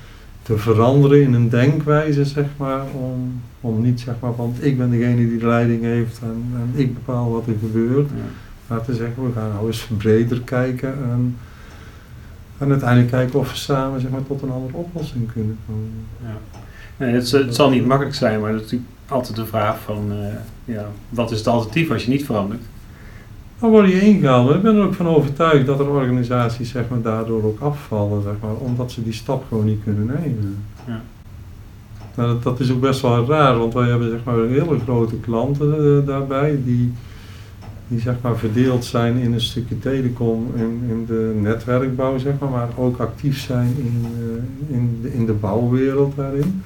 te 0.42 0.58
veranderen 0.58 1.22
in 1.22 1.32
een 1.32 1.48
denkwijze, 1.48 2.24
zeg 2.24 2.46
maar, 2.56 2.82
om, 2.94 3.40
om 3.60 3.82
niet 3.82 4.00
zeg 4.00 4.14
maar 4.20 4.34
van 4.34 4.54
ik 4.60 4.78
ben 4.78 4.90
degene 4.90 5.16
die 5.16 5.38
de 5.38 5.46
leiding 5.46 5.82
heeft 5.82 6.18
en, 6.22 6.44
en 6.54 6.80
ik 6.80 6.94
bepaal 6.94 7.30
wat 7.30 7.46
er 7.46 7.54
gebeurt. 7.60 8.08
Ja. 8.08 8.22
Maar 8.66 8.84
te 8.84 8.94
zeggen, 8.94 9.26
we 9.26 9.32
gaan 9.32 9.48
nou 9.48 9.66
eens 9.66 9.88
breder 9.98 10.40
kijken 10.40 10.88
en, 10.88 11.36
en 12.58 12.70
uiteindelijk 12.70 13.10
kijken 13.10 13.38
of 13.38 13.50
we 13.50 13.56
samen 13.56 14.00
zeg 14.00 14.10
maar, 14.10 14.26
tot 14.26 14.42
een 14.42 14.50
andere 14.50 14.76
oplossing 14.76 15.32
kunnen 15.32 15.58
komen. 15.66 16.06
Ja. 16.22 16.60
Nee, 16.96 17.14
het, 17.14 17.30
het 17.30 17.54
zal 17.54 17.70
niet 17.70 17.86
makkelijk 17.86 18.16
zijn, 18.16 18.40
maar 18.40 18.52
dat 18.52 18.60
is 18.60 18.70
natuurlijk 18.70 18.90
altijd 19.06 19.36
de 19.36 19.46
vraag 19.46 19.80
van, 19.80 20.12
eh, 20.12 20.74
ja, 20.74 20.86
wat 21.08 21.30
is 21.30 21.38
het 21.38 21.46
alternatief 21.46 21.90
als 21.90 22.04
je 22.04 22.10
niet 22.10 22.24
verandert? 22.24 22.62
Dan 23.62 23.70
word 23.70 23.88
je 23.88 24.00
ingehaald. 24.00 24.54
Ik 24.54 24.62
ben 24.62 24.76
er 24.76 24.82
ook 24.82 24.94
van 24.94 25.06
overtuigd 25.06 25.66
dat 25.66 25.78
er 25.78 25.88
organisaties 25.88 26.70
zeg 26.70 26.88
maar, 26.88 27.00
daardoor 27.02 27.44
ook 27.44 27.60
afvallen, 27.60 28.22
zeg 28.22 28.32
maar, 28.40 28.54
omdat 28.54 28.92
ze 28.92 29.02
die 29.02 29.12
stap 29.12 29.44
gewoon 29.48 29.64
niet 29.64 29.82
kunnen 29.84 30.06
nemen. 30.06 30.64
Ja. 30.86 31.02
Nou, 32.14 32.28
dat, 32.28 32.42
dat 32.42 32.60
is 32.60 32.70
ook 32.72 32.80
best 32.80 33.00
wel 33.00 33.26
raar, 33.26 33.58
want 33.58 33.74
wij 33.74 33.88
hebben 33.88 34.10
zeg 34.10 34.24
maar, 34.24 34.36
hele 34.36 34.78
grote 34.78 35.16
klanten 35.16 35.98
eh, 35.98 36.06
daarbij 36.06 36.58
die, 36.64 36.92
die 37.88 38.00
zeg 38.00 38.14
maar, 38.22 38.36
verdeeld 38.36 38.84
zijn 38.84 39.16
in 39.16 39.32
een 39.32 39.40
stukje 39.40 39.78
telecom 39.78 40.46
in, 40.54 40.82
in 40.88 41.04
de 41.06 41.38
netwerkbouw, 41.40 42.18
zeg 42.18 42.32
maar, 42.40 42.50
maar 42.50 42.68
ook 42.76 42.98
actief 42.98 43.40
zijn 43.40 43.74
in, 43.76 44.06
eh, 44.06 44.76
in, 44.76 44.98
de, 45.02 45.14
in 45.14 45.26
de 45.26 45.32
bouwwereld 45.32 46.16
daarin. 46.16 46.62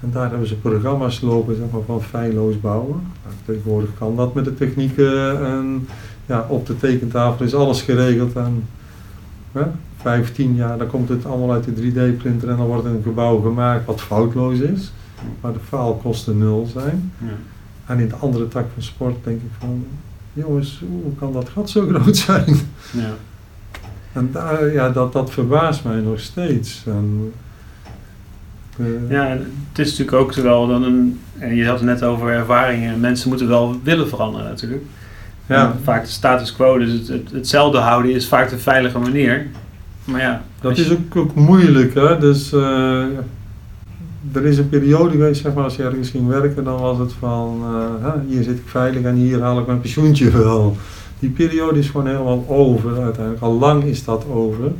En 0.00 0.10
daar 0.12 0.30
hebben 0.30 0.48
ze 0.48 0.56
programma's 0.56 1.20
lopen 1.20 1.56
zeg 1.56 1.66
maar, 1.72 1.82
van 1.86 2.02
feilloos 2.02 2.60
bouwen. 2.60 3.00
Nou, 3.22 3.34
tegenwoordig 3.44 3.90
kan 3.98 4.16
dat 4.16 4.34
met 4.34 4.44
de 4.44 4.54
technieken 4.54 5.46
en 5.46 5.86
ja, 6.30 6.46
op 6.48 6.66
de 6.66 6.76
tekentafel 6.76 7.44
is 7.44 7.54
alles 7.54 7.82
geregeld. 7.82 8.36
En 8.36 8.68
hè, 9.52 9.62
15 9.96 10.54
jaar, 10.54 10.78
dan 10.78 10.86
komt 10.86 11.08
het 11.08 11.26
allemaal 11.26 11.52
uit 11.52 11.64
de 11.64 11.72
3D-printer 11.72 12.48
en 12.48 12.56
dan 12.56 12.66
wordt 12.66 12.84
een 12.84 13.00
gebouw 13.02 13.40
gemaakt 13.40 13.86
wat 13.86 14.00
foutloos 14.00 14.58
is, 14.58 14.92
waar 15.40 15.52
de 15.52 15.58
faalkosten 15.68 16.38
nul 16.38 16.68
zijn. 16.72 17.12
Ja. 17.18 17.26
En 17.86 17.98
in 17.98 18.08
de 18.08 18.14
andere 18.14 18.48
tak 18.48 18.66
van 18.74 18.82
sport 18.82 19.24
denk 19.24 19.40
ik 19.40 19.50
van, 19.58 19.86
jongens, 20.32 20.82
hoe 21.02 21.14
kan 21.18 21.32
dat 21.32 21.48
gat 21.48 21.70
zo 21.70 21.86
groot 21.88 22.16
zijn? 22.16 22.56
Ja. 22.92 23.14
En 24.12 24.28
daar, 24.32 24.72
ja, 24.72 24.90
dat, 24.90 25.12
dat 25.12 25.30
verbaast 25.30 25.84
mij 25.84 26.00
nog 26.00 26.20
steeds. 26.20 26.82
En, 26.86 27.32
eh, 28.76 29.10
ja, 29.10 29.26
het 29.68 29.78
is 29.78 29.90
natuurlijk 29.90 30.16
ook 30.16 30.32
zowel 30.32 30.66
dan 30.66 30.82
een, 30.82 31.20
en 31.38 31.54
je 31.54 31.66
had 31.66 31.76
het 31.78 31.88
net 31.88 32.02
over 32.02 32.28
ervaringen, 32.28 33.00
mensen 33.00 33.28
moeten 33.28 33.48
wel 33.48 33.80
willen 33.82 34.08
veranderen 34.08 34.48
natuurlijk. 34.48 34.82
Ja, 35.56 35.76
vaak 35.82 36.04
de 36.04 36.10
status 36.10 36.52
quo, 36.54 36.78
dus 36.78 36.92
het, 36.92 37.08
het- 37.08 37.30
hetzelfde 37.32 37.78
houden 37.78 38.12
is 38.14 38.28
vaak 38.28 38.50
de 38.50 38.58
veilige 38.58 38.98
manier. 38.98 39.46
Maar 40.04 40.20
ja, 40.20 40.42
dat 40.60 40.78
is 40.78 40.92
ook, 40.92 41.16
ook 41.16 41.34
moeilijk. 41.34 41.94
Hè? 41.94 42.18
Dus 42.18 42.52
eh, 42.52 43.02
er 44.32 44.44
is 44.46 44.58
een 44.58 44.68
periode 44.68 45.10
geweest, 45.10 45.42
zeg 45.42 45.54
maar, 45.54 45.64
als 45.64 45.76
je 45.76 45.82
ergens 45.82 46.10
ging 46.10 46.26
werken, 46.26 46.64
dan 46.64 46.80
was 46.80 46.98
het 46.98 47.12
van, 47.12 47.60
eh, 47.64 48.06
hè, 48.06 48.20
hier 48.28 48.42
zit 48.42 48.56
ik 48.56 48.62
veilig 48.66 49.02
en 49.02 49.14
hier 49.14 49.40
haal 49.40 49.58
ik 49.60 49.66
mijn 49.66 49.80
pensioentje 49.80 50.30
wel. 50.42 50.76
Die 51.18 51.30
periode 51.30 51.78
is 51.78 51.88
gewoon 51.88 52.06
helemaal 52.06 52.44
over 52.48 53.00
uiteindelijk. 53.02 53.42
Al 53.42 53.58
lang 53.58 53.84
is 53.84 54.04
dat 54.04 54.24
over. 54.32 54.72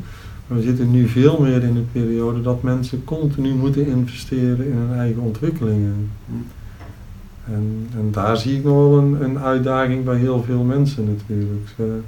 Maar 0.46 0.58
we 0.58 0.64
zitten 0.64 0.90
nu 0.90 1.08
veel 1.08 1.38
meer 1.40 1.62
in 1.62 1.76
een 1.76 1.88
periode 1.92 2.42
dat 2.42 2.62
mensen 2.62 3.04
continu 3.04 3.54
moeten 3.54 3.86
investeren 3.86 4.66
in 4.66 4.76
hun 4.88 4.98
eigen 4.98 5.22
ontwikkelingen. 5.22 6.10
En, 7.54 7.86
en 7.96 8.08
daar 8.12 8.36
zie 8.36 8.56
ik 8.56 8.64
nog 8.64 8.74
wel 8.74 8.98
een, 8.98 9.22
een 9.24 9.38
uitdaging 9.38 10.04
bij 10.04 10.16
heel 10.16 10.42
veel 10.42 10.62
mensen 10.62 11.04
natuurlijk. 11.04 11.68
Ze- 11.76 12.00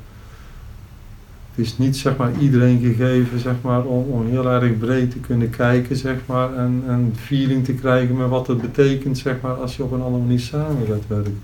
het 1.55 1.65
is 1.65 1.79
niet 1.79 1.97
zeg 1.97 2.17
maar 2.17 2.31
iedereen 2.41 2.81
gegeven 2.81 3.39
zeg 3.39 3.55
maar, 3.63 3.85
om, 3.85 4.05
om 4.11 4.27
heel 4.27 4.51
erg 4.51 4.79
breed 4.79 5.11
te 5.11 5.19
kunnen 5.19 5.51
kijken 5.51 5.97
zeg 5.97 6.17
maar, 6.27 6.55
en, 6.55 6.83
en 6.89 7.13
feeling 7.17 7.65
te 7.65 7.73
krijgen 7.73 8.17
met 8.17 8.29
wat 8.29 8.47
het 8.47 8.61
betekent 8.61 9.19
zeg 9.19 9.41
maar, 9.41 9.53
als 9.53 9.77
je 9.77 9.83
op 9.83 9.93
een 9.93 10.01
andere 10.03 10.23
manier 10.23 10.41
samen 10.41 10.87
gaat 10.87 11.07
werken. 11.07 11.41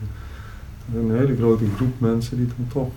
Er 0.92 1.00
is 1.00 1.10
een 1.10 1.16
hele 1.18 1.36
grote 1.36 1.64
groep 1.76 1.92
mensen 2.00 2.36
die 2.36 2.46
dan 2.46 2.66
toch, 2.72 2.88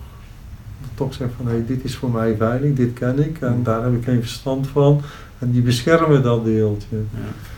toch 0.94 1.14
zeggen 1.14 1.36
van 1.36 1.46
hey, 1.46 1.64
dit 1.66 1.84
is 1.84 1.96
voor 1.96 2.10
mij 2.10 2.36
veilig, 2.38 2.74
dit 2.74 2.92
ken 2.92 3.18
ik 3.18 3.40
en 3.40 3.60
daar 3.62 3.82
heb 3.82 3.94
ik 3.94 4.04
geen 4.04 4.20
verstand 4.20 4.66
van. 4.66 5.00
En 5.38 5.50
die 5.50 5.62
beschermen 5.62 6.22
dat 6.22 6.44
deeltje. 6.44 6.96
ja. 6.96 7.51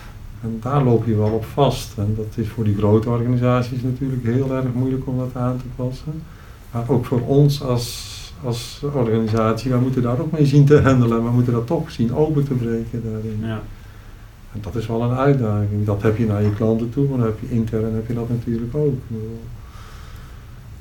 En 0.44 0.58
daar 0.60 0.84
loop 0.84 1.06
je 1.06 1.16
wel 1.16 1.30
op 1.30 1.44
vast. 1.44 1.98
En 1.98 2.14
dat 2.16 2.26
is 2.34 2.48
voor 2.48 2.64
die 2.64 2.76
grote 2.76 3.08
organisaties 3.08 3.82
natuurlijk 3.82 4.24
heel 4.24 4.54
erg 4.54 4.72
moeilijk 4.74 5.06
om 5.06 5.18
dat 5.18 5.30
aan 5.42 5.56
te 5.56 5.64
passen. 5.76 6.22
Maar 6.70 6.84
ook 6.88 7.04
voor 7.04 7.20
ons 7.20 7.62
als, 7.62 8.32
als 8.44 8.82
organisatie, 8.94 9.70
wij 9.70 9.80
moeten 9.80 10.02
daar 10.02 10.20
ook 10.20 10.32
mee 10.32 10.46
zien 10.46 10.64
te 10.64 10.80
handelen. 10.80 11.24
We 11.24 11.30
moeten 11.30 11.52
dat 11.52 11.66
toch 11.66 11.90
zien 11.90 12.14
open 12.14 12.44
te 12.44 12.54
breken 12.54 13.02
daarin. 13.04 13.38
ja. 13.40 13.62
En 14.52 14.60
dat 14.60 14.74
is 14.76 14.86
wel 14.86 15.02
een 15.02 15.16
uitdaging. 15.16 15.84
Dat 15.84 16.02
heb 16.02 16.16
je 16.16 16.26
naar 16.26 16.42
je 16.42 16.54
klanten 16.54 16.90
toe, 16.90 17.08
maar 17.08 17.18
dan 17.18 17.26
heb 17.26 17.38
je 17.40 17.50
intern 17.50 17.94
heb 17.94 18.06
je 18.06 18.14
dat 18.14 18.28
natuurlijk 18.28 18.74
ook. 18.74 18.98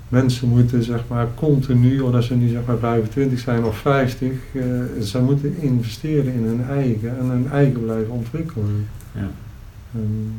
Mensen 0.09 0.47
moeten 0.47 0.83
zeg 0.83 1.03
maar 1.07 1.27
continu, 1.35 1.99
of 1.99 2.13
als 2.13 2.25
ze 2.25 2.35
nu 2.35 2.47
zeg 2.47 2.65
maar 2.65 2.77
25 2.77 3.39
zijn 3.39 3.63
of 3.63 3.77
50, 3.77 4.31
eh, 4.53 4.63
ze 5.01 5.21
moeten 5.21 5.55
investeren 5.57 6.33
in 6.33 6.43
hun 6.43 6.63
eigen 6.69 7.19
en 7.19 7.25
hun 7.25 7.49
eigen 7.51 7.83
blijven 7.83 8.11
ontwikkelen. 8.11 8.87
Ja. 9.11 9.29
En, 9.93 10.35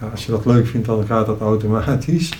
ja, 0.00 0.06
als 0.06 0.26
je 0.26 0.30
dat 0.30 0.46
leuk 0.46 0.66
vindt, 0.66 0.86
dan 0.86 1.06
gaat 1.06 1.26
dat 1.26 1.40
automatisch. 1.40 2.32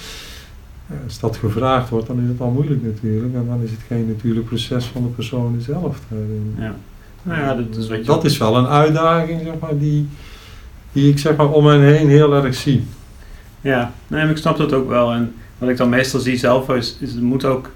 Als 1.05 1.21
dat 1.21 1.37
gevraagd 1.37 1.89
wordt, 1.89 2.07
dan 2.07 2.23
is 2.23 2.29
het 2.29 2.41
al 2.41 2.51
moeilijk 2.51 2.83
natuurlijk. 2.83 3.35
En 3.35 3.47
dan 3.47 3.63
is 3.63 3.71
het 3.71 3.81
geen 3.87 4.07
natuurlijk 4.07 4.47
proces 4.47 4.85
van 4.85 5.03
de 5.03 5.09
persoon 5.09 5.61
zelf. 5.61 6.01
daarin. 6.09 6.55
ja. 6.59 6.75
Nou 7.23 7.41
ja, 7.41 7.55
dat 7.55 7.77
is 7.77 7.89
wat 7.89 7.99
je... 7.99 8.05
Dat 8.05 8.25
is 8.25 8.39
wel 8.39 8.57
een 8.57 8.67
uitdaging, 8.67 9.41
zeg 9.45 9.55
maar, 9.61 9.79
die, 9.79 10.09
die 10.93 11.11
ik 11.11 11.19
zeg 11.19 11.37
maar 11.37 11.51
om 11.51 11.65
mij 11.65 11.79
heen 11.79 12.09
heel 12.09 12.35
erg 12.35 12.55
zie. 12.55 12.85
Ja, 13.61 13.93
nee, 14.07 14.29
ik 14.29 14.37
snap 14.37 14.57
dat 14.57 14.73
ook 14.73 14.89
wel. 14.89 15.13
En 15.13 15.35
wat 15.59 15.69
ik 15.69 15.77
dan 15.77 15.89
meestal 15.89 16.21
zie 16.21 16.37
zelf 16.37 16.69
is, 16.69 16.97
is 17.01 17.15
er 17.15 17.23
moet 17.23 17.45
ook 17.45 17.71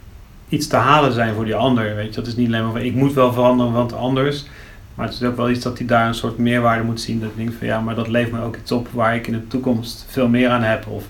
iets 0.48 0.66
te 0.66 0.76
halen 0.76 1.12
zijn 1.12 1.34
voor 1.34 1.44
die 1.44 1.54
ander. 1.54 1.94
Weet 1.94 2.08
je? 2.08 2.20
Dat 2.20 2.26
is 2.26 2.36
niet 2.36 2.46
alleen 2.46 2.62
maar 2.62 2.72
van 2.72 2.80
ik 2.80 2.94
moet 2.94 3.12
wel 3.12 3.32
veranderen, 3.32 3.72
want 3.72 3.92
anders. 3.92 4.46
Maar 4.94 5.06
het 5.06 5.14
is 5.14 5.22
ook 5.22 5.36
wel 5.36 5.50
iets 5.50 5.62
dat 5.64 5.78
hij 5.78 5.86
daar 5.86 6.06
een 6.08 6.14
soort 6.14 6.38
meerwaarde 6.38 6.84
moet 6.84 7.00
zien. 7.00 7.20
Dat 7.20 7.28
ik 7.28 7.36
denk 7.36 7.52
van 7.58 7.66
ja, 7.66 7.80
maar 7.80 7.94
dat 7.94 8.08
levert 8.08 8.32
me 8.32 8.42
ook 8.42 8.56
iets 8.56 8.72
op 8.72 8.88
waar 8.92 9.14
ik 9.14 9.26
in 9.26 9.32
de 9.32 9.46
toekomst 9.46 10.06
veel 10.08 10.28
meer 10.28 10.48
aan 10.48 10.62
heb. 10.62 10.86
Of 10.86 11.04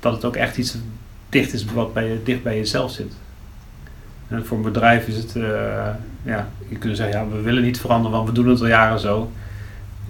dat 0.00 0.12
het 0.12 0.24
ook 0.24 0.36
echt 0.36 0.56
iets 0.56 0.76
dicht 1.28 1.52
is 1.52 1.64
wat 1.74 1.94
bij 1.94 2.08
je, 2.08 2.20
dicht 2.24 2.42
bij 2.42 2.56
jezelf 2.56 2.90
zit. 2.92 3.12
En 4.28 4.46
voor 4.46 4.56
een 4.56 4.62
bedrijf 4.62 5.06
is 5.06 5.16
het, 5.16 5.36
eh, 5.36 5.42
ja, 6.22 6.48
je 6.68 6.76
kunt 6.78 6.96
zeggen, 6.96 7.18
ja, 7.18 7.36
we 7.36 7.40
willen 7.42 7.62
niet 7.62 7.80
veranderen, 7.80 8.16
want 8.16 8.28
we 8.28 8.34
doen 8.34 8.48
het 8.48 8.60
al 8.60 8.66
jaren 8.66 8.98
zo. 9.00 9.30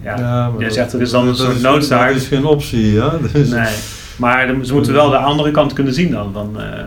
Ja, 0.03 0.49
maar 0.49 0.59
jij 0.61 0.69
zegt 0.69 0.93
er 0.93 1.01
is 1.01 1.09
dan 1.11 1.27
een 1.27 1.35
soort 1.35 1.61
noodzaak. 1.61 2.07
Dat 2.07 2.21
is 2.21 2.27
geen 2.27 2.45
optie, 2.45 2.91
ja. 2.93 3.13
Dus, 3.33 3.49
nee. 3.49 3.75
Maar 4.17 4.47
de- 4.47 4.65
ze 4.65 4.73
moeten 4.73 4.93
wel 4.93 5.09
de 5.09 5.17
andere 5.17 5.51
kant 5.51 5.73
kunnen 5.73 5.93
zien 5.93 6.11
dan. 6.11 6.33
Van, 6.33 6.61
eh, 6.61 6.79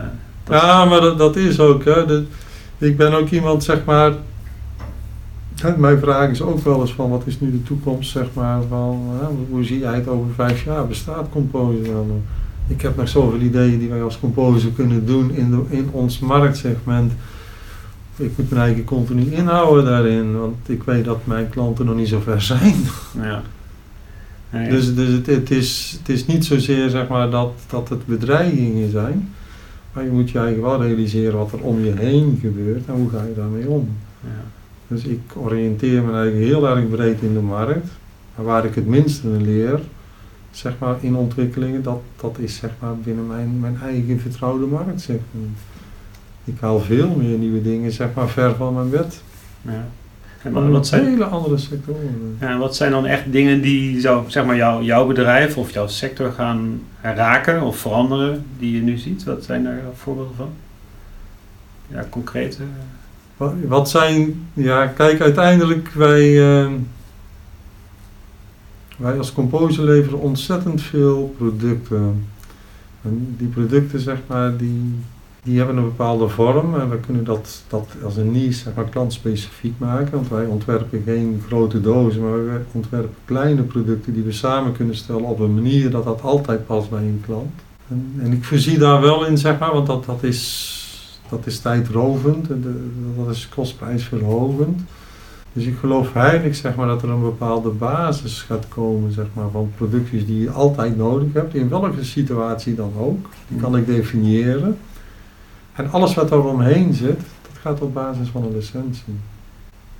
Ja, 0.49 0.85
maar 0.85 1.01
dat, 1.01 1.17
dat 1.17 1.35
is 1.35 1.59
ook. 1.59 1.85
Hè. 1.85 2.23
Ik 2.77 2.97
ben 2.97 3.13
ook 3.13 3.29
iemand, 3.29 3.63
zeg 3.63 3.77
maar. 3.85 4.11
Mijn 5.77 5.99
vraag 5.99 6.29
is 6.29 6.41
ook 6.41 6.59
wel 6.59 6.81
eens 6.81 6.93
van 6.93 7.09
wat 7.09 7.21
is 7.25 7.39
nu 7.39 7.51
de 7.51 7.63
toekomst, 7.63 8.11
zeg 8.11 8.25
maar. 8.33 8.61
Van, 8.69 9.01
hoe 9.49 9.63
zie 9.63 9.79
jij 9.79 9.95
het 9.95 10.07
over 10.07 10.33
vijf 10.35 10.63
jaar? 10.63 10.87
Bestaat 10.87 11.29
Composer 11.29 11.83
dan 11.83 12.07
nog? 12.07 12.17
Ik 12.67 12.81
heb 12.81 12.95
nog 12.97 13.07
zoveel 13.09 13.39
ideeën 13.39 13.79
die 13.79 13.89
wij 13.89 14.03
als 14.03 14.19
Composer 14.19 14.71
kunnen 14.71 15.05
doen 15.05 15.31
in, 15.31 15.49
de, 15.51 15.75
in 15.75 15.89
ons 15.91 16.19
marktsegment. 16.19 17.11
Ik 18.15 18.31
moet 18.37 18.49
mijn 18.49 18.61
eigen 18.61 18.83
continu 18.83 19.31
inhouden 19.31 19.85
daarin, 19.85 20.39
want 20.39 20.55
ik 20.69 20.83
weet 20.83 21.05
dat 21.05 21.25
mijn 21.25 21.49
klanten 21.49 21.85
nog 21.85 21.95
niet 21.95 22.07
zo 22.07 22.19
ver 22.19 22.41
zijn. 22.41 22.75
ja. 23.21 23.41
Nee, 24.49 24.69
Dus, 24.69 24.95
dus 24.95 25.09
het, 25.09 25.25
het, 25.25 25.51
is, 25.51 25.95
het 25.99 26.09
is 26.09 26.25
niet 26.25 26.45
zozeer 26.45 26.89
zeg 26.89 27.07
maar, 27.07 27.29
dat, 27.29 27.51
dat 27.69 27.89
het 27.89 28.05
bedreigingen 28.05 28.91
zijn, 28.91 29.33
maar 29.93 30.03
je 30.03 30.09
moet 30.09 30.29
je 30.29 30.39
eigen 30.39 30.61
wel 30.61 30.81
realiseren 30.83 31.37
wat 31.37 31.51
er 31.51 31.59
om 31.59 31.83
je 31.83 31.93
heen 31.97 32.37
gebeurt 32.41 32.85
en 32.87 32.93
hoe 32.93 33.09
ga 33.09 33.23
je 33.23 33.33
daarmee 33.35 33.67
om. 33.67 33.89
ja. 34.23 34.29
Dus 34.93 35.03
ik 35.03 35.21
oriënteer 35.35 36.03
mijn 36.03 36.15
eigen 36.15 36.39
heel 36.39 36.67
erg 36.67 36.89
breed 36.89 37.21
in 37.21 37.33
de 37.33 37.39
markt, 37.39 37.87
maar 38.35 38.45
waar 38.45 38.65
ik 38.65 38.75
het 38.75 38.87
minste 38.87 39.27
in 39.27 39.43
leer, 39.43 39.79
zeg 40.51 40.73
maar 40.79 40.95
in 40.99 41.15
ontwikkelingen, 41.15 41.83
dat, 41.83 42.01
dat 42.21 42.37
is 42.39 42.55
zeg 42.55 42.71
maar 42.79 42.97
binnen 42.97 43.27
mijn, 43.27 43.59
mijn 43.59 43.77
eigen 43.83 44.19
vertrouwde 44.19 44.65
markt. 44.65 45.01
Zeg 45.01 45.17
maar. 45.31 45.49
Ik 46.43 46.55
haal 46.59 46.79
veel 46.79 47.09
meer 47.09 47.37
nieuwe 47.37 47.61
dingen 47.61 47.91
zeg 47.91 48.07
maar 48.13 48.29
ver 48.29 48.55
van 48.55 48.73
mijn 48.73 48.89
bed. 48.89 49.21
ja. 49.61 49.87
En 50.43 50.51
wat, 50.51 50.67
wat 50.67 50.87
zijn, 50.87 51.05
hele 51.05 51.25
andere 51.25 51.57
sectoren. 51.57 52.37
ja, 52.39 52.57
wat 52.57 52.75
zijn 52.75 52.91
dan 52.91 53.05
echt 53.05 53.31
dingen 53.31 53.61
die 53.61 53.99
zo, 53.99 54.25
zeg 54.27 54.45
maar, 54.45 54.55
jou, 54.55 54.83
jouw 54.83 55.07
bedrijf 55.07 55.57
of 55.57 55.71
jouw 55.71 55.87
sector 55.87 56.31
gaan 56.31 56.81
raken 57.01 57.61
of 57.61 57.77
veranderen 57.77 58.45
die 58.59 58.75
je 58.75 58.81
nu 58.81 58.97
ziet? 58.97 59.23
Wat 59.23 59.43
zijn 59.43 59.63
daar 59.63 59.81
voorbeelden 59.93 60.35
van? 60.35 60.49
Ja, 61.87 62.05
concrete. 62.09 62.57
Wat, 63.67 63.89
zijn, 63.89 64.47
ja, 64.53 64.87
kijk, 64.87 65.21
uiteindelijk 65.21 65.89
wij, 65.89 66.61
eh, 66.63 66.71
wij 68.97 69.17
als 69.17 69.33
Composer 69.33 69.83
leveren 69.83 70.19
ontzettend 70.19 70.81
veel 70.81 71.33
producten. 71.37 72.25
En 73.01 73.35
die 73.37 73.47
producten, 73.47 73.99
zeg 73.99 74.17
maar, 74.27 74.57
die, 74.57 74.93
die 75.43 75.57
hebben 75.57 75.77
een 75.77 75.83
bepaalde 75.83 76.29
vorm 76.29 76.79
en 76.79 76.89
we 76.89 76.97
kunnen 76.97 77.23
dat, 77.23 77.63
dat 77.67 77.87
als 78.03 78.17
een 78.17 78.31
niche, 78.31 78.53
zeg 78.53 78.73
maar, 78.73 78.89
klantspecifiek 78.89 79.73
maken. 79.77 80.11
Want 80.11 80.29
wij 80.29 80.45
ontwerpen 80.45 81.01
geen 81.05 81.41
grote 81.47 81.81
dozen, 81.81 82.21
maar 82.21 82.45
wij 82.45 82.61
ontwerpen 82.71 83.15
kleine 83.25 83.61
producten 83.61 84.13
die 84.13 84.23
we 84.23 84.31
samen 84.31 84.71
kunnen 84.71 84.95
stellen 84.95 85.23
op 85.23 85.39
een 85.39 85.53
manier 85.53 85.89
dat 85.89 86.03
dat 86.03 86.21
altijd 86.21 86.65
past 86.65 86.89
bij 86.89 87.01
een 87.01 87.23
klant. 87.25 87.61
En, 87.89 88.13
en 88.19 88.31
ik 88.31 88.43
voorzie 88.43 88.77
daar 88.77 89.01
wel 89.01 89.25
in, 89.25 89.37
zeg 89.37 89.59
maar, 89.59 89.73
want 89.73 89.87
dat, 89.87 90.05
dat 90.05 90.23
is 90.23 90.81
dat 91.35 91.45
is 91.45 91.59
tijdrovend, 91.59 92.47
dat 93.17 93.29
is 93.29 93.49
kostprijsverhogend. 93.49 94.81
Dus 95.53 95.65
ik 95.65 95.77
geloof 95.77 96.13
heilig 96.13 96.55
zeg 96.55 96.75
maar, 96.75 96.87
dat 96.87 97.01
er 97.01 97.09
een 97.09 97.21
bepaalde 97.21 97.69
basis 97.69 98.41
gaat 98.41 98.67
komen 98.67 99.11
zeg 99.11 99.25
maar, 99.33 99.49
van 99.49 99.71
producties 99.77 100.25
die 100.25 100.41
je 100.41 100.51
altijd 100.51 100.97
nodig 100.97 101.33
hebt, 101.33 101.55
in 101.55 101.69
welke 101.69 102.03
situatie 102.03 102.75
dan 102.75 102.91
ook. 102.97 103.29
Die 103.47 103.59
kan 103.59 103.77
ik 103.77 103.85
definiëren. 103.85 104.77
En 105.73 105.91
alles 105.91 106.13
wat 106.13 106.31
er 106.31 106.43
omheen 106.43 106.93
zit, 106.93 107.19
dat 107.41 107.57
gaat 107.61 107.81
op 107.81 107.93
basis 107.93 108.27
van 108.27 108.43
een 108.43 108.55
licentie. 108.55 109.15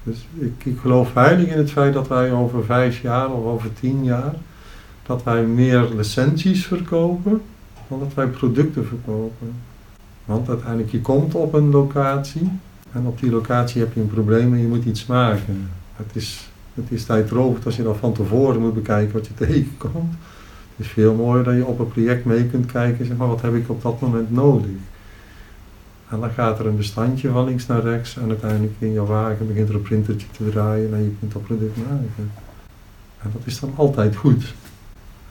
Dus 0.04 0.28
ik, 0.34 0.66
ik 0.66 0.78
geloof 0.80 1.14
heilig 1.14 1.48
in 1.48 1.58
het 1.58 1.72
feit 1.72 1.94
dat 1.94 2.08
wij 2.08 2.32
over 2.32 2.66
vijf 2.66 3.02
jaar 3.02 3.32
of 3.32 3.46
over 3.46 3.74
tien 3.74 4.04
jaar, 4.04 4.34
dat 5.06 5.24
wij 5.24 5.44
meer 5.44 5.90
licenties 5.96 6.66
verkopen 6.66 7.42
dan 7.88 8.00
dat 8.00 8.14
wij 8.14 8.28
producten 8.28 8.88
verkopen. 8.88 9.54
Want 10.26 10.50
uiteindelijk, 10.50 10.92
je 10.92 11.02
komt 11.02 11.36
op 11.36 11.54
een 11.54 11.70
locatie 11.70 12.52
en 12.92 13.06
op 13.06 13.20
die 13.20 13.32
locatie 13.32 13.82
heb 13.82 13.94
je 13.94 14.00
een 14.00 14.08
probleem 14.08 14.54
en 14.54 14.60
je 14.60 14.68
moet 14.68 14.86
iets 14.86 15.06
maken. 15.06 15.70
Het 15.96 16.16
is, 16.16 16.50
het 16.74 16.92
is 16.92 17.06
tijdrovend 17.06 17.66
als 17.66 17.76
je 17.76 17.84
dan 17.84 17.96
van 17.96 18.14
tevoren 18.14 18.62
moet 18.62 18.74
bekijken 18.74 19.14
wat 19.14 19.28
je 19.28 19.34
tegenkomt. 19.46 20.14
Het 20.76 20.86
is 20.86 20.88
veel 20.88 21.14
mooier 21.14 21.44
dat 21.44 21.56
je 21.56 21.66
op 21.66 21.80
een 21.80 21.88
project 21.88 22.26
mee 22.26 22.46
kunt 22.46 22.72
kijken, 22.72 23.06
zeg 23.06 23.18
maar, 23.18 23.28
wat 23.28 23.42
heb 23.42 23.56
ik 23.56 23.70
op 23.70 23.82
dat 23.82 24.00
moment 24.00 24.32
nodig. 24.32 24.72
En 26.10 26.20
dan 26.20 26.30
gaat 26.30 26.60
er 26.60 26.66
een 26.66 26.78
bestandje 26.78 27.30
van 27.30 27.46
links 27.46 27.68
naar 27.68 27.82
rechts 27.82 28.18
en 28.18 28.30
uiteindelijk 28.30 28.74
in 28.80 28.92
je 28.92 29.06
wagen 29.06 29.48
begint 29.48 29.70
er 29.70 29.76
een 29.76 29.82
printertje 29.82 30.28
te 30.32 30.50
draaien 30.50 30.94
en 30.94 31.04
je 31.04 31.16
kunt 31.20 31.34
dat 31.34 31.44
product 31.44 31.78
maken. 31.78 32.32
En 33.22 33.30
dat 33.34 33.42
is 33.46 33.60
dan 33.60 33.74
altijd 33.76 34.16
goed. 34.16 34.54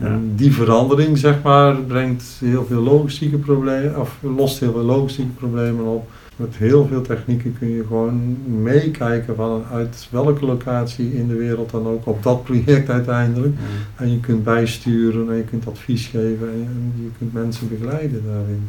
En 0.03 0.33
die 0.37 0.53
verandering, 0.53 1.19
zeg 1.19 1.43
maar, 1.43 1.77
brengt 1.77 2.25
heel 2.39 2.65
veel 2.69 2.83
logistieke 2.83 3.37
problemen, 3.37 4.01
of 4.01 4.19
lost 4.37 4.61
heel 4.61 4.73
veel 4.73 4.83
logistieke 4.83 5.31
problemen 5.31 5.85
op. 5.85 6.11
Met 6.37 6.57
heel 6.57 6.87
veel 6.87 7.03
technieken 7.03 7.57
kun 7.59 7.69
je 7.69 7.85
gewoon 7.87 8.37
meekijken 8.63 9.35
vanuit 9.35 10.09
welke 10.11 10.47
locatie 10.47 11.15
in 11.15 11.29
de 11.29 11.35
wereld 11.35 11.71
dan 11.71 11.87
ook 11.87 12.07
op 12.07 12.23
dat 12.23 12.45
project 12.45 12.91
uiteindelijk. 12.91 13.55
En 13.97 14.11
je 14.11 14.21
kunt 14.21 14.45
bijsturen 14.45 15.31
en 15.31 15.37
je 15.37 15.45
kunt 15.45 15.67
advies 15.67 16.07
geven 16.07 16.49
en 16.53 16.59
je, 16.59 16.65
en 16.65 16.93
je 16.97 17.11
kunt 17.19 17.33
mensen 17.33 17.69
begeleiden 17.69 18.23
daarin. 18.27 18.69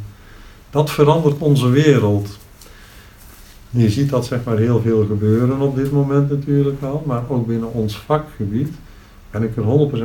Dat 0.70 0.90
verandert 0.90 1.38
onze 1.38 1.68
wereld. 1.68 2.38
Je 3.70 3.90
ziet 3.90 4.10
dat 4.10 4.26
zeg 4.26 4.44
maar 4.44 4.58
heel 4.58 4.80
veel 4.80 5.04
gebeuren 5.06 5.60
op 5.60 5.76
dit 5.76 5.92
moment 5.92 6.30
natuurlijk 6.30 6.82
al, 6.82 7.02
maar 7.06 7.22
ook 7.28 7.46
binnen 7.46 7.72
ons 7.72 7.98
vakgebied 7.98 8.68
ben 9.34 9.42
ik 9.42 9.56
er 9.56 9.62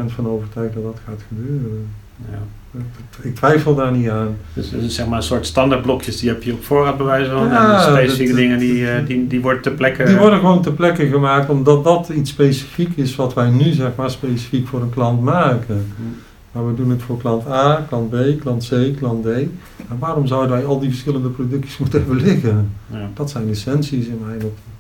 100% 0.10 0.14
van 0.14 0.28
overtuigd 0.28 0.74
dat 0.74 0.84
dat 0.84 0.98
gaat 1.06 1.22
gebeuren. 1.28 1.88
Ja. 2.32 2.40
Ik 3.22 3.36
twijfel 3.36 3.76
daar 3.76 3.92
niet 3.92 4.10
aan. 4.10 4.36
Dus, 4.54 4.70
dus 4.70 4.96
zeg 4.96 5.08
maar 5.08 5.18
een 5.18 5.24
soort 5.24 5.46
standaardblokjes 5.46 6.20
die 6.20 6.30
heb 6.30 6.44
je 6.44 6.54
op 6.54 6.64
voorraad 6.64 6.98
bewijzen 6.98 7.34
van. 7.34 7.48
Ja, 7.48 7.76
en 7.76 7.82
specifieke 7.92 8.32
dat- 8.32 8.38
dingen 8.42 8.60
die, 8.60 8.90
eh, 8.92 9.06
die, 9.06 9.28
die 9.28 9.42
worden 9.42 9.62
ter 9.62 9.72
plekke. 9.72 10.04
Die 10.04 10.18
worden 10.18 10.40
gewoon 10.40 10.62
ter 10.62 10.72
plekke 10.74 11.08
gemaakt 11.08 11.50
omdat 11.50 11.84
dat 11.84 12.10
iets 12.10 12.30
specifiek 12.30 12.90
is 12.98 13.16
wat 13.16 13.34
wij 13.34 13.50
nu 13.50 13.72
zeg 13.72 13.92
maar 13.96 14.10
specifiek 14.12 14.68
voor 14.68 14.82
een 14.82 14.90
klant 14.90 15.22
maken. 15.22 15.86
Maar 16.52 16.68
we 16.68 16.74
doen 16.76 16.90
het 16.90 17.02
voor 17.02 17.18
klant 17.18 17.48
A, 17.48 17.86
klant 17.88 18.10
B, 18.10 18.16
klant 18.40 18.68
C, 18.70 18.98
klant 18.98 19.24
D. 19.24 19.28
En 19.28 19.98
waarom 20.00 20.28
zouden 20.28 20.50
wij 20.52 20.66
al 20.66 20.80
die 20.80 20.90
verschillende 20.90 21.30
productjes 21.30 21.78
moeten 21.80 22.00
hebben 22.00 22.22
liggen? 22.22 22.70
Ja. 22.92 23.10
Dat 23.14 23.30
zijn 23.30 23.50
essenties 23.50 24.06
in 24.08 24.20
mijn 24.26 24.36
optiek. 24.44 24.79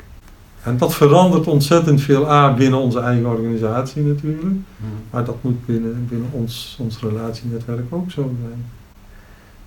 En 0.64 0.78
dat 0.78 0.96
verandert 0.96 1.48
ontzettend 1.48 2.02
veel 2.02 2.32
A 2.32 2.54
binnen 2.54 2.80
onze 2.80 3.00
eigen 3.00 3.26
organisatie 3.26 4.04
natuurlijk. 4.04 4.56
Maar 5.10 5.26
dat 5.26 5.36
moet 5.42 5.66
binnen, 5.66 6.06
binnen 6.10 6.30
ons, 6.32 6.78
ons 6.80 7.00
relatienetwerk 7.00 7.86
ook 7.90 8.12
zo 8.12 8.22
zijn. 8.42 8.66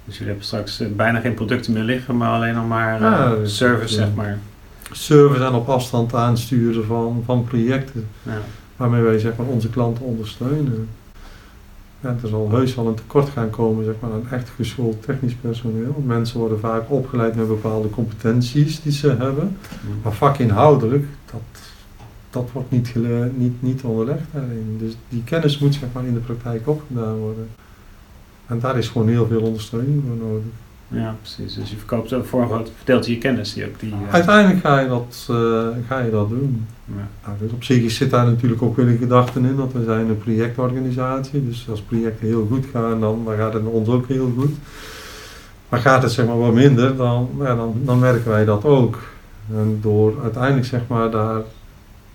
Dus 0.04 0.14
jullie 0.14 0.28
hebben 0.28 0.46
straks 0.46 0.80
eh, 0.80 0.88
bijna 0.96 1.20
geen 1.20 1.34
producten 1.34 1.72
meer 1.72 1.82
liggen, 1.82 2.16
maar 2.16 2.30
alleen 2.32 2.54
nog 2.54 2.68
maar 2.68 2.94
eh, 2.94 3.00
Ja, 3.00 3.34
dus- 3.34 3.56
service, 3.56 3.94
ja. 3.94 4.04
zeg 4.04 4.14
maar. 4.14 4.38
Service 4.92 5.44
en 5.44 5.52
op 5.52 5.68
afstand 5.68 6.14
aansturen 6.14 6.84
van, 6.84 7.22
van 7.26 7.44
projecten. 7.44 8.08
Ja. 8.22 8.38
waarmee 8.76 9.02
wij 9.02 9.18
zeg 9.18 9.36
maar, 9.36 9.46
onze 9.46 9.68
klanten 9.70 10.04
ondersteunen. 10.04 10.88
Ja, 12.02 12.16
er 12.22 12.28
zal 12.28 12.50
heus 12.50 12.74
wel 12.74 12.86
een 12.86 12.94
tekort 12.94 13.28
gaan 13.28 13.50
komen 13.50 13.84
zeg 13.84 13.94
maar, 14.00 14.10
aan 14.10 14.28
echt 14.30 14.48
geschoold 14.48 15.02
technisch 15.02 15.34
personeel. 15.34 16.02
Mensen 16.06 16.38
worden 16.38 16.58
vaak 16.58 16.90
opgeleid 16.90 17.34
met 17.34 17.48
bepaalde 17.48 17.90
competenties 17.90 18.82
die 18.82 18.92
ze 18.92 19.08
hebben. 19.08 19.56
Maar 20.02 20.12
vakinhoudelijk, 20.12 21.04
dat, 21.30 21.40
dat 22.30 22.50
wordt 22.52 22.70
niet, 22.70 22.94
niet, 23.36 23.62
niet 23.62 23.82
onderlegd 23.82 24.24
daarin. 24.32 24.76
Dus 24.78 24.96
die 25.08 25.24
kennis 25.24 25.58
moet 25.58 25.74
zeg 25.74 25.88
maar, 25.92 26.04
in 26.04 26.14
de 26.14 26.20
praktijk 26.20 26.68
opgedaan 26.68 27.16
worden. 27.16 27.48
En 28.46 28.60
daar 28.60 28.78
is 28.78 28.88
gewoon 28.88 29.08
heel 29.08 29.26
veel 29.26 29.42
ondersteuning 29.42 30.02
voor 30.06 30.16
nodig. 30.16 30.44
Ja, 30.92 31.16
precies. 31.20 31.54
Dus 31.54 31.70
je 31.70 31.76
verkoopt 31.76 32.12
ook 32.12 32.26
voor 32.26 32.42
een 32.42 32.48
groot 32.48 32.70
gedeelte 32.78 33.10
je 33.10 33.18
kennis. 33.18 33.54
Die 33.54 33.64
ook 33.66 33.80
die, 33.80 33.92
eh, 33.92 34.14
Uiteindelijk 34.14 34.60
ga 34.60 34.80
je 34.80 34.88
dat, 34.88 35.26
eh, 35.30 35.66
ga 35.88 35.98
je 36.00 36.10
dat 36.10 36.28
doen. 36.28 36.66
ja. 36.86 37.08
Nou, 37.26 37.38
dus 37.40 37.52
op 37.52 37.64
zich 37.64 37.90
zit 37.90 38.10
daar 38.10 38.24
natuurlijk 38.26 38.62
ook 38.62 38.76
weer 38.76 38.88
een 38.88 38.98
gedachte 38.98 39.38
in, 39.40 39.56
dat 39.56 39.72
we 39.72 39.84
zijn 39.84 40.08
een 40.08 40.18
projectorganisatie. 40.18 41.46
Dus 41.46 41.66
als 41.70 41.80
projecten 41.80 42.26
heel 42.26 42.46
goed 42.50 42.66
gaan, 42.72 43.00
dan, 43.00 43.22
dan 43.24 43.36
gaat 43.36 43.52
het 43.52 43.64
met 43.64 43.72
ons 43.72 43.88
ook 43.88 44.08
heel 44.08 44.32
goed. 44.38 44.54
Maar 45.68 45.80
gaat 45.80 46.02
het 46.02 46.12
zeg 46.12 46.26
maar 46.26 46.38
wat 46.38 46.52
minder, 46.52 46.96
dan, 46.96 47.28
ja, 47.38 47.54
dan, 47.54 47.74
dan 47.84 47.98
merken 47.98 48.30
wij 48.30 48.44
dat 48.44 48.64
ook. 48.64 48.98
En 49.54 49.78
door 49.80 50.14
uiteindelijk 50.22 50.66
zeg 50.66 50.80
maar 50.86 51.10
daar, 51.10 51.40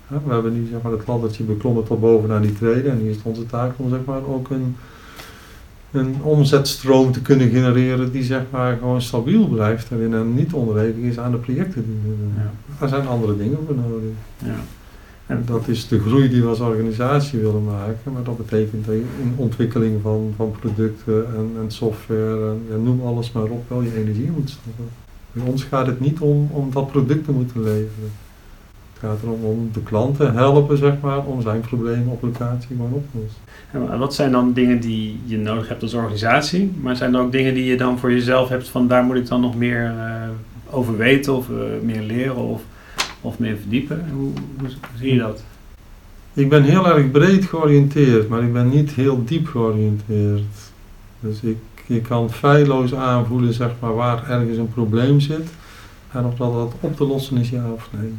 hè, 0.06 0.16
we 0.24 0.32
hebben 0.32 0.52
nu 0.52 0.68
zeg 0.72 0.82
maar 0.82 0.92
het 0.92 1.06
laddertje 1.06 1.44
beklommen 1.44 1.84
tot 1.84 2.00
boven 2.00 2.28
naar 2.28 2.42
die 2.42 2.52
tweede. 2.52 2.88
En 2.88 3.02
nu 3.02 3.10
is 3.10 3.16
het 3.16 3.24
onze 3.24 3.46
taak 3.46 3.72
om 3.76 3.90
zeg 3.90 4.04
maar 4.04 4.26
ook 4.26 4.50
een, 4.50 4.76
een 5.92 6.16
omzetstroom 6.22 7.12
te 7.12 7.22
kunnen 7.22 7.50
genereren 7.50 8.12
die 8.12 8.24
zeg 8.24 8.42
maar 8.50 8.76
gewoon 8.76 9.02
stabiel 9.02 9.46
blijft 9.46 9.90
en 9.90 10.34
niet 10.34 10.52
onderhevig 10.52 11.02
is 11.02 11.18
aan 11.18 11.30
de 11.30 11.38
projecten 11.38 11.84
die 11.84 11.98
we 12.02 12.16
doen. 12.18 12.32
Ja. 12.36 12.50
Daar 12.78 12.88
zijn 12.88 13.06
andere 13.06 13.36
dingen 13.36 13.58
voor 13.66 13.74
nodig. 13.74 14.10
Ja. 14.38 14.56
En 15.26 15.42
dat 15.46 15.68
is 15.68 15.88
de 15.88 16.00
groei 16.00 16.28
die 16.28 16.42
we 16.42 16.48
als 16.48 16.60
organisatie 16.60 17.38
willen 17.38 17.64
maken. 17.64 18.12
Maar 18.12 18.22
dat 18.22 18.36
betekent 18.36 18.86
dat 18.86 18.94
je 18.94 19.04
in 19.22 19.32
ontwikkeling 19.36 20.02
van, 20.02 20.32
van 20.36 20.54
producten 20.60 21.26
en, 21.36 21.50
en 21.62 21.70
software 21.70 22.54
en 22.72 22.82
noem 22.82 23.02
alles 23.02 23.32
maar 23.32 23.44
op, 23.44 23.68
wel 23.68 23.82
je 23.82 23.96
energie 23.96 24.30
moet 24.30 24.50
stoppen. 24.50 24.84
Bij 25.32 25.46
ons 25.46 25.62
gaat 25.62 25.86
het 25.86 26.00
niet 26.00 26.20
om, 26.20 26.48
om 26.52 26.70
dat 26.72 26.90
product 26.90 27.24
te 27.24 27.32
moeten 27.32 27.62
leveren. 27.62 28.10
Het 28.92 29.02
gaat 29.02 29.22
erom 29.22 29.44
om 29.44 29.70
de 29.72 29.82
klant 29.82 30.16
te 30.16 30.24
helpen, 30.24 30.78
zeg 30.78 31.00
maar, 31.00 31.24
om 31.24 31.42
zijn 31.42 31.60
problemen 31.60 32.08
op 32.08 32.22
locatie 32.22 32.68
gewoon 32.68 32.92
op 32.92 33.04
te 33.10 33.18
lossen. 33.18 33.40
En 33.70 33.86
wa- 33.86 33.98
wat 33.98 34.14
zijn 34.14 34.32
dan 34.32 34.52
dingen 34.52 34.80
die 34.80 35.20
je 35.24 35.38
nodig 35.38 35.68
hebt 35.68 35.82
als 35.82 35.94
organisatie? 35.94 36.72
Maar 36.80 36.96
zijn 36.96 37.14
er 37.14 37.20
ook 37.20 37.32
dingen 37.32 37.54
die 37.54 37.64
je 37.64 37.76
dan 37.76 37.98
voor 37.98 38.12
jezelf 38.12 38.48
hebt 38.48 38.68
van 38.68 38.88
daar 38.88 39.02
moet 39.04 39.16
ik 39.16 39.26
dan 39.28 39.40
nog 39.40 39.56
meer 39.56 39.84
eh, 39.98 40.28
over 40.70 40.96
weten 40.96 41.34
of 41.36 41.48
eh, 41.50 41.56
meer 41.82 42.02
leren 42.02 42.36
of, 42.36 42.62
of 43.20 43.38
meer 43.38 43.56
verdiepen? 43.56 44.04
Hoe, 44.14 44.30
hoe 44.60 44.68
zie 44.98 45.12
je 45.12 45.18
dat? 45.18 45.42
Ik 46.34 46.48
ben 46.48 46.62
heel 46.62 46.88
erg 46.88 47.10
breed 47.10 47.44
georiënteerd, 47.44 48.28
maar 48.28 48.42
ik 48.42 48.52
ben 48.52 48.68
niet 48.68 48.90
heel 48.90 49.24
diep 49.24 49.46
georiënteerd. 49.46 50.42
Dus 51.20 51.40
ik, 51.42 51.56
ik 51.86 52.02
kan 52.02 52.30
feilloos 52.30 52.94
aanvoelen 52.94 53.52
zeg 53.52 53.70
maar, 53.80 53.94
waar 53.94 54.30
ergens 54.30 54.56
een 54.58 54.72
probleem 54.72 55.20
zit 55.20 55.48
en 56.12 56.24
of 56.24 56.34
dat, 56.34 56.52
dat 56.52 56.72
op 56.80 56.96
te 56.96 57.04
lossen 57.04 57.36
is, 57.36 57.50
ja 57.50 57.64
of 57.74 57.88
nee. 58.00 58.12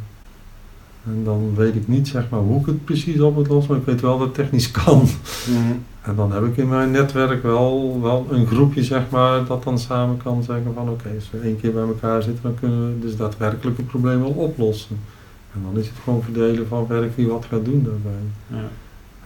En 1.06 1.24
dan 1.24 1.56
weet 1.56 1.76
ik 1.76 1.88
niet 1.88 2.08
zeg 2.08 2.30
maar, 2.30 2.40
hoe 2.40 2.60
ik 2.60 2.66
het 2.66 2.86
precies 2.86 3.20
op 3.20 3.36
moet 3.36 3.48
lossen, 3.48 3.72
maar 3.72 3.80
ik 3.80 3.86
weet 3.86 4.02
wel 4.02 4.18
dat 4.18 4.28
het 4.28 4.36
technisch 4.36 4.72
kan. 4.84 5.08
En 6.02 6.16
dan 6.16 6.32
heb 6.32 6.44
ik 6.44 6.58
in 6.58 6.68
mijn 6.68 6.92
netwerk 6.92 7.44
wel, 7.44 8.00
wel 8.02 8.28
een 8.30 8.48
groepje 8.48 8.84
zeg 8.84 9.10
maar, 9.10 9.46
dat 9.46 9.64
dan 9.64 9.80
samen 9.80 10.18
kan 10.18 10.44
zeggen 10.44 10.74
van 10.74 10.90
oké, 10.90 11.10
als 11.16 11.30
we 11.32 11.38
één 11.38 11.60
keer 11.60 11.74
bij 11.74 11.84
elkaar 11.84 12.22
zitten, 12.22 12.44
dan 12.44 12.56
kunnen 12.60 12.88
we 12.88 13.00
dus 13.00 13.16
daadwerkelijk 13.16 13.78
het 13.78 13.88
probleem 13.88 14.20
wel 14.20 14.30
oplossen. 14.30 15.00
En 15.54 15.62
dan 15.64 15.82
is 15.82 15.88
het 15.88 15.98
gewoon 16.04 16.24
verdelen 16.24 16.68
van 16.68 16.88
werk 16.88 17.16
wie 17.16 17.28
wat 17.28 17.46
gaat 17.50 17.66
doen 17.66 17.84
daarbij. 17.84 18.22
Ja. 18.48 18.70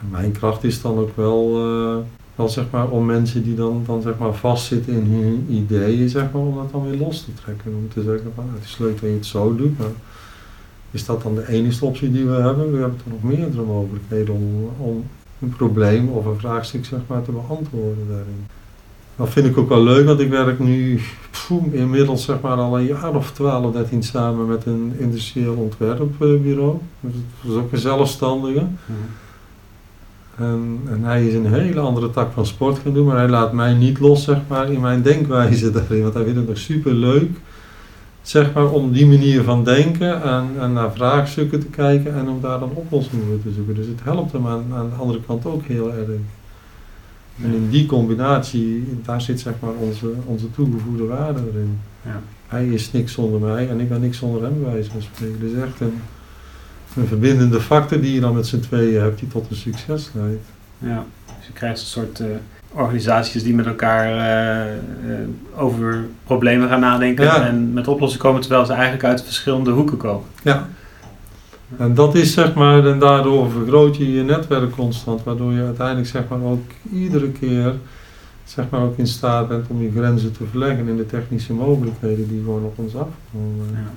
En 0.02 0.10
mijn 0.12 0.32
kracht 0.32 0.64
is 0.64 0.82
dan 0.82 0.98
ook 0.98 1.16
wel, 1.16 1.58
eh, 1.58 1.98
wel 2.36 2.50
zeg 2.50 2.66
maar, 2.72 2.90
om 2.90 3.06
mensen 3.06 3.44
die 3.44 3.56
dan, 3.56 3.84
dan 3.86 4.02
zeg 4.02 4.18
maar 4.18 4.34
vastzitten 4.34 4.94
in 4.94 5.06
hun 5.12 5.46
ideeën, 5.50 6.10
zeg 6.10 6.32
maar, 6.32 6.42
om 6.42 6.56
dat 6.56 6.72
dan 6.72 6.90
weer 6.90 7.00
los 7.00 7.24
te 7.24 7.34
trekken. 7.34 7.74
Om 7.76 7.90
te 7.94 8.02
zeggen 8.02 8.32
van 8.36 8.46
nou, 8.46 8.58
het 8.58 8.66
is 8.66 8.78
leuk 8.78 9.02
dat 9.02 9.10
je 9.10 9.16
het 9.16 9.26
zo 9.26 9.56
doet, 9.56 9.78
maar 9.78 9.88
is 10.94 11.06
dat 11.06 11.22
dan 11.22 11.36
de 11.36 11.48
enige 11.50 11.86
optie 11.86 12.12
die 12.12 12.26
we 12.26 12.34
hebben? 12.34 12.72
We 12.72 12.78
hebben 12.78 12.98
toch 13.04 13.14
nog 13.14 13.38
meerdere 13.38 13.64
mogelijkheden 13.64 14.34
om, 14.34 14.70
om 14.78 15.04
een 15.42 15.50
probleem 15.50 16.10
of 16.10 16.26
een 16.26 16.40
vraagstuk 16.40 16.86
zeg 16.86 17.00
maar, 17.08 17.24
te 17.24 17.32
beantwoorden 17.32 18.08
daarin. 18.08 18.46
Dat 19.16 19.30
vind 19.30 19.46
ik 19.46 19.58
ook 19.58 19.70
wel 19.70 19.84
leuk, 19.84 20.06
want 20.06 20.20
ik 20.20 20.30
werk 20.30 20.60
nu 20.60 21.02
inmiddels 21.72 22.24
zeg 22.24 22.42
maar, 22.42 22.58
al 22.58 22.80
een 22.80 22.86
jaar 22.86 23.16
of 23.16 23.32
12, 23.32 23.74
13 23.74 24.04
samen 24.04 24.48
met 24.48 24.66
een 24.66 24.94
industrieel 24.98 25.56
ontwerpbureau. 25.56 26.78
Dus 27.00 27.14
dat 27.42 27.52
is 27.52 27.58
ook 27.58 27.72
een 27.72 27.78
zelfstandige. 27.78 28.66
En, 30.38 30.80
en 30.90 31.04
hij 31.04 31.28
is 31.28 31.34
een 31.34 31.54
hele 31.54 31.80
andere 31.80 32.10
tak 32.10 32.32
van 32.34 32.46
sport 32.46 32.80
gaan 32.80 32.94
doen, 32.94 33.06
maar 33.06 33.18
hij 33.18 33.30
laat 33.30 33.54
mij 33.54 33.74
niet 33.74 34.00
los 34.00 34.24
zeg 34.24 34.38
maar, 34.48 34.72
in 34.72 34.82
mijn 34.82 35.02
denkwijze 35.02 35.72
daarin. 35.78 36.02
Want 36.02 36.14
hij 36.14 36.24
vindt 36.24 36.40
het 36.40 36.48
nog 36.48 36.58
super 36.58 36.94
leuk 36.94 37.30
zeg 38.24 38.54
maar, 38.54 38.72
om 38.72 38.92
die 38.92 39.06
manier 39.06 39.44
van 39.44 39.64
denken 39.64 40.24
en, 40.24 40.50
en 40.60 40.74
naar 40.74 40.92
vraagstukken 40.92 41.60
te 41.60 41.66
kijken 41.66 42.14
en 42.14 42.30
om 42.30 42.42
daar 42.42 42.60
dan 42.60 42.72
oplossingen 42.74 43.26
voor 43.26 43.42
te 43.42 43.52
zoeken. 43.56 43.76
Dus 43.76 43.88
het 43.88 44.04
helpt 44.04 44.32
hem 44.32 44.48
aan, 44.48 44.66
aan 44.74 44.90
de 44.90 44.96
andere 44.96 45.22
kant 45.26 45.46
ook 45.46 45.64
heel 45.64 45.94
erg. 45.94 46.08
En 47.42 47.54
in 47.54 47.70
die 47.70 47.86
combinatie, 47.86 48.98
daar 49.06 49.22
zit 49.22 49.40
zeg 49.40 49.54
maar 49.60 49.74
onze, 49.74 50.14
onze 50.26 50.52
toegevoegde 50.52 51.06
waarde 51.06 51.40
erin. 51.54 51.80
Ja. 52.06 52.22
Hij 52.48 52.68
is 52.68 52.92
niks 52.92 53.14
zonder 53.14 53.40
mij 53.40 53.70
en 53.70 53.80
ik 53.80 53.90
ben 53.90 54.02
niks 54.02 54.18
zonder 54.18 54.44
hem, 54.44 54.62
bij 54.64 54.72
wijze 54.72 54.92
van 54.92 55.02
spreken. 55.02 55.40
Dus 55.40 55.64
echt 55.64 55.80
een, 55.80 56.02
een 56.96 57.08
verbindende 57.08 57.62
factor 57.62 58.02
die 58.02 58.14
je 58.14 58.20
dan 58.20 58.36
met 58.36 58.48
z'n 58.48 58.60
tweeën 58.60 59.02
hebt, 59.02 59.20
die 59.20 59.28
tot 59.28 59.50
een 59.50 59.56
succes 59.56 60.10
leidt. 60.14 60.46
Ja, 60.78 61.06
dus 61.38 61.48
je 61.48 61.54
krijgt 61.54 61.80
een 61.80 61.86
soort 61.86 62.20
eh, 62.20 62.28
organisaties 62.74 63.44
die 63.44 63.54
met 63.54 63.66
elkaar 63.66 64.06
eh, 64.06 64.74
eh, 64.74 64.80
over 65.56 66.06
problemen 66.24 66.70
gaan 66.70 66.80
nadenken 66.80 67.26
Ja. 67.26 67.48
en 67.48 67.74
met 67.74 67.88
oplossingen 67.88 68.26
komen 68.26 68.42
terwijl 68.42 68.66
ze 68.66 68.72
eigenlijk 68.74 69.04
uit 69.04 69.24
verschillende 69.24 69.72
hoeken 69.72 69.98
komen. 69.98 70.28
Ja. 70.44 70.68
En 71.78 71.94
dat 71.94 72.16
is 72.16 72.34
zeg 72.34 72.54
maar, 72.54 72.86
en 72.88 73.00
daardoor 73.00 73.52
vergroot 73.52 73.98
je 73.98 74.12
je 74.14 74.24
netwerk 74.24 74.72
constant, 74.72 75.24
waardoor 75.24 75.54
je 75.54 75.64
uiteindelijk 75.64 76.08
zeg 76.08 76.24
maar 76.30 76.42
ook 76.42 76.64
iedere 76.94 77.30
keer 77.30 77.74
zeg 78.44 78.70
maar 78.70 78.82
ook 78.82 78.98
in 78.98 79.08
staat 79.08 79.48
bent 79.48 79.68
om 79.68 79.82
je 79.82 79.92
grenzen 79.96 80.32
te 80.32 80.46
verleggen 80.50 80.88
in 80.88 80.98
de 80.98 81.06
technische 81.06 81.54
mogelijkheden 81.54 82.28
die 82.28 82.42
gewoon 82.44 82.64
op 82.64 82.78
ons 82.78 82.96
afkomen. 82.96 83.68
Ja. 83.72 83.92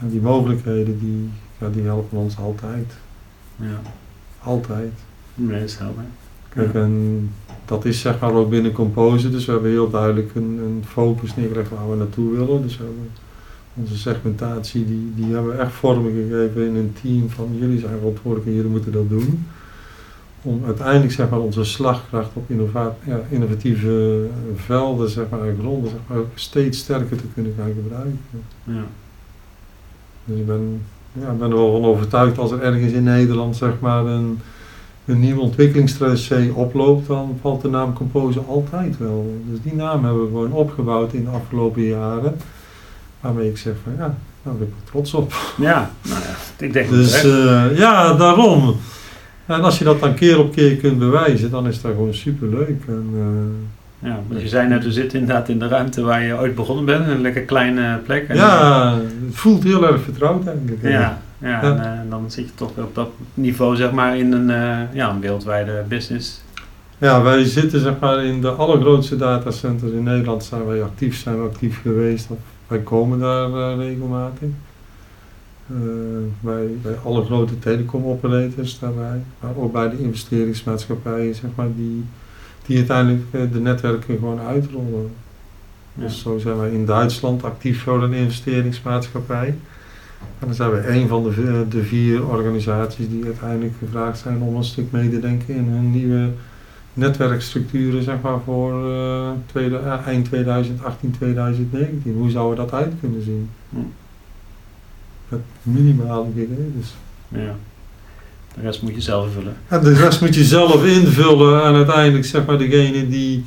En 0.00 0.08
die 0.10 0.20
mogelijkheden 0.20 0.98
die, 0.98 1.30
ja, 1.58 1.68
die 1.68 1.82
helpen 1.82 2.18
ons 2.18 2.38
altijd. 2.38 2.92
Ja. 3.56 3.80
Altijd. 4.42 4.92
Nee, 5.34 5.60
dat 5.60 5.68
is 5.68 5.76
helder. 5.76 6.04
Kijk, 6.48 6.74
en 6.74 7.30
dat 7.66 7.84
is 7.84 8.00
zeg 8.00 8.18
maar 8.20 8.32
ook 8.32 8.50
binnen 8.50 8.72
Composer, 8.72 9.30
dus 9.30 9.44
we 9.44 9.52
hebben 9.52 9.70
heel 9.70 9.90
duidelijk 9.90 10.34
een, 10.34 10.60
een 10.64 10.84
focus 10.86 11.36
neergelegd 11.36 11.70
waar 11.70 11.90
we 11.90 11.96
naartoe 11.96 12.30
willen. 12.30 12.62
Dus 12.62 12.76
we 12.76 12.84
hebben 12.84 13.10
onze 13.74 13.98
segmentatie, 13.98 14.84
die, 14.84 15.12
die 15.14 15.34
hebben 15.34 15.56
we 15.56 15.62
echt 15.62 15.72
vorm 15.72 16.04
gegeven 16.04 16.66
in 16.66 16.76
een 16.76 16.94
team 17.02 17.30
van 17.30 17.56
jullie 17.58 17.78
zijn 17.78 17.98
verantwoordelijk 17.98 18.48
en 18.48 18.54
jullie 18.54 18.70
moeten 18.70 18.92
dat 18.92 19.08
doen. 19.08 19.46
Om 20.42 20.62
uiteindelijk 20.64 21.12
zeg 21.12 21.28
maar, 21.30 21.40
onze 21.40 21.64
slagkracht 21.64 22.30
op 22.32 22.50
ja, 23.04 23.20
innovatieve 23.28 24.26
velden 24.54 25.10
zeg 25.10 25.24
maar, 25.30 25.48
en 25.48 25.56
gronden 25.60 25.90
zeg 25.90 26.00
maar, 26.06 26.18
steeds 26.34 26.78
sterker 26.78 27.16
te 27.16 27.26
kunnen 27.34 27.54
gaan 27.58 27.72
gebruiken. 27.82 28.20
Ja. 28.64 28.84
Dus 30.24 30.38
ik 30.38 30.46
ben, 30.46 30.82
ja, 31.12 31.32
ben 31.32 31.50
er 31.50 31.56
wel 31.56 31.72
van 31.72 31.90
overtuigd 31.90 32.38
als 32.38 32.50
er 32.50 32.60
ergens 32.60 32.92
in 32.92 33.02
Nederland 33.02 33.56
zeg 33.56 33.80
maar, 33.80 34.06
een, 34.06 34.38
een 35.06 35.20
nieuwe 35.20 35.40
ontwikkelingsstrategie 35.40 36.54
oploopt, 36.54 37.06
dan 37.06 37.38
valt 37.40 37.62
de 37.62 37.68
naam 37.68 37.92
Composer 37.92 38.42
altijd 38.48 38.98
wel. 38.98 39.40
Dus 39.50 39.58
die 39.62 39.74
naam 39.74 40.04
hebben 40.04 40.22
we 40.22 40.28
gewoon 40.28 40.52
opgebouwd 40.52 41.12
in 41.12 41.24
de 41.24 41.30
afgelopen 41.30 41.82
jaren. 41.82 42.36
Waarmee 43.20 43.48
ik 43.48 43.58
zeg 43.58 43.72
van 43.82 43.92
ja, 43.92 44.14
daar 44.42 44.54
ben 44.54 44.66
ik 44.66 44.72
trots 44.84 45.14
op. 45.14 45.32
Ja, 45.58 45.90
nou 46.02 46.20
ja, 46.20 46.64
ik 46.64 46.72
denk 46.72 46.88
Dus 46.88 47.24
eh, 47.24 47.78
ja, 47.78 48.14
daarom. 48.14 48.76
En 49.46 49.62
als 49.62 49.78
je 49.78 49.84
dat 49.84 50.00
dan 50.00 50.14
keer 50.14 50.38
op 50.38 50.52
keer 50.52 50.76
kunt 50.76 50.98
bewijzen, 50.98 51.50
dan 51.50 51.66
is 51.66 51.80
dat 51.80 51.92
gewoon 51.92 52.14
superleuk. 52.14 52.80
En, 52.88 53.08
eh, 53.14 54.08
Ja, 54.08 54.20
want 54.28 54.40
je 54.40 54.48
zei 54.48 54.68
net, 54.68 54.84
we 54.84 54.92
zitten 54.92 55.18
inderdaad 55.18 55.48
in 55.48 55.58
de 55.58 55.68
ruimte 55.68 56.02
waar 56.02 56.22
je 56.22 56.38
ooit 56.38 56.54
begonnen 56.54 56.84
bent, 56.84 57.08
een 57.08 57.20
lekker 57.20 57.42
kleine 57.42 57.98
plek. 58.04 58.28
En 58.28 58.36
ja, 58.36 58.94
het 59.26 59.36
voelt 59.36 59.62
heel 59.62 59.86
erg 59.86 60.00
vertrouwd 60.00 60.46
eigenlijk. 60.46 60.82
Ja, 60.82 61.22
ja, 61.38 61.48
Ja. 61.48 61.62
En, 61.62 61.84
eh, 61.84 62.10
dan 62.10 62.30
zit 62.30 62.46
je 62.46 62.54
toch 62.54 62.70
op 62.76 62.94
dat 62.94 63.08
niveau, 63.34 63.76
zeg 63.76 63.92
maar, 63.92 64.18
in 64.18 64.32
een, 64.32 64.50
eh, 64.50 64.94
ja, 64.94 65.10
een 65.10 65.20
wereldwijde 65.20 65.84
business. 65.88 66.40
Ja, 66.98 67.22
wij 67.22 67.44
zitten 67.44 67.80
zeg 67.80 67.98
maar 68.00 68.24
in 68.24 68.40
de 68.40 68.50
allergrootste 68.50 69.16
datacenters 69.16 69.92
in 69.92 70.02
Nederland 70.02 70.44
zijn 70.44 70.66
wij 70.66 70.82
actief, 70.82 71.16
zijn 71.16 71.42
we 71.42 71.48
actief 71.48 71.80
geweest. 71.80 72.30
Of 72.30 72.38
wij 72.66 72.78
komen 72.78 73.18
daar 73.18 73.48
eh, 73.48 73.76
regelmatig. 73.76 74.48
Bij, 76.40 76.66
bij 76.82 76.94
alle 77.04 77.24
grote 77.24 77.58
telecomoperators 77.58 78.78
daarbij, 78.78 79.22
maar 79.40 79.56
ook 79.56 79.72
bij 79.72 79.90
de 79.90 79.98
investeringsmaatschappijen 79.98 81.34
zeg 81.34 81.50
maar, 81.54 81.68
die, 81.76 82.04
die 82.66 82.76
uiteindelijk 82.76 83.52
de 83.52 83.60
netwerken 83.60 84.18
gewoon 84.18 84.40
uitrollen. 84.40 85.10
Ja. 85.94 86.02
Dus 86.02 86.20
zo 86.20 86.38
zijn 86.38 86.56
wij 86.56 86.70
in 86.70 86.86
Duitsland 86.86 87.44
actief 87.44 87.82
voor 87.82 88.02
een 88.02 88.12
investeringsmaatschappij. 88.12 89.54
En 90.38 90.46
dan 90.46 90.54
zijn 90.54 90.70
we 90.70 90.88
een 90.88 91.08
van 91.08 91.22
de, 91.22 91.32
v- 91.32 91.72
de 91.72 91.82
vier 91.82 92.26
organisaties 92.28 93.08
die 93.08 93.24
uiteindelijk 93.24 93.74
gevraagd 93.78 94.18
zijn 94.18 94.40
om 94.42 94.56
een 94.56 94.64
stuk 94.64 94.90
mee 94.92 95.10
te 95.10 95.20
denken 95.20 95.54
in 95.54 95.64
hun 95.68 95.90
nieuwe 95.90 96.28
netwerkstructuren 96.92 98.02
zeg 98.02 98.14
maar, 98.22 98.38
voor 98.44 98.90
eh, 98.92 99.30
tweede, 99.46 99.76
eh, 99.78 100.06
eind 100.06 100.24
2018, 100.24 101.10
2019. 101.10 102.14
Hoe 102.16 102.30
zouden 102.30 102.64
we 102.64 102.70
dat 102.70 102.80
uit 102.80 102.92
kunnen 103.00 103.22
zien? 103.22 103.48
Hm. 103.70 103.76
Met 105.28 105.40
minimale 105.62 106.26
gegevens. 106.34 106.94
Ja. 107.28 107.54
De 108.54 108.60
rest 108.62 108.82
moet 108.82 108.94
je 108.94 109.00
zelf 109.00 109.32
vullen. 109.32 109.56
En 109.68 109.80
de 109.82 109.94
rest 109.94 110.20
moet 110.20 110.34
je 110.34 110.44
zelf 110.44 110.84
invullen 110.84 111.62
en 111.64 111.74
uiteindelijk 111.74 112.24
zeg 112.24 112.46
maar 112.46 112.58
degene 112.58 113.08
die, 113.08 113.44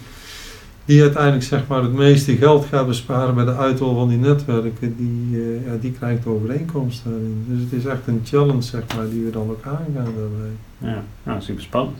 die 0.90 1.02
uiteindelijk 1.02 1.44
zeg 1.44 1.68
maar 1.68 1.82
het 1.82 1.94
meeste 1.94 2.36
geld 2.36 2.66
gaat 2.66 2.88
besparen 2.88 3.36
bij 3.36 3.46
de 3.46 3.56
uitrol 3.56 3.96
van 3.96 4.08
die 4.08 4.18
netwerken, 4.18 4.96
die, 4.98 5.42
eh, 5.42 5.66
ja, 5.66 5.78
die 5.82 5.92
krijgt 5.92 6.24
de 6.24 6.30
overeenkomst 6.30 7.04
daarin. 7.04 7.46
Dus 7.48 7.62
het 7.62 7.72
is 7.72 7.86
echt 7.86 8.08
een 8.08 8.22
challenge 8.24 8.62
zeg 8.62 8.82
maar 8.96 9.10
die 9.10 9.24
we 9.24 9.32
dan 9.32 9.50
ook 9.50 9.66
aangaan 9.66 10.14
daarbij. 10.18 10.52
Ja, 10.78 11.04
nou, 11.24 11.42
super 11.42 11.64
spannend. 11.64 11.98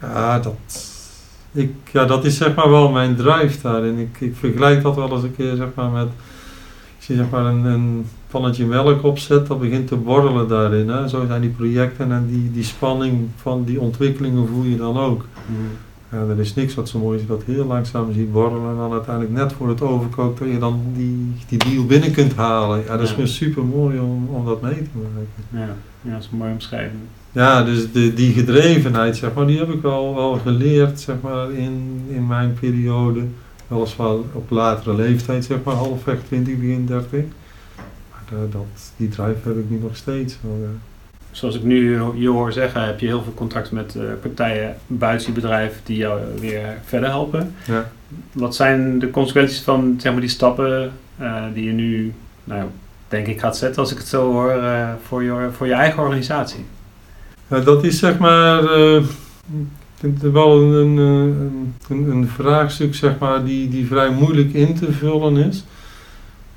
Ja, 0.00 0.38
dat, 0.38 0.54
ik, 1.52 1.72
ja, 1.92 2.04
dat 2.04 2.24
is 2.24 2.36
zeg 2.36 2.54
maar 2.54 2.70
wel 2.70 2.90
mijn 2.90 3.16
drive 3.16 3.62
daarin. 3.62 3.98
Ik, 3.98 4.20
ik 4.20 4.36
vergelijk 4.36 4.82
dat 4.82 4.94
wel 4.94 5.12
eens 5.12 5.22
een 5.22 5.36
keer 5.36 5.56
zeg 5.56 5.68
maar 5.74 5.90
met, 5.90 6.08
als 6.96 7.06
je 7.06 7.14
zeg 7.14 7.30
maar 7.30 7.44
een, 7.44 7.64
een 7.64 8.06
pannetje 8.30 8.66
melk 8.66 9.02
opzet, 9.02 9.46
dat 9.46 9.60
begint 9.60 9.88
te 9.88 9.96
borrelen 9.96 10.48
daarin. 10.48 10.88
Hè. 10.88 11.08
Zo 11.08 11.26
zijn 11.26 11.40
die 11.40 11.50
projecten 11.50 12.12
en 12.12 12.26
die, 12.26 12.52
die 12.52 12.64
spanning 12.64 13.28
van 13.36 13.64
die 13.64 13.80
ontwikkelingen 13.80 14.48
voel 14.48 14.64
je 14.64 14.76
dan 14.76 14.98
ook. 14.98 15.24
Ja, 16.14 16.20
er 16.28 16.38
is 16.40 16.54
niks 16.54 16.74
wat 16.74 16.88
zo 16.88 16.98
mooi 16.98 17.18
is, 17.18 17.26
dat 17.26 17.42
heel 17.42 17.64
langzaam 17.64 18.12
ziet 18.12 18.32
borrelen 18.32 18.70
en 18.70 18.76
dan 18.76 18.92
uiteindelijk 18.92 19.34
net 19.34 19.52
voor 19.52 19.68
het 19.68 19.80
overkookt 19.82 20.38
dat 20.38 20.48
je 20.48 20.58
dan 20.58 20.82
die, 20.96 21.32
die 21.48 21.58
deal 21.58 21.84
binnen 21.86 22.12
kunt 22.12 22.34
halen. 22.34 22.78
Ja, 22.84 22.90
dat 22.92 23.00
is 23.00 23.08
Ja. 23.08 23.14
gewoon 23.14 23.28
super 23.28 23.64
mooi 23.64 23.98
om, 23.98 24.28
om 24.28 24.44
dat 24.44 24.62
mee 24.62 24.74
te 24.74 24.88
maken. 24.94 25.28
Ja, 25.68 25.74
ja 26.02 26.12
dat 26.12 26.22
is 26.22 26.28
een 26.32 26.38
mooie 26.38 26.52
omschrijving. 26.52 27.00
Ja, 27.32 27.62
dus 27.64 27.92
de, 27.92 28.14
die 28.14 28.32
gedrevenheid, 28.32 29.16
zeg 29.16 29.34
maar, 29.34 29.46
die 29.46 29.58
heb 29.58 29.68
ik 29.72 29.82
wel, 29.82 30.14
wel 30.14 30.32
geleerd, 30.38 31.00
zeg 31.00 31.16
maar, 31.22 31.52
in, 31.52 32.02
in 32.08 32.26
mijn 32.26 32.54
periode. 32.60 33.20
Weliswaar 33.66 34.14
op 34.32 34.50
latere 34.50 34.94
leeftijd, 34.94 35.44
zeg 35.44 35.58
maar, 35.64 35.74
halfweg 35.74 36.18
20, 36.26 36.58
begin 36.58 36.86
30. 36.86 37.10
Maar 38.10 38.22
eh, 38.40 38.52
dat, 38.52 38.92
die 38.96 39.08
drive 39.08 39.38
heb 39.48 39.56
ik 39.58 39.70
nu 39.70 39.78
nog 39.82 39.96
steeds. 39.96 40.38
wel, 40.40 40.58
ja. 40.62 40.78
Zoals 41.34 41.54
ik 41.54 41.62
nu 41.62 42.00
je 42.14 42.28
hoor 42.28 42.52
zeggen, 42.52 42.84
heb 42.84 43.00
je 43.00 43.06
heel 43.06 43.22
veel 43.22 43.34
contact 43.34 43.70
met 43.70 43.96
eh, 43.96 44.02
partijen 44.22 44.76
buiten 44.86 45.26
je 45.26 45.32
bedrijf 45.32 45.80
die 45.84 45.96
jou 45.96 46.20
weer 46.40 46.78
verder 46.84 47.08
helpen. 47.08 47.54
Ja. 47.66 47.90
Wat 48.32 48.54
zijn 48.54 48.98
de 48.98 49.10
consequenties 49.10 49.60
van 49.60 49.94
zeg 49.98 50.12
maar, 50.12 50.20
die 50.20 50.30
stappen 50.30 50.92
eh, 51.18 51.42
die 51.54 51.64
je 51.64 51.72
nu, 51.72 52.12
nou, 52.44 52.64
denk 53.08 53.26
ik, 53.26 53.40
gaat 53.40 53.56
zetten 53.56 53.82
als 53.82 53.92
ik 53.92 53.98
het 53.98 54.06
zo 54.06 54.32
hoor, 54.32 54.50
eh, 54.50 54.88
voor, 55.06 55.22
je, 55.22 55.48
voor 55.56 55.66
je 55.66 55.72
eigen 55.72 56.02
organisatie? 56.02 56.64
Ja, 57.48 57.60
dat 57.60 57.84
is 57.84 57.98
zeg 57.98 58.18
maar 58.18 58.62
wel 60.32 60.60
een, 60.60 60.96
een, 60.96 62.10
een 62.10 62.28
vraagstuk 62.28 62.94
zeg 62.94 63.18
maar, 63.18 63.44
die, 63.44 63.68
die 63.68 63.86
vrij 63.86 64.10
moeilijk 64.10 64.52
in 64.52 64.74
te 64.74 64.92
vullen 64.92 65.36
is. 65.36 65.64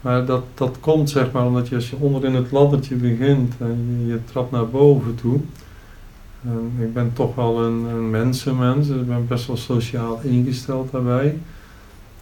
Maar 0.07 0.25
dat, 0.25 0.43
dat 0.53 0.77
komt 0.79 1.09
zeg 1.09 1.31
maar 1.31 1.45
omdat 1.45 1.67
je 1.67 1.75
als 1.75 1.89
je 1.89 1.95
onder 1.95 2.25
in 2.25 2.35
het 2.35 2.51
laddertje 2.51 2.95
begint 2.95 3.53
en 3.59 4.03
je, 4.05 4.19
trapt 4.25 4.51
naar 4.51 4.67
boven 4.67 5.15
toe. 5.15 5.39
En 6.43 6.71
ik 6.79 6.93
ben 6.93 7.13
toch 7.13 7.35
wel 7.35 7.63
een, 7.63 7.85
een 7.85 8.09
mensenmens, 8.09 8.87
dus 8.87 8.97
ik 8.97 9.07
ben 9.07 9.27
best 9.27 9.47
wel 9.47 9.57
sociaal 9.57 10.19
ingesteld 10.23 10.91
daarbij. 10.91 11.37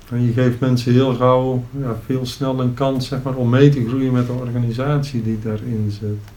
En 0.09 0.21
je 0.21 0.31
geeft 0.31 0.59
mensen 0.59 0.91
heel 0.91 1.15
gauw, 1.15 1.63
ja, 1.79 1.95
veel 2.05 2.25
snel 2.25 2.61
een 2.61 2.73
kans 2.73 3.07
zeg 3.07 3.23
maar, 3.23 3.35
om 3.35 3.49
mee 3.49 3.69
te 3.69 3.87
groeien 3.87 4.13
met 4.13 4.27
de 4.27 4.33
organisatie 4.33 5.23
die 5.23 5.39
daarin 5.39 5.87
zit. 5.99 6.33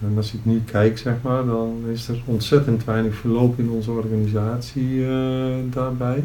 En 0.00 0.12
als 0.16 0.32
ik 0.32 0.44
nu 0.44 0.62
kijk, 0.64 0.98
zeg 0.98 1.14
maar, 1.22 1.44
dan 1.44 1.82
is 1.92 2.08
er 2.08 2.22
ontzettend 2.24 2.84
weinig 2.84 3.14
verloop 3.14 3.58
in 3.58 3.70
onze 3.70 3.90
organisatie 3.90 5.06
eh, 5.06 5.54
daarbij. 5.70 6.24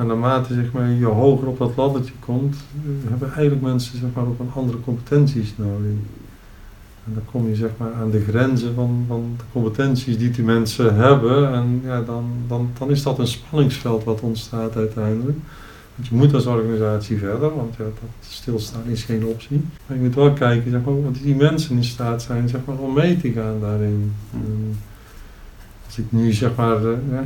En 0.00 0.06
naarmate 0.06 0.54
zeg 0.54 0.72
maar, 0.72 0.90
je 0.90 1.04
hoger 1.04 1.48
op 1.48 1.58
dat 1.58 1.76
laddertje 1.76 2.12
komt, 2.24 2.56
hebben 3.08 3.32
eigenlijk 3.32 3.62
mensen 3.62 3.98
zeg 3.98 4.08
maar, 4.14 4.26
ook 4.26 4.38
een 4.38 4.50
andere 4.54 4.80
competenties 4.80 5.54
nodig. 5.56 5.92
En 7.04 7.14
dan 7.14 7.22
kom 7.30 7.48
je 7.48 7.54
zeg 7.54 7.70
maar, 7.76 7.92
aan 7.92 8.10
de 8.10 8.20
grenzen 8.20 8.74
van, 8.74 9.04
van 9.08 9.34
de 9.36 9.44
competenties 9.52 10.18
die 10.18 10.30
die 10.30 10.44
mensen 10.44 10.96
hebben. 10.96 11.52
En 11.52 11.80
ja, 11.84 12.00
dan, 12.02 12.30
dan, 12.48 12.70
dan 12.78 12.90
is 12.90 13.02
dat 13.02 13.18
een 13.18 13.26
spanningsveld 13.26 14.04
wat 14.04 14.20
ontstaat 14.20 14.76
uiteindelijk. 14.76 15.38
Want 15.94 16.08
je 16.08 16.14
moet 16.14 16.34
als 16.34 16.46
organisatie 16.46 17.18
verder, 17.18 17.54
want 17.56 17.76
ja, 17.76 17.84
dat 17.84 18.10
stilstaan 18.20 18.84
is 18.86 19.02
geen 19.02 19.24
optie. 19.24 19.62
Maar 19.86 19.96
je 19.96 20.02
moet 20.02 20.14
wel 20.14 20.32
kijken 20.32 20.70
zeg 20.70 20.84
maar, 20.84 21.02
wat 21.02 21.14
die 21.22 21.34
mensen 21.34 21.76
in 21.76 21.84
staat 21.84 22.22
zijn 22.22 22.48
zeg 22.48 22.60
maar, 22.64 22.76
om 22.76 22.94
mee 22.94 23.16
te 23.16 23.32
gaan 23.32 23.60
daarin. 23.60 24.12
En 24.32 24.78
als 25.86 25.98
ik 25.98 26.04
nu 26.08 26.32
zeg 26.32 26.54
maar 26.54 26.84
eh, 26.84 27.18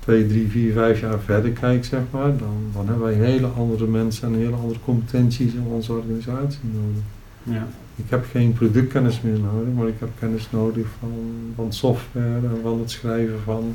twee, 0.00 0.26
drie, 0.26 0.48
vier, 0.48 0.72
vijf 0.72 1.00
jaar 1.00 1.18
verder 1.18 1.50
kijk, 1.50 1.84
zeg 1.84 2.00
maar, 2.10 2.36
dan, 2.36 2.56
dan 2.72 2.86
hebben 2.86 3.04
wij 3.04 3.14
hele 3.14 3.46
andere 3.46 3.86
mensen 3.86 4.28
en 4.28 4.38
hele 4.38 4.56
andere 4.56 4.80
competenties 4.84 5.52
in 5.52 5.64
onze 5.70 5.92
organisatie 5.92 6.60
nodig. 6.72 7.02
Ja. 7.42 7.66
Ik 7.96 8.10
heb 8.10 8.24
geen 8.30 8.52
productkennis 8.52 9.20
meer 9.20 9.38
nodig, 9.38 9.74
maar 9.74 9.88
ik 9.88 9.98
heb 9.98 10.08
kennis 10.18 10.50
nodig 10.50 10.86
van, 10.98 11.12
van 11.54 11.72
software 11.72 12.26
en 12.26 12.58
van 12.62 12.78
het 12.80 12.90
schrijven 12.90 13.40
van, 13.44 13.74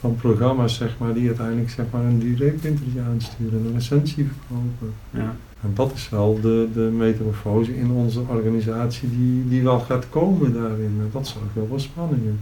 van 0.00 0.16
programma's, 0.16 0.74
zeg 0.74 0.98
maar, 0.98 1.14
die 1.14 1.26
uiteindelijk 1.26 1.70
zeg 1.70 1.86
maar, 1.90 2.04
een 2.04 2.18
direct 2.18 2.64
interview 2.64 3.02
aansturen 3.12 3.58
en 3.58 3.66
een 3.66 3.72
recensie 3.72 4.26
verkopen. 4.26 4.92
Ja. 5.10 5.36
En 5.62 5.70
dat 5.74 5.92
is 5.94 6.08
wel 6.08 6.40
de, 6.40 6.68
de 6.74 6.90
metamorfose 6.96 7.76
in 7.76 7.90
onze 7.90 8.20
organisatie 8.28 9.08
die, 9.10 9.48
die 9.48 9.62
wel 9.62 9.80
gaat 9.80 10.08
komen 10.08 10.52
daarin. 10.52 10.96
En 11.00 11.10
dat 11.12 11.26
zorgt 11.26 11.54
wel 11.54 11.66
voor 11.66 11.80
spanningen. 11.80 12.40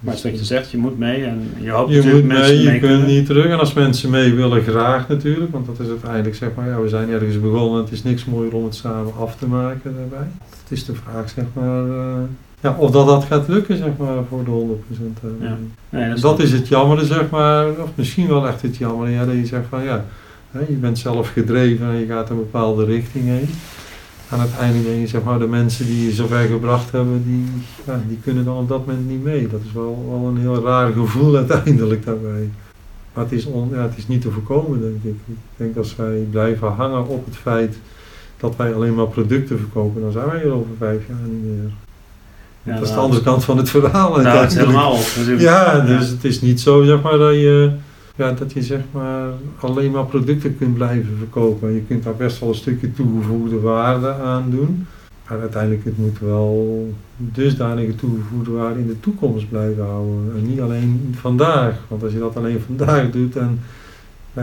Maar 0.00 0.14
het 0.14 0.24
is 0.24 0.30
wat 0.30 0.40
je 0.40 0.46
zegt, 0.46 0.70
je 0.70 0.78
moet 0.78 0.98
mee 0.98 1.24
en 1.24 1.50
je 1.60 1.70
hoopt 1.70 1.90
Je 1.90 1.96
natuurlijk 1.96 2.24
moet 2.24 2.32
mensen 2.32 2.54
mee, 2.54 2.62
je 2.62 2.70
mee 2.70 2.80
kunt 2.80 3.06
niet 3.06 3.26
terug. 3.26 3.46
En 3.46 3.58
als 3.58 3.72
mensen 3.72 4.10
mee 4.10 4.32
willen, 4.32 4.62
graag 4.62 5.08
natuurlijk. 5.08 5.52
Want 5.52 5.66
dat 5.66 5.80
is 5.80 5.88
uiteindelijk, 5.88 6.34
zeg 6.34 6.48
maar, 6.56 6.68
ja, 6.68 6.80
we 6.80 6.88
zijn 6.88 7.10
ergens 7.10 7.40
begonnen. 7.40 7.82
Het 7.82 7.92
is 7.92 8.02
niks 8.02 8.24
mooier 8.24 8.54
om 8.54 8.64
het 8.64 8.74
samen 8.74 9.12
af 9.18 9.36
te 9.36 9.46
maken 9.46 9.94
daarbij. 9.96 10.28
Het 10.62 10.78
is 10.78 10.84
de 10.84 10.94
vraag, 10.94 11.30
zeg 11.30 11.44
maar, 11.52 11.88
eh, 11.88 12.22
ja, 12.60 12.76
of 12.78 12.90
dat, 12.90 13.06
dat 13.06 13.24
gaat 13.24 13.48
lukken, 13.48 13.76
zeg 13.76 13.96
maar, 13.98 14.24
voor 14.28 14.44
de 14.44 14.50
100% 14.50 15.18
daarbij. 15.22 15.48
Ja. 15.48 15.56
Nee, 15.90 16.08
dat 16.08 16.16
is, 16.16 16.22
Dat 16.22 16.40
is 16.40 16.52
het 16.52 16.68
jammer, 16.68 17.04
zeg 17.04 17.30
maar, 17.30 17.68
of 17.68 17.90
misschien 17.94 18.28
wel 18.28 18.46
echt 18.46 18.62
het 18.62 18.76
jammer, 18.76 19.10
ja, 19.10 19.24
dat 19.24 19.34
je 19.34 19.46
zegt 19.46 19.66
van 19.68 19.82
ja, 19.82 20.04
je 20.68 20.74
bent 20.74 20.98
zelf 20.98 21.28
gedreven 21.28 21.86
en 21.86 21.98
je 21.98 22.06
gaat 22.06 22.30
een 22.30 22.36
bepaalde 22.36 22.84
richting 22.84 23.24
heen. 23.24 23.48
Aan 24.30 24.40
het 24.40 24.56
einde 24.60 24.78
ben 24.78 24.98
je 24.98 25.06
zeg 25.06 25.22
maar 25.22 25.38
de 25.38 25.46
mensen 25.46 25.86
die 25.86 26.04
je 26.04 26.12
zover 26.12 26.46
gebracht 26.46 26.90
hebben, 26.90 27.22
die, 27.26 27.44
ja, 27.86 28.00
die 28.08 28.18
kunnen 28.22 28.44
dan 28.44 28.56
op 28.56 28.68
dat 28.68 28.86
moment 28.86 29.08
niet 29.08 29.22
mee. 29.22 29.48
Dat 29.48 29.60
is 29.66 29.72
wel, 29.72 30.06
wel 30.10 30.28
een 30.28 30.38
heel 30.38 30.64
raar 30.64 30.92
gevoel 30.92 31.36
uiteindelijk 31.46 32.04
daarbij. 32.04 32.50
Maar 33.12 33.24
het 33.24 33.32
is, 33.32 33.46
on, 33.46 33.68
ja, 33.72 33.82
het 33.82 33.96
is 33.96 34.08
niet 34.08 34.20
te 34.20 34.30
voorkomen, 34.30 34.80
denk 34.80 35.02
ik. 35.02 35.20
Ik 35.26 35.36
denk 35.56 35.76
als 35.76 35.96
wij 35.96 36.26
blijven 36.30 36.72
hangen 36.72 37.06
op 37.06 37.24
het 37.24 37.36
feit 37.36 37.76
dat 38.36 38.56
wij 38.56 38.74
alleen 38.74 38.94
maar 38.94 39.06
producten 39.06 39.58
verkopen, 39.58 40.00
dan 40.00 40.12
zijn 40.12 40.26
wij 40.26 40.40
hier 40.42 40.52
over 40.52 40.70
vijf 40.78 41.08
jaar 41.08 41.28
niet 41.28 41.44
meer. 41.44 41.70
Ja, 42.62 42.72
dat 42.72 42.82
is 42.82 42.88
de 42.88 42.94
nou, 42.94 43.06
andere 43.06 43.22
kant 43.22 43.44
van 43.44 43.56
het 43.56 43.70
verhaal. 43.70 44.20
Nou, 44.20 44.38
het 44.38 44.58
helemaal 44.58 44.92
op. 44.92 45.04
Ja, 45.38 45.80
dus 45.80 46.08
het 46.08 46.24
is 46.24 46.40
niet 46.40 46.60
zo 46.60 46.84
zeg 46.84 47.02
maar, 47.02 47.18
dat, 47.18 47.34
je, 47.34 47.70
ja, 48.18 48.32
dat 48.32 48.52
je 48.52 48.62
zeg 48.62 48.80
maar, 48.90 49.30
alleen 49.60 49.90
maar 49.90 50.06
producten 50.06 50.58
kunt 50.58 50.74
blijven 50.74 51.16
verkopen. 51.18 51.74
Je 51.74 51.82
kunt 51.88 52.02
daar 52.02 52.16
best 52.16 52.40
wel 52.40 52.48
een 52.48 52.54
stukje 52.54 52.92
toegevoegde 52.92 53.60
waarde 53.60 54.12
aan 54.12 54.50
doen. 54.50 54.86
Maar 55.28 55.40
uiteindelijk 55.40 55.84
het 55.84 55.98
moet 55.98 56.18
wel 56.18 56.94
dusdanige 57.16 57.94
toegevoegde 57.94 58.50
waarde 58.50 58.80
in 58.80 58.86
de 58.86 59.00
toekomst 59.00 59.48
blijven 59.48 59.84
houden. 59.84 60.32
En 60.36 60.46
niet 60.46 60.60
alleen 60.60 61.14
vandaag. 61.20 61.74
Want 61.88 62.02
als 62.02 62.12
je 62.12 62.18
dat 62.18 62.36
alleen 62.36 62.60
vandaag 62.60 63.10
doet 63.10 63.36
en 63.36 63.60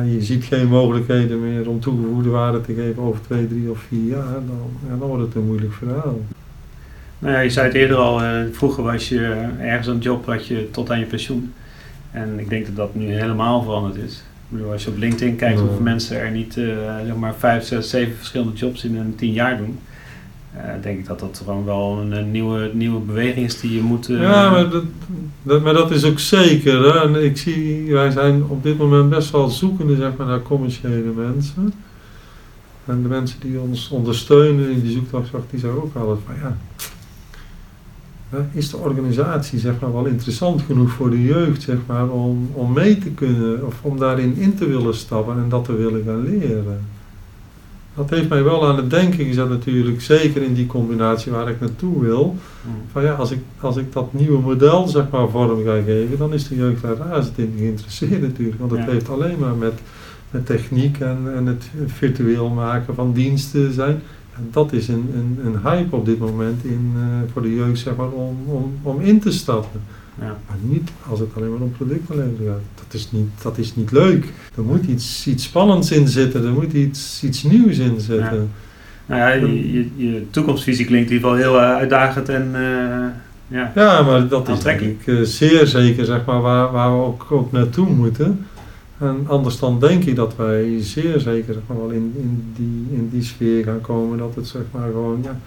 je 0.04 0.22
ziet 0.22 0.44
geen 0.44 0.68
mogelijkheden 0.68 1.42
meer 1.42 1.70
om 1.70 1.80
toegevoegde 1.80 2.30
waarde 2.30 2.62
te 2.62 2.74
geven 2.74 3.04
over 3.04 3.22
twee, 3.22 3.48
drie 3.48 3.70
of 3.70 3.80
vier 3.80 4.10
jaar, 4.10 4.34
dan, 4.34 4.90
ja, 4.90 4.98
dan 5.00 5.08
wordt 5.08 5.24
het 5.24 5.36
een 5.36 5.46
moeilijk 5.46 5.74
verhaal. 5.74 6.20
Nou 7.20 7.34
ja, 7.34 7.40
je 7.40 7.50
zei 7.50 7.68
het 7.68 7.76
eerder 7.76 7.98
al, 7.98 8.22
eh, 8.22 8.42
vroeger 8.52 8.84
was 8.84 9.10
je 9.10 9.48
ergens 9.60 9.88
een 9.88 10.00
job 10.00 10.26
had 10.26 10.48
je 10.48 10.72
tot 10.72 10.92
aan 10.92 11.00
je 11.00 11.06
pensioen. 11.06 11.54
En 12.16 12.40
ik 12.40 12.50
denk 12.50 12.66
dat 12.66 12.76
dat 12.76 12.96
nu 12.96 13.06
helemaal 13.14 13.64
veranderd 13.64 13.96
is. 13.96 14.14
Ik 14.16 14.58
bedoel, 14.58 14.72
als 14.72 14.84
je 14.84 14.90
op 14.90 14.98
LinkedIn 14.98 15.36
kijkt 15.36 15.60
Ja. 15.60 15.66
hoeveel 15.66 15.82
mensen 15.84 16.20
er 16.20 16.32
niet 16.32 16.58
eh, 16.58 16.66
zeg 17.06 17.16
maar 17.16 17.36
vijf, 17.36 17.64
zes, 17.64 17.90
zeven 17.90 18.16
verschillende 18.16 18.54
jobs 18.54 18.84
in 18.84 18.96
een 18.98 19.16
tien 19.16 19.32
jaar 19.34 19.58
doen. 19.58 19.80
eh, 20.58 20.62
denk 20.82 21.00
ik 21.00 21.06
dat 21.08 21.20
dat 21.20 21.42
gewoon 21.46 21.66
wel 21.66 21.98
een, 22.02 22.12
een 22.12 22.32
nieuwe, 22.32 22.70
nieuwe 22.74 23.00
beweging 23.00 23.46
is 23.46 23.60
die 23.60 23.74
je 23.76 23.82
moet... 23.82 24.10
eh, 24.10 24.22
Ja, 24.22 24.50
maar 24.52 24.70
dat, 24.70 24.84
dat, 25.44 25.64
maar 25.64 25.74
dat 25.74 25.92
is 25.92 26.04
ook 26.06 26.20
zeker. 26.20 26.84
Hè? 26.84 27.00
En 27.04 27.24
ik 27.26 27.38
zie, 27.38 27.92
wij 27.94 28.12
zijn 28.12 28.44
op 28.48 28.64
dit 28.64 28.78
moment 28.78 29.10
best 29.10 29.32
wel 29.32 29.50
zoekende 29.50 29.96
zeg 29.96 30.16
maar, 30.18 30.28
naar 30.28 30.42
commerciële 30.42 31.12
mensen. 31.16 31.74
En 32.86 33.02
de 33.02 33.08
mensen 33.08 33.40
die 33.40 33.60
ons 33.60 33.90
ondersteunen 33.90 34.70
in 34.70 34.82
die 34.82 34.92
zoektocht, 34.92 35.30
die 35.50 35.60
zeggen 35.60 35.84
ook 35.84 35.96
altijd 35.96 36.18
van 36.26 36.36
ja, 36.42 36.58
is 38.54 38.70
de 38.70 38.78
organisatie 38.78 39.60
zeg 39.60 39.74
maar, 39.82 39.94
wel 39.94 40.06
interessant 40.06 40.62
genoeg 40.62 40.92
voor 40.92 41.10
de 41.10 41.24
jeugd 41.24 41.62
zeg 41.62 41.78
maar, 41.88 42.10
om, 42.10 42.50
om 42.54 42.74
mee 42.74 42.98
te 42.98 43.10
kunnen 43.10 43.66
of 43.66 43.76
om 43.82 44.00
daarin 44.00 44.36
in 44.38 44.56
te 44.56 44.68
willen 44.68 44.96
stappen 44.96 45.38
en 45.38 45.50
dat 45.50 45.66
te 45.66 45.76
willen 45.76 46.04
gaan 46.06 46.24
leren. 46.24 46.80
Dat 47.96 48.10
heeft 48.10 48.30
mij 48.30 48.44
wel 48.44 48.68
aan 48.68 48.78
het 48.78 48.90
denken 48.90 49.26
gezet 49.26 49.50
natuurlijk, 49.50 50.02
zeker 50.02 50.42
in 50.42 50.54
die 50.54 50.66
combinatie 50.66 51.32
waar 51.32 51.50
ik 51.50 51.60
naartoe 51.60 52.02
wil. 52.04 52.36
mm, 52.66 52.72
Van 52.92 53.04
ja, 53.04 53.14
als 53.14 53.32
ik, 53.32 53.40
als 53.60 53.76
ik 53.78 53.94
dat 53.94 54.14
nieuwe 54.14 54.40
model 54.42 54.88
zeg 54.88 55.10
maar 55.12 55.30
vorm 55.30 55.64
ga 55.64 55.82
geven, 55.86 56.18
dan 56.18 56.34
is 56.34 56.48
de 56.48 56.56
jeugd 56.56 56.82
daar 56.82 56.96
razend 56.98 57.38
in 57.38 57.54
geïnteresseerd 57.58 58.22
natuurlijk. 58.22 58.60
Want 58.60 58.72
Ja. 58.72 58.86
heeft 58.86 59.10
alleen 59.10 59.40
maar 59.40 59.56
met, 59.56 59.74
met 60.32 60.46
techniek 60.46 61.00
en, 61.00 61.18
en 61.36 61.46
het 61.46 61.70
virtueel 61.86 62.50
maken 62.50 62.96
van 62.96 63.14
diensten 63.14 63.74
zijn. 63.74 64.02
En 64.36 64.48
dat 64.52 64.74
is 64.74 64.88
een, 64.88 65.10
een, 65.14 65.40
een 65.46 65.60
hype 65.64 65.96
op 65.96 66.06
dit 66.06 66.20
moment 66.20 66.64
in, 66.64 66.94
eh, 66.96 67.32
voor 67.32 67.42
de 67.42 67.56
jeugd 67.56 67.80
zeg 67.80 67.96
maar, 67.96 68.10
om, 68.10 68.38
om, 68.46 68.74
om 68.82 69.02
in 69.02 69.20
te 69.20 69.32
stappen. 69.32 69.82
ja. 70.20 70.38
Maar 70.48 70.58
niet 70.62 70.90
als 71.10 71.20
het 71.20 71.30
alleen 71.36 71.52
maar 71.52 71.62
om 71.62 71.72
producten 71.72 72.16
leveren 72.16 72.48
gaat. 72.48 72.84
Dat 72.86 72.94
is 72.94 73.12
niet, 73.12 73.30
dat 73.42 73.58
is 73.58 73.76
niet 73.76 73.92
leuk. 73.92 74.34
Er 74.56 74.64
moet 74.64 74.86
iets, 74.86 75.28
iets 75.28 75.44
spannends 75.44 75.92
in 75.92 76.08
zitten, 76.08 76.46
er 76.46 76.54
moet 76.54 76.74
iets, 76.74 77.24
iets 77.24 77.44
nieuws 77.44 77.78
in 77.78 78.00
zitten. 78.00 78.50
Nou 79.06 79.22
ja, 79.22 79.30
je, 79.30 79.74
je, 79.74 79.90
je 79.96 80.30
toekomstvisie 80.30 80.86
klinkt 80.86 81.10
in 81.10 81.16
ieder 81.16 81.30
geval 81.30 81.44
heel 81.44 81.62
eh, 81.62 81.76
uitdagend 81.76 82.30
en 82.30 82.50
eh, 82.54 83.58
ja. 83.58 83.72
Ja, 83.76 84.02
maar 84.02 84.28
dat 84.28 84.50
is 84.50 84.64
natuurlijk 84.64 85.08
eh, 85.08 85.22
zeer 85.22 85.68
zeker 85.68 86.06
zeg 86.06 86.26
maar, 86.26 86.42
waar, 86.42 86.72
waar 86.72 86.92
we 86.92 87.04
ook, 87.04 87.26
ook 87.30 87.52
naartoe 87.52 87.90
moeten. 87.90 88.46
En 88.98 89.26
anders 89.28 89.60
dan 89.60 89.80
denk 89.80 90.04
ik 90.04 90.16
dat 90.16 90.36
wij 90.36 90.82
zeer 90.82 91.20
zeker 91.20 91.54
zeg 91.54 91.64
maar, 91.68 91.78
wel 91.78 91.90
in, 91.90 92.14
in, 92.18 92.54
die, 92.56 92.98
in 92.98 93.10
die 93.12 93.24
sfeer 93.24 93.64
gaan 93.64 93.82
komen. 93.82 94.18
Dat 94.18 94.36
het 94.36 94.48
zeg 94.48 94.62
maar 94.72 94.92
gewoon, 94.92 95.20
ja, 95.24 95.40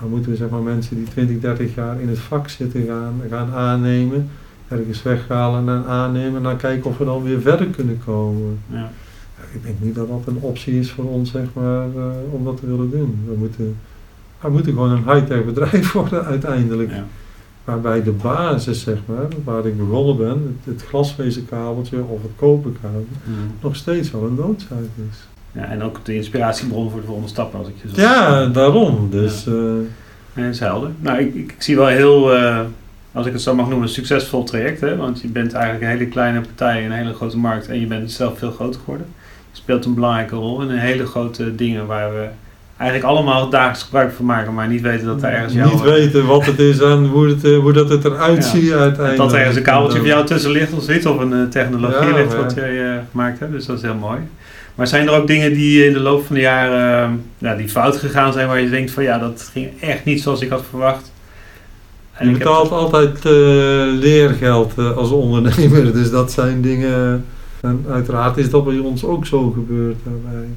dan 0.00 0.08
moeten 0.10 0.30
we 0.30 0.36
zeg 0.36 0.48
maar, 0.48 0.62
mensen 0.62 0.96
die 0.96 1.08
20, 1.08 1.40
30 1.40 1.74
jaar 1.74 2.00
in 2.00 2.08
het 2.08 2.18
vak 2.18 2.48
zitten 2.48 2.86
gaan, 2.86 3.22
gaan 3.30 3.52
aannemen. 3.52 4.30
Ergens 4.68 5.02
weghalen 5.02 5.68
en 5.68 5.86
aannemen 5.86 6.36
en 6.36 6.42
dan 6.42 6.56
kijken 6.56 6.90
of 6.90 6.98
we 6.98 7.04
dan 7.04 7.22
weer 7.22 7.40
verder 7.40 7.66
kunnen 7.66 8.00
komen. 8.04 8.58
ja. 8.70 8.90
Ja, 9.36 9.44
ik 9.52 9.62
denk 9.62 9.76
niet 9.80 9.94
dat 9.94 10.08
dat 10.08 10.22
een 10.26 10.40
optie 10.40 10.78
is 10.78 10.90
voor 10.90 11.04
ons 11.04 11.30
zeg 11.30 11.46
maar, 11.52 11.86
eh, 11.96 12.04
om 12.30 12.44
dat 12.44 12.56
te 12.56 12.66
willen 12.66 12.90
doen. 12.90 13.24
We 13.26 13.34
moeten, 13.38 13.76
we 14.40 14.50
moeten 14.50 14.72
gewoon 14.72 14.90
een 14.90 15.12
high-tech 15.12 15.44
bedrijf 15.44 15.92
worden 16.00 16.24
uiteindelijk. 16.24 16.90
ja. 16.90 17.04
Waarbij 17.64 18.02
de 18.02 18.10
basis, 18.10 18.80
zeg 18.80 18.96
maar, 19.06 19.26
waar 19.44 19.66
ik 19.66 19.76
begonnen 19.78 20.16
ben, 20.16 20.28
het, 20.64 20.74
het 20.74 20.84
glasvezelkabeltje 20.88 22.02
of 22.02 22.22
het 22.22 22.30
koperkabel, 22.36 23.06
Mm. 23.24 23.34
nog 23.62 23.76
steeds 23.76 24.10
wel 24.10 24.22
een 24.24 24.34
noodzaak 24.34 24.78
is. 25.10 25.18
ja. 25.52 25.64
En 25.64 25.82
ook 25.82 26.04
de 26.04 26.14
inspiratiebron 26.14 26.90
voor 26.90 27.00
de 27.00 27.06
volgende 27.06 27.28
stappen 27.30 27.58
als 27.58 27.68
ik 27.68 27.74
je 27.82 27.88
zo 27.94 28.00
Ja, 28.00 28.46
daarom. 28.46 29.08
Dus, 29.10 29.46
eh, 29.46 29.52
Nee, 30.34 30.44
dat 30.44 30.54
is 30.54 30.60
helder. 30.60 30.90
Nou, 31.00 31.18
ik, 31.18 31.34
ik, 31.34 31.52
ik 31.52 31.62
zie 31.62 31.76
wel 31.76 31.86
heel, 31.86 32.34
eh, 32.34 32.60
als 33.12 33.26
ik 33.26 33.32
het 33.32 33.42
zo 33.42 33.54
mag 33.54 33.66
noemen, 33.68 33.86
een 33.86 33.92
succesvol 33.94 34.44
traject. 34.44 34.80
Hè? 34.80 34.96
Want 34.96 35.20
je 35.20 35.28
bent 35.28 35.52
eigenlijk 35.52 35.84
een 35.84 35.98
hele 35.98 36.10
kleine 36.10 36.40
partij 36.40 36.78
in 36.82 36.90
een 36.90 36.96
hele 36.96 37.12
grote 37.14 37.36
markt 37.38 37.68
en 37.68 37.80
je 37.80 37.86
bent 37.86 38.10
zelf 38.12 38.38
veel 38.38 38.50
groter 38.50 38.80
geworden. 38.80 39.06
Je 39.50 39.56
speelt 39.56 39.84
een 39.84 39.94
belangrijke 39.94 40.34
rol 40.36 40.62
in 40.62 40.70
een 40.70 40.78
hele 40.78 41.06
grote 41.06 41.54
dingen 41.54 41.86
waar 41.86 42.12
we 42.12 42.28
eigenlijk 42.76 43.10
allemaal 43.10 43.48
dagelijks 43.48 43.82
gebruik 43.82 44.12
van 44.12 44.24
maken, 44.24 44.54
maar 44.54 44.68
niet 44.68 44.80
weten 44.80 45.06
dat 45.06 45.22
er 45.22 45.30
ergens 45.30 45.52
jouw- 45.52 45.70
niet 45.70 45.80
weten 45.80 46.26
wat 46.26 46.44
het 46.46 46.58
is 46.58 46.78
en 46.78 47.06
hoe, 47.06 47.28
het, 47.28 47.44
eh, 47.44 47.58
hoe 47.58 47.72
dat 47.72 47.88
het 47.88 48.04
eruit 48.04 48.36
Ja. 48.44 48.50
ziet 48.50 48.72
uiteindelijk. 48.72 49.16
dat 49.16 49.32
er 49.32 49.38
ergens 49.38 49.56
een 49.56 49.62
kabeltje 49.62 49.98
voor 49.98 50.06
jou 50.06 50.26
tussen 50.26 50.50
ligt 50.50 50.72
of 50.72 50.82
zoiets, 50.82 51.06
of 51.06 51.18
een 51.20 51.32
eh, 51.32 51.42
technologie 51.50 52.08
Ja, 52.08 52.14
ligt 52.16 52.36
wat 52.36 52.54
jij 52.54 52.84
eh, 52.92 52.98
gemaakt 53.10 53.38
hebt. 53.38 53.52
Dus 53.52 53.66
dat 53.66 53.76
is 53.76 53.82
heel 53.82 53.94
mooi. 53.94 54.18
Maar 54.74 54.86
zijn 54.86 55.06
er 55.08 55.14
ook 55.14 55.26
dingen 55.26 55.52
die 55.52 55.86
in 55.86 55.92
de 55.92 56.00
loop 56.00 56.26
van 56.26 56.34
de 56.34 56.40
jaren 56.40 57.22
ja, 57.38 57.54
die 57.54 57.68
fout 57.68 57.96
gegaan 57.96 58.32
zijn, 58.32 58.48
waar 58.48 58.60
je 58.60 58.70
denkt 58.70 58.90
van 58.90 59.02
ja, 59.02 59.18
dat 59.18 59.50
ging 59.52 59.68
echt 59.80 60.04
niet 60.04 60.22
zoals 60.22 60.40
ik 60.40 60.50
had 60.50 60.64
verwacht? 60.70 61.12
En 62.12 62.26
Je 62.28 62.32
ik 62.32 62.38
heb- 62.38 62.48
betaalt 62.48 62.70
altijd 62.70 63.24
leergeld 64.00 64.78
als 64.96 65.10
ondernemer, 65.10 65.92
dus 65.98 66.10
dat 66.10 66.32
zijn 66.32 66.60
dingen. 66.62 67.24
En 67.60 67.84
uiteraard 67.90 68.36
is 68.36 68.50
dat 68.50 68.64
bij 68.64 68.78
ons 68.78 69.04
ook 69.04 69.26
zo 69.26 69.50
gebeurd. 69.50 69.96
Daarbij. 70.04 70.48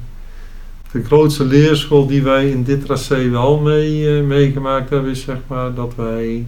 De 0.92 1.04
grootste 1.04 1.44
leerschool 1.44 2.06
die 2.06 2.22
wij 2.22 2.50
in 2.50 2.62
dit 2.62 2.84
tracé 2.84 3.28
wel 3.28 3.58
mee, 3.58 4.18
eh, 4.18 4.24
meegemaakt 4.24 4.90
hebben, 4.90 5.10
is 5.10 5.22
zeg 5.22 5.36
maar 5.46 5.74
dat 5.74 5.94
wij, 5.94 6.46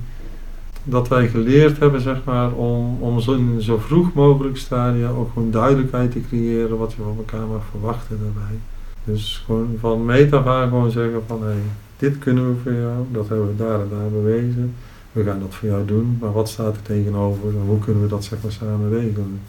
dat 0.85 1.09
wij 1.09 1.29
geleerd 1.29 1.79
hebben 1.79 2.01
zeg 2.01 2.25
maar, 2.25 2.53
om, 2.53 2.97
om 3.01 3.21
zo, 3.21 3.33
in 3.33 3.63
zo 3.63 3.79
vroeg 3.79 4.13
mogelijk 4.13 4.57
stadia 4.57 5.09
ook 5.09 5.31
gewoon 5.33 5.51
duidelijkheid 5.51 6.13
te 6.13 6.21
creëren 6.29 6.79
wat 6.79 6.93
je 6.93 7.03
van 7.03 7.17
elkaar 7.17 7.47
mag 7.47 7.63
verwachten 7.71 8.19
daarbij. 8.23 8.59
Dus 9.05 9.43
gewoon 9.45 9.77
van 9.81 10.05
meet 10.05 10.35
gewoon 10.35 10.91
zeggen 10.91 11.23
van 11.27 11.43
hé, 11.43 11.55
dit 11.97 12.19
kunnen 12.19 12.49
we 12.49 12.61
voor 12.63 12.73
jou, 12.73 13.05
dat 13.13 13.29
hebben 13.29 13.47
we 13.47 13.57
daar 13.57 13.81
en 13.81 13.89
daar 13.91 14.11
bewezen 14.11 14.75
we 15.13 15.25
gaan 15.25 15.41
dat 15.41 15.55
voor 15.55 15.69
jou 15.69 15.85
doen, 15.85 16.17
maar 16.21 16.33
wat 16.33 16.49
staat 16.49 16.77
er 16.77 16.83
tegenover 16.83 17.49
en 17.49 17.63
hoe 17.67 17.79
kunnen 17.79 18.03
we 18.03 18.09
dat 18.09 18.25
zeg 18.25 18.43
maar 18.43 18.53
samen 18.53 18.91
regelen? 18.91 19.41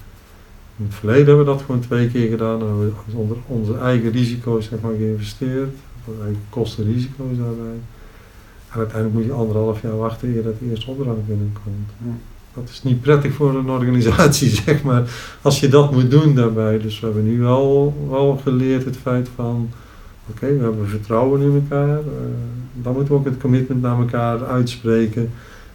In 0.81 0.87
het 0.87 0.95
verleden 0.95 1.25
hebben 1.25 1.45
we 1.45 1.51
dat 1.51 1.61
gewoon 1.61 1.81
twee 1.81 2.07
keer 2.09 2.29
gedaan 2.29 2.59
en 2.61 2.67
hebben 2.67 2.93
we 3.05 3.17
onder 3.17 3.37
onze 3.47 3.77
eigen 3.77 4.11
risico's 4.11 4.65
zeg 4.65 4.79
maar 4.79 4.95
geïnvesteerd, 4.97 5.69
onze 6.05 6.21
eigen 6.21 6.41
kosten 6.49 6.85
en 6.85 6.93
risico's 6.93 7.37
daarbij. 7.37 7.79
En 8.71 8.77
uiteindelijk 8.77 9.13
moet 9.13 9.25
je 9.25 9.31
anderhalf 9.31 9.81
jaar 9.81 9.97
wachten 9.97 10.35
eer 10.35 10.43
dat 10.43 10.59
de 10.59 10.69
eerste 10.69 10.89
opdracht 10.89 11.27
binnenkomt. 11.27 11.89
Ja. 12.05 12.11
Dat 12.53 12.69
is 12.69 12.83
niet 12.83 13.01
prettig 13.01 13.33
voor 13.33 13.55
een 13.55 13.69
organisatie, 13.69 14.49
zeg 14.65 14.83
maar, 14.83 15.09
als 15.41 15.59
je 15.59 15.67
dat 15.67 15.91
moet 15.91 16.11
doen 16.11 16.35
daarbij. 16.35 16.79
Dus 16.79 16.99
we 16.99 17.05
hebben 17.05 17.23
nu 17.23 17.39
wel, 17.39 17.93
wel 18.09 18.39
geleerd 18.43 18.85
het 18.85 18.97
feit 18.97 19.29
van, 19.35 19.69
oké, 20.29 20.57
we 20.57 20.63
hebben 20.63 20.87
vertrouwen 20.87 21.41
in 21.41 21.53
elkaar. 21.53 21.97
eh, 21.97 22.05
dan 22.73 22.93
moeten 22.93 23.13
we 23.13 23.19
ook 23.19 23.25
het 23.25 23.37
commitment 23.37 23.81
naar 23.81 23.99
elkaar 23.99 24.45
uitspreken 24.45 25.31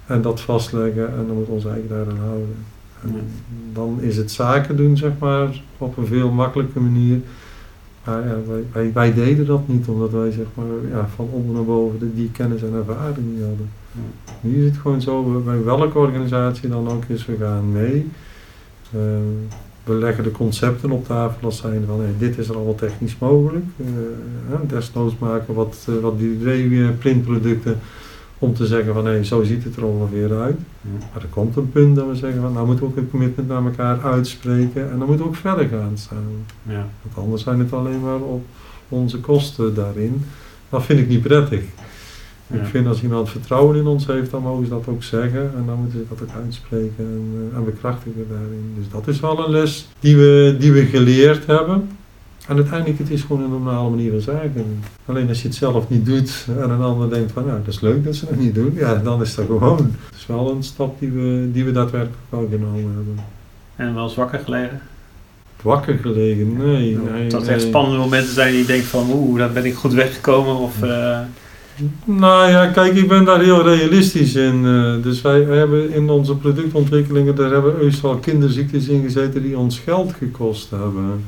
en 0.06 0.22
dat 0.22 0.40
vastleggen 0.40 1.08
en 1.08 1.24
dan 1.26 1.36
moet 1.36 1.48
onze 1.48 1.68
eigen 1.68 1.88
daaraan 1.88 2.18
houden. 2.18 2.56
Dan 3.72 3.98
is 4.00 4.16
het 4.16 4.30
zaken 4.30 4.76
doen, 4.76 4.96
zeg 4.96 5.12
maar, 5.18 5.62
op 5.78 5.96
een 5.96 6.06
veel 6.06 6.30
makkelijke 6.30 6.80
manier. 6.80 7.20
Maar 8.04 8.26
ja, 8.26 8.36
wij, 8.46 8.64
wij, 8.72 8.92
wij 8.92 9.14
deden 9.14 9.46
dat 9.46 9.68
niet, 9.68 9.88
omdat 9.88 10.10
wij 10.10 10.30
zeg 10.30 10.46
maar, 10.54 10.66
ja, 10.90 11.08
van 11.14 11.28
onder 11.32 11.54
naar 11.54 11.64
boven 11.64 11.98
de, 11.98 12.14
die 12.14 12.30
kennis 12.30 12.62
en 12.62 12.74
ervaring 12.74 13.26
niet 13.32 13.44
hadden. 13.44 13.68
Nu 14.40 14.58
is 14.58 14.64
het 14.64 14.76
gewoon 14.76 15.00
zo, 15.00 15.42
bij 15.44 15.64
welke 15.64 15.98
organisatie 15.98 16.68
dan 16.68 16.88
ook 16.88 17.04
is, 17.04 17.26
we 17.26 17.36
gaan 17.36 17.72
mee. 17.72 18.10
Eh, 18.92 19.00
we 19.84 19.94
leggen 19.94 20.24
de 20.24 20.30
concepten 20.30 20.90
op 20.90 21.06
tafel 21.06 21.46
als 21.46 21.56
zijn 21.56 21.84
van 21.86 22.00
hey, 22.00 22.14
dit 22.18 22.38
is 22.38 22.48
er 22.48 22.54
allemaal 22.54 22.74
technisch 22.74 23.18
mogelijk. 23.18 23.64
Hè, 24.48 24.66
desnoods 24.66 25.18
maken 25.18 25.54
wat, 25.54 25.86
eh, 25.88 25.94
wat 25.94 26.18
3D-printproducten 26.18 27.78
om 28.38 28.54
te 28.54 28.66
zeggen 28.66 28.94
van 28.94 29.06
hey, 29.06 29.24
zo 29.24 29.42
ziet 29.42 29.64
het 29.64 29.76
er 29.76 29.84
ongeveer 29.84 30.38
uit. 30.40 30.58
Maar 30.80 31.22
er 31.22 31.28
komt 31.28 31.56
een 31.56 31.70
punt 31.70 31.96
dat 31.96 32.06
we 32.08 32.14
zeggen 32.14 32.40
van 32.40 32.52
nou 32.52 32.66
moeten 32.66 32.84
we 32.84 32.90
ook 32.90 32.96
een 32.96 33.10
commitment 33.10 33.48
naar 33.48 33.64
elkaar 33.64 34.02
uitspreken 34.02 34.90
en 34.90 34.98
dan 34.98 35.06
moeten 35.06 35.24
we 35.24 35.30
ook 35.30 35.36
verder 35.36 35.68
gaan 35.68 35.98
samen. 35.98 36.46
Ja. 36.62 36.86
Want 37.02 37.26
anders 37.26 37.42
zijn 37.42 37.58
het 37.58 37.72
alleen 37.72 38.00
maar 38.00 38.20
op 38.20 38.44
onze 38.88 39.20
kosten 39.20 39.74
daarin. 39.74 40.24
Dat 40.68 40.84
vind 40.84 41.00
ik 41.00 41.08
niet 41.08 41.22
prettig. 41.22 41.62
Ja. 42.46 42.60
Ik 42.60 42.66
vind 42.66 42.86
als 42.86 43.02
iemand 43.02 43.30
vertrouwen 43.30 43.76
in 43.76 43.86
ons 43.86 44.06
heeft, 44.06 44.30
dan 44.30 44.42
mogen 44.42 44.64
ze 44.64 44.70
dat 44.70 44.88
ook 44.88 45.02
zeggen. 45.02 45.52
En 45.56 45.64
dan 45.66 45.78
moeten 45.78 45.98
ze 45.98 46.04
dat 46.08 46.22
ook 46.22 46.42
uitspreken 46.42 47.04
en, 47.04 47.50
eh, 47.50 47.56
en 47.56 47.64
bekrachtigen 47.64 48.26
daarin. 48.28 48.74
Dus 48.78 48.88
dat 48.90 49.08
is 49.08 49.20
wel 49.20 49.44
een 49.44 49.50
les 49.50 49.88
die 50.00 50.16
we, 50.16 50.56
die 50.58 50.72
we 50.72 50.84
geleerd 50.84 51.46
hebben. 51.46 51.88
En 52.46 52.56
uiteindelijk, 52.56 52.98
het 52.98 53.10
is 53.10 53.22
gewoon 53.22 53.42
een 53.42 53.50
normale 53.50 53.90
manier 53.90 54.10
van 54.10 54.20
zaken. 54.20 54.82
Alleen 55.06 55.28
als 55.28 55.42
je 55.42 55.48
het 55.48 55.56
zelf 55.56 55.88
niet 55.88 56.06
doet 56.06 56.46
en 56.62 56.70
een 56.70 56.82
ander 56.82 57.10
denkt 57.10 57.32
van, 57.32 57.46
nou, 57.46 57.58
dat 57.64 57.74
is 57.74 57.80
leuk 57.80 58.04
dat 58.04 58.14
ze 58.14 58.26
dat 58.26 58.36
niet 58.36 58.54
doen. 58.54 58.72
Ja, 58.74 58.94
dan 58.94 59.22
is 59.22 59.34
dat 59.34 59.46
gewoon. 59.46 59.76
Het 59.76 60.18
is 60.18 60.26
wel 60.26 60.50
een 60.50 60.62
stap 60.62 60.98
die 60.98 61.10
we, 61.10 61.48
die 61.52 61.64
we 61.64 61.72
daadwerkelijk 61.72 62.18
wel 62.28 62.48
genomen 62.50 62.92
hebben. 62.94 63.18
En 63.76 63.94
wel 63.94 64.04
eens 64.04 64.14
wakker 64.14 64.38
gelegen. 64.38 64.80
Wakker 65.62 65.98
gelegen? 65.98 66.56
Nee, 66.56 66.98
nee. 67.12 67.28
dat 67.28 67.40
er 67.40 67.46
nee. 67.46 67.56
echt 67.56 67.66
spannende 67.66 67.98
momenten 67.98 68.34
zijn 68.34 68.50
die 68.50 68.60
je 68.60 68.66
denkt 68.66 68.86
van 68.86 69.10
oeh, 69.12 69.38
daar 69.38 69.52
ben 69.52 69.64
ik 69.64 69.74
goed 69.74 69.92
weggekomen. 69.92 70.56
Of, 70.56 70.82
eh, 70.82 71.18
Nou 72.04 72.50
ja, 72.50 72.66
kijk, 72.66 72.94
ik 72.94 73.08
ben 73.08 73.24
daar 73.24 73.40
heel 73.40 73.62
realistisch 73.62 74.34
in. 74.34 74.66
eh, 74.66 75.02
dus 75.02 75.20
wij, 75.20 75.40
hebben 75.40 75.92
in 75.92 76.10
onze 76.10 76.36
productontwikkelingen, 76.36 77.34
daar 77.34 77.50
hebben 77.50 77.74
heus 77.76 78.00
wel 78.00 78.16
kinderziektes 78.16 78.88
in 78.88 79.02
gezeten 79.02 79.42
die 79.42 79.58
ons 79.58 79.78
geld 79.78 80.12
gekost 80.12 80.70
hebben. 80.70 81.24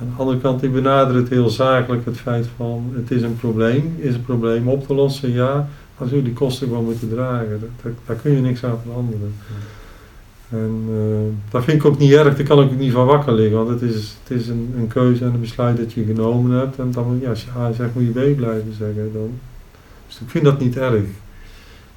Aan 0.00 0.06
de 0.16 0.20
andere 0.22 0.38
kant, 0.38 0.62
ik 0.62 0.72
benader 0.72 1.16
het 1.16 1.28
heel 1.28 1.48
zakelijk, 1.48 2.04
het 2.04 2.16
feit 2.16 2.46
van, 2.56 2.92
het 2.94 3.10
is 3.10 3.22
een 3.22 3.36
probleem, 3.36 3.94
is 3.98 4.14
een 4.14 4.24
probleem 4.24 4.68
op 4.68 4.86
te 4.86 4.94
lossen, 4.94 5.30
ja, 5.32 5.68
dan 5.98 6.08
zul 6.08 6.16
je 6.16 6.22
die 6.24 6.32
kosten 6.32 6.68
gewoon 6.68 6.84
moeten 6.84 7.08
dragen. 7.10 7.60
Dat- 7.82 7.92
daar 8.06 8.16
kun 8.16 8.32
je 8.32 8.40
niks 8.40 8.64
aan 8.64 8.78
veranderen. 8.84 9.34
En 10.50 10.84
eh, 10.88 11.50
dat 11.50 11.64
vind 11.64 11.78
ik 11.78 11.84
ook 11.84 11.98
niet 11.98 12.12
erg, 12.12 12.36
daar 12.36 12.46
kan 12.46 12.62
ik 12.62 12.70
ook 12.70 12.78
niet 12.78 12.92
van 12.92 13.06
wakker 13.06 13.32
liggen, 13.32 13.56
want 13.66 13.68
het 13.80 13.82
is, 13.90 14.16
het 14.24 14.38
is 14.40 14.48
een, 14.48 14.74
een 14.78 14.86
keuze 14.88 15.24
en 15.24 15.34
een 15.34 15.40
besluit 15.40 15.76
dat 15.76 15.92
je 15.92 16.04
genomen 16.04 16.58
hebt. 16.58 16.78
En 16.78 16.90
dan, 16.90 17.18
ja, 17.22 17.28
als 17.28 17.44
je 17.44 17.50
A 17.58 17.72
zegt, 17.72 17.94
moet 17.94 18.04
je 18.04 18.10
B 18.32 18.36
blijven 18.36 18.72
zeggen. 18.78 19.10
Dan. 19.12 19.30
Dus 20.06 20.20
ik 20.20 20.28
vind 20.30 20.44
dat 20.44 20.58
niet 20.60 20.76
erg. 20.76 21.04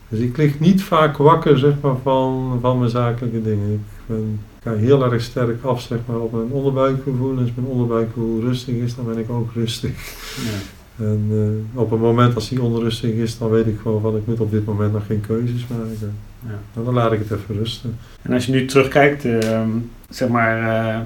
Dus 0.09 0.19
ik 0.19 0.37
lig 0.37 0.59
niet 0.59 0.83
vaak 0.83 1.17
wakker 1.17 1.57
zeg 1.59 1.73
maar, 1.81 1.95
van, 2.03 2.57
van 2.61 2.77
mijn 2.79 2.89
zakelijke 2.89 3.41
dingen. 3.41 3.83
Ik 4.09 4.15
ben, 4.15 4.39
ga 4.63 4.73
heel 4.73 5.11
erg 5.11 5.21
sterk 5.21 5.63
af 5.63 5.81
zeg 5.81 5.99
maar, 6.05 6.19
op 6.19 6.31
mijn 6.31 6.51
onderbuikgevoel. 6.51 7.31
En 7.31 7.41
als 7.41 7.51
mijn 7.55 7.67
onderbuikgevoel 7.67 8.41
rustig 8.41 8.75
is, 8.75 8.95
dan 8.95 9.05
ben 9.05 9.17
ik 9.17 9.29
ook 9.29 9.51
rustig. 9.53 9.91
ja. 10.35 10.77
En 10.99 11.27
eh, 11.31 11.79
op 11.79 11.91
het 11.91 11.99
moment 11.99 12.35
als 12.35 12.49
die 12.49 12.61
onrustig 12.61 13.11
is, 13.11 13.37
dan 13.37 13.49
weet 13.49 13.67
ik 13.67 13.79
gewoon 13.81 14.01
van 14.01 14.15
ik 14.15 14.27
moet 14.27 14.39
op 14.39 14.51
dit 14.51 14.65
moment 14.65 14.93
nog 14.93 15.05
geen 15.05 15.21
keuzes 15.27 15.67
maken. 15.67 16.17
Ja. 16.45 16.59
En 16.75 16.83
dan 16.83 16.93
laat 16.93 17.11
ik 17.11 17.19
het 17.19 17.39
even 17.39 17.55
rusten. 17.55 17.97
En 18.21 18.33
als 18.33 18.45
je 18.45 18.51
nu 18.51 18.65
terugkijkt, 18.65 19.25
ehm, 19.25 19.69
zeg 20.09 20.29
maar, 20.29 20.57
eh, 20.57 20.99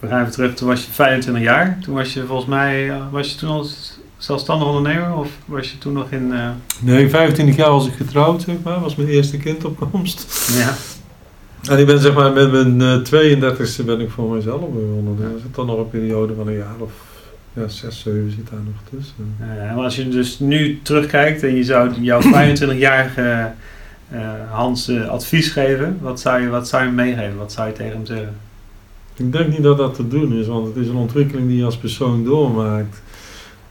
we 0.00 0.08
gaan 0.08 0.20
even 0.20 0.32
terug, 0.32 0.54
toen 0.54 0.68
was 0.68 0.84
je 0.84 0.92
25 0.92 1.42
jaar. 1.42 1.78
Toen 1.80 1.94
was 1.94 2.12
je 2.12 2.26
volgens 2.26 2.48
mij, 2.48 2.90
eh, 2.90 2.96
was 3.10 3.30
je 3.30 3.38
toen 3.38 3.48
al 3.48 3.66
zelfstandig 4.16 4.68
ondernemer 4.68 5.14
of 5.14 5.28
was 5.44 5.70
je 5.70 5.78
toen 5.78 5.92
nog 5.92 6.10
in... 6.10 6.32
Nee, 6.80 7.08
25 7.08 7.56
jaar 7.56 7.70
was 7.70 7.86
ik 7.86 7.92
getrouwd, 7.92 8.42
zeg 8.42 8.56
maar. 8.62 8.80
was 8.80 8.96
mijn 8.96 9.08
eerste 9.08 9.36
kindopkomst. 9.36 10.48
ja, 10.58 10.74
En 11.70 11.78
ik 11.78 11.86
ben 11.86 11.98
zeg 11.98 12.14
maar 12.14 12.32
met 12.32 12.52
mijn 12.52 12.80
eh, 12.80 12.98
32e 12.98 13.84
ben 13.84 14.00
ik 14.00 14.10
voor 14.10 14.34
mezelf 14.34 14.60
begonnen. 14.60 15.18
Er 15.20 15.40
zit 15.42 15.54
dan 15.54 15.66
nog 15.66 15.78
een 15.78 15.90
periode 15.90 16.34
van 16.34 16.46
een 16.46 16.56
jaar 16.56 16.78
of 16.78 16.92
ja, 17.52 17.68
6, 17.68 18.00
7 18.02 18.30
zit 18.30 18.50
daar 18.50 18.60
nog 18.64 19.00
tussen. 19.00 19.34
Eh, 19.40 19.70
en 19.70 19.76
als 19.76 19.96
je 19.96 20.08
dus 20.08 20.38
nu 20.38 20.80
terugkijkt 20.82 21.42
en 21.42 21.54
je 21.54 21.64
zou 21.64 21.92
jouw 22.00 22.20
25-jarige 22.34 23.50
eh, 24.08 24.20
Hans 24.50 24.88
eh, 24.88 25.08
advies 25.08 25.48
geven, 25.48 25.98
wat 26.00 26.20
zou, 26.20 26.42
je, 26.42 26.48
wat 26.48 26.68
zou 26.68 26.82
je 26.82 26.88
hem 26.88 26.96
meegeven? 26.96 27.36
Wat 27.36 27.52
zou 27.52 27.68
je 27.68 27.72
tegen 27.72 27.92
hem 27.92 28.06
zeggen? 28.06 28.34
Ik 29.16 29.32
denk 29.32 29.48
niet 29.48 29.62
dat 29.62 29.76
dat 29.76 29.94
te 29.94 30.08
doen 30.08 30.32
is, 30.32 30.46
want 30.46 30.66
het 30.66 30.76
is 30.76 30.88
een 30.88 30.96
ontwikkeling 30.96 31.48
die 31.48 31.56
je 31.56 31.64
als 31.64 31.76
persoon 31.76 32.24
doormaakt. 32.24 33.02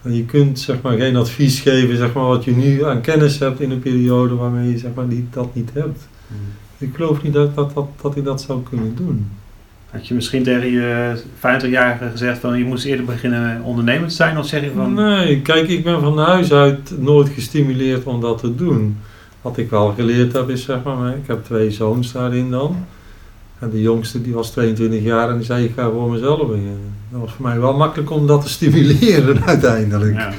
En 0.01 0.15
je 0.15 0.25
kunt 0.25 0.59
zeg 0.59 0.81
maar 0.81 0.97
geen 0.97 1.15
advies 1.15 1.59
geven 1.59 1.97
zeg 1.97 2.13
maar, 2.13 2.25
wat 2.25 2.43
je 2.43 2.51
nu 2.51 2.85
aan 2.85 3.01
kennis 3.01 3.39
hebt 3.39 3.59
in 3.59 3.71
een 3.71 3.79
periode 3.79 4.35
waarmee 4.35 4.71
je 4.71 4.77
zeg 4.77 4.91
maar, 4.95 5.07
die, 5.07 5.27
dat 5.31 5.55
niet 5.55 5.69
hebt. 5.73 6.07
Ik 6.77 6.95
geloof 6.95 7.23
niet 7.23 7.33
dat, 7.33 7.55
dat, 7.55 7.73
dat, 7.73 7.87
dat 8.01 8.13
hij 8.13 8.23
dat 8.23 8.41
zou 8.41 8.63
kunnen 8.63 8.95
doen. 8.95 9.29
Had 9.89 10.07
je 10.07 10.13
misschien 10.13 10.43
tegen 10.43 10.71
je 10.71 11.21
50-jarige 11.35 12.09
gezegd 12.11 12.39
van 12.39 12.57
je 12.57 12.65
moest 12.65 12.85
eerder 12.85 13.05
beginnen 13.05 13.61
ondernemer 13.63 14.07
te 14.07 14.15
zijn? 14.15 14.37
Of 14.37 14.47
zeg 14.47 14.61
je 14.61 14.71
van... 14.75 14.93
Nee, 14.93 15.41
kijk, 15.41 15.67
ik 15.67 15.83
ben 15.83 15.99
van 15.99 16.17
huis 16.17 16.53
uit 16.53 16.93
nooit 16.97 17.29
gestimuleerd 17.29 18.03
om 18.03 18.21
dat 18.21 18.37
te 18.37 18.55
doen. 18.55 18.97
Wat 19.41 19.57
ik 19.57 19.69
wel 19.69 19.93
geleerd 19.93 20.33
heb 20.33 20.49
is, 20.49 20.63
zeg 20.63 20.83
maar, 20.83 21.15
ik 21.15 21.27
heb 21.27 21.43
twee 21.43 21.71
zoons 21.71 22.11
daarin 22.11 22.49
dan. 22.49 22.85
En 23.59 23.69
de 23.69 23.81
jongste 23.81 24.21
die 24.21 24.33
was 24.33 24.51
22 24.51 25.03
jaar 25.03 25.29
en 25.29 25.35
die 25.35 25.45
zei 25.45 25.65
ik 25.65 25.73
ga 25.75 25.89
voor 25.89 26.09
mezelf 26.09 26.47
beginnen. 26.47 26.93
Dat 27.11 27.21
was 27.21 27.31
voor 27.31 27.45
mij 27.45 27.59
wel 27.59 27.77
makkelijk 27.77 28.11
om 28.11 28.27
dat 28.27 28.41
te 28.41 28.49
stimuleren 28.49 29.43
uiteindelijk. 29.53 30.15
Ja, 30.15 30.33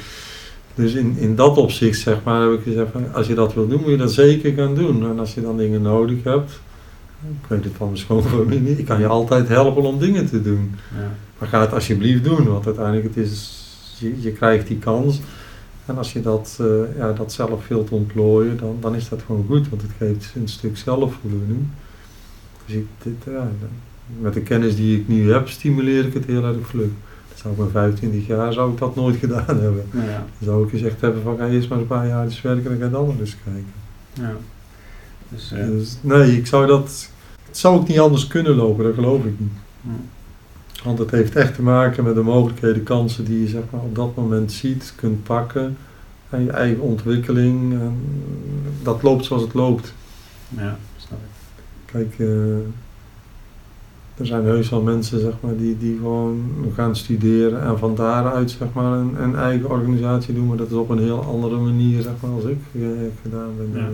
Dus 0.75 0.95
in, 0.95 1.17
in 1.19 1.35
dat 1.35 1.57
opzicht 1.57 2.01
zeg 2.01 2.25
maar, 2.25 2.43
heb 2.43 2.59
ik 2.59 2.63
gezegd, 2.63 2.91
van, 2.93 3.05
als 3.13 3.27
je 3.27 3.35
dat 3.35 3.55
wil 3.55 3.69
doen, 3.69 3.81
moet 3.81 3.91
je 3.91 3.97
dat 3.97 4.13
zeker 4.13 4.53
gaan 4.53 4.75
doen. 4.75 5.05
En 5.05 5.19
als 5.19 5.35
je 5.35 5.41
dan 5.41 5.57
dingen 5.57 5.83
nodig 5.83 6.23
hebt, 6.23 6.61
ik 7.23 7.49
weet 7.49 7.65
het 7.65 7.73
van 7.77 7.87
mijn 7.87 7.99
schoonfamilie 7.99 8.61
niet, 8.61 8.79
ik 8.79 8.85
kan 8.85 8.99
je 8.99 9.07
altijd 9.07 9.49
helpen 9.49 9.83
om 9.83 9.99
dingen 9.99 10.27
te 10.27 10.43
doen. 10.43 10.75
ja, 10.95 11.11
Maar 11.39 11.49
ga 11.49 11.61
het 11.61 11.73
alsjeblieft 11.73 12.25
doen, 12.25 12.49
want 12.49 12.67
uiteindelijk 12.67 13.05
het 13.05 13.17
is, 13.17 13.63
je, 13.99 14.21
je 14.21 14.33
krijgt 14.33 14.67
die 14.67 14.79
kans. 14.79 15.21
En 15.87 15.99
als 15.99 16.13
je 16.13 16.21
dat, 16.21 16.59
eh, 16.61 16.97
ja, 16.97 17.13
dat 17.13 17.33
zelf 17.33 17.69
wilt 17.69 17.91
ontplooien, 17.91 18.57
dan, 18.57 18.77
dan 18.81 18.95
is 18.95 19.09
dat 19.09 19.23
gewoon 19.27 19.45
goed, 19.49 19.69
want 19.69 19.83
het 19.83 19.91
geeft 19.99 20.33
een 20.35 20.49
stuk 20.49 20.77
zelfvoldoening. 20.77 21.67
Dus 22.67 22.75
ik, 22.75 22.87
dit, 23.03 23.15
ja, 23.25 23.51
met 24.21 24.35
de 24.35 24.41
kennis 24.41 24.77
die 24.77 24.99
ik 24.99 25.09
nu 25.09 25.33
heb, 25.33 25.49
stimuleer 25.49 26.07
ik 26.07 26.15
het 26.15 26.27
heel 26.27 26.45
erg 26.45 26.67
vlug. 26.67 26.91
Zou 27.43 27.55
ik 27.55 27.61
met 27.61 27.71
25 27.71 28.27
jaar 28.27 28.53
zou 28.53 28.73
ik 28.73 28.79
dat 28.79 28.95
nooit 28.95 29.17
gedaan 29.17 29.45
hebben. 29.47 29.85
ja, 29.93 30.01
Dan 30.03 30.25
zou 30.41 30.65
ik 30.65 30.71
gezegd 30.71 31.01
hebben 31.01 31.23
van 31.23 31.37
ga 31.37 31.47
eerst 31.49 31.69
maar 31.69 31.79
een 31.79 31.87
paar 31.87 32.07
jaar 32.07 32.25
eens 32.25 32.41
werken 32.43 32.71
en 32.71 32.79
ga 32.81 32.89
dan 32.89 33.07
maar 33.07 33.17
eens 33.19 33.37
kijken. 33.45 33.73
ja. 34.13 34.37
Dus, 35.29 35.49
Dus 35.49 35.99
nee, 36.01 36.37
ik 36.37 36.47
zou 36.47 36.67
dat, 36.67 37.11
het 37.47 37.59
zou 37.59 37.77
ook 37.79 37.89
niet 37.89 37.99
anders 38.01 38.27
kunnen 38.27 38.55
lopen, 38.55 38.85
dat 38.85 38.95
geloof 38.95 39.25
ik 39.25 39.35
niet. 39.39 39.53
Want 40.85 40.99
het 40.99 41.11
heeft 41.11 41.37
echt 41.37 41.55
te 41.55 41.63
maken 41.63 42.05
met 42.05 42.15
de 42.15 42.23
mogelijkheden, 42.23 42.83
kansen 42.83 43.25
die 43.25 43.41
je 43.41 43.49
zeg 43.49 43.63
maar, 43.71 43.81
op 43.81 43.95
dat 43.95 44.17
moment 44.17 44.53
ziet, 44.53 44.93
kunt 44.97 45.23
pakken. 45.23 45.77
En 46.31 46.45
je 46.45 46.51
eigen 46.51 46.81
ontwikkeling. 46.83 47.73
En 47.73 47.97
dat 48.83 49.03
loopt 49.03 49.25
zoals 49.25 49.43
het 49.43 49.55
loopt. 49.55 49.95
ja, 50.49 50.79
snap 50.97 51.19
ik. 51.19 51.63
Kijk, 51.85 52.15
eh, 52.19 52.57
er 54.23 54.29
zijn 54.29 54.45
heus 54.45 54.69
wel 54.69 54.81
mensen 54.81 55.21
zeg 55.21 55.33
maar, 55.41 55.57
die, 55.57 55.79
die 55.79 55.97
gewoon 55.97 56.55
gaan 56.75 56.97
studeren 56.97 57.63
en 57.63 57.79
van 57.79 57.95
daaruit 57.95 58.51
zeg 58.51 58.69
maar, 58.73 58.93
een, 58.93 59.23
een 59.23 59.37
eigen 59.37 59.71
organisatie 59.71 60.35
doen. 60.35 60.47
Maar 60.47 60.57
dat 60.57 60.71
is 60.71 60.77
op 60.77 60.89
een 60.89 60.99
heel 60.99 61.25
andere 61.25 61.57
manier 61.57 62.03
zeg 62.03 62.13
maar, 62.21 62.31
als 62.31 62.45
ik 62.45 62.59
eh, 62.75 62.83
gedaan 63.23 63.51
ben. 63.57 63.71
Ja. 63.81 63.89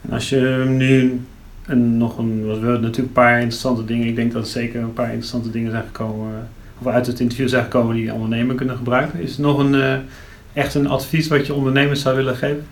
En 0.00 0.12
als 0.12 0.28
je 0.28 0.64
nu 0.68 1.20
en 1.66 1.96
nog 1.96 2.18
een, 2.18 2.46
was 2.46 2.58
wel 2.58 2.72
natuurlijk 2.72 2.98
een 2.98 3.12
paar 3.12 3.34
interessante 3.34 3.84
dingen. 3.84 4.06
Ik 4.06 4.16
denk 4.16 4.32
dat 4.32 4.42
er 4.42 4.48
zeker 4.48 4.82
een 4.82 4.92
paar 4.92 5.08
interessante 5.08 5.50
dingen 5.50 5.70
zijn 5.70 5.84
gekomen, 5.86 6.28
eh, 6.28 6.86
of 6.86 6.92
uit 6.92 7.06
het 7.06 7.20
interview 7.20 7.48
zijn 7.48 7.64
gekomen 7.64 7.94
die 7.94 8.12
ondernemers 8.12 8.56
kunnen 8.56 8.76
gebruiken. 8.76 9.20
Is 9.20 9.36
er 9.36 9.42
nog 9.42 9.58
een 9.58 9.74
eh, 9.74 9.96
echt 10.52 10.74
een 10.74 10.88
advies 10.88 11.28
wat 11.28 11.46
je 11.46 11.54
ondernemers 11.54 12.00
zou 12.00 12.16
willen 12.16 12.36
geven? 12.36 12.66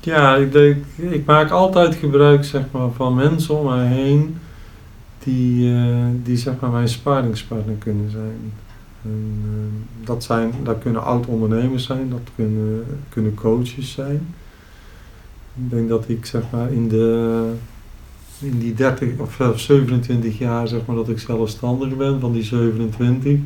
Ja, 0.00 0.36
ik, 0.36 0.52
denk, 0.52 0.76
ik 0.96 1.24
maak 1.24 1.50
altijd 1.50 1.94
gebruik 1.94 2.44
zeg 2.44 2.62
maar, 2.70 2.90
van 2.90 3.14
mensen 3.14 3.58
om 3.58 3.66
mij 3.66 3.86
heen 3.86 4.36
die, 5.24 5.74
eh, 5.74 6.06
die 6.22 6.36
zeg 6.36 6.60
maar, 6.60 6.70
mijn 6.70 6.88
sparingspartner 6.88 7.74
kunnen 7.74 8.10
zijn. 8.10 8.52
En, 9.02 9.42
eh, 9.44 10.06
dat, 10.06 10.24
zijn. 10.24 10.52
Dat 10.62 10.78
kunnen 10.78 11.04
oud-ondernemers 11.04 11.84
zijn, 11.84 12.10
dat 12.10 12.28
kunnen, 12.34 12.84
kunnen 13.08 13.34
coaches 13.34 13.92
zijn. 13.92 14.34
Ik 15.56 15.70
denk 15.70 15.88
dat 15.88 16.08
ik 16.08 16.26
zeg 16.26 16.42
maar, 16.52 16.72
in, 16.72 16.88
de, 16.88 17.52
in 18.38 18.58
die 18.58 18.74
30 18.74 19.18
of 19.18 19.40
eh, 19.40 19.50
27 19.54 20.38
jaar 20.38 20.68
zeg 20.68 20.86
maar, 20.86 20.96
dat 20.96 21.08
ik 21.08 21.18
zelfstandig 21.18 21.96
ben, 21.96 22.20
van 22.20 22.32
die 22.32 22.42
27, 22.42 23.38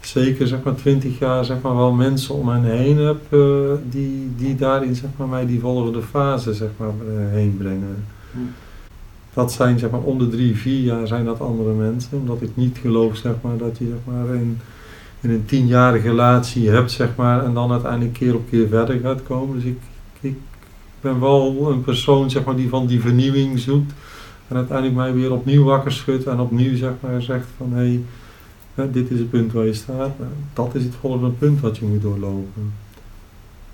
zeker 0.00 0.46
zeg 0.46 0.62
maar 0.62 0.74
20 0.74 1.18
jaar 1.18 1.44
zeg 1.44 1.60
maar 1.62 1.76
wel 1.76 1.92
mensen 1.92 2.34
om 2.34 2.46
mij 2.46 2.60
heen 2.60 2.98
heb 2.98 3.32
eh, 3.32 3.72
die, 3.90 4.30
die 4.36 4.54
daarin 4.54 4.94
zeg 4.94 5.10
maar 5.16 5.28
mij 5.28 5.46
die 5.46 5.60
volgende 5.60 6.02
fase 6.02 6.54
zeg 6.54 6.68
maar 6.76 6.88
eh, 6.88 7.30
heen 7.30 7.56
brengen. 7.58 8.04
Hm. 8.32 8.38
Dat 9.34 9.52
zijn 9.52 9.78
zeg 9.78 9.90
maar 9.90 10.00
om 10.00 10.18
de 10.18 10.28
drie, 10.28 10.56
vier 10.56 10.80
jaar 10.80 11.06
zijn 11.06 11.24
dat 11.24 11.40
andere 11.40 11.72
mensen. 11.72 12.18
Omdat 12.18 12.42
ik 12.42 12.50
niet 12.54 12.78
geloof 12.78 13.16
zeg 13.16 13.34
maar 13.40 13.56
dat 13.56 13.78
je 13.78 13.84
zeg 13.84 14.14
maar 14.14 14.34
in, 14.34 14.58
in 15.20 15.30
een 15.30 15.44
tienjarige 15.44 16.08
relatie 16.08 16.70
hebt 16.70 16.90
zeg 16.90 17.08
maar 17.16 17.44
en 17.44 17.54
dan 17.54 17.70
uiteindelijk 17.72 18.12
keer 18.12 18.34
op 18.34 18.48
keer 18.48 18.68
verder 18.68 18.98
gaat 18.98 19.22
komen. 19.22 19.54
Dus 19.54 19.64
ik, 19.64 19.78
ik 20.20 20.36
ben 21.00 21.20
wel 21.20 21.70
een 21.70 21.82
persoon 21.82 22.30
zeg 22.30 22.44
maar 22.44 22.56
die 22.56 22.68
van 22.68 22.86
die 22.86 23.00
vernieuwing 23.00 23.58
zoekt. 23.58 23.92
En 24.48 24.56
uiteindelijk 24.56 24.96
mij 24.96 25.14
weer 25.14 25.32
opnieuw 25.32 25.64
wakker 25.64 25.92
schudt 25.92 26.26
en 26.26 26.40
opnieuw 26.40 26.76
zeg 26.76 26.92
maar 27.00 27.22
zegt 27.22 27.46
van 27.56 27.72
hé, 27.72 28.00
hey, 28.74 28.90
dit 28.90 29.10
is 29.10 29.18
het 29.18 29.30
punt 29.30 29.52
waar 29.52 29.66
je 29.66 29.74
staat. 29.74 30.10
Dat 30.52 30.74
is 30.74 30.84
het 30.84 30.94
volgende 31.00 31.30
punt 31.30 31.60
wat 31.60 31.78
je 31.78 31.84
moet 31.84 32.02
doorlopen. 32.02 32.83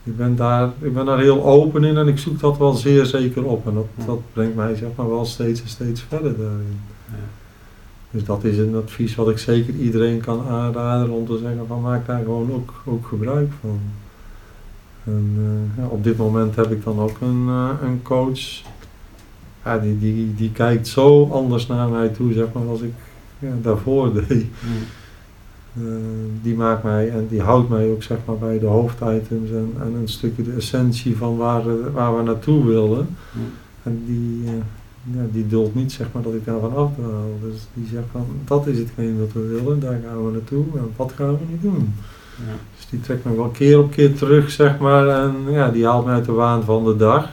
Ik 0.05 0.17
ben, 0.17 0.37
daar, 0.37 0.71
ik 0.81 0.95
ben 0.95 1.05
daar 1.07 1.19
heel 1.19 1.45
open 1.45 1.85
in 1.85 1.97
en 1.97 2.09
ik 2.09 2.19
zoek 2.19 2.41
dat 2.41 2.59
wel 2.59 2.73
zeer 2.73 3.07
zeker 3.07 3.45
op. 3.45 3.67
En 3.67 3.75
dat, 3.75 3.87
Ja. 3.97 4.05
dat 4.05 4.21
brengt 4.33 4.55
mij 4.57 4.75
zeg 4.75 4.89
maar, 4.97 5.09
wel 5.09 5.25
steeds 5.25 5.63
en 5.63 5.69
steeds 5.69 6.01
verder 6.09 6.37
daarin. 6.39 6.81
Ja. 7.07 7.15
Dus 8.11 8.25
dat 8.25 8.45
is 8.45 8.59
een 8.59 8.75
advies 8.75 9.15
wat 9.15 9.29
ik 9.29 9.39
zeker 9.39 9.75
iedereen 9.75 10.21
kan 10.21 10.47
aanraden 10.49 11.11
om 11.11 11.27
te 11.27 11.39
zeggen 11.43 11.67
van 11.67 11.81
maak 11.81 12.07
daar 12.07 12.23
gewoon 12.23 12.53
ook, 12.53 12.83
ook 12.85 13.07
gebruik 13.07 13.51
van. 13.61 13.81
En 15.05 15.35
eh, 15.77 15.83
ja, 15.83 15.89
op 15.89 16.05
dit 16.05 16.17
moment 16.17 16.57
heb 16.57 16.71
ik 16.71 16.85
dan 16.85 16.99
ook 17.01 17.17
een, 17.21 17.45
eh, 17.49 17.69
een 17.83 18.03
coach. 18.03 18.63
Ja, 19.65 19.79
die, 19.79 19.99
die, 19.99 20.35
die 20.35 20.53
kijkt 20.53 20.89
zo 20.89 21.29
anders 21.33 21.67
naar 21.67 21.89
mij 21.89 22.09
toe, 22.09 22.33
zeg 22.33 22.47
maar, 22.53 22.67
als 22.69 22.81
ik 22.81 22.93
ja, 23.39 23.53
daarvoor 23.63 24.13
deed. 24.29 24.47
Eh, 25.77 25.83
die 26.43 26.55
maakt 26.55 26.83
mij 26.83 27.11
en 27.11 27.27
die 27.29 27.41
houdt 27.41 27.69
mij 27.69 27.91
ook 27.91 28.03
zeg 28.03 28.19
maar, 28.25 28.37
bij 28.37 28.59
de 28.59 28.67
hoofditems 28.67 29.51
en, 29.51 29.75
en 29.81 29.95
een 29.95 30.09
stukje 30.09 30.43
de 30.43 30.53
essentie 30.53 31.17
van 31.17 31.37
waar, 31.37 31.61
eh, 31.61 31.75
waar 31.93 32.17
we 32.17 32.23
naartoe 32.23 32.65
willen. 32.65 33.17
En 33.83 34.03
die, 34.07 34.45
eh, 34.45 34.53
ja, 35.17 35.23
die 35.33 35.47
duldt 35.47 35.75
niet 35.75 35.93
zeg 35.93 36.07
maar, 36.13 36.23
dat 36.23 36.35
ik 36.35 36.45
daarvan 36.45 36.77
afdwaal. 36.77 37.39
Dus 37.43 37.67
die 37.75 37.87
zegt 37.87 38.07
van 38.13 38.27
dat 38.45 38.67
is 38.67 38.79
hetgeen 38.79 39.19
wat 39.19 39.33
we 39.33 39.41
willen, 39.41 39.81
daar 39.81 40.01
gaan 40.07 40.25
we 40.25 40.33
naartoe 40.33 40.65
en 40.75 40.91
wat 40.97 41.13
gaan 41.17 41.33
we 41.33 41.45
niet 41.51 41.63
doen. 41.63 41.95
Ja. 42.37 42.53
Dus 42.77 42.87
die 42.91 43.01
trekt 43.01 43.25
me 43.25 43.37
wel 43.37 43.49
keer 43.49 43.79
op 43.79 43.91
keer 43.91 44.15
terug 44.15 44.51
zeg 44.51 44.79
maar 44.79 45.09
en 45.09 45.35
ja, 45.49 45.71
die 45.71 45.87
haalt 45.87 46.07
me 46.07 46.13
uit 46.13 46.25
de 46.25 46.33
waan 46.33 46.65
van 46.65 46.85
de 46.85 46.97
dag. 46.97 47.29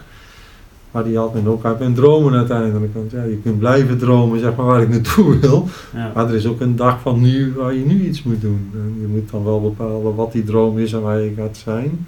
Maar 0.98 1.06
die 1.06 1.18
haalt 1.18 1.44
me 1.44 1.50
ook 1.50 1.66
uit 1.66 1.80
mijn 1.80 1.94
dromen 1.94 2.34
uiteindelijk. 2.34 2.94
Want 2.94 3.12
ja, 3.12 3.24
je 3.24 3.40
kunt 3.44 3.60
blijven 3.60 3.98
dromen 3.98 4.40
zeg 4.40 4.56
maar, 4.56 4.66
waar 4.66 4.82
ik 4.82 4.90
naartoe 4.90 5.38
wil. 5.40 5.68
Ja. 5.94 6.12
Maar 6.16 6.28
er 6.28 6.36
is 6.36 6.46
ook 6.46 6.62
een 6.62 6.76
dag 6.76 7.02
van 7.02 7.22
nu 7.22 7.54
waar 7.54 7.74
je 7.74 7.86
nu 7.86 8.06
iets 8.06 8.24
moet 8.24 8.42
doen. 8.42 8.72
En 8.74 8.98
je 9.02 9.08
moet 9.08 9.32
dan 9.32 9.44
wel 9.44 9.62
bepalen 9.62 10.16
wat 10.16 10.32
die 10.32 10.44
droom 10.44 10.78
is 10.80 10.94
en 10.94 11.02
waar 11.02 11.20
je 11.20 11.34
gaat 11.38 11.58
zijn. 11.58 12.08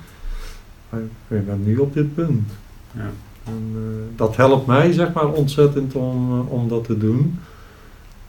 Maar 0.89 0.99
ik 1.27 1.45
ben 1.45 1.63
nu 1.63 1.77
op 1.77 1.93
dit 1.93 2.15
punt. 2.15 2.49
Ja. 2.91 3.09
En 3.45 3.71
eh, 3.73 3.81
dat 4.15 4.35
helpt 4.35 4.67
mij 4.67 4.91
zeg 4.91 5.13
maar 5.13 5.27
ontzettend 5.27 5.95
om, 5.95 6.31
eh, 6.31 6.51
om 6.53 6.67
dat 6.67 6.83
te 6.83 6.97
doen. 6.97 7.39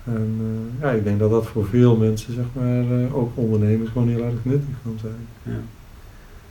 En 0.04 0.38
eh, 0.40 0.82
ja, 0.82 0.90
ik 0.90 1.04
denk 1.04 1.18
dat 1.18 1.30
dat 1.30 1.46
voor 1.46 1.66
veel 1.66 1.96
mensen, 1.96 2.34
zeg 2.34 2.44
maar, 2.52 2.84
ook 3.12 3.30
ondernemers, 3.34 3.90
gewoon 3.90 4.08
heel 4.08 4.24
erg 4.24 4.38
nuttig 4.42 4.74
kan 4.82 4.96
zijn. 5.00 5.26
Ja. 5.42 5.61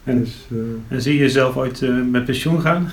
En, 0.03 0.19
Dus, 0.19 0.47
eh, 0.51 0.57
en 0.87 1.01
zie 1.01 1.13
je 1.13 1.19
jezelf 1.19 1.55
ooit 1.57 1.85
met 2.11 2.25
pensioen 2.25 2.61
gaan? 2.61 2.89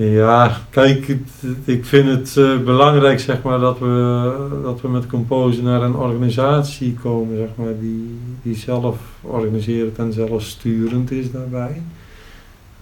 Ja, 0.00 0.60
kijk, 0.70 1.16
ik 1.64 1.84
vind 1.84 2.08
het 2.08 2.36
eh, 2.36 2.58
belangrijk 2.64 3.20
zeg 3.20 3.42
maar, 3.42 3.58
dat, 3.58 3.78
we, 3.78 4.60
dat 4.62 4.80
we 4.80 4.88
met 4.88 5.06
Compose 5.06 5.62
naar 5.62 5.82
een 5.82 5.94
organisatie 5.94 6.94
komen 6.94 7.36
zeg 7.36 7.48
maar, 7.54 7.78
die, 7.80 8.18
die 8.42 8.56
zelf 8.56 8.98
organiserend 9.20 9.98
en 9.98 10.12
zelfsturend 10.12 11.10
is 11.10 11.30
daarbij. 11.30 11.82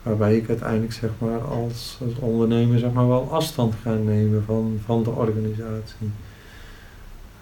Waarbij 0.02 0.36
ik 0.36 0.48
uiteindelijk 0.48 0.92
zeg 0.92 1.10
maar, 1.18 1.38
als, 1.38 1.98
als 2.04 2.18
ondernemer 2.18 2.78
zeg 2.78 2.92
maar, 2.92 3.08
wel 3.08 3.28
afstand 3.30 3.74
ga 3.82 3.94
nemen 3.94 4.44
van, 4.46 4.78
van 4.84 5.02
de 5.02 5.10
organisatie. 5.10 6.10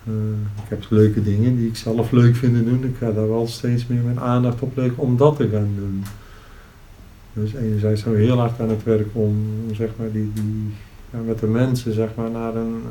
Eh, 0.06 0.12
ik 0.64 0.68
heb 0.68 0.84
leuke 0.88 1.22
dingen 1.22 1.56
die 1.56 1.68
ik 1.68 1.76
zelf 1.76 2.10
leuk 2.10 2.36
vind 2.36 2.64
doen. 2.64 2.84
Ik 2.84 2.96
ga 2.98 3.10
daar 3.10 3.28
wel 3.28 3.46
steeds 3.46 3.86
meer 3.86 4.02
mijn 4.02 4.20
aandacht 4.20 4.60
op 4.60 4.76
leggen 4.76 5.02
om 5.02 5.16
dat 5.16 5.36
te 5.36 5.48
gaan 5.48 5.72
doen. 5.76 6.04
Dus 7.34 7.54
enerzijds 7.54 8.02
zijn 8.02 8.14
we 8.14 8.20
heel 8.20 8.38
hard 8.38 8.60
aan 8.60 8.68
het 8.68 8.82
werk 8.82 9.08
om 9.12 9.36
zeg 9.72 9.88
maar, 9.96 10.12
die, 10.12 10.30
die, 10.34 10.72
ja, 11.10 11.18
met 11.18 11.38
de 11.38 11.46
mensen 11.46 11.92
zeg 11.92 12.08
maar, 12.14 12.30
naar, 12.30 12.56
een, 12.56 12.82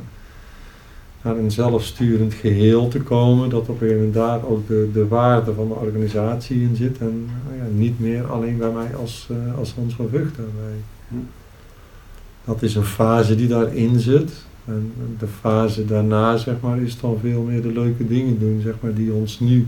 naar 1.22 1.38
een 1.38 1.52
zelfsturend 1.52 2.34
geheel 2.34 2.88
te 2.88 3.02
komen. 3.02 3.50
Dat 3.50 3.62
op 3.62 3.68
een 3.70 3.78
gegeven 3.78 3.98
moment 3.98 4.14
daar 4.14 4.46
ook 4.46 4.68
de, 4.68 4.90
de 4.94 5.08
waarde 5.08 5.54
van 5.54 5.68
de 5.68 5.74
organisatie 5.74 6.62
in 6.62 6.76
zit. 6.76 6.98
En 6.98 7.30
nou 7.48 7.58
ja, 7.58 7.76
niet 7.76 8.00
meer 8.00 8.26
alleen 8.26 8.58
bij 8.58 8.72
mij 8.72 8.96
als, 8.96 9.28
eh, 9.30 9.58
als 9.58 9.74
Hans 9.74 9.94
van 9.94 10.08
Vught 10.10 10.36
daarbij. 10.36 10.78
Hm. 11.08 11.16
Dat 12.46 12.62
is 12.62 12.76
een 12.76 12.84
fase 12.84 13.36
die 13.36 13.48
daarin 13.48 14.00
zit. 14.00 14.32
En 14.66 14.94
de 15.20 15.28
fase 15.28 15.86
daarna 15.86 16.38
zeg 16.38 16.56
maar, 16.62 16.82
is 16.82 17.00
dan 17.00 17.18
veel 17.22 17.42
meer 17.42 17.62
de 17.62 17.72
leuke 17.72 18.08
dingen 18.08 18.40
doen 18.40 18.62
zeg 18.64 18.74
maar, 18.82 18.94
die 18.94 19.14
ons 19.14 19.40
nu 19.40 19.68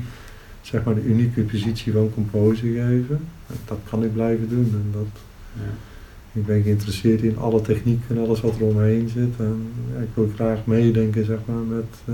zeg 0.65 0.83
maar, 0.83 0.95
de 0.95 1.03
unieke 1.03 1.41
positie 1.41 1.93
van 1.93 2.11
composer 2.13 2.67
geven. 2.67 3.19
Dat 3.65 3.77
kan 3.89 4.03
ik 4.03 4.13
blijven 4.13 4.49
doen. 4.49 4.69
En 4.73 4.89
dat, 4.91 5.21
Ja. 5.53 5.61
ik 6.39 6.45
ben 6.45 6.61
geïnteresseerd 6.61 7.21
in 7.21 7.37
alle 7.37 7.61
techniek 7.61 8.01
en 8.09 8.17
alles 8.17 8.41
wat 8.41 8.55
er 8.55 8.65
omheen 8.65 9.09
zit. 9.13 9.33
En 9.37 9.67
ja, 9.93 10.01
ik 10.01 10.09
wil 10.13 10.29
graag 10.35 10.57
meedenken 10.63 11.25
zeg 11.25 11.37
maar, 11.45 11.63
met, 11.77 11.85
eh, 12.05 12.13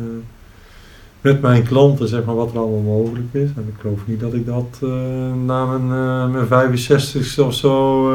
met 1.22 1.42
mijn 1.42 1.64
klanten 1.64 2.08
zeg 2.08 2.26
maar, 2.26 2.36
wat 2.36 2.52
er 2.52 2.58
allemaal 2.58 2.98
mogelijk 2.98 3.34
is. 3.34 3.50
En 3.56 3.66
ik 3.68 3.82
geloof 3.82 4.00
niet 4.08 4.20
dat 4.20 4.34
ik 4.34 4.46
dat 4.46 4.80
eh, 4.84 5.34
na 5.46 5.66
mijn, 5.78 6.00
eh, 6.00 6.34
mijn 6.34 6.48
65 6.48 7.40
of 7.40 7.54
zo, 7.54 8.08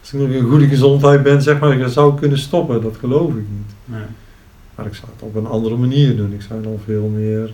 als 0.00 0.12
ik 0.12 0.20
nog 0.20 0.28
in 0.28 0.48
goede 0.48 0.68
gezondheid 0.68 1.22
ben, 1.22 1.42
zeg 1.42 1.60
maar, 1.60 1.88
zou 1.88 2.18
kunnen 2.18 2.38
stoppen. 2.38 2.82
Dat 2.82 2.96
geloof 2.96 3.30
ik 3.30 3.44
niet. 3.56 3.74
Ja. 3.84 4.08
Maar 4.74 4.86
ik 4.86 4.94
zou 4.94 5.06
het 5.12 5.22
op 5.22 5.34
een 5.34 5.46
andere 5.46 5.76
manier 5.76 6.16
doen. 6.16 6.32
Ik 6.32 6.42
zou 6.42 6.62
dan 6.62 6.78
veel 6.84 7.08
meer 7.14 7.50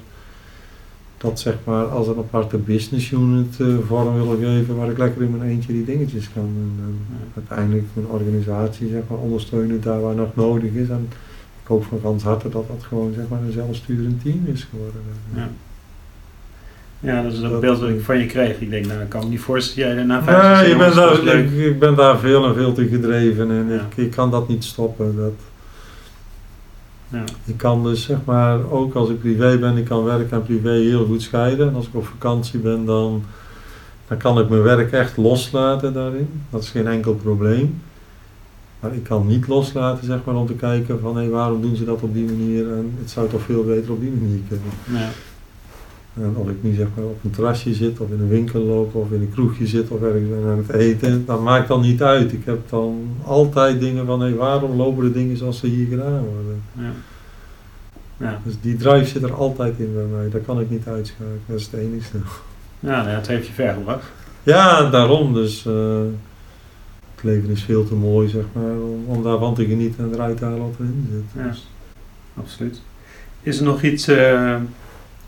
dat 1.19 1.41
zeg 1.41 1.55
maar 1.65 1.85
als 1.85 2.07
een 2.07 2.19
aparte 2.19 2.57
business 2.57 3.11
unit 3.11 3.61
eh, 3.61 3.67
vorm 3.87 4.15
willen 4.15 4.39
geven 4.59 4.77
waar 4.77 4.91
ik 4.91 4.99
lekker 4.99 5.23
in 5.23 5.37
mijn 5.37 5.51
eentje 5.51 5.73
die 5.73 5.85
dingetjes 5.85 6.31
kan. 6.35 6.43
En 6.57 6.99
Ja. 7.11 7.17
uiteindelijk 7.35 7.85
mijn 7.93 8.07
organisatie 8.07 8.89
zeg 8.89 9.03
maar 9.09 9.19
ondersteunen 9.19 9.81
daar 9.81 10.01
waar 10.01 10.15
nog 10.15 10.35
nodig 10.37 10.73
is. 10.73 10.89
En 10.89 11.09
ik 11.63 11.67
hoop 11.69 11.85
van 11.85 11.99
gans 12.03 12.23
harte 12.23 12.49
dat 12.49 12.65
dat 12.69 12.85
gewoon 12.89 13.13
zeg 13.17 13.25
maar 13.29 13.41
een 13.47 13.53
zelfsturend 13.53 14.23
team 14.23 14.41
is 14.53 14.67
geworden. 14.71 15.01
Ja. 15.35 15.49
Ja, 17.01 17.23
dat 17.23 17.33
is 17.33 17.41
Dat- 17.41 17.51
het 17.51 17.61
beeld 17.61 17.81
dat 17.81 17.89
ik 17.89 18.01
van 18.01 18.19
je 18.19 18.27
kreeg. 18.27 18.61
Ik 18.61 18.71
denk, 18.71 18.87
nou, 18.87 19.01
ik 19.01 19.09
kan 19.09 19.23
me 19.25 19.29
niet 19.29 19.41
voorstellen 19.41 19.95
jij 19.97 20.05
na 20.05 20.17
Ja, 20.17 20.23
50 20.23 20.69
je 20.69 20.77
bent 20.77 20.95
daar, 20.95 21.37
ik, 21.39 21.51
ik 21.73 21.79
ben 21.79 21.95
daar 21.95 22.19
veel 22.19 22.45
en 22.47 22.55
veel 22.55 22.73
te 22.73 22.87
gedreven 22.89 23.51
en 23.51 23.67
Ja. 23.69 23.75
ik, 23.91 23.97
ik 24.05 24.11
kan 24.11 24.31
dat 24.31 24.49
niet 24.49 24.65
stoppen. 24.65 25.17
Dat, 25.17 25.33
Ja. 27.09 27.25
Ik 27.45 27.57
kan 27.57 27.83
dus 27.83 28.03
zeg 28.03 28.19
maar, 28.25 28.71
ook 28.71 28.95
als 28.95 29.09
ik 29.09 29.21
privé 29.21 29.59
ben, 29.59 29.77
ik 29.77 29.85
kan 29.85 30.05
werk 30.05 30.31
en 30.31 30.43
privé 30.43 30.71
heel 30.71 31.07
goed 31.07 31.23
scheiden. 31.23 31.69
En 31.69 31.75
als 31.75 31.87
ik 31.87 31.95
op 31.95 32.07
vakantie 32.07 32.59
ben, 32.59 32.85
dan, 32.85 33.25
dan 34.09 34.19
kan 34.19 34.39
ik 34.39 34.49
mijn 34.49 34.63
werk 34.63 34.93
echt 34.93 35.17
loslaten 35.17 35.93
daarin. 35.93 36.29
Dat 36.51 36.63
is 36.63 36.71
geen 36.71 36.87
enkel 36.87 37.15
probleem. 37.15 37.81
Maar 38.81 38.95
ik 38.95 39.03
kan 39.03 39.27
niet 39.27 39.49
loslaten 39.49 40.07
zeg 40.07 40.19
maar, 40.25 40.35
om 40.35 40.47
te 40.47 40.55
kijken 40.55 41.01
van 41.01 41.17
hé, 41.17 41.29
waarom 41.29 41.63
doen 41.63 41.77
ze 41.77 41.85
dat 41.85 42.03
op 42.03 42.15
die 42.15 42.25
manier 42.25 42.73
en 42.73 42.95
het 43.01 43.11
zou 43.11 43.29
toch 43.29 43.43
veel 43.43 43.65
beter 43.65 43.93
op 43.93 44.01
die 44.01 44.11
manier 44.11 44.41
kunnen. 44.49 45.01
Ja. 45.03 45.09
En 46.21 46.37
of 46.37 46.49
ik 46.49 46.63
nu 46.63 46.75
zeg 46.75 46.87
maar 46.97 47.05
op 47.05 47.19
een 47.25 47.31
terrasje 47.31 47.75
zit 47.75 48.01
of 48.01 48.11
in 48.11 48.21
een 48.21 48.29
winkel 48.29 48.61
loop 48.61 48.95
of 48.95 49.11
in 49.11 49.21
een 49.21 49.33
kroegje 49.33 49.67
zit 49.67 49.91
of 49.91 50.03
ergens 50.03 50.29
ben 50.29 50.51
aan 50.51 50.65
het 50.67 50.71
eten, 50.71 51.27
dat 51.27 51.43
maakt 51.43 51.69
dan 51.69 51.81
niet 51.81 52.03
uit. 52.03 52.33
Ik 52.33 52.45
heb 52.45 52.69
dan 52.69 53.09
altijd 53.25 53.81
dingen 53.81 54.07
van 54.07 54.21
hé, 54.21 54.35
waarom 54.35 54.77
lopen 54.77 55.05
de 55.05 55.13
dingen 55.13 55.37
zoals 55.37 55.59
ze 55.59 55.67
hier 55.67 55.87
gedaan 55.87 56.25
worden. 56.25 56.63
Ja. 56.73 56.93
Ja. 58.17 58.41
Dus 58.45 58.55
die 58.61 58.77
drive 58.77 59.07
zit 59.07 59.23
er 59.23 59.35
altijd 59.35 59.79
in 59.79 59.95
bij 59.95 60.05
mij. 60.05 60.29
Daar 60.31 60.41
kan 60.41 60.61
ik 60.61 60.71
niet 60.71 60.87
uitschakelen. 60.87 61.41
Dat 61.47 61.59
is 61.59 61.69
het 61.71 61.81
enigste. 61.81 62.19
Ja, 62.81 62.91
nou 62.91 63.09
ja, 63.09 63.15
het 63.15 63.27
heeft 63.27 63.47
je 63.47 63.53
ver 63.53 63.75
gebracht. 63.75 64.05
Ja, 64.43 64.91
daarom. 64.91 65.35
Dus 65.35 65.67
eh, 65.67 66.01
het 67.15 67.25
leven 67.25 67.51
is 67.51 67.63
veel 67.63 67.87
te 67.87 67.95
mooi, 67.95 68.29
zeg 68.29 68.45
maar, 68.53 68.71
om, 68.71 69.05
om 69.07 69.23
daarvan 69.23 69.55
te 69.55 69.67
genieten 69.67 70.05
en 70.05 70.15
eruit 70.15 70.37
te 70.37 70.45
halen 70.45 70.59
wat 70.59 70.75
erin 70.79 71.09
zit. 71.13 71.45
Ja. 71.45 71.55
Absoluut. 72.43 72.81
Is 73.43 73.59
er 73.59 73.65
nog 73.65 73.83
iets 73.83 74.09
eh, 74.09 74.57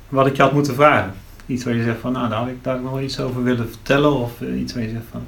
wat 0.09 0.26
ik 0.26 0.36
je 0.36 0.42
had 0.42 0.52
moeten 0.52 0.74
vragen? 0.74 1.12
Iets 1.46 1.64
waar 1.64 1.74
je 1.74 1.82
zegt 1.82 2.00
van, 2.00 2.12
nou, 2.12 2.28
daar 2.28 2.38
had 2.38 2.48
ik 2.48 2.64
daar 2.64 2.80
nog 2.80 3.00
iets 3.00 3.20
over 3.20 3.42
willen 3.42 3.68
vertellen. 3.68 4.12
Of 4.12 4.40
eh, 4.40 4.61
iets 4.61 4.74
waar 4.74 4.82
je 4.82 4.88
zegt 4.88 5.04
van, 5.11 5.22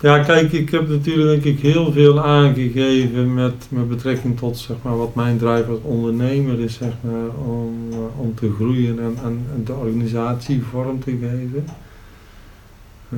ja, 0.00 0.18
kijk, 0.18 0.52
ik 0.52 0.70
heb 0.70 0.88
natuurlijk 0.88 1.42
denk 1.42 1.56
ik 1.56 1.62
heel 1.62 1.92
veel 1.92 2.22
aangegeven 2.22 3.34
met, 3.34 3.66
met 3.68 3.88
betrekking 3.88 4.38
tot 4.38 4.58
zeg 4.58 4.76
maar, 4.82 4.96
wat 4.96 5.14
mijn 5.14 5.38
drive 5.38 5.70
als 5.70 5.80
ondernemer 5.82 6.60
is, 6.60 6.74
zeg 6.74 6.92
maar, 7.00 7.28
om, 7.46 7.88
eh, 7.90 8.20
om 8.20 8.34
te 8.34 8.52
groeien 8.54 8.98
en, 8.98 9.16
en, 9.24 9.46
en 9.54 9.64
de 9.64 9.72
organisatie 9.72 10.62
vorm 10.62 11.00
te 11.00 11.10
geven. 11.10 11.66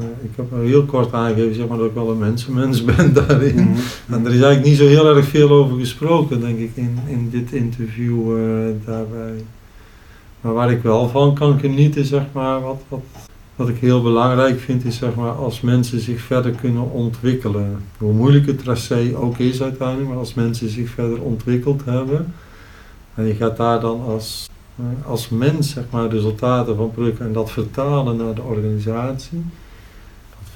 Eh, 0.00 0.24
ik 0.24 0.30
heb 0.36 0.52
al 0.52 0.58
heel 0.58 0.84
kort 0.84 1.12
aangegeven 1.12 1.54
zeg 1.54 1.68
maar, 1.68 1.78
dat 1.78 1.86
ik 1.86 1.94
wel 1.94 2.10
een 2.10 2.18
mensenmens 2.18 2.84
ben 2.96 3.12
daarin. 3.12 3.54
Mhm. 3.54 4.14
En 4.14 4.24
er 4.24 4.34
is 4.34 4.40
eigenlijk 4.40 4.64
niet 4.64 4.76
zo 4.76 4.86
heel 4.86 5.16
erg 5.16 5.28
veel 5.28 5.50
over 5.50 5.78
gesproken, 5.78 6.40
denk 6.40 6.58
ik, 6.58 6.70
in, 6.74 6.98
in 7.06 7.30
dit 7.30 7.52
interview 7.52 8.36
eh, 8.36 8.74
daarbij. 8.84 9.44
Maar 10.40 10.52
waar 10.52 10.70
ik 10.70 10.82
wel 10.82 11.08
van 11.08 11.34
kan 11.34 11.58
genieten, 11.58 12.04
zeg 12.04 12.22
maar, 12.32 12.60
wat, 12.60 12.82
wat, 12.88 13.00
wat 13.56 13.68
ik 13.68 13.76
heel 13.76 14.02
belangrijk 14.02 14.60
vind, 14.60 14.84
is 14.84 14.96
zeg 14.96 15.14
maar, 15.14 15.30
als 15.30 15.60
mensen 15.60 16.00
zich 16.00 16.20
verder 16.20 16.52
kunnen 16.52 16.90
ontwikkelen. 16.90 17.82
Hoe 17.98 18.12
moeilijk 18.12 18.46
het 18.46 18.58
tracé 18.58 19.12
ook 19.16 19.38
is 19.38 19.62
uiteindelijk, 19.62 20.08
maar 20.08 20.18
als 20.18 20.34
mensen 20.34 20.68
zich 20.68 20.88
verder 20.88 21.22
ontwikkeld 21.22 21.84
hebben, 21.84 22.34
en 23.14 23.24
je 23.24 23.34
gaat 23.34 23.56
daar 23.56 23.80
dan 23.80 24.00
als, 24.00 24.48
eh, 24.76 25.10
als 25.10 25.28
mens, 25.28 25.70
zeg 25.70 25.84
maar, 25.90 26.08
resultaten 26.08 26.76
van 26.76 26.90
plukken 26.90 27.26
en 27.26 27.32
dat 27.32 27.50
vertalen 27.50 28.16
naar 28.16 28.34
de 28.34 28.42
organisatie, 28.42 29.44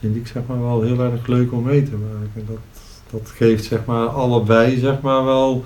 vind 0.00 0.16
ik 0.16 0.26
zeg 0.26 0.42
maar 0.46 0.60
wel 0.60 0.82
heel 0.82 1.00
erg 1.00 1.26
leuk 1.26 1.52
om 1.52 1.62
mee 1.62 1.82
te 1.82 1.96
maken. 1.96 2.46
Dat, 2.46 2.58
dat 3.10 3.30
geeft 3.30 3.64
zeg 3.64 3.84
maar 3.84 4.06
allebei 4.06 4.78
zeg 4.78 5.00
maar 5.00 5.24
wel, 5.24 5.64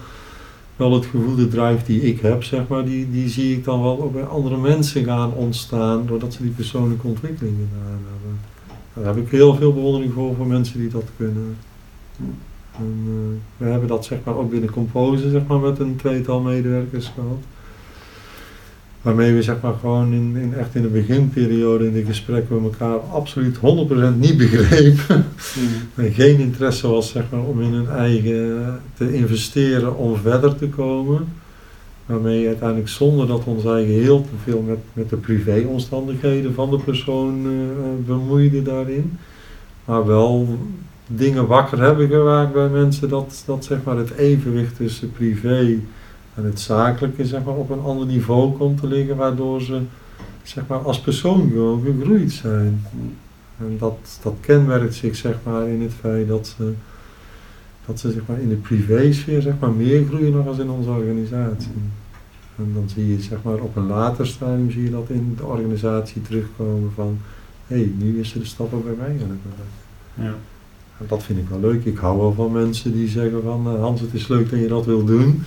wel 0.76 0.93
het 0.93 1.07
gevoel, 1.07 1.37
de 1.37 1.49
drive 1.49 1.85
die 1.85 2.01
ik 2.01 2.20
heb, 2.20 2.43
zeg 2.43 2.68
maar, 2.68 2.85
die, 2.85 3.11
die 3.11 3.28
zie 3.28 3.57
ik 3.57 3.64
dan 3.64 3.82
wel 3.82 4.03
ook 4.03 4.12
bij 4.12 4.24
andere 4.24 4.57
mensen 4.57 5.05
gaan 5.05 5.32
ontstaan 5.32 6.07
doordat 6.07 6.32
ze 6.32 6.43
die 6.43 6.51
persoonlijke 6.51 7.07
ontwikkeling 7.07 7.57
gedaan 7.57 8.01
hebben. 8.12 8.41
Daar 8.95 9.14
heb 9.14 9.24
ik 9.24 9.30
heel 9.30 9.55
veel 9.55 9.72
bewondering 9.72 10.12
voor, 10.12 10.35
voor 10.35 10.47
mensen 10.47 10.78
die 10.78 10.89
dat 10.89 11.11
kunnen. 11.16 11.57
En, 12.78 13.03
eh, 13.07 13.64
we 13.64 13.70
hebben 13.70 13.89
dat 13.89 14.05
zeg 14.05 14.18
maar 14.24 14.37
ook 14.37 14.51
binnen 14.51 14.70
Composer 14.70 15.30
zeg 15.30 15.47
maar 15.47 15.59
met 15.59 15.78
een 15.78 15.97
tweetal 15.97 16.41
medewerkers 16.41 17.12
gehad. 17.14 17.39
Waarmee 19.05 19.34
we 19.34 19.42
zeg 19.42 19.61
maar 19.61 19.74
gewoon 19.80 20.12
in, 20.12 20.36
in 20.36 20.55
echt 20.55 20.74
in 20.74 20.82
de 20.82 20.88
beginperiode 20.88 21.86
in 21.86 21.92
de 21.92 22.05
gesprekken 22.05 22.62
met 22.62 22.72
elkaar 22.72 22.96
absoluut 22.96 23.57
100% 23.57 23.61
niet 24.16 24.36
begrepen. 24.36 25.26
Mm. 25.59 25.68
En 26.05 26.12
geen 26.12 26.38
interesse 26.38 26.88
was 26.88 27.11
zeg 27.11 27.22
maar, 27.30 27.40
om 27.40 27.62
in 27.62 27.72
hun 27.72 27.88
eigen 27.88 28.80
te 28.94 29.14
investeren 29.14 29.96
om 29.96 30.16
verder 30.16 30.57
te 30.57 30.68
komen. 30.68 31.26
Waarmee 32.07 32.46
uiteindelijk 32.46 32.88
zonder 32.88 33.26
dat 33.26 33.44
ons 33.44 33.64
eigen 33.64 33.94
heel 33.94 34.22
te 34.22 34.36
veel 34.44 34.61
met, 34.61 34.78
met 34.92 35.11
de 35.11 35.16
privéomstandigheden 35.16 36.55
van 36.55 36.70
de 36.70 36.78
persoon 36.78 37.46
eh, 37.46 38.07
bemoeide 38.07 38.62
daarin. 38.62 39.18
Maar 39.84 40.07
wel 40.07 40.59
dingen 41.07 41.46
wakker 41.46 41.80
hebben 41.80 42.09
gemaakt 42.09 42.52
bij 42.52 42.68
mensen 42.68 43.09
dat, 43.09 43.42
dat 43.46 43.64
zeg 43.64 43.78
maar, 43.84 43.96
het 43.96 44.14
evenwicht 44.14 44.76
tussen 44.76 45.12
privé 45.12 45.78
en 46.35 46.45
het 46.45 46.61
zakelijke 46.61 47.26
zeg 47.26 47.45
maar, 47.45 47.55
op 47.55 47.70
een 47.70 47.82
ander 47.82 48.07
niveau 48.07 48.57
komt 48.57 48.80
te 48.80 48.87
liggen. 48.87 49.16
Waardoor 49.16 49.61
ze 49.62 49.80
zeg 50.43 50.66
maar, 50.66 50.78
als 50.78 51.01
persoon 51.01 51.49
gewoon 51.49 51.82
gegroeid 51.85 52.32
zijn. 52.32 52.82
En 53.59 53.76
dat, 53.78 54.18
dat 54.22 54.35
kenmerkt 54.41 54.95
zich 54.95 55.16
zeg 55.16 55.37
maar, 55.43 55.68
in 55.68 55.82
het 55.82 55.93
feit 56.01 56.28
dat 56.28 56.55
ze, 56.57 56.72
dat 57.87 58.01
ze 58.01 58.12
zeg 58.12 58.22
maar, 58.26 58.41
in 58.41 58.49
de 58.49 58.55
privésfeer 58.55 59.43
zeg 59.43 59.55
maar, 59.61 59.70
meer 59.70 60.05
groeien 60.07 60.32
nog 60.32 60.47
als 60.47 60.59
in 60.59 60.70
onze 60.70 60.91
organisatie. 60.91 61.72
En 62.57 62.70
dan 62.74 62.89
zie 62.89 63.09
je 63.09 63.22
zeg 63.22 63.39
maar, 63.43 63.59
op 63.59 63.76
een 63.76 63.87
later 63.87 64.26
stadium 64.26 64.70
zie 64.70 64.82
je 64.82 64.91
dat 64.91 65.09
in 65.09 65.35
de 65.37 65.45
organisatie 65.45 66.22
terugkomen 66.22 66.93
van 66.95 67.18
hé, 67.66 67.76
hey, 67.76 67.93
nu 67.99 68.20
is 68.20 68.35
er 68.35 68.41
de 68.41 68.47
stappen 68.47 68.82
bij 68.85 68.95
mij 68.99 69.07
aan 69.07 69.30
het 69.30 69.45
maken. 69.45 69.72
Ja. 70.14 70.35
En 70.99 71.07
dat 71.09 71.22
vind 71.22 71.39
ik 71.39 71.49
wel 71.49 71.61
leuk. 71.61 71.85
Ik 71.85 71.97
hou 71.97 72.18
wel 72.18 72.32
van 72.32 72.53
mensen 72.53 72.93
die 72.93 73.09
zeggen 73.09 73.43
van 73.43 73.66
eh, 73.66 73.80
Hans, 73.80 74.01
het 74.01 74.14
is 74.14 74.28
leuk 74.28 74.51
dat 74.51 74.61
je 74.61 74.68
dat 74.68 74.85
wil 74.85 75.05
doen. 75.05 75.43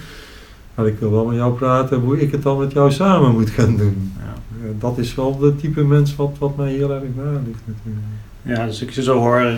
Maar 0.78 0.88
ik 0.88 1.00
wil 1.00 1.12
wel 1.12 1.26
met 1.26 1.36
jou 1.36 1.54
praten 1.54 2.00
hoe 2.00 2.22
ik 2.22 2.32
het 2.32 2.44
dan 2.44 2.58
met 2.58 2.72
jou 2.72 2.92
samen 2.92 3.32
moet 3.32 3.50
gaan 3.50 3.78
doen. 3.78 4.12
Ja. 4.18 4.34
Eh, 4.64 4.70
dat 4.80 4.98
is 4.98 5.16
wel 5.16 5.38
de 5.38 5.56
type 5.56 5.84
mens 5.84 6.16
wat, 6.16 6.36
wat 6.40 6.58
mij 6.58 6.72
heel 6.72 6.92
erg 6.92 7.04
naligt 7.16 7.62
natuurlijk. 7.66 8.06
Ja, 8.42 8.66
dus 8.66 8.82
ik 8.82 8.90
je 8.90 9.04
zo 9.04 9.18
hoor, 9.18 9.52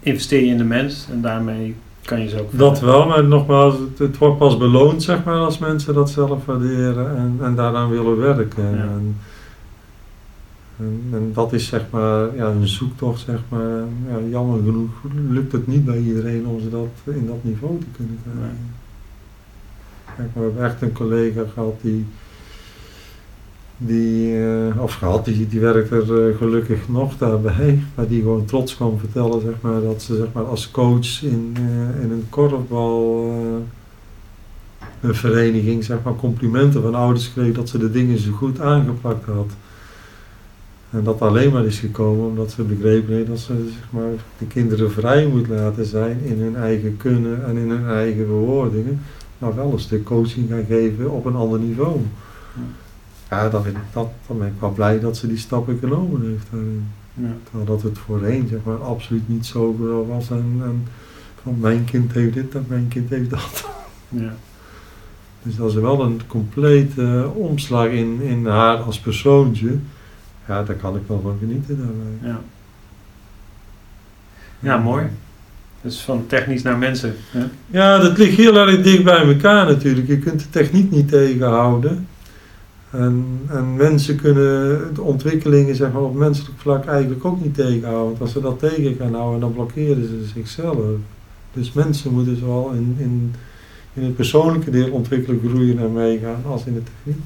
investeer 0.00 0.40
je 0.40 0.50
in 0.50 0.58
de 0.58 0.64
mens 0.64 1.06
en 1.10 1.20
daarmee 1.20 1.74
kan 2.02 2.20
je 2.20 2.28
ze 2.28 2.40
ook... 2.40 2.58
Dat 2.58 2.80
wel, 2.80 3.06
maar 3.06 3.24
nogmaals, 3.24 3.74
het, 3.78 3.98
het 3.98 4.18
wordt 4.18 4.38
pas 4.38 4.56
beloond 4.56 5.02
zeg 5.02 5.24
maar 5.24 5.38
als 5.38 5.58
mensen 5.58 5.94
dat 5.94 6.10
zelf 6.10 6.44
waarderen 6.44 7.16
en, 7.16 7.38
en 7.40 7.54
daaraan 7.54 7.90
willen 7.90 8.16
werken. 8.16 8.70
Ja. 8.70 8.82
En, 8.82 9.16
en, 10.78 11.02
en 11.12 11.30
dat 11.34 11.52
is 11.52 11.66
zeg 11.66 11.82
maar 11.90 12.36
ja, 12.36 12.46
een 12.46 12.68
zoektocht 12.68 13.20
zeg 13.20 13.40
maar. 13.48 13.84
Ja, 14.08 14.28
jammer 14.30 14.58
genoeg 14.64 14.90
lukt 15.28 15.52
het 15.52 15.66
niet 15.66 15.84
bij 15.84 15.98
iedereen 15.98 16.46
om 16.46 16.60
ze 16.60 16.70
dat 16.70 17.14
in 17.14 17.26
dat 17.26 17.44
niveau 17.44 17.78
te 17.78 17.86
kunnen 17.96 18.18
krijgen. 18.22 18.82
Kijk, 20.16 20.28
we 20.34 20.40
hebben 20.40 20.64
echt 20.64 20.82
een 20.82 20.92
collega 20.92 21.42
gehad 21.54 21.74
die, 21.80 22.06
die 23.76 24.44
eh, 24.44 24.82
of 24.82 24.94
gehad, 24.94 25.24
die, 25.24 25.48
die 25.48 25.60
werkt 25.60 25.90
er 25.90 26.28
eh, 26.28 26.36
gelukkig 26.36 26.88
nog 26.88 27.16
daarbij, 27.18 27.82
maar 27.94 28.08
die 28.08 28.20
gewoon 28.20 28.44
trots 28.44 28.76
kan 28.76 28.98
vertellen 28.98 29.40
zeg 29.40 29.54
maar, 29.60 29.80
dat 29.80 30.02
ze 30.02 30.16
zeg 30.16 30.26
maar, 30.32 30.44
als 30.44 30.70
coach 30.70 31.22
in, 31.22 31.56
eh, 31.56 32.02
in 32.02 32.10
een 32.10 32.26
korfbal 32.28 33.32
een 35.00 35.14
vereniging 35.14 35.84
zeg 35.84 35.98
maar, 36.02 36.14
complimenten 36.14 36.82
van 36.82 36.94
ouders 36.94 37.32
kreeg 37.32 37.54
dat 37.54 37.68
ze 37.68 37.78
de 37.78 37.90
dingen 37.90 38.18
zo 38.18 38.32
goed 38.32 38.60
aangepakt 38.60 39.26
had. 39.26 39.50
En 40.90 41.04
dat 41.04 41.20
alleen 41.20 41.52
maar 41.52 41.64
is 41.64 41.78
gekomen 41.78 42.26
omdat 42.26 42.50
ze 42.50 42.62
begrepen 42.62 43.14
heeft 43.14 43.26
dat 43.26 43.38
ze 43.38 43.54
zeg 43.72 43.88
maar, 43.90 44.10
de 44.38 44.46
kinderen 44.46 44.90
vrij 44.90 45.26
moet 45.26 45.48
laten 45.48 45.84
zijn 45.84 46.20
in 46.24 46.40
hun 46.40 46.56
eigen 46.56 46.96
kunnen 46.96 47.44
en 47.46 47.56
in 47.56 47.70
hun 47.70 47.88
eigen 47.88 48.26
bewoordingen 48.26 49.00
maar 49.44 49.54
wel 49.54 49.72
een 49.72 49.80
stuk 49.80 50.04
coaching 50.04 50.48
gaan 50.48 50.64
geven 50.64 51.10
op 51.10 51.24
een 51.24 51.34
ander 51.34 51.58
niveau. 51.58 52.00
Ja, 53.30 53.48
dan, 53.48 53.62
vind 53.62 53.76
ik 53.76 53.82
dat, 53.92 54.08
dan 54.26 54.38
ben 54.38 54.46
ik 54.46 54.60
wel 54.60 54.72
blij 54.72 55.00
dat 55.00 55.16
ze 55.16 55.26
die 55.26 55.38
stappen 55.38 55.78
genomen 55.78 56.22
heeft 56.30 56.46
daarin. 56.50 56.86
Ja. 57.14 57.30
Terwijl 57.42 57.66
dat 57.66 57.82
het 57.82 57.98
voorheen 57.98 58.48
zeg 58.48 58.58
maar, 58.64 58.76
absoluut 58.76 59.28
niet 59.28 59.46
zo 59.46 59.76
was. 60.08 60.30
En, 60.30 60.60
en 60.62 60.86
van 61.42 61.58
mijn 61.60 61.84
kind 61.84 62.12
heeft 62.12 62.34
dit 62.34 62.54
en 62.54 62.64
mijn 62.68 62.88
kind 62.88 63.10
heeft 63.10 63.30
dat. 63.30 63.68
Ja. 64.08 64.34
Dus 65.42 65.56
dat 65.56 65.68
is 65.68 65.74
wel 65.74 66.02
een 66.02 66.20
complete 66.26 67.30
omslag 67.34 67.86
in, 67.86 68.20
in 68.20 68.46
haar 68.46 68.76
als 68.76 69.00
persoontje. 69.00 69.78
Ja, 70.48 70.62
daar 70.62 70.76
kan 70.76 70.96
ik 70.96 71.02
wel 71.06 71.20
van 71.20 71.36
genieten 71.38 71.78
daarbij. 71.78 72.30
Ja. 72.30 72.40
ja, 74.58 74.78
mooi. 74.78 75.06
Dus 75.84 76.00
van 76.00 76.26
technisch 76.26 76.62
naar 76.62 76.78
mensen. 76.78 77.14
Ja. 77.32 77.48
Ja, 77.66 77.98
dat 77.98 78.18
ligt 78.18 78.36
heel 78.36 78.56
erg 78.56 78.82
dicht 78.82 79.04
bij 79.04 79.26
elkaar 79.26 79.66
natuurlijk. 79.66 80.06
Je 80.06 80.18
kunt 80.18 80.40
de 80.40 80.50
techniek 80.50 80.90
niet 80.90 81.08
tegenhouden. 81.08 82.06
En, 82.90 83.40
en 83.48 83.76
mensen 83.76 84.16
kunnen 84.16 84.94
de 84.94 85.02
ontwikkelingen 85.02 85.74
zeg 85.74 85.92
maar, 85.92 86.02
op 86.02 86.14
menselijk 86.14 86.58
vlak 86.58 86.84
eigenlijk 86.84 87.24
ook 87.24 87.42
niet 87.42 87.54
tegenhouden. 87.54 88.08
Want 88.08 88.20
als 88.20 88.32
ze 88.32 88.40
dat 88.40 88.58
tegen 88.58 88.96
gaan 88.98 89.14
houden, 89.14 89.40
dan 89.40 89.52
blokkeren 89.52 90.06
ze 90.06 90.24
zichzelf. 90.34 90.76
Dus 91.52 91.72
mensen 91.72 92.12
moeten 92.12 92.36
zowel 92.36 92.70
in, 92.70 92.96
in, 92.98 93.34
in 93.94 94.02
het 94.02 94.16
persoonlijke 94.16 94.70
deel 94.70 94.90
ontwikkelen, 94.90 95.40
groeien 95.48 95.78
en 95.78 95.92
meegaan, 95.92 96.42
als 96.46 96.64
in 96.64 96.74
de 96.74 96.82
techniek. 96.82 97.22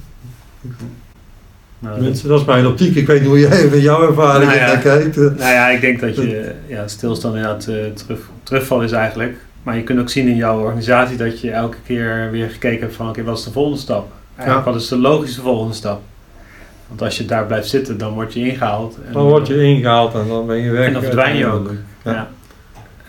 Nou, 1.79 2.01
Mensen, 2.01 2.29
dat 2.29 2.39
is 2.39 2.45
mijn 2.45 2.67
optiek. 2.67 2.95
Ik 2.95 3.07
weet 3.07 3.19
niet 3.19 3.29
hoe 3.29 3.39
jij 3.39 3.67
met 3.71 3.81
jouw 3.81 4.07
ervaring 4.07 4.45
Nou 4.45 4.59
ja. 4.59 4.67
naar 4.67 4.77
kijkt. 4.77 5.15
Nou 5.15 5.37
ja, 5.37 5.69
ik 5.69 5.81
denk 5.81 5.99
dat 5.99 6.15
je 6.15 6.51
ja, 6.67 6.87
stilstand 6.87 7.35
inderdaad 7.35 7.67
eh, 7.67 7.75
terug, 7.93 8.19
terugval 8.43 8.81
is 8.81 8.91
eigenlijk. 8.91 9.37
Maar 9.63 9.75
je 9.75 9.83
kunt 9.83 9.99
ook 9.99 10.09
zien 10.09 10.27
in 10.27 10.35
jouw 10.35 10.59
organisatie 10.59 11.17
dat 11.17 11.41
je 11.41 11.51
elke 11.51 11.77
keer 11.85 12.29
weer 12.31 12.49
gekeken 12.49 12.79
hebt 12.79 12.95
van 12.95 13.09
oké, 13.09 13.23
wat 13.23 13.37
is 13.37 13.43
de 13.43 13.51
volgende 13.51 13.79
stap? 13.79 14.11
Eigenlijk 14.35 14.65
wat 14.65 14.75
is 14.75 14.87
de 14.87 14.97
logische 14.97 15.41
volgende 15.41 15.73
stap? 15.73 16.01
Want 16.87 17.01
als 17.01 17.17
je 17.17 17.25
daar 17.25 17.45
blijft 17.45 17.69
zitten, 17.69 17.97
dan 17.97 18.13
word 18.13 18.33
je 18.33 18.39
ingehaald. 18.39 18.97
En, 19.07 19.13
Dan 19.13 19.23
word 19.23 19.47
je 19.47 19.63
ingehaald 19.63 20.13
en 20.13 20.27
dan 20.27 20.47
ben 20.47 20.57
je 20.57 20.71
weg. 20.71 20.87
En 20.87 20.93
dan 20.93 21.01
verdwijn 21.01 21.37
je 21.37 21.45
ook. 21.45 21.71
Ja. 22.03 22.11
Ja. 22.11 22.29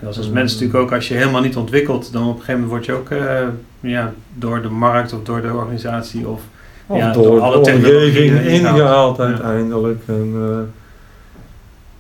En 0.01 0.07
als, 0.07 0.17
als 0.17 0.29
mens 0.29 0.53
natuurlijk 0.53 0.79
ook, 0.79 0.93
als 0.93 1.09
je 1.09 1.15
helemaal 1.15 1.41
niet 1.41 1.57
ontwikkelt, 1.57 2.13
dan 2.13 2.23
op 2.23 2.29
een 2.29 2.43
gegeven 2.43 2.61
moment 2.61 2.71
word 2.71 2.85
je 2.85 2.93
ook 2.93 3.11
eh, 3.11 3.47
ja, 3.81 4.13
door 4.35 4.63
de 4.63 4.69
markt 4.69 5.13
of 5.13 5.23
door 5.23 5.43
de 5.43 5.53
organisatie 5.53 6.29
of 6.29 6.43
Of 6.91 6.99
Ja, 6.99 7.13
door, 7.13 7.23
door 7.25 7.41
alle 7.41 7.61
technologieën 7.61 8.43
ingehaald. 8.45 9.17
Ja. 9.17 9.25
uiteindelijk. 9.25 10.03
En, 10.07 10.33
eh, 10.35 10.59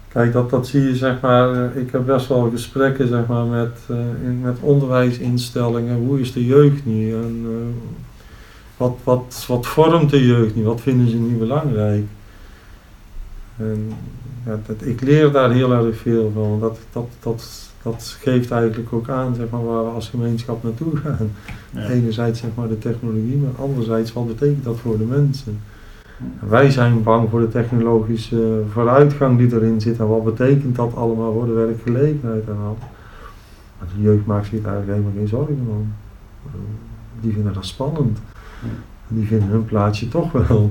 kijk, 0.08 0.32
dat, 0.32 0.50
dat 0.50 0.66
zie 0.66 0.82
je 0.82 0.96
zeg 0.96 1.20
maar. 1.20 1.52
eh, 1.52 1.82
ik 1.82 1.92
heb 1.92 2.06
best 2.06 2.26
wel 2.28 2.50
gesprekken 2.50 3.08
zeg 3.08 3.26
maar, 3.26 3.44
met, 3.44 3.78
eh, 3.88 3.96
in, 4.24 4.40
met 4.40 4.58
onderwijsinstellingen. 4.60 5.96
Hoe 5.96 6.20
is 6.20 6.32
de 6.32 6.46
jeugd 6.46 6.86
nu? 6.86 7.12
En, 7.12 7.46
wat, 8.76 8.96
wat, 9.04 9.44
wat 9.48 9.66
vormt 9.66 10.10
de 10.10 10.26
jeugd 10.26 10.54
nu? 10.54 10.64
Wat 10.64 10.80
vinden 10.80 11.08
ze 11.10 11.16
nu 11.16 11.36
belangrijk? 11.36 12.04
En, 13.56 13.92
ja, 14.46 14.58
dat, 14.66 14.76
ik 14.86 15.00
leer 15.00 15.30
daar 15.32 15.50
heel 15.50 15.72
erg 15.72 15.96
veel 15.96 16.30
van. 16.34 16.60
Dat, 16.60 16.78
dat, 16.92 17.08
dat, 17.20 17.69
dat 17.82 18.16
geeft 18.20 18.50
eigenlijk 18.50 18.92
ook 18.92 19.08
aan 19.08 19.34
zeg 19.34 19.50
maar, 19.50 19.64
waar 19.64 19.84
we 19.84 19.90
als 19.90 20.08
gemeenschap 20.08 20.62
naartoe 20.62 20.96
gaan. 20.96 21.30
ja. 21.70 21.88
Enerzijds 21.88 22.40
zeg 22.40 22.50
maar 22.54 22.68
de 22.68 22.78
technologie, 22.78 23.36
maar 23.36 23.64
anderzijds 23.66 24.12
wat 24.12 24.26
betekent 24.26 24.64
dat 24.64 24.78
voor 24.78 24.98
de 24.98 25.04
mensen? 25.04 25.58
En 26.40 26.48
wij 26.48 26.70
zijn 26.70 27.02
bang 27.02 27.30
voor 27.30 27.40
de 27.40 27.48
technologische 27.48 28.62
vooruitgang 28.72 29.38
die 29.38 29.54
erin 29.54 29.80
zit 29.80 29.98
en 29.98 30.08
wat 30.08 30.24
betekent 30.24 30.76
dat 30.76 30.96
allemaal 30.96 31.32
voor 31.32 31.46
de 31.46 31.52
werkgelegenheid 31.52 32.48
en 32.48 32.56
al. 32.66 32.78
Maar 33.78 33.88
de 33.96 34.02
jeugd 34.02 34.26
maakt 34.26 34.46
zich 34.46 34.62
daar 34.62 34.74
eigenlijk 34.74 34.98
helemaal 34.98 35.18
geen 35.18 35.28
zorgen 35.28 35.66
om. 35.68 35.92
Die 37.20 37.32
vinden 37.32 37.52
dat 37.52 37.66
spannend. 37.66 38.18
En 39.08 39.16
die 39.16 39.26
vinden 39.26 39.48
hun 39.48 39.64
plaatsje 39.64 40.08
toch 40.08 40.32
wel. 40.32 40.70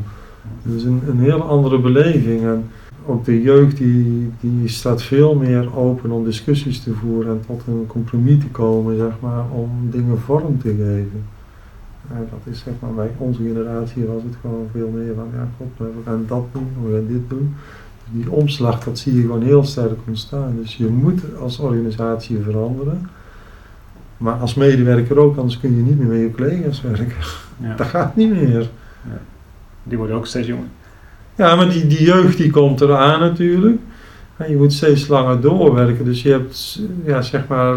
Dus 0.63 0.83
een, 0.83 1.01
een 1.07 1.19
heel 1.19 1.41
andere 1.41 1.79
beleving. 1.79 2.41
En 2.41 2.69
ook 3.09 3.25
de 3.25 3.41
jeugd 3.41 3.77
die, 3.77 4.31
die 4.39 4.67
staat 4.67 5.03
veel 5.03 5.35
meer 5.35 5.77
open 5.77 6.11
om 6.11 6.23
discussies 6.23 6.83
te 6.83 6.93
voeren 6.93 7.31
en 7.31 7.41
tot 7.47 7.61
een 7.67 7.85
compromis 7.87 8.39
te 8.39 8.47
komen, 8.47 8.97
zeg 8.97 9.13
maar, 9.19 9.43
om 9.51 9.69
dingen 9.91 10.19
vorm 10.19 10.61
te 10.61 10.69
geven. 10.69 11.23
En 12.13 12.27
dat 12.29 12.53
is 12.53 12.59
zeg 12.59 12.73
maar, 12.79 12.93
bij 12.93 13.11
onze 13.17 13.41
generatie 13.41 14.05
was 14.05 14.23
het 14.23 14.35
gewoon 14.41 14.67
veel 14.71 14.89
meer 14.89 15.15
van, 15.15 15.27
ja 15.33 15.47
god, 15.57 15.67
we 15.77 16.01
gaan 16.05 16.23
dat 16.27 16.45
doen, 16.51 16.67
we 16.83 16.91
gaan 16.93 17.07
dit 17.07 17.29
doen. 17.29 17.55
Dus 18.03 18.23
die 18.23 18.31
omslag, 18.31 18.83
dat 18.83 18.99
zie 18.99 19.15
je 19.15 19.21
gewoon 19.21 19.43
heel 19.43 19.63
sterk 19.63 19.99
ontstaan. 20.07 20.55
Dus 20.61 20.77
je 20.77 20.87
moet 20.87 21.21
als 21.39 21.59
organisatie 21.59 22.37
veranderen. 22.43 23.09
Maar 24.17 24.35
als 24.35 24.53
medewerker 24.53 25.17
ook, 25.17 25.37
anders 25.37 25.59
kun 25.59 25.75
je 25.75 25.81
niet 25.81 25.99
meer 25.99 26.07
met 26.07 26.19
je 26.19 26.31
collega's 26.31 26.81
werken. 26.81 27.13
Ja. 27.61 27.75
Dat 27.75 27.87
gaat 27.87 28.15
niet 28.15 28.29
meer. 28.29 28.69
Die 29.83 29.97
worden 29.97 30.15
ook 30.15 30.25
steeds 30.25 30.47
jonger. 30.47 30.67
Ja, 31.39 31.55
maar 31.55 31.69
die, 31.69 31.87
die 31.87 32.03
jeugd 32.03 32.37
die 32.37 32.51
komt 32.51 32.81
eraan 32.81 33.19
natuurlijk. 33.19 33.79
En 34.37 34.49
je 34.49 34.57
moet 34.57 34.73
steeds 34.73 35.07
langer 35.07 35.41
doorwerken. 35.41 36.05
Dus 36.05 36.21
je 36.21 36.31
hebt, 36.31 36.81
ja, 37.03 37.21
zeg 37.21 37.47
maar, 37.47 37.75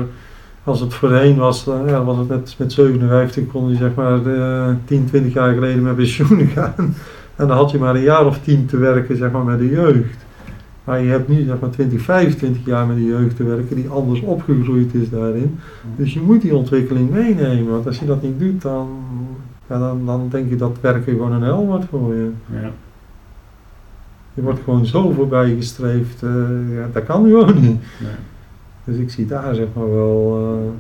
als 0.64 0.80
het 0.80 0.94
voorheen 0.94 1.36
was, 1.36 1.64
dan 1.64 1.86
ja, 1.86 2.04
was 2.04 2.18
het 2.18 2.28
net 2.28 2.54
met 2.58 2.72
57, 2.72 3.46
kon 3.46 3.68
je 3.68 3.76
zeg 3.76 3.94
maar 3.94 4.26
eh 4.26 4.74
10, 4.84 5.04
20 5.06 5.32
jaar 5.32 5.54
geleden 5.54 5.82
met 5.82 5.96
pensioen 5.96 6.46
gaan. 6.54 6.94
En 7.36 7.46
dan 7.46 7.56
had 7.56 7.70
je 7.70 7.78
maar 7.78 7.94
een 7.94 8.02
jaar 8.02 8.26
of 8.26 8.38
10 8.38 8.66
te 8.66 8.76
werken, 8.76 9.16
zeg 9.16 9.30
maar, 9.30 9.44
met 9.44 9.58
de 9.58 9.68
jeugd. 9.68 10.24
Maar 10.84 11.02
je 11.02 11.10
hebt 11.10 11.28
nu 11.28 11.44
zeg 11.44 11.60
maar 11.60 11.70
20, 11.70 12.00
25 12.00 12.64
jaar 12.64 12.86
met 12.86 12.96
de 12.96 13.04
jeugd 13.04 13.36
te 13.36 13.44
werken 13.44 13.76
die 13.76 13.88
anders 13.88 14.20
opgegroeid 14.20 14.94
is 14.94 15.10
daarin. 15.10 15.58
Dus 15.96 16.14
je 16.14 16.20
moet 16.20 16.42
die 16.42 16.56
ontwikkeling 16.56 17.10
meenemen. 17.10 17.72
Want 17.72 17.86
als 17.86 17.98
je 17.98 18.06
dat 18.06 18.22
niet 18.22 18.38
doet, 18.38 18.62
dan, 18.62 18.88
ja, 19.68 19.78
dan, 19.78 20.06
dan 20.06 20.28
denk 20.30 20.48
je 20.48 20.56
dat 20.56 20.76
werken 20.80 21.12
gewoon 21.12 21.32
een 21.32 21.42
hel 21.42 21.66
wordt 21.66 21.84
voor 21.90 22.14
je. 22.14 22.30
Ja. 22.52 22.70
Je 24.34 24.42
wordt 24.42 24.60
gewoon 24.64 24.86
zo 24.86 25.10
voorbij 25.10 25.54
gestreefd, 25.54 26.22
eh, 26.22 26.30
ja, 26.74 26.88
dat 26.92 27.04
kan 27.04 27.24
gewoon 27.24 27.54
niet. 27.54 27.80
Nee. 28.00 28.14
Dus 28.84 28.96
ik 28.96 29.10
zie 29.10 29.26
daar 29.26 29.54
zeg 29.54 29.66
maar 29.74 29.90
wel, 29.90 30.40
uh, 30.40 30.70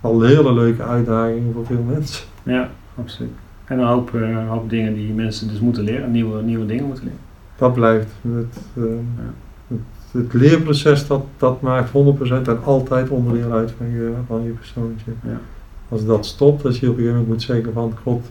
al 0.00 0.22
een 0.22 0.28
hele 0.28 0.52
leuke 0.52 0.82
uitdagingen 0.82 1.52
voor 1.52 1.66
veel 1.66 1.82
mensen. 1.82 2.26
Ja, 2.42 2.70
absoluut. 2.94 3.30
En 3.64 3.78
een 3.78 3.86
hoop, 3.86 4.12
een 4.12 4.46
hoop 4.46 4.70
dingen 4.70 4.94
die 4.94 5.12
mensen 5.12 5.48
dus 5.48 5.60
moeten 5.60 5.82
leren, 5.82 6.10
nieuwe, 6.10 6.42
nieuwe 6.42 6.66
dingen 6.66 6.84
moeten 6.84 7.04
leren. 7.04 7.20
Dat 7.56 7.72
blijft. 7.72 8.12
Het, 8.22 8.60
uh, 8.74 8.84
ja. 9.16 9.32
het, 9.66 10.22
het, 10.22 10.32
leerproces 10.32 11.06
dat, 11.06 11.24
dat 11.36 11.60
maakt 11.60 11.88
100% 11.88 11.92
en 12.28 12.64
altijd 12.64 13.08
onderdeel 13.08 13.52
uit 13.52 13.72
van 13.76 13.90
je, 13.90 14.12
van 14.26 14.42
je 14.42 14.50
persoontje. 14.50 15.10
Ja. 15.24 15.40
Als 15.88 16.06
dat 16.06 16.26
stopt, 16.26 16.64
als 16.64 16.80
je 16.80 16.86
op 16.86 16.92
een 16.92 16.98
gegeven 16.98 17.18
moment 17.18 17.32
moet 17.32 17.42
zeggen 17.42 17.72
van 17.72 17.92
god, 18.02 18.24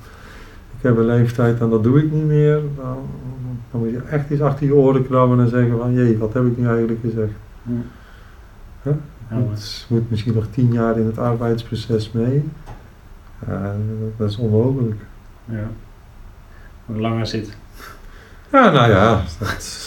ik 0.77 0.83
heb 0.83 0.97
een 0.97 1.05
leeftijd 1.05 1.59
en 1.59 1.69
dat 1.69 1.83
doe 1.83 1.99
ik 2.03 2.11
niet 2.11 2.25
meer, 2.25 2.61
dan, 2.75 2.97
dan 3.77 3.85
moet 3.85 4.03
je 4.03 4.09
echt 4.09 4.29
eens 4.29 4.41
achter 4.41 4.65
je 4.65 4.73
oren 4.73 5.07
krabben 5.07 5.39
en 5.39 5.49
zeggen 5.49 5.77
van 5.77 5.93
jee, 5.93 6.17
wat 6.17 6.33
heb 6.33 6.45
ik 6.45 6.57
nu 6.57 6.67
eigenlijk 6.67 6.99
gezegd. 7.01 7.31
Ja. 7.63 7.73
Huh? 8.81 8.93
Het 9.27 9.85
moet 9.89 10.09
misschien 10.09 10.33
nog 10.33 10.45
tien 10.51 10.71
jaar 10.71 10.97
in 10.97 11.05
het 11.05 11.17
arbeidsproces 11.17 12.11
mee. 12.11 12.49
Ja, 13.47 13.75
dat 14.17 14.29
is 14.29 14.37
onmogelijk. 14.37 15.01
Ja. 15.45 15.67
Hoe 16.85 16.99
langer 16.99 17.27
zit. 17.27 17.57
Ja, 18.51 18.71
nou 18.71 18.89
ja. 18.89 19.21
Dat... 19.39 19.86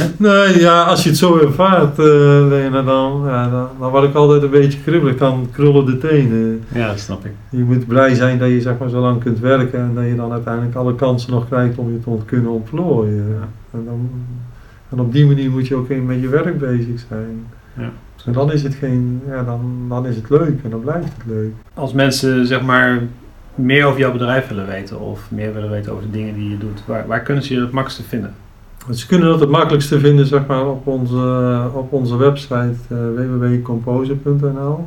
Nee, 0.16 0.58
ja, 0.60 0.82
als 0.82 1.02
je 1.02 1.08
het 1.08 1.18
zo 1.18 1.38
ervaart, 1.38 1.98
uh, 1.98 2.06
Lena, 2.48 2.82
dan, 2.82 3.22
ja, 3.26 3.48
dan, 3.50 3.68
dan 3.78 3.90
word 3.90 4.04
ik 4.04 4.14
altijd 4.14 4.42
een 4.42 4.50
beetje 4.50 4.80
kribbelig. 4.80 5.16
Dan 5.16 5.48
krullen 5.52 5.86
de 5.86 5.98
tenen. 5.98 6.64
Ja, 6.74 6.86
dat 6.86 6.98
snap 6.98 7.24
ik. 7.24 7.32
Je 7.50 7.62
moet 7.62 7.86
blij 7.86 8.14
zijn 8.14 8.38
dat 8.38 8.48
je 8.48 8.60
zeg 8.60 8.78
maar, 8.78 8.88
zo 8.88 9.00
lang 9.00 9.22
kunt 9.22 9.38
werken 9.38 9.78
en 9.78 9.94
dat 9.94 10.04
je 10.04 10.16
dan 10.16 10.32
uiteindelijk 10.32 10.74
alle 10.74 10.94
kansen 10.94 11.30
nog 11.30 11.48
krijgt 11.48 11.78
om 11.78 11.92
je 11.92 12.00
te 12.00 12.24
kunnen 12.24 12.50
ontplooien. 12.50 13.28
Ja. 13.28 13.48
En, 13.70 13.84
dan, 13.84 14.10
en 14.88 15.00
op 15.00 15.12
die 15.12 15.26
manier 15.26 15.50
moet 15.50 15.68
je 15.68 15.74
ook 15.74 15.88
met 15.88 16.20
je 16.20 16.28
werk 16.28 16.58
bezig 16.58 17.04
zijn. 17.08 17.46
Ja. 17.76 17.90
En 18.24 18.32
dan 18.32 18.52
is 18.52 18.62
het 18.62 18.74
geen, 18.74 19.22
ja, 19.28 19.42
dan, 19.42 19.86
dan 19.88 20.06
is 20.06 20.16
het 20.16 20.30
leuk 20.30 20.62
en 20.64 20.70
dan 20.70 20.80
blijft 20.80 21.12
het 21.16 21.26
leuk. 21.26 21.52
Als 21.74 21.92
mensen 21.92 22.46
zeg 22.46 22.62
maar 22.62 23.02
meer 23.54 23.84
over 23.84 24.00
jouw 24.00 24.12
bedrijf 24.12 24.48
willen 24.48 24.66
weten 24.66 25.00
of 25.00 25.30
meer 25.30 25.54
willen 25.54 25.70
weten 25.70 25.92
over 25.92 26.04
de 26.04 26.10
dingen 26.10 26.34
die 26.34 26.50
je 26.50 26.58
doet, 26.58 26.82
waar, 26.86 27.06
waar 27.06 27.22
kunnen 27.22 27.44
ze 27.44 27.54
je 27.54 27.60
het 27.60 27.70
makkelijkste 27.70 28.08
vinden? 28.08 28.34
Ze 28.90 29.06
kunnen 29.06 29.28
dat 29.28 29.40
het 29.40 29.48
makkelijkste 29.48 30.00
vinden 30.00 30.26
zeg 30.26 30.46
maar, 30.46 30.66
op, 30.66 30.86
onze, 30.86 31.60
op 31.72 31.92
onze 31.92 32.16
website 32.16 32.74
uh, 32.88 32.98
www.composer.nl 33.14 34.86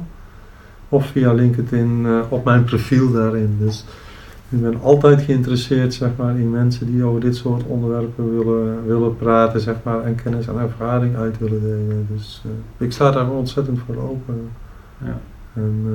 of 0.89 1.05
via 1.05 1.33
LinkedIn 1.33 2.01
uh, 2.05 2.19
op 2.29 2.45
mijn 2.45 2.63
profiel 2.63 3.11
daarin. 3.11 3.57
Dus 3.59 3.85
ik 4.49 4.61
ben 4.61 4.81
altijd 4.81 5.21
geïnteresseerd 5.21 5.93
zeg 5.93 6.09
maar, 6.17 6.39
in 6.39 6.51
mensen 6.51 6.91
die 6.91 7.03
over 7.03 7.21
dit 7.21 7.35
soort 7.35 7.63
onderwerpen 7.67 8.37
willen, 8.37 8.87
willen 8.87 9.17
praten 9.17 9.59
zeg 9.59 9.75
maar, 9.83 10.03
en 10.03 10.15
kennis 10.15 10.47
en 10.47 10.59
ervaring 10.59 11.15
uit 11.15 11.37
willen 11.37 11.61
delen. 11.61 12.07
Dus 12.11 12.43
uh, 12.45 12.51
ik 12.85 12.91
sta 12.91 13.11
daar 13.11 13.29
ontzettend 13.29 13.79
voor 13.85 13.95
open. 13.95 14.49
Ja. 15.05 15.17
En 15.53 15.85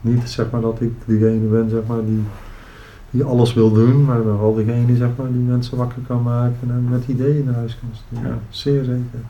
niet 0.00 0.30
zeg 0.30 0.50
maar, 0.50 0.60
dat 0.60 0.80
ik 0.80 0.92
degene 1.04 1.46
ben 1.46 1.70
zeg 1.70 1.80
maar, 1.86 2.04
die, 2.04 2.22
die 3.10 3.24
alles 3.24 3.54
wil 3.54 3.72
doen, 3.72 4.04
maar 4.04 4.24
wel 4.24 4.54
degene 4.54 4.96
zeg 4.96 5.08
maar, 5.16 5.32
die 5.32 5.40
mensen 5.40 5.76
wakker 5.76 6.02
kan 6.06 6.22
maken 6.22 6.70
en 6.70 6.86
met 6.90 7.04
ideeën 7.06 7.44
naar 7.44 7.54
huis 7.54 7.78
kan 7.80 7.88
sturen. 7.92 8.30
Ja. 8.30 8.38
Zeer 8.48 8.84
zeker. 8.84 9.20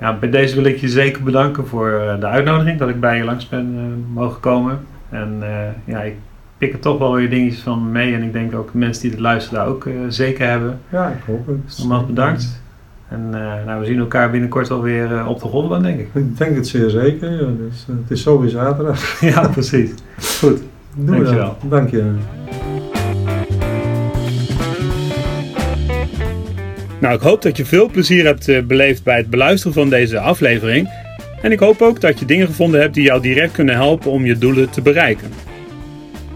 Ja, 0.00 0.18
bij 0.18 0.30
deze 0.30 0.54
wil 0.54 0.64
ik 0.64 0.76
je 0.76 0.88
zeker 0.88 1.22
bedanken 1.22 1.66
voor 1.66 2.16
de 2.20 2.26
uitnodiging 2.26 2.78
dat 2.78 2.88
ik 2.88 3.00
bij 3.00 3.16
je 3.16 3.24
langs 3.24 3.48
ben 3.48 3.74
uh, 3.74 3.80
mogen 4.14 4.40
komen. 4.40 4.78
En 5.08 5.36
uh, 5.40 5.94
ja, 5.94 6.02
ik 6.02 6.14
pik 6.58 6.72
er 6.72 6.78
toch 6.78 6.98
wel 6.98 7.14
weer 7.14 7.30
dingetjes 7.30 7.62
van 7.62 7.92
mee 7.92 8.14
en 8.14 8.22
ik 8.22 8.32
denk 8.32 8.54
ook 8.54 8.74
mensen 8.74 9.02
die 9.02 9.10
het 9.10 9.20
luisteren 9.20 9.58
daar 9.58 9.68
ook 9.68 9.84
uh, 9.84 9.94
zeker 10.08 10.48
hebben. 10.48 10.80
Ja, 10.88 11.08
ik 11.08 11.22
hoop 11.26 11.46
het. 11.46 11.56
Dus 11.64 11.78
nogmaals 11.78 12.06
bedankt. 12.06 12.60
En 13.08 13.30
nou, 13.66 13.80
we 13.80 13.86
zien 13.86 13.98
elkaar 13.98 14.30
binnenkort 14.30 14.70
alweer 14.70 15.26
op 15.26 15.40
de 15.40 15.48
golfbaan, 15.48 15.82
denk 15.82 16.00
ik. 16.00 16.08
Ik 16.12 16.38
denk 16.38 16.56
het 16.56 16.68
zeer 16.68 16.90
zeker. 16.90 17.30
Ja. 17.30 17.48
Dus, 17.58 17.86
het 17.86 18.10
is 18.10 18.22
zo 18.22 18.40
weer 18.40 18.50
zaterdag. 18.50 19.20
ja, 19.34 19.48
precies. 19.48 19.90
Goed. 20.38 20.62
Doe 20.94 21.14
Dankjewel. 21.14 21.56
Dat. 21.60 21.70
Dank 21.70 21.90
je. 21.90 22.14
Nou, 27.00 27.14
ik 27.14 27.20
hoop 27.20 27.42
dat 27.42 27.56
je 27.56 27.64
veel 27.64 27.90
plezier 27.90 28.24
hebt 28.24 28.48
uh, 28.48 28.62
beleefd 28.62 29.02
bij 29.02 29.16
het 29.16 29.30
beluisteren 29.30 29.72
van 29.72 29.90
deze 29.90 30.18
aflevering. 30.18 30.88
En 31.42 31.52
ik 31.52 31.58
hoop 31.58 31.82
ook 31.82 32.00
dat 32.00 32.18
je 32.18 32.24
dingen 32.24 32.46
gevonden 32.46 32.80
hebt 32.80 32.94
die 32.94 33.04
jou 33.04 33.22
direct 33.22 33.52
kunnen 33.52 33.74
helpen 33.74 34.10
om 34.10 34.26
je 34.26 34.38
doelen 34.38 34.70
te 34.70 34.80
bereiken. 34.80 35.28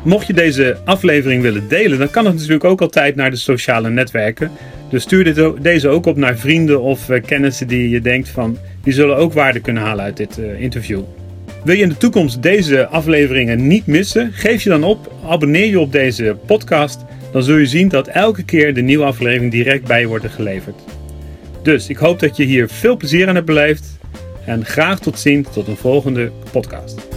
Mocht 0.02 0.26
je 0.26 0.32
deze 0.32 0.76
aflevering 0.84 1.42
willen 1.42 1.68
delen, 1.68 1.98
dan 1.98 2.10
kan 2.10 2.24
het 2.24 2.34
natuurlijk 2.34 2.64
ook 2.64 2.80
altijd 2.80 3.16
naar 3.16 3.30
de 3.30 3.36
sociale 3.36 3.90
netwerken. 3.90 4.50
Dus 4.90 5.02
stuur 5.02 5.24
dit, 5.24 5.62
deze 5.62 5.88
ook 5.88 6.06
op 6.06 6.16
naar 6.16 6.36
vrienden 6.36 6.80
of 6.80 7.08
uh, 7.08 7.22
kennissen 7.22 7.68
die 7.68 7.88
je 7.88 8.00
denkt 8.00 8.28
van 8.28 8.58
die 8.82 8.92
zullen 8.92 9.16
ook 9.16 9.32
waarde 9.32 9.60
kunnen 9.60 9.82
halen 9.82 10.04
uit 10.04 10.16
dit 10.16 10.38
uh, 10.38 10.60
interview. 10.60 11.00
Wil 11.64 11.74
je 11.74 11.82
in 11.82 11.88
de 11.88 11.96
toekomst 11.96 12.42
deze 12.42 12.86
afleveringen 12.86 13.66
niet 13.66 13.86
missen? 13.86 14.32
Geef 14.32 14.62
je 14.62 14.68
dan 14.68 14.84
op, 14.84 15.12
abonneer 15.28 15.66
je 15.66 15.80
op 15.80 15.92
deze 15.92 16.36
podcast. 16.46 17.04
Dan 17.32 17.42
zul 17.42 17.56
je 17.56 17.66
zien 17.66 17.88
dat 17.88 18.06
elke 18.06 18.44
keer 18.44 18.74
de 18.74 18.80
nieuwe 18.80 19.04
aflevering 19.04 19.52
direct 19.52 19.84
bij 19.86 20.00
je 20.00 20.06
wordt 20.06 20.26
geleverd. 20.26 20.80
Dus 21.62 21.88
ik 21.88 21.96
hoop 21.96 22.20
dat 22.20 22.36
je 22.36 22.44
hier 22.44 22.68
veel 22.68 22.96
plezier 22.96 23.28
aan 23.28 23.34
hebt 23.34 23.46
beleefd. 23.46 23.98
En 24.44 24.64
graag 24.64 25.00
tot 25.00 25.18
ziens 25.18 25.48
tot 25.52 25.66
een 25.66 25.76
volgende 25.76 26.32
podcast. 26.52 27.09